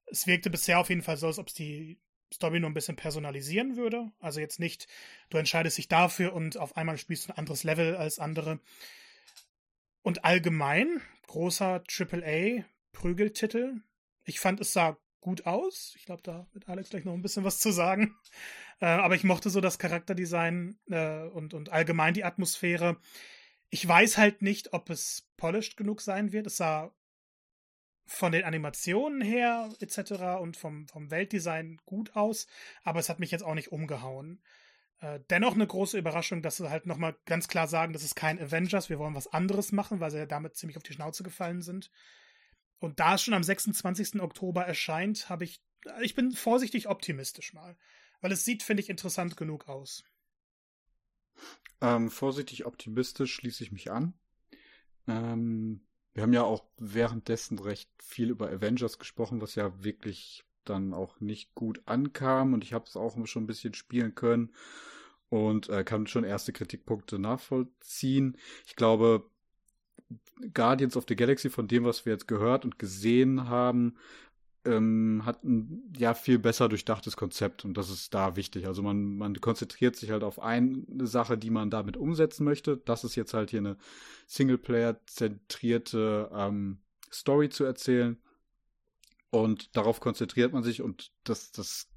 [0.07, 1.99] Es wirkte bisher auf jeden Fall so, als ob es die
[2.33, 4.11] Story nur ein bisschen personalisieren würde.
[4.21, 4.87] Also jetzt nicht,
[5.31, 8.61] du entscheidest dich dafür und auf einmal spielst du ein anderes Level als andere.
[10.09, 13.83] Und allgemein, großer AAA-Prügeltitel.
[14.25, 15.93] Ich fand, es sah gut aus.
[15.99, 18.17] Ich glaube, da wird Alex gleich noch ein bisschen was zu sagen.
[18.81, 22.97] Äh, aber ich mochte so das Charakterdesign äh, und, und allgemein die Atmosphäre.
[23.71, 26.47] Ich weiß halt nicht, ob es polished genug sein wird.
[26.47, 26.95] Es sah
[28.07, 30.41] von den Animationen her etc.
[30.41, 32.47] und vom, vom Weltdesign gut aus,
[32.85, 34.41] aber es hat mich jetzt auch nicht umgehauen.
[35.01, 38.41] Äh, dennoch eine große Überraschung, dass sie halt nochmal ganz klar sagen, das ist kein
[38.41, 41.63] Avengers, wir wollen was anderes machen, weil sie ja damit ziemlich auf die Schnauze gefallen
[41.63, 41.91] sind.
[42.81, 44.21] Und da es schon am 26.
[44.21, 45.63] Oktober erscheint, habe ich,
[46.01, 47.77] ich bin vorsichtig optimistisch mal,
[48.21, 50.05] weil es sieht, finde ich, interessant genug aus.
[51.81, 54.15] Ähm, vorsichtig optimistisch schließe ich mich an.
[55.07, 60.95] Ähm, wir haben ja auch währenddessen recht viel über Avengers gesprochen, was ja wirklich dann
[60.95, 64.53] auch nicht gut ankam und ich habe es auch schon ein bisschen spielen können
[65.29, 68.37] und äh, kann schon erste Kritikpunkte nachvollziehen.
[68.67, 69.29] Ich glaube,
[70.55, 73.97] Guardians of the Galaxy, von dem, was wir jetzt gehört und gesehen haben,
[74.65, 78.67] ähm, hat ein ja viel besser durchdachtes Konzept und das ist da wichtig.
[78.67, 82.77] Also man, man konzentriert sich halt auf eine Sache, die man damit umsetzen möchte.
[82.79, 83.77] Das ist jetzt halt hier eine
[84.27, 86.79] Singleplayer-zentrierte ähm,
[87.13, 88.19] Story zu erzählen.
[89.31, 91.89] Und darauf konzentriert man sich und das, das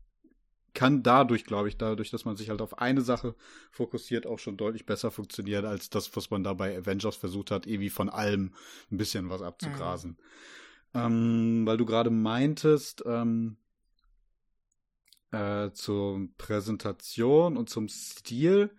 [0.74, 3.36] kann dadurch, glaube ich, dadurch, dass man sich halt auf eine Sache
[3.72, 7.68] fokussiert, auch schon deutlich besser funktionieren als das, was man da bei Avengers versucht hat,
[7.68, 8.54] irgendwie von allem
[8.90, 10.18] ein bisschen was abzugrasen.
[10.94, 11.00] Mhm.
[11.00, 13.58] Ähm, weil du gerade meintest, ähm,
[15.32, 18.72] äh, zur Präsentation und zum Stil.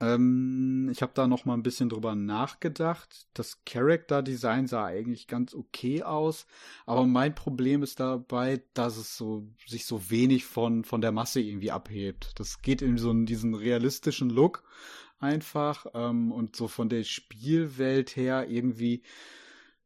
[0.00, 3.26] Ähm, ich habe da noch mal ein bisschen drüber nachgedacht.
[3.34, 6.46] Das Character Design sah eigentlich ganz okay aus,
[6.86, 11.40] aber mein Problem ist dabei, dass es so sich so wenig von von der Masse
[11.40, 12.32] irgendwie abhebt.
[12.36, 14.64] Das geht in so einen, diesen realistischen Look
[15.20, 19.02] einfach ähm, und so von der Spielwelt her irgendwie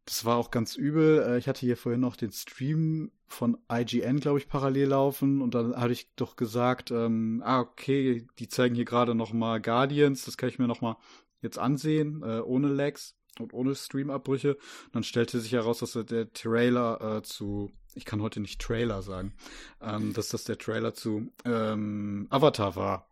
[0.08, 1.22] das war auch ganz übel.
[1.22, 5.54] Äh, ich hatte hier vorhin noch den Stream von IGN, glaube ich, parallel laufen und
[5.54, 10.24] dann hatte ich doch gesagt, ähm, ah, okay, die zeigen hier gerade noch mal Guardians,
[10.24, 10.96] das kann ich mir noch mal
[11.42, 14.56] jetzt ansehen, äh, ohne Lags und ohne Streamabbrüche.
[14.92, 19.34] Dann stellte sich heraus, dass der Trailer äh, zu, ich kann heute nicht Trailer sagen,
[19.82, 23.07] ähm, dass das der Trailer zu ähm, Avatar war.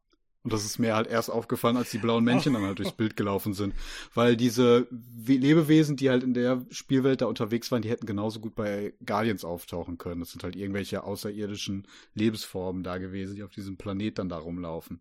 [0.46, 3.16] Und das ist mir halt erst aufgefallen, als die blauen Männchen dann halt durchs Bild
[3.16, 3.74] gelaufen sind.
[4.14, 4.86] Weil diese
[5.26, 9.44] Lebewesen, die halt in der Spielwelt da unterwegs waren, die hätten genauso gut bei Guardians
[9.44, 10.20] auftauchen können.
[10.20, 15.00] Das sind halt irgendwelche außerirdischen Lebensformen da gewesen, die auf diesem Planet dann da rumlaufen.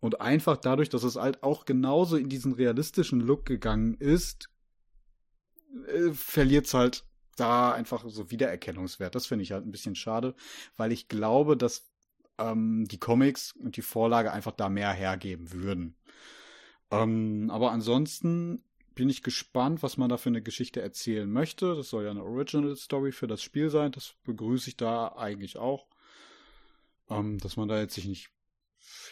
[0.00, 4.48] Und einfach dadurch, dass es halt auch genauso in diesen realistischen Look gegangen ist,
[5.86, 7.04] äh, verliert es halt
[7.36, 9.14] da einfach so Wiedererkennungswert.
[9.14, 10.34] Das finde ich halt ein bisschen schade,
[10.78, 11.91] weil ich glaube, dass
[12.38, 15.96] ähm, die Comics und die Vorlage einfach da mehr hergeben würden.
[16.90, 21.74] Ähm, aber ansonsten bin ich gespannt, was man da für eine Geschichte erzählen möchte.
[21.74, 23.92] Das soll ja eine Original Story für das Spiel sein.
[23.92, 25.86] Das begrüße ich da eigentlich auch.
[27.08, 28.30] Ähm, dass man da jetzt sich nicht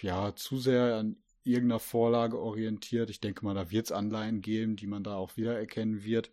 [0.03, 3.11] ja zu sehr an irgendeiner Vorlage orientiert.
[3.11, 6.31] Ich denke mal, da wird es Anleihen geben, die man da auch wiedererkennen wird.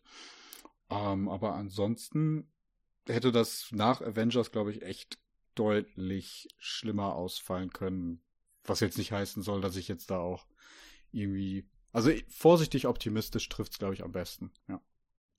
[0.90, 2.52] Ähm, aber ansonsten
[3.08, 5.18] hätte das nach Avengers, glaube ich, echt
[5.58, 8.22] deutlich schlimmer ausfallen können.
[8.64, 10.46] Was jetzt nicht heißen soll, dass ich jetzt da auch
[11.12, 11.70] irgendwie.
[11.94, 14.82] Also vorsichtig optimistisch trifft es, glaube ich, am besten, ja.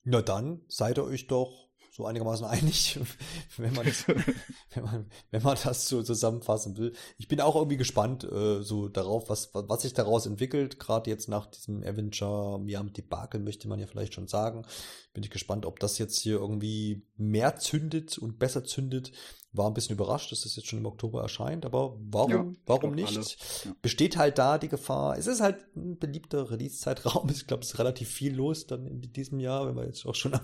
[0.03, 2.97] Na dann seid ihr euch doch so einigermaßen einig,
[3.57, 3.85] wenn man,
[4.73, 6.93] wenn man, wenn man das so zusammenfassen will.
[7.17, 10.79] Ich bin auch irgendwie gespannt äh, so darauf, was, was sich daraus entwickelt.
[10.79, 14.65] Gerade jetzt nach diesem Avenger Miam Debakel möchte man ja vielleicht schon sagen.
[15.13, 19.11] Bin ich gespannt, ob das jetzt hier irgendwie mehr zündet und besser zündet
[19.51, 22.93] war ein bisschen überrascht, dass das jetzt schon im Oktober erscheint, aber warum, ja, warum
[22.93, 23.65] nicht?
[23.65, 23.71] Ja.
[23.81, 25.17] Besteht halt da die Gefahr.
[25.17, 27.29] Es ist halt ein beliebter Release-Zeitraum.
[27.39, 30.13] Ich glaube, es ist relativ viel los dann in diesem Jahr, wenn man jetzt auch
[30.13, 30.41] schon auf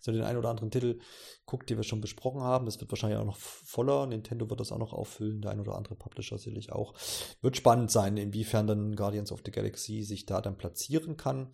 [0.00, 1.00] so den einen oder anderen Titel
[1.44, 2.64] guckt, den wir schon besprochen haben.
[2.64, 4.06] Das wird wahrscheinlich auch noch voller.
[4.06, 6.94] Nintendo wird das auch noch auffüllen, der ein oder andere Publisher sicherlich auch.
[7.42, 11.52] Wird spannend sein, inwiefern dann Guardians of the Galaxy sich da dann platzieren kann.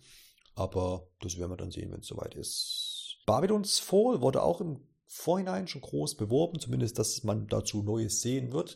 [0.55, 3.17] Aber das werden wir dann sehen, wenn es soweit ist.
[3.25, 4.79] Babylon's Fall wurde auch im
[5.15, 8.75] Vorhinein schon groß beworben, zumindest, dass man dazu Neues sehen wird.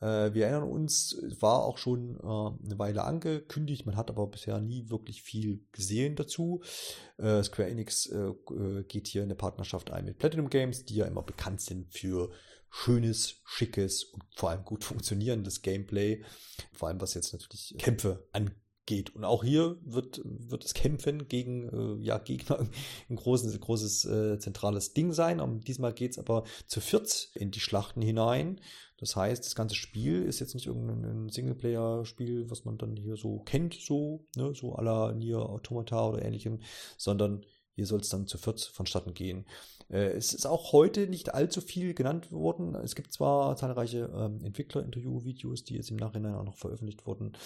[0.00, 4.60] Äh, wir erinnern uns, war auch schon äh, eine Weile angekündigt, man hat aber bisher
[4.60, 6.62] nie wirklich viel gesehen dazu.
[7.16, 8.10] Äh, Square Enix
[8.88, 12.30] geht hier eine Partnerschaft ein mit Platinum Games, die ja immer bekannt sind für
[12.70, 16.24] schönes, schickes und vor allem gut funktionierendes Gameplay.
[16.72, 18.56] Vor allem was jetzt natürlich Kämpfe angeht
[18.88, 19.14] geht.
[19.14, 22.66] Und auch hier wird, wird das Kämpfen gegen äh, ja, Gegner
[23.08, 25.40] ein großes, großes äh, zentrales Ding sein.
[25.40, 28.60] Und diesmal geht es aber zu viert in die Schlachten hinein.
[28.96, 33.40] Das heißt, das ganze Spiel ist jetzt nicht irgendein Singleplayer-Spiel, was man dann hier so
[33.40, 36.60] kennt, so, ne, so à la Nier Automata oder ähnlichem,
[36.96, 37.44] sondern
[37.78, 39.46] hier soll es dann zu viert vonstatten gehen.
[39.88, 42.74] Äh, es ist auch heute nicht allzu viel genannt worden.
[42.74, 47.36] Es gibt zwar zahlreiche ähm, Entwickler-Interview-Videos, die jetzt im Nachhinein auch noch veröffentlicht wurden.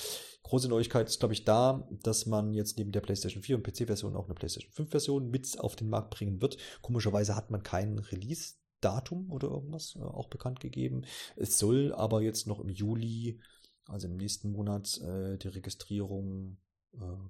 [0.44, 4.17] Große Neuigkeit ist, glaube ich, da, dass man jetzt neben der PlayStation 4 und PC-Version
[4.17, 6.57] auch eine PlayStation 5-Version mit auf den Markt bringen wird.
[6.81, 11.02] Komischerweise hat man keinen Release Datum oder irgendwas äh, auch bekannt gegeben.
[11.36, 13.39] Es soll aber jetzt noch im Juli,
[13.85, 16.57] also im nächsten Monat, äh, die Registrierung,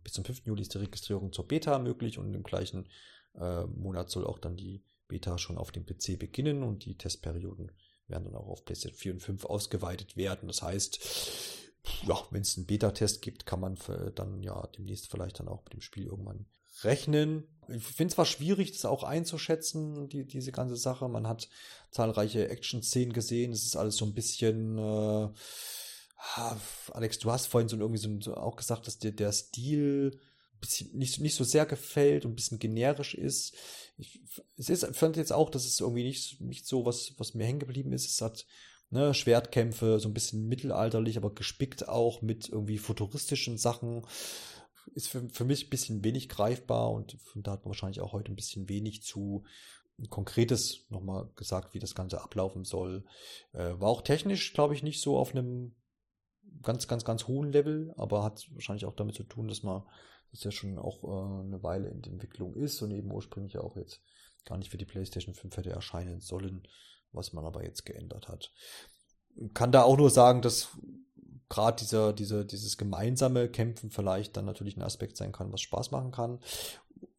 [0.02, 0.46] bis zum 5.
[0.46, 2.88] Juli ist die Registrierung zur Beta möglich und im gleichen
[3.34, 7.72] äh, Monat soll auch dann die Beta schon auf dem PC beginnen und die Testperioden
[8.08, 10.48] werden dann auch auf PlayStation 4 und 5 ausgeweitet werden.
[10.48, 10.98] Das heißt,
[12.06, 13.78] ja, wenn es einen Beta-Test gibt, kann man
[14.14, 16.46] dann ja demnächst vielleicht dann auch mit dem Spiel irgendwann
[16.82, 17.44] rechnen.
[17.68, 21.08] Ich finde es zwar schwierig, das auch einzuschätzen, die, diese ganze Sache.
[21.08, 21.48] Man hat
[21.90, 23.52] zahlreiche Action-Szenen gesehen.
[23.52, 24.78] Es ist alles so ein bisschen.
[24.78, 25.28] Äh,
[26.92, 30.18] Alex, du hast vorhin so irgendwie so, so auch gesagt, dass der, der Stil
[30.92, 33.54] nicht, nicht so sehr gefällt und ein bisschen generisch ist.
[33.96, 34.20] Ich,
[34.56, 37.58] es ist, fand jetzt auch, dass es irgendwie nicht, nicht so was, was mir hängen
[37.58, 38.08] geblieben ist.
[38.08, 38.46] Es hat
[38.90, 44.06] ne, Schwertkämpfe, so ein bisschen mittelalterlich, aber gespickt auch mit irgendwie futuristischen Sachen.
[44.94, 48.30] Ist für, für mich ein bisschen wenig greifbar und da hat man wahrscheinlich auch heute
[48.30, 49.44] ein bisschen wenig zu
[50.08, 53.04] Konkretes nochmal gesagt, wie das Ganze ablaufen soll.
[53.52, 55.74] Äh, war auch technisch, glaube ich, nicht so auf einem
[56.62, 59.82] ganz, ganz, ganz hohen Level, aber hat wahrscheinlich auch damit zu tun, dass man
[60.30, 64.00] das ja schon auch äh, eine Weile in Entwicklung ist und eben ursprünglich auch jetzt
[64.44, 66.66] gar nicht für die PlayStation 5 hätte erscheinen sollen,
[67.12, 68.52] was man aber jetzt geändert hat.
[69.54, 70.68] Kann da auch nur sagen, dass
[71.48, 75.90] gerade dieser, dieser, dieses gemeinsame Kämpfen vielleicht dann natürlich ein Aspekt sein kann, was Spaß
[75.90, 76.40] machen kann.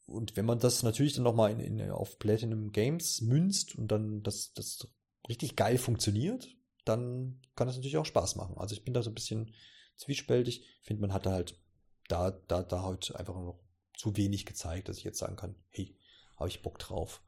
[0.05, 4.21] Und wenn man das natürlich dann nochmal in, in, auf Platinum Games münzt und dann
[4.23, 4.87] das, das
[5.29, 6.55] richtig geil funktioniert,
[6.85, 8.57] dann kann das natürlich auch Spaß machen.
[8.57, 9.53] Also ich bin da so ein bisschen
[9.95, 10.61] zwiespältig.
[10.81, 11.59] Ich finde, man hat da halt
[12.07, 13.59] da, da, da heute einfach noch
[13.95, 15.95] zu wenig gezeigt, dass ich jetzt sagen kann, hey,
[16.37, 17.21] habe ich Bock drauf.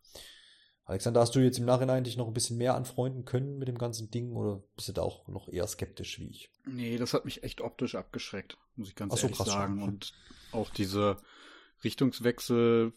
[0.85, 3.77] Alexander, hast du jetzt im Nachhinein dich noch ein bisschen mehr anfreunden können mit dem
[3.77, 6.51] ganzen Ding oder bist du da auch noch eher skeptisch wie ich?
[6.65, 9.79] Nee, das hat mich echt optisch abgeschreckt, muss ich ganz Ach so, ehrlich krass, sagen.
[9.79, 9.89] schon.
[9.89, 10.13] Und
[10.51, 11.17] auch diese
[11.83, 12.93] Richtungswechsel,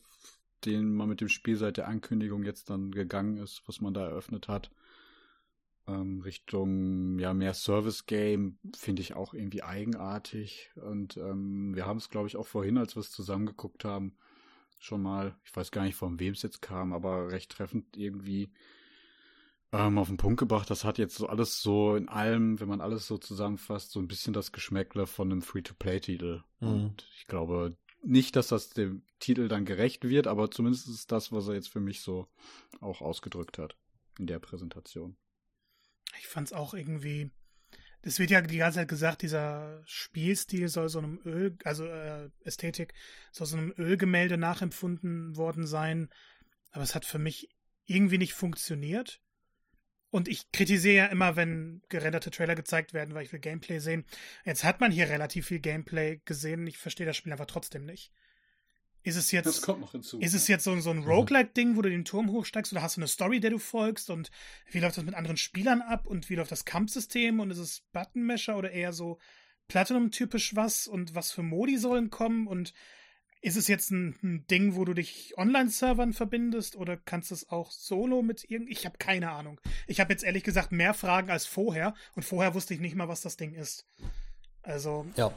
[0.67, 4.07] den man mit dem Spiel seit der Ankündigung jetzt dann gegangen ist, was man da
[4.07, 4.71] eröffnet hat,
[5.89, 11.99] ähm, Richtung ja mehr Service Game finde ich auch irgendwie eigenartig und ähm, wir haben
[11.99, 14.17] es glaube ich auch vorhin, als wir es zusammengeguckt haben,
[14.79, 18.51] schon mal, ich weiß gar nicht von wem es jetzt kam, aber recht treffend irgendwie
[19.73, 20.71] ähm, auf den Punkt gebracht.
[20.71, 24.09] Das hat jetzt so alles so in allem, wenn man alles so zusammenfasst, so ein
[24.09, 26.43] bisschen das Geschmäckle von einem Free-to-Play-Titel.
[26.61, 26.69] Mhm.
[26.69, 31.33] Und ich glaube nicht, dass das dem Titel dann gerecht wird, aber zumindest ist das,
[31.33, 32.29] was er jetzt für mich so
[32.81, 33.77] auch ausgedrückt hat
[34.19, 35.17] in der Präsentation.
[36.19, 37.31] Ich fand's auch irgendwie.
[38.03, 42.31] Es wird ja die ganze Zeit gesagt, dieser Spielstil soll so einem Öl, also äh,
[42.45, 42.95] Ästhetik,
[43.33, 46.09] soll so einem Ölgemälde nachempfunden worden sein.
[46.71, 47.49] Aber es hat für mich
[47.87, 49.21] irgendwie nicht funktioniert.
[50.11, 54.07] Und ich kritisiere ja immer, wenn gerenderte Trailer gezeigt werden, weil ich will Gameplay sehen.
[54.45, 56.67] Jetzt hat man hier relativ viel Gameplay gesehen.
[56.67, 58.13] Ich verstehe das Spiel einfach trotzdem nicht.
[59.03, 59.47] Ist es jetzt.
[59.47, 60.19] Das kommt noch hinzu.
[60.21, 63.01] Ist es jetzt so, so ein Roguelike-Ding, wo du den Turm hochsteigst oder hast du
[63.01, 64.31] eine Story, der du folgst und
[64.71, 67.83] wie läuft das mit anderen Spielern ab und wie läuft das Kampfsystem und ist es
[67.93, 69.19] Buttonmesher oder eher so
[69.69, 72.73] Platinum-typisch was und was für Modi sollen kommen und
[73.41, 77.49] ist es jetzt ein, ein Ding, wo du dich Online-Servern verbindest oder kannst du es
[77.51, 78.69] auch solo mit irgend?
[78.69, 79.61] Ich habe keine Ahnung.
[79.87, 83.09] Ich habe jetzt ehrlich gesagt mehr Fragen als vorher und vorher wusste ich nicht mal,
[83.09, 83.87] was das Ding ist.
[84.63, 85.33] Also Ja.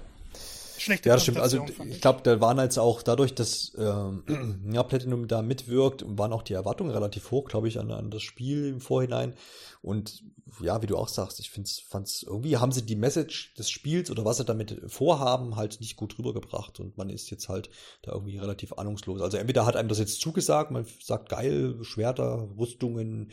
[0.81, 1.39] Schlechte Ja, das stimmt.
[1.39, 4.23] Also fand ich glaube, da waren jetzt auch dadurch, dass ähm,
[4.73, 8.21] ja, Platinum da mitwirkt, waren auch die Erwartungen relativ hoch, glaube ich, an, an das
[8.21, 9.35] Spiel im Vorhinein.
[9.81, 10.23] Und
[10.61, 14.11] ja, wie du auch sagst, ich find's, fand's irgendwie haben sie die Message des Spiels
[14.11, 17.69] oder was sie damit vorhaben, halt nicht gut rübergebracht und man ist jetzt halt
[18.01, 19.21] da irgendwie relativ ahnungslos.
[19.21, 23.31] Also entweder hat einem das jetzt zugesagt, man sagt geil, Schwerter, Rüstungen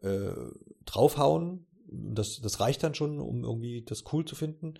[0.00, 0.32] äh,
[0.84, 4.74] draufhauen, das, das reicht dann schon, um irgendwie das cool zu finden.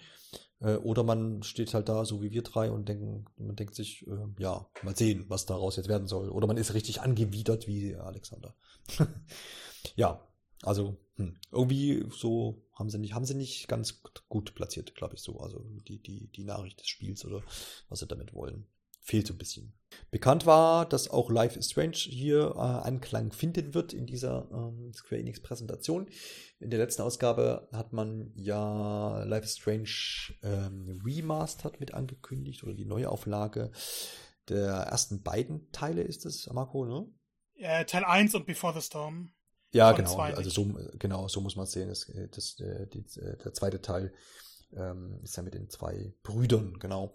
[0.60, 4.06] Äh, oder man steht halt da, so wie wir drei, und denken, man denkt sich,
[4.06, 6.30] äh, ja, mal sehen, was daraus jetzt werden soll.
[6.30, 8.54] Oder man ist richtig angewidert wie Alexander.
[9.96, 10.20] ja,
[10.62, 15.22] also hm, irgendwie so haben sie nicht, haben sie nicht ganz gut platziert, glaube ich
[15.22, 15.40] so.
[15.40, 17.42] Also die, die, die Nachricht des Spiels oder
[17.88, 18.66] was sie damit wollen.
[19.08, 19.72] Fehlt so ein bisschen.
[20.10, 24.92] Bekannt war, dass auch Life is Strange hier äh, Anklang finden wird in dieser ähm,
[24.92, 26.10] Square Enix Präsentation.
[26.60, 29.88] In der letzten Ausgabe hat man ja Life is Strange
[30.42, 33.70] ähm, Remastered mit angekündigt oder die Neuauflage
[34.50, 37.06] der ersten beiden Teile ist es, Marco, ne?
[37.54, 39.32] Äh, Teil 1 und Before the Storm.
[39.72, 40.18] Ja, genau.
[40.18, 41.88] Also so, genau, so muss man es sehen.
[41.88, 44.12] Das, das, äh, äh, der zweite Teil
[44.76, 47.14] ähm, ist ja mit den zwei Brüdern, genau.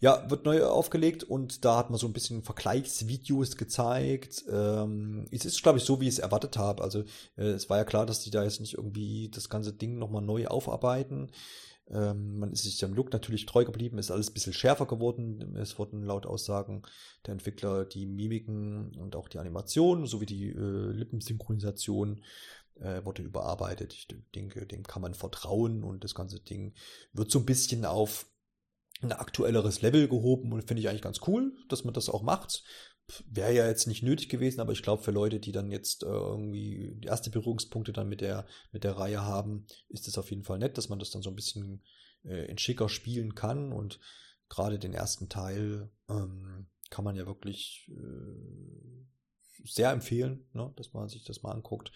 [0.00, 4.44] Ja, wird neu aufgelegt und da hat man so ein bisschen Vergleichsvideos gezeigt.
[4.50, 6.82] Ähm, es ist, glaube ich, so, wie ich es erwartet habe.
[6.82, 7.00] Also
[7.36, 10.22] äh, es war ja klar, dass die da jetzt nicht irgendwie das ganze Ding nochmal
[10.22, 11.30] neu aufarbeiten.
[11.90, 15.56] Ähm, man ist sich dem Look natürlich treu geblieben, ist alles ein bisschen schärfer geworden.
[15.56, 16.82] Es wurden laut Aussagen
[17.26, 22.22] der Entwickler die Mimiken und auch die Animation sowie die äh, Lippensynchronisation
[22.80, 23.92] äh, wurde überarbeitet.
[23.94, 26.74] Ich denke, dem kann man vertrauen und das ganze Ding
[27.12, 28.26] wird so ein bisschen auf
[29.02, 32.64] ein aktuelleres Level gehoben und finde ich eigentlich ganz cool, dass man das auch macht.
[33.28, 36.06] Wäre ja jetzt nicht nötig gewesen, aber ich glaube, für Leute, die dann jetzt äh,
[36.06, 40.44] irgendwie die erste Berührungspunkte dann mit der, mit der Reihe haben, ist es auf jeden
[40.44, 41.82] Fall nett, dass man das dann so ein bisschen
[42.24, 44.00] äh, in schicker spielen kann und
[44.48, 49.04] gerade den ersten Teil ähm, kann man ja wirklich äh,
[49.64, 51.92] sehr empfehlen, ne, dass man sich das mal anguckt.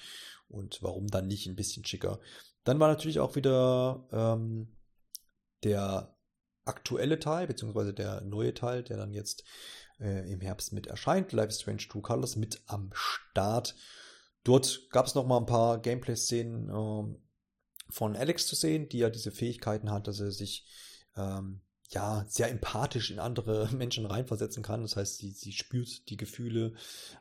[0.48, 2.20] Und warum dann nicht ein bisschen schicker?
[2.64, 4.76] Dann war natürlich auch wieder ähm,
[5.64, 6.16] der
[6.64, 9.44] aktuelle Teil, beziehungsweise der neue Teil, der dann jetzt
[10.00, 11.32] äh, im Herbst mit erscheint.
[11.32, 13.74] Life is Strange True Colors mit am Start.
[14.44, 17.16] Dort gab es noch mal ein paar Gameplay-Szenen äh,
[17.90, 20.66] von Alex zu sehen, die ja diese Fähigkeiten hat, dass er sich
[21.16, 24.82] ähm, ja, sehr empathisch in andere Menschen reinversetzen kann.
[24.82, 26.74] Das heißt, sie, sie spürt die Gefühle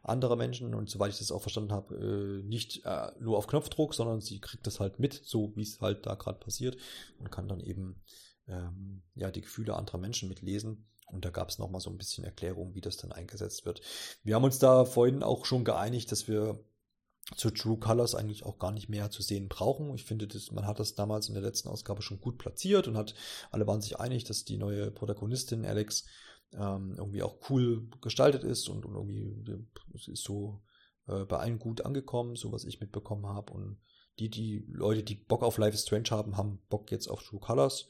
[0.04, 3.94] anderer Menschen und soweit ich das auch verstanden habe, äh, nicht äh, nur auf Knopfdruck,
[3.94, 6.78] sondern sie kriegt das halt mit, so wie es halt da gerade passiert
[7.20, 8.02] und kann dann eben
[8.48, 10.86] ähm, ja die Gefühle anderer Menschen mitlesen.
[11.10, 13.80] Und da gab es nochmal so ein bisschen Erklärung, wie das dann eingesetzt wird.
[14.24, 16.60] Wir haben uns da vorhin auch schon geeinigt, dass wir
[17.36, 19.94] zu True Colors eigentlich auch gar nicht mehr zu sehen brauchen.
[19.96, 22.96] Ich finde, das, man hat das damals in der letzten Ausgabe schon gut platziert und
[22.96, 23.16] hat,
[23.52, 26.06] alle waren sich einig, dass die neue Protagonistin Alex
[26.54, 29.36] ähm, irgendwie auch cool gestaltet ist und, und irgendwie
[29.94, 30.62] es ist so
[31.08, 33.54] äh, bei allen gut angekommen, so was ich mitbekommen habe.
[33.54, 33.78] Und
[34.20, 37.40] die, die Leute, die Bock auf Life is Strange haben, haben Bock jetzt auf True
[37.40, 37.88] Colors.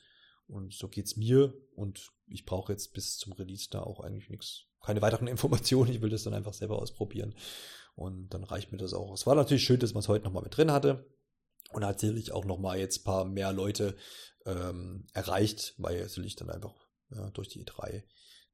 [0.47, 1.53] Und so geht's mir.
[1.75, 5.91] Und ich brauche jetzt bis zum Release da auch eigentlich nichts, keine weiteren Informationen.
[5.91, 7.35] Ich will das dann einfach selber ausprobieren.
[7.97, 9.11] Und dann reicht mir das auch.
[9.11, 11.09] Es war natürlich schön, dass man es heute nochmal mit drin hatte.
[11.71, 13.97] Und natürlich auch nochmal jetzt ein paar mehr Leute
[14.45, 16.75] ähm, erreicht, weil natürlich dann einfach
[17.09, 18.03] ja, durch die E3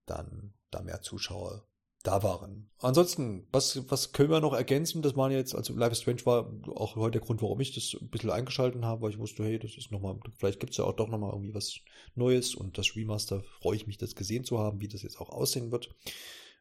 [0.05, 1.67] dann da mehr Zuschauer
[2.03, 2.71] da waren.
[2.79, 5.01] Ansonsten, was, was können wir noch ergänzen?
[5.01, 7.99] Das waren jetzt, also Life is Strange war auch heute der Grund, warum ich das
[8.01, 10.85] ein bisschen eingeschalten habe, weil ich wusste, hey, das ist nochmal, vielleicht gibt es ja
[10.85, 11.79] auch doch nochmal irgendwie was
[12.15, 15.29] Neues und das Remaster freue ich mich, das gesehen zu haben, wie das jetzt auch
[15.29, 15.93] aussehen wird.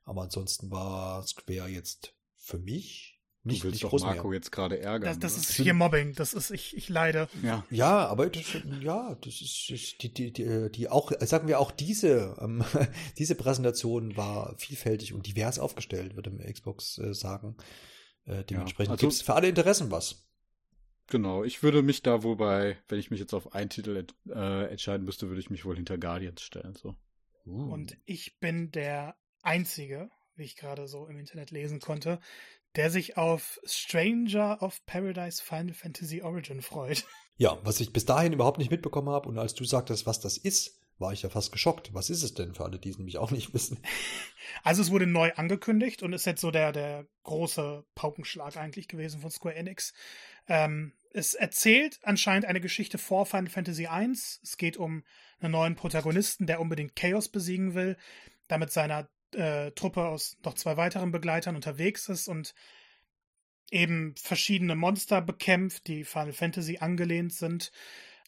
[0.04, 3.12] Aber ansonsten war Square jetzt für mich
[3.44, 4.36] nicht, du willst nicht doch Marco mehr.
[4.36, 5.08] jetzt gerade ärgern.
[5.08, 6.14] Das, das ist hier Mobbing.
[6.14, 7.28] Das ist ich ich leide.
[7.42, 8.44] Ja, ja, aber das,
[8.80, 12.64] ja, das ist, das, die, die die die auch sagen wir auch diese ähm,
[13.18, 17.56] diese Präsentation war vielfältig und divers aufgestellt, würde mir Xbox äh, sagen.
[18.26, 20.28] Äh, dementsprechend ja, also, gibt es für alle Interessen was.
[21.08, 25.04] Genau, ich würde mich da wobei, wenn ich mich jetzt auf einen Titel äh, entscheiden
[25.04, 26.76] müsste, würde ich mich wohl hinter Guardians stellen.
[26.76, 26.94] So.
[27.44, 27.72] Uh.
[27.72, 32.20] Und ich bin der Einzige, wie ich gerade so im Internet lesen konnte,
[32.76, 37.04] der sich auf Stranger of Paradise Final Fantasy Origin freut.
[37.36, 40.36] Ja, was ich bis dahin überhaupt nicht mitbekommen habe und als du sagtest, was das
[40.38, 41.92] ist, war ich ja fast geschockt.
[41.92, 43.78] Was ist es denn für alle, die es nämlich auch nicht wissen?
[44.64, 49.20] Also es wurde neu angekündigt und ist jetzt so der, der große Paukenschlag eigentlich gewesen
[49.20, 49.94] von Square Enix.
[50.46, 54.10] Ähm, es erzählt anscheinend eine Geschichte vor Final Fantasy I.
[54.10, 55.04] Es geht um
[55.40, 57.96] einen neuen Protagonisten, der unbedingt Chaos besiegen will,
[58.48, 62.54] damit seiner äh, Truppe aus noch zwei weiteren Begleitern unterwegs ist und
[63.70, 67.72] eben verschiedene Monster bekämpft, die Final Fantasy angelehnt sind.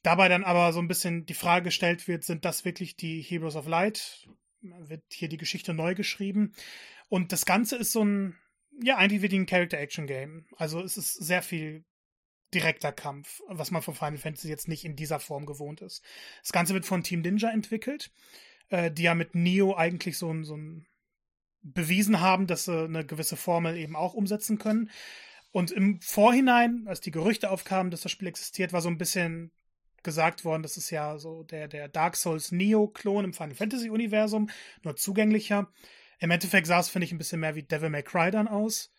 [0.02, 3.56] Dabei dann aber so ein bisschen die Frage gestellt wird, sind das wirklich die Heroes
[3.56, 4.28] of Light?
[4.60, 6.54] Wird hier die Geschichte neu geschrieben?
[7.08, 8.38] Und das Ganze ist so ein,
[8.82, 10.46] ja, eigentlich wie ein Character-Action-Game.
[10.56, 11.84] Also es ist sehr viel
[12.54, 16.02] direkter Kampf, was man von Final Fantasy jetzt nicht in dieser Form gewohnt ist.
[16.42, 18.10] Das Ganze wird von Team Ninja entwickelt,
[18.68, 20.86] äh, die ja mit Neo eigentlich so ein, so ein
[21.64, 24.90] bewiesen haben, dass sie eine gewisse Formel eben auch umsetzen können.
[25.50, 29.50] Und im Vorhinein, als die Gerüchte aufkamen, dass das Spiel existiert, war so ein bisschen
[30.02, 34.50] gesagt worden, das ist ja so der, der Dark Souls Neo-Klon im Final Fantasy-Universum,
[34.82, 35.72] nur zugänglicher.
[36.18, 38.92] Im Endeffekt sah es, finde ich, ein bisschen mehr wie Devil May Cry dann aus.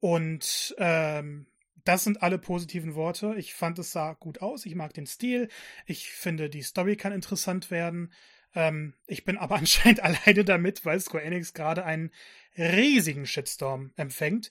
[0.00, 1.46] Und ähm,
[1.84, 3.34] das sind alle positiven Worte.
[3.36, 4.66] Ich fand, es sah gut aus.
[4.66, 5.48] Ich mag den Stil.
[5.86, 8.12] Ich finde, die Story kann interessant werden.
[8.54, 12.10] Ähm, ich bin aber anscheinend alleine damit, weil Square Enix gerade einen
[12.56, 14.50] riesigen Shitstorm empfängt.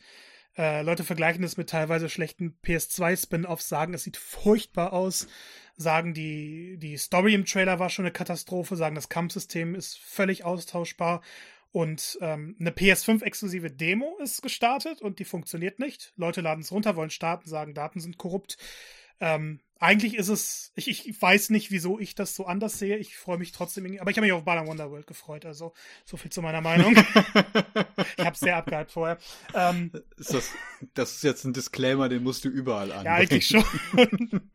[0.58, 5.28] Äh, Leute vergleichen das mit teilweise schlechten PS2-Spin-Offs, sagen, es sieht furchtbar aus,
[5.76, 10.44] sagen, die, die Story im Trailer war schon eine Katastrophe, sagen, das Kampfsystem ist völlig
[10.44, 11.22] austauschbar
[11.72, 16.14] und ähm, eine PS5-exklusive Demo ist gestartet und die funktioniert nicht.
[16.16, 18.58] Leute laden es runter, wollen starten, sagen, Daten sind korrupt.
[19.20, 22.98] Ähm, eigentlich ist es, ich, ich weiß nicht, wieso ich das so anders sehe.
[22.98, 25.46] Ich freue mich trotzdem, aber ich habe mich auf Balan Wonderworld gefreut.
[25.46, 25.74] Also
[26.06, 26.96] so viel zu meiner Meinung.
[28.18, 29.18] ich habe sehr abgehypt vorher.
[29.54, 30.54] Ähm, ist das,
[30.94, 33.06] das ist jetzt ein Disclaimer, den musst du überall an.
[33.06, 33.66] Ja, eigentlich schon.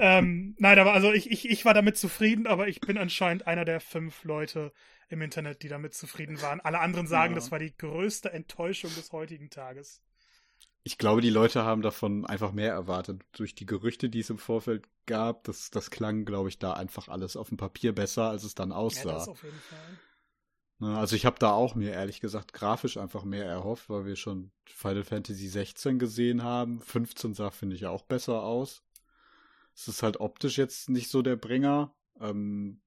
[0.00, 3.66] ähm, nein, aber also ich, ich, ich war damit zufrieden, aber ich bin anscheinend einer
[3.66, 4.72] der fünf Leute
[5.10, 6.60] im Internet, die damit zufrieden waren.
[6.60, 7.34] Alle anderen sagen, ja.
[7.34, 10.00] das war die größte Enttäuschung des heutigen Tages
[10.84, 13.22] ich glaube, die Leute haben davon einfach mehr erwartet.
[13.32, 17.08] Durch die Gerüchte, die es im Vorfeld gab, das, das klang, glaube ich, da einfach
[17.08, 19.08] alles auf dem Papier besser, als es dann aussah.
[19.08, 19.98] Ja, das auf jeden Fall.
[20.80, 24.16] Ne, also ich habe da auch mir ehrlich gesagt grafisch einfach mehr erhofft, weil wir
[24.16, 26.80] schon Final Fantasy 16 gesehen haben.
[26.80, 28.82] 15 sah, finde ich, auch besser aus.
[29.76, 31.94] Es ist halt optisch jetzt nicht so der Bringer.
[32.20, 32.80] Ähm,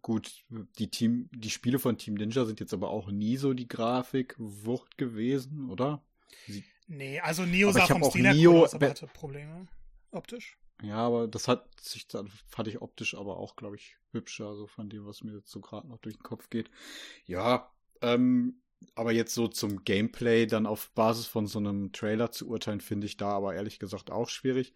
[0.00, 0.44] gut,
[0.78, 4.96] die Team, die Spiele von Team Ninja sind jetzt aber auch nie so die Grafikwucht
[4.96, 6.04] gewesen, oder?
[6.46, 9.66] Sie Nee, also Neo aber sah vom Stil her Neo, cool aus, aber hatte Probleme
[10.10, 10.58] optisch.
[10.82, 14.66] Ja, aber das hat sich dann, fand ich optisch aber auch, glaube ich, hübscher, so
[14.66, 16.70] von dem, was mir jetzt so gerade noch durch den Kopf geht.
[17.24, 17.72] Ja,
[18.02, 18.60] ähm,
[18.94, 23.06] aber jetzt so zum Gameplay dann auf Basis von so einem Trailer zu urteilen, finde
[23.06, 24.74] ich da aber ehrlich gesagt auch schwierig.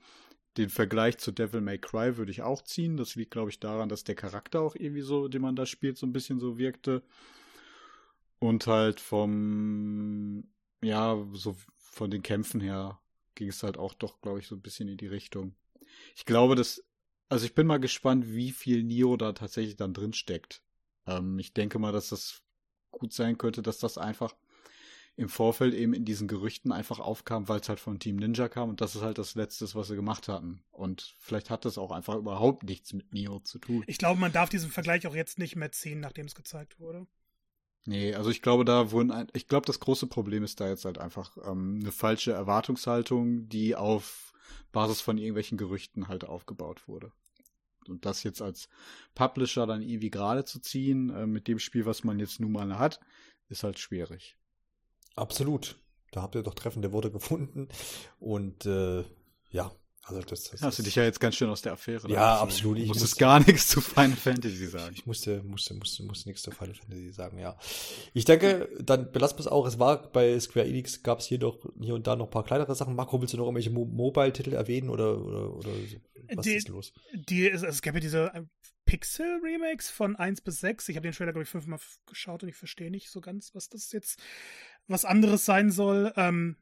[0.57, 2.97] Den Vergleich zu Devil May Cry würde ich auch ziehen.
[2.97, 5.99] Das liegt, glaube ich, daran, dass der Charakter auch irgendwie so, den man da spielt,
[5.99, 7.03] so ein bisschen so wirkte.
[8.39, 10.45] Und halt vom,
[10.81, 11.57] ja, so
[11.97, 13.01] von den Kämpfen her
[13.35, 15.55] ging es halt auch doch, glaube ich, so ein bisschen in die Richtung.
[16.15, 16.85] Ich glaube, dass,
[17.31, 20.63] also ich bin mal gespannt, wie viel Nio da tatsächlich dann drin steckt.
[21.07, 22.43] Ähm, ich denke mal, dass das
[22.91, 24.35] gut sein könnte, dass das einfach
[25.17, 28.69] im Vorfeld eben in diesen Gerüchten einfach aufkam, weil es halt von Team Ninja kam
[28.69, 30.63] und das ist halt das Letzte, was sie gemacht hatten.
[30.73, 33.85] Und vielleicht hat das auch einfach überhaupt nichts mit Nio zu tun.
[33.87, 37.07] Ich glaube, man darf diesen Vergleich auch jetzt nicht mehr ziehen, nachdem es gezeigt wurde.
[37.87, 40.85] Nee, also ich glaube, da wurden, ein, ich glaube, das große Problem ist da jetzt
[40.85, 44.33] halt einfach ähm, eine falsche Erwartungshaltung, die auf
[44.73, 47.13] Basis von irgendwelchen Gerüchten halt aufgebaut wurde.
[47.89, 48.69] Und das jetzt als
[49.15, 52.77] Publisher dann irgendwie gerade zu ziehen, äh, mit dem Spiel, was man jetzt nun mal
[52.77, 52.99] hat,
[53.49, 54.37] ist halt schwierig.
[55.15, 55.77] Absolut.
[56.11, 57.69] Da habt ihr doch treffende Worte gefunden.
[58.19, 59.05] Und äh,
[59.51, 59.71] ja,
[60.09, 62.09] also das, das Hast du dich ja jetzt ganz schön aus der Affäre.
[62.09, 62.79] Ja, absolut.
[62.79, 64.95] Ich musste gar nichts zu Final Fantasy sagen.
[64.95, 67.59] Ich musste, musste, musste, musste nichts zu Final Fantasy sagen, ja.
[68.15, 69.67] Ich denke, dann belassen wir es auch.
[69.67, 72.45] Es war bei Square Enix gab es hier doch hier und da noch ein paar
[72.45, 72.95] kleinere Sachen.
[72.95, 75.71] Marco, willst du noch irgendwelche Mo Mobile-Titel erwähnen oder, oder, oder
[76.35, 76.93] was die, ist los?
[77.13, 78.43] Die, es, es gab ja diese äh,
[78.85, 80.89] Pixel-Remakes von 1 bis 6.
[80.89, 83.69] Ich habe den Trailer, glaube ich, fünfmal geschaut und ich verstehe nicht so ganz, was
[83.69, 84.21] das jetzt
[84.87, 86.13] was anderes sein soll.
[86.17, 86.57] Ähm,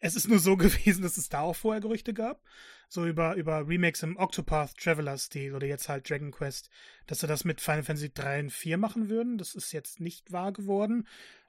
[0.00, 2.42] es ist nur so gewesen, dass es da auch vorher Gerüchte gab.
[2.88, 6.70] So über, über Remakes im Octopath Traveler Stil oder jetzt halt Dragon Quest,
[7.06, 9.38] dass sie das mit Final Fantasy 3 und 4 machen würden.
[9.38, 11.06] Das ist jetzt nicht wahr geworden.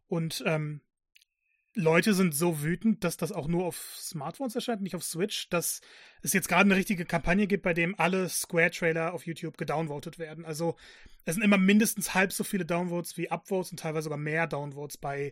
[0.07, 0.81] Und ähm,
[1.73, 5.79] Leute sind so wütend, dass das auch nur auf Smartphones erscheint, nicht auf Switch, dass
[6.21, 10.43] es jetzt gerade eine richtige Kampagne gibt, bei dem alle Square-Trailer auf YouTube gedownvotet werden.
[10.43, 10.75] Also
[11.23, 14.97] es sind immer mindestens halb so viele Downvotes wie Upvotes und teilweise sogar mehr Downvotes
[14.97, 15.31] bei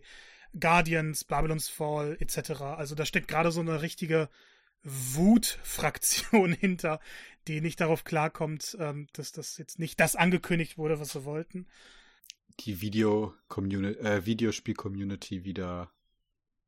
[0.58, 2.62] Guardians, Babylon's Fall etc.
[2.62, 4.28] Also da steckt gerade so eine richtige
[4.82, 7.00] Wut-Fraktion hinter,
[7.48, 11.66] die nicht darauf klarkommt, ähm, dass das jetzt nicht das angekündigt wurde, was sie wollten.
[12.60, 15.90] Die Video äh, Videospiel-Community wieder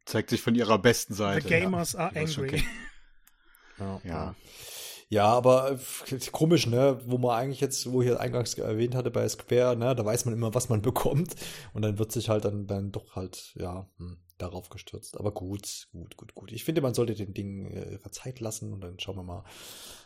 [0.05, 1.43] zeigt sich von ihrer besten Seite.
[1.43, 2.63] The gamers ja, are angry.
[3.79, 4.35] Ja, ja.
[5.13, 6.99] Ja, aber äh, komisch, ne?
[7.05, 10.33] Wo man eigentlich jetzt, wo ich eingangs erwähnt hatte bei Square, ne, da weiß man
[10.33, 11.37] immer, was man bekommt.
[11.75, 15.19] Und dann wird sich halt dann, dann doch halt, ja, hm, darauf gestürzt.
[15.21, 16.51] Aber gut, gut, gut, gut.
[16.51, 19.45] Ich finde, man sollte den Dingen äh, ihre Zeit lassen und dann schauen wir mal,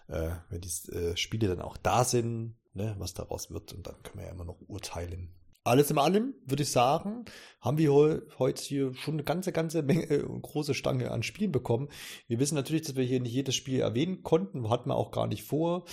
[0.08, 3.74] äh, wenn die äh, Spiele dann auch da sind, ne, was daraus wird.
[3.74, 5.30] Und dann können wir ja immer noch urteilen
[5.66, 7.24] alles in allem würde ich sagen,
[7.60, 11.88] haben wir heute hier schon eine ganze, ganze Menge, äh, große Stange an Spielen bekommen.
[12.28, 15.26] Wir wissen natürlich, dass wir hier nicht jedes Spiel erwähnen konnten, hatten wir auch gar
[15.26, 15.84] nicht vor.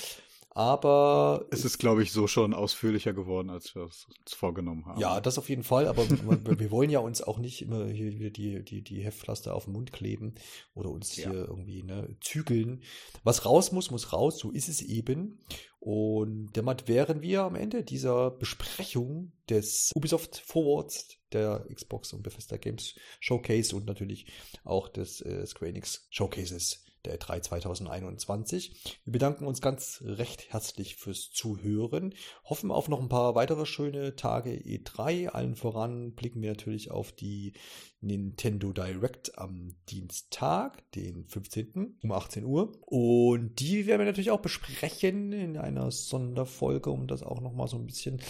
[0.55, 4.99] Aber es ist, glaube ich, so schon ausführlicher geworden, als wir es uns vorgenommen haben.
[4.99, 5.87] Ja, das auf jeden Fall.
[5.87, 6.07] Aber
[6.59, 9.73] wir wollen ja uns auch nicht immer hier wieder die, die, die Heftpflaster auf den
[9.73, 10.35] Mund kleben
[10.75, 11.31] oder uns ja.
[11.31, 12.83] hier irgendwie ne, zügeln.
[13.23, 14.37] Was raus muss, muss raus.
[14.37, 15.39] So ist es eben.
[15.79, 22.57] Und damit wären wir am Ende dieser Besprechung des Ubisoft Forwards, der Xbox und Bethesda
[22.57, 24.27] Games Showcase und natürlich
[24.63, 28.99] auch des äh, Square Enix Showcases der E3 2021.
[29.03, 32.13] Wir bedanken uns ganz recht herzlich fürs Zuhören,
[32.45, 35.27] hoffen auf noch ein paar weitere schöne Tage E3.
[35.27, 37.53] Allen voran blicken wir natürlich auf die
[38.01, 41.97] Nintendo Direct am Dienstag, den 15.
[42.01, 42.71] um 18 Uhr.
[42.85, 47.67] Und die werden wir natürlich auch besprechen in einer Sonderfolge, um das auch noch mal
[47.67, 48.21] so ein bisschen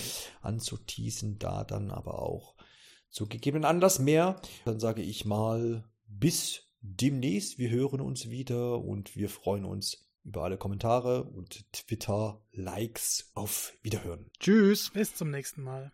[0.42, 2.56] anzuteasen, da dann aber auch
[3.10, 4.42] zu gegebenen Anlass mehr.
[4.66, 7.58] Dann sage ich mal bis demnächst.
[7.58, 13.32] Wir hören uns wieder und wir freuen uns über alle Kommentare und Twitter-Likes.
[13.34, 14.30] Auf Wiederhören.
[14.40, 14.92] Tschüss.
[14.92, 15.92] Bis zum nächsten Mal.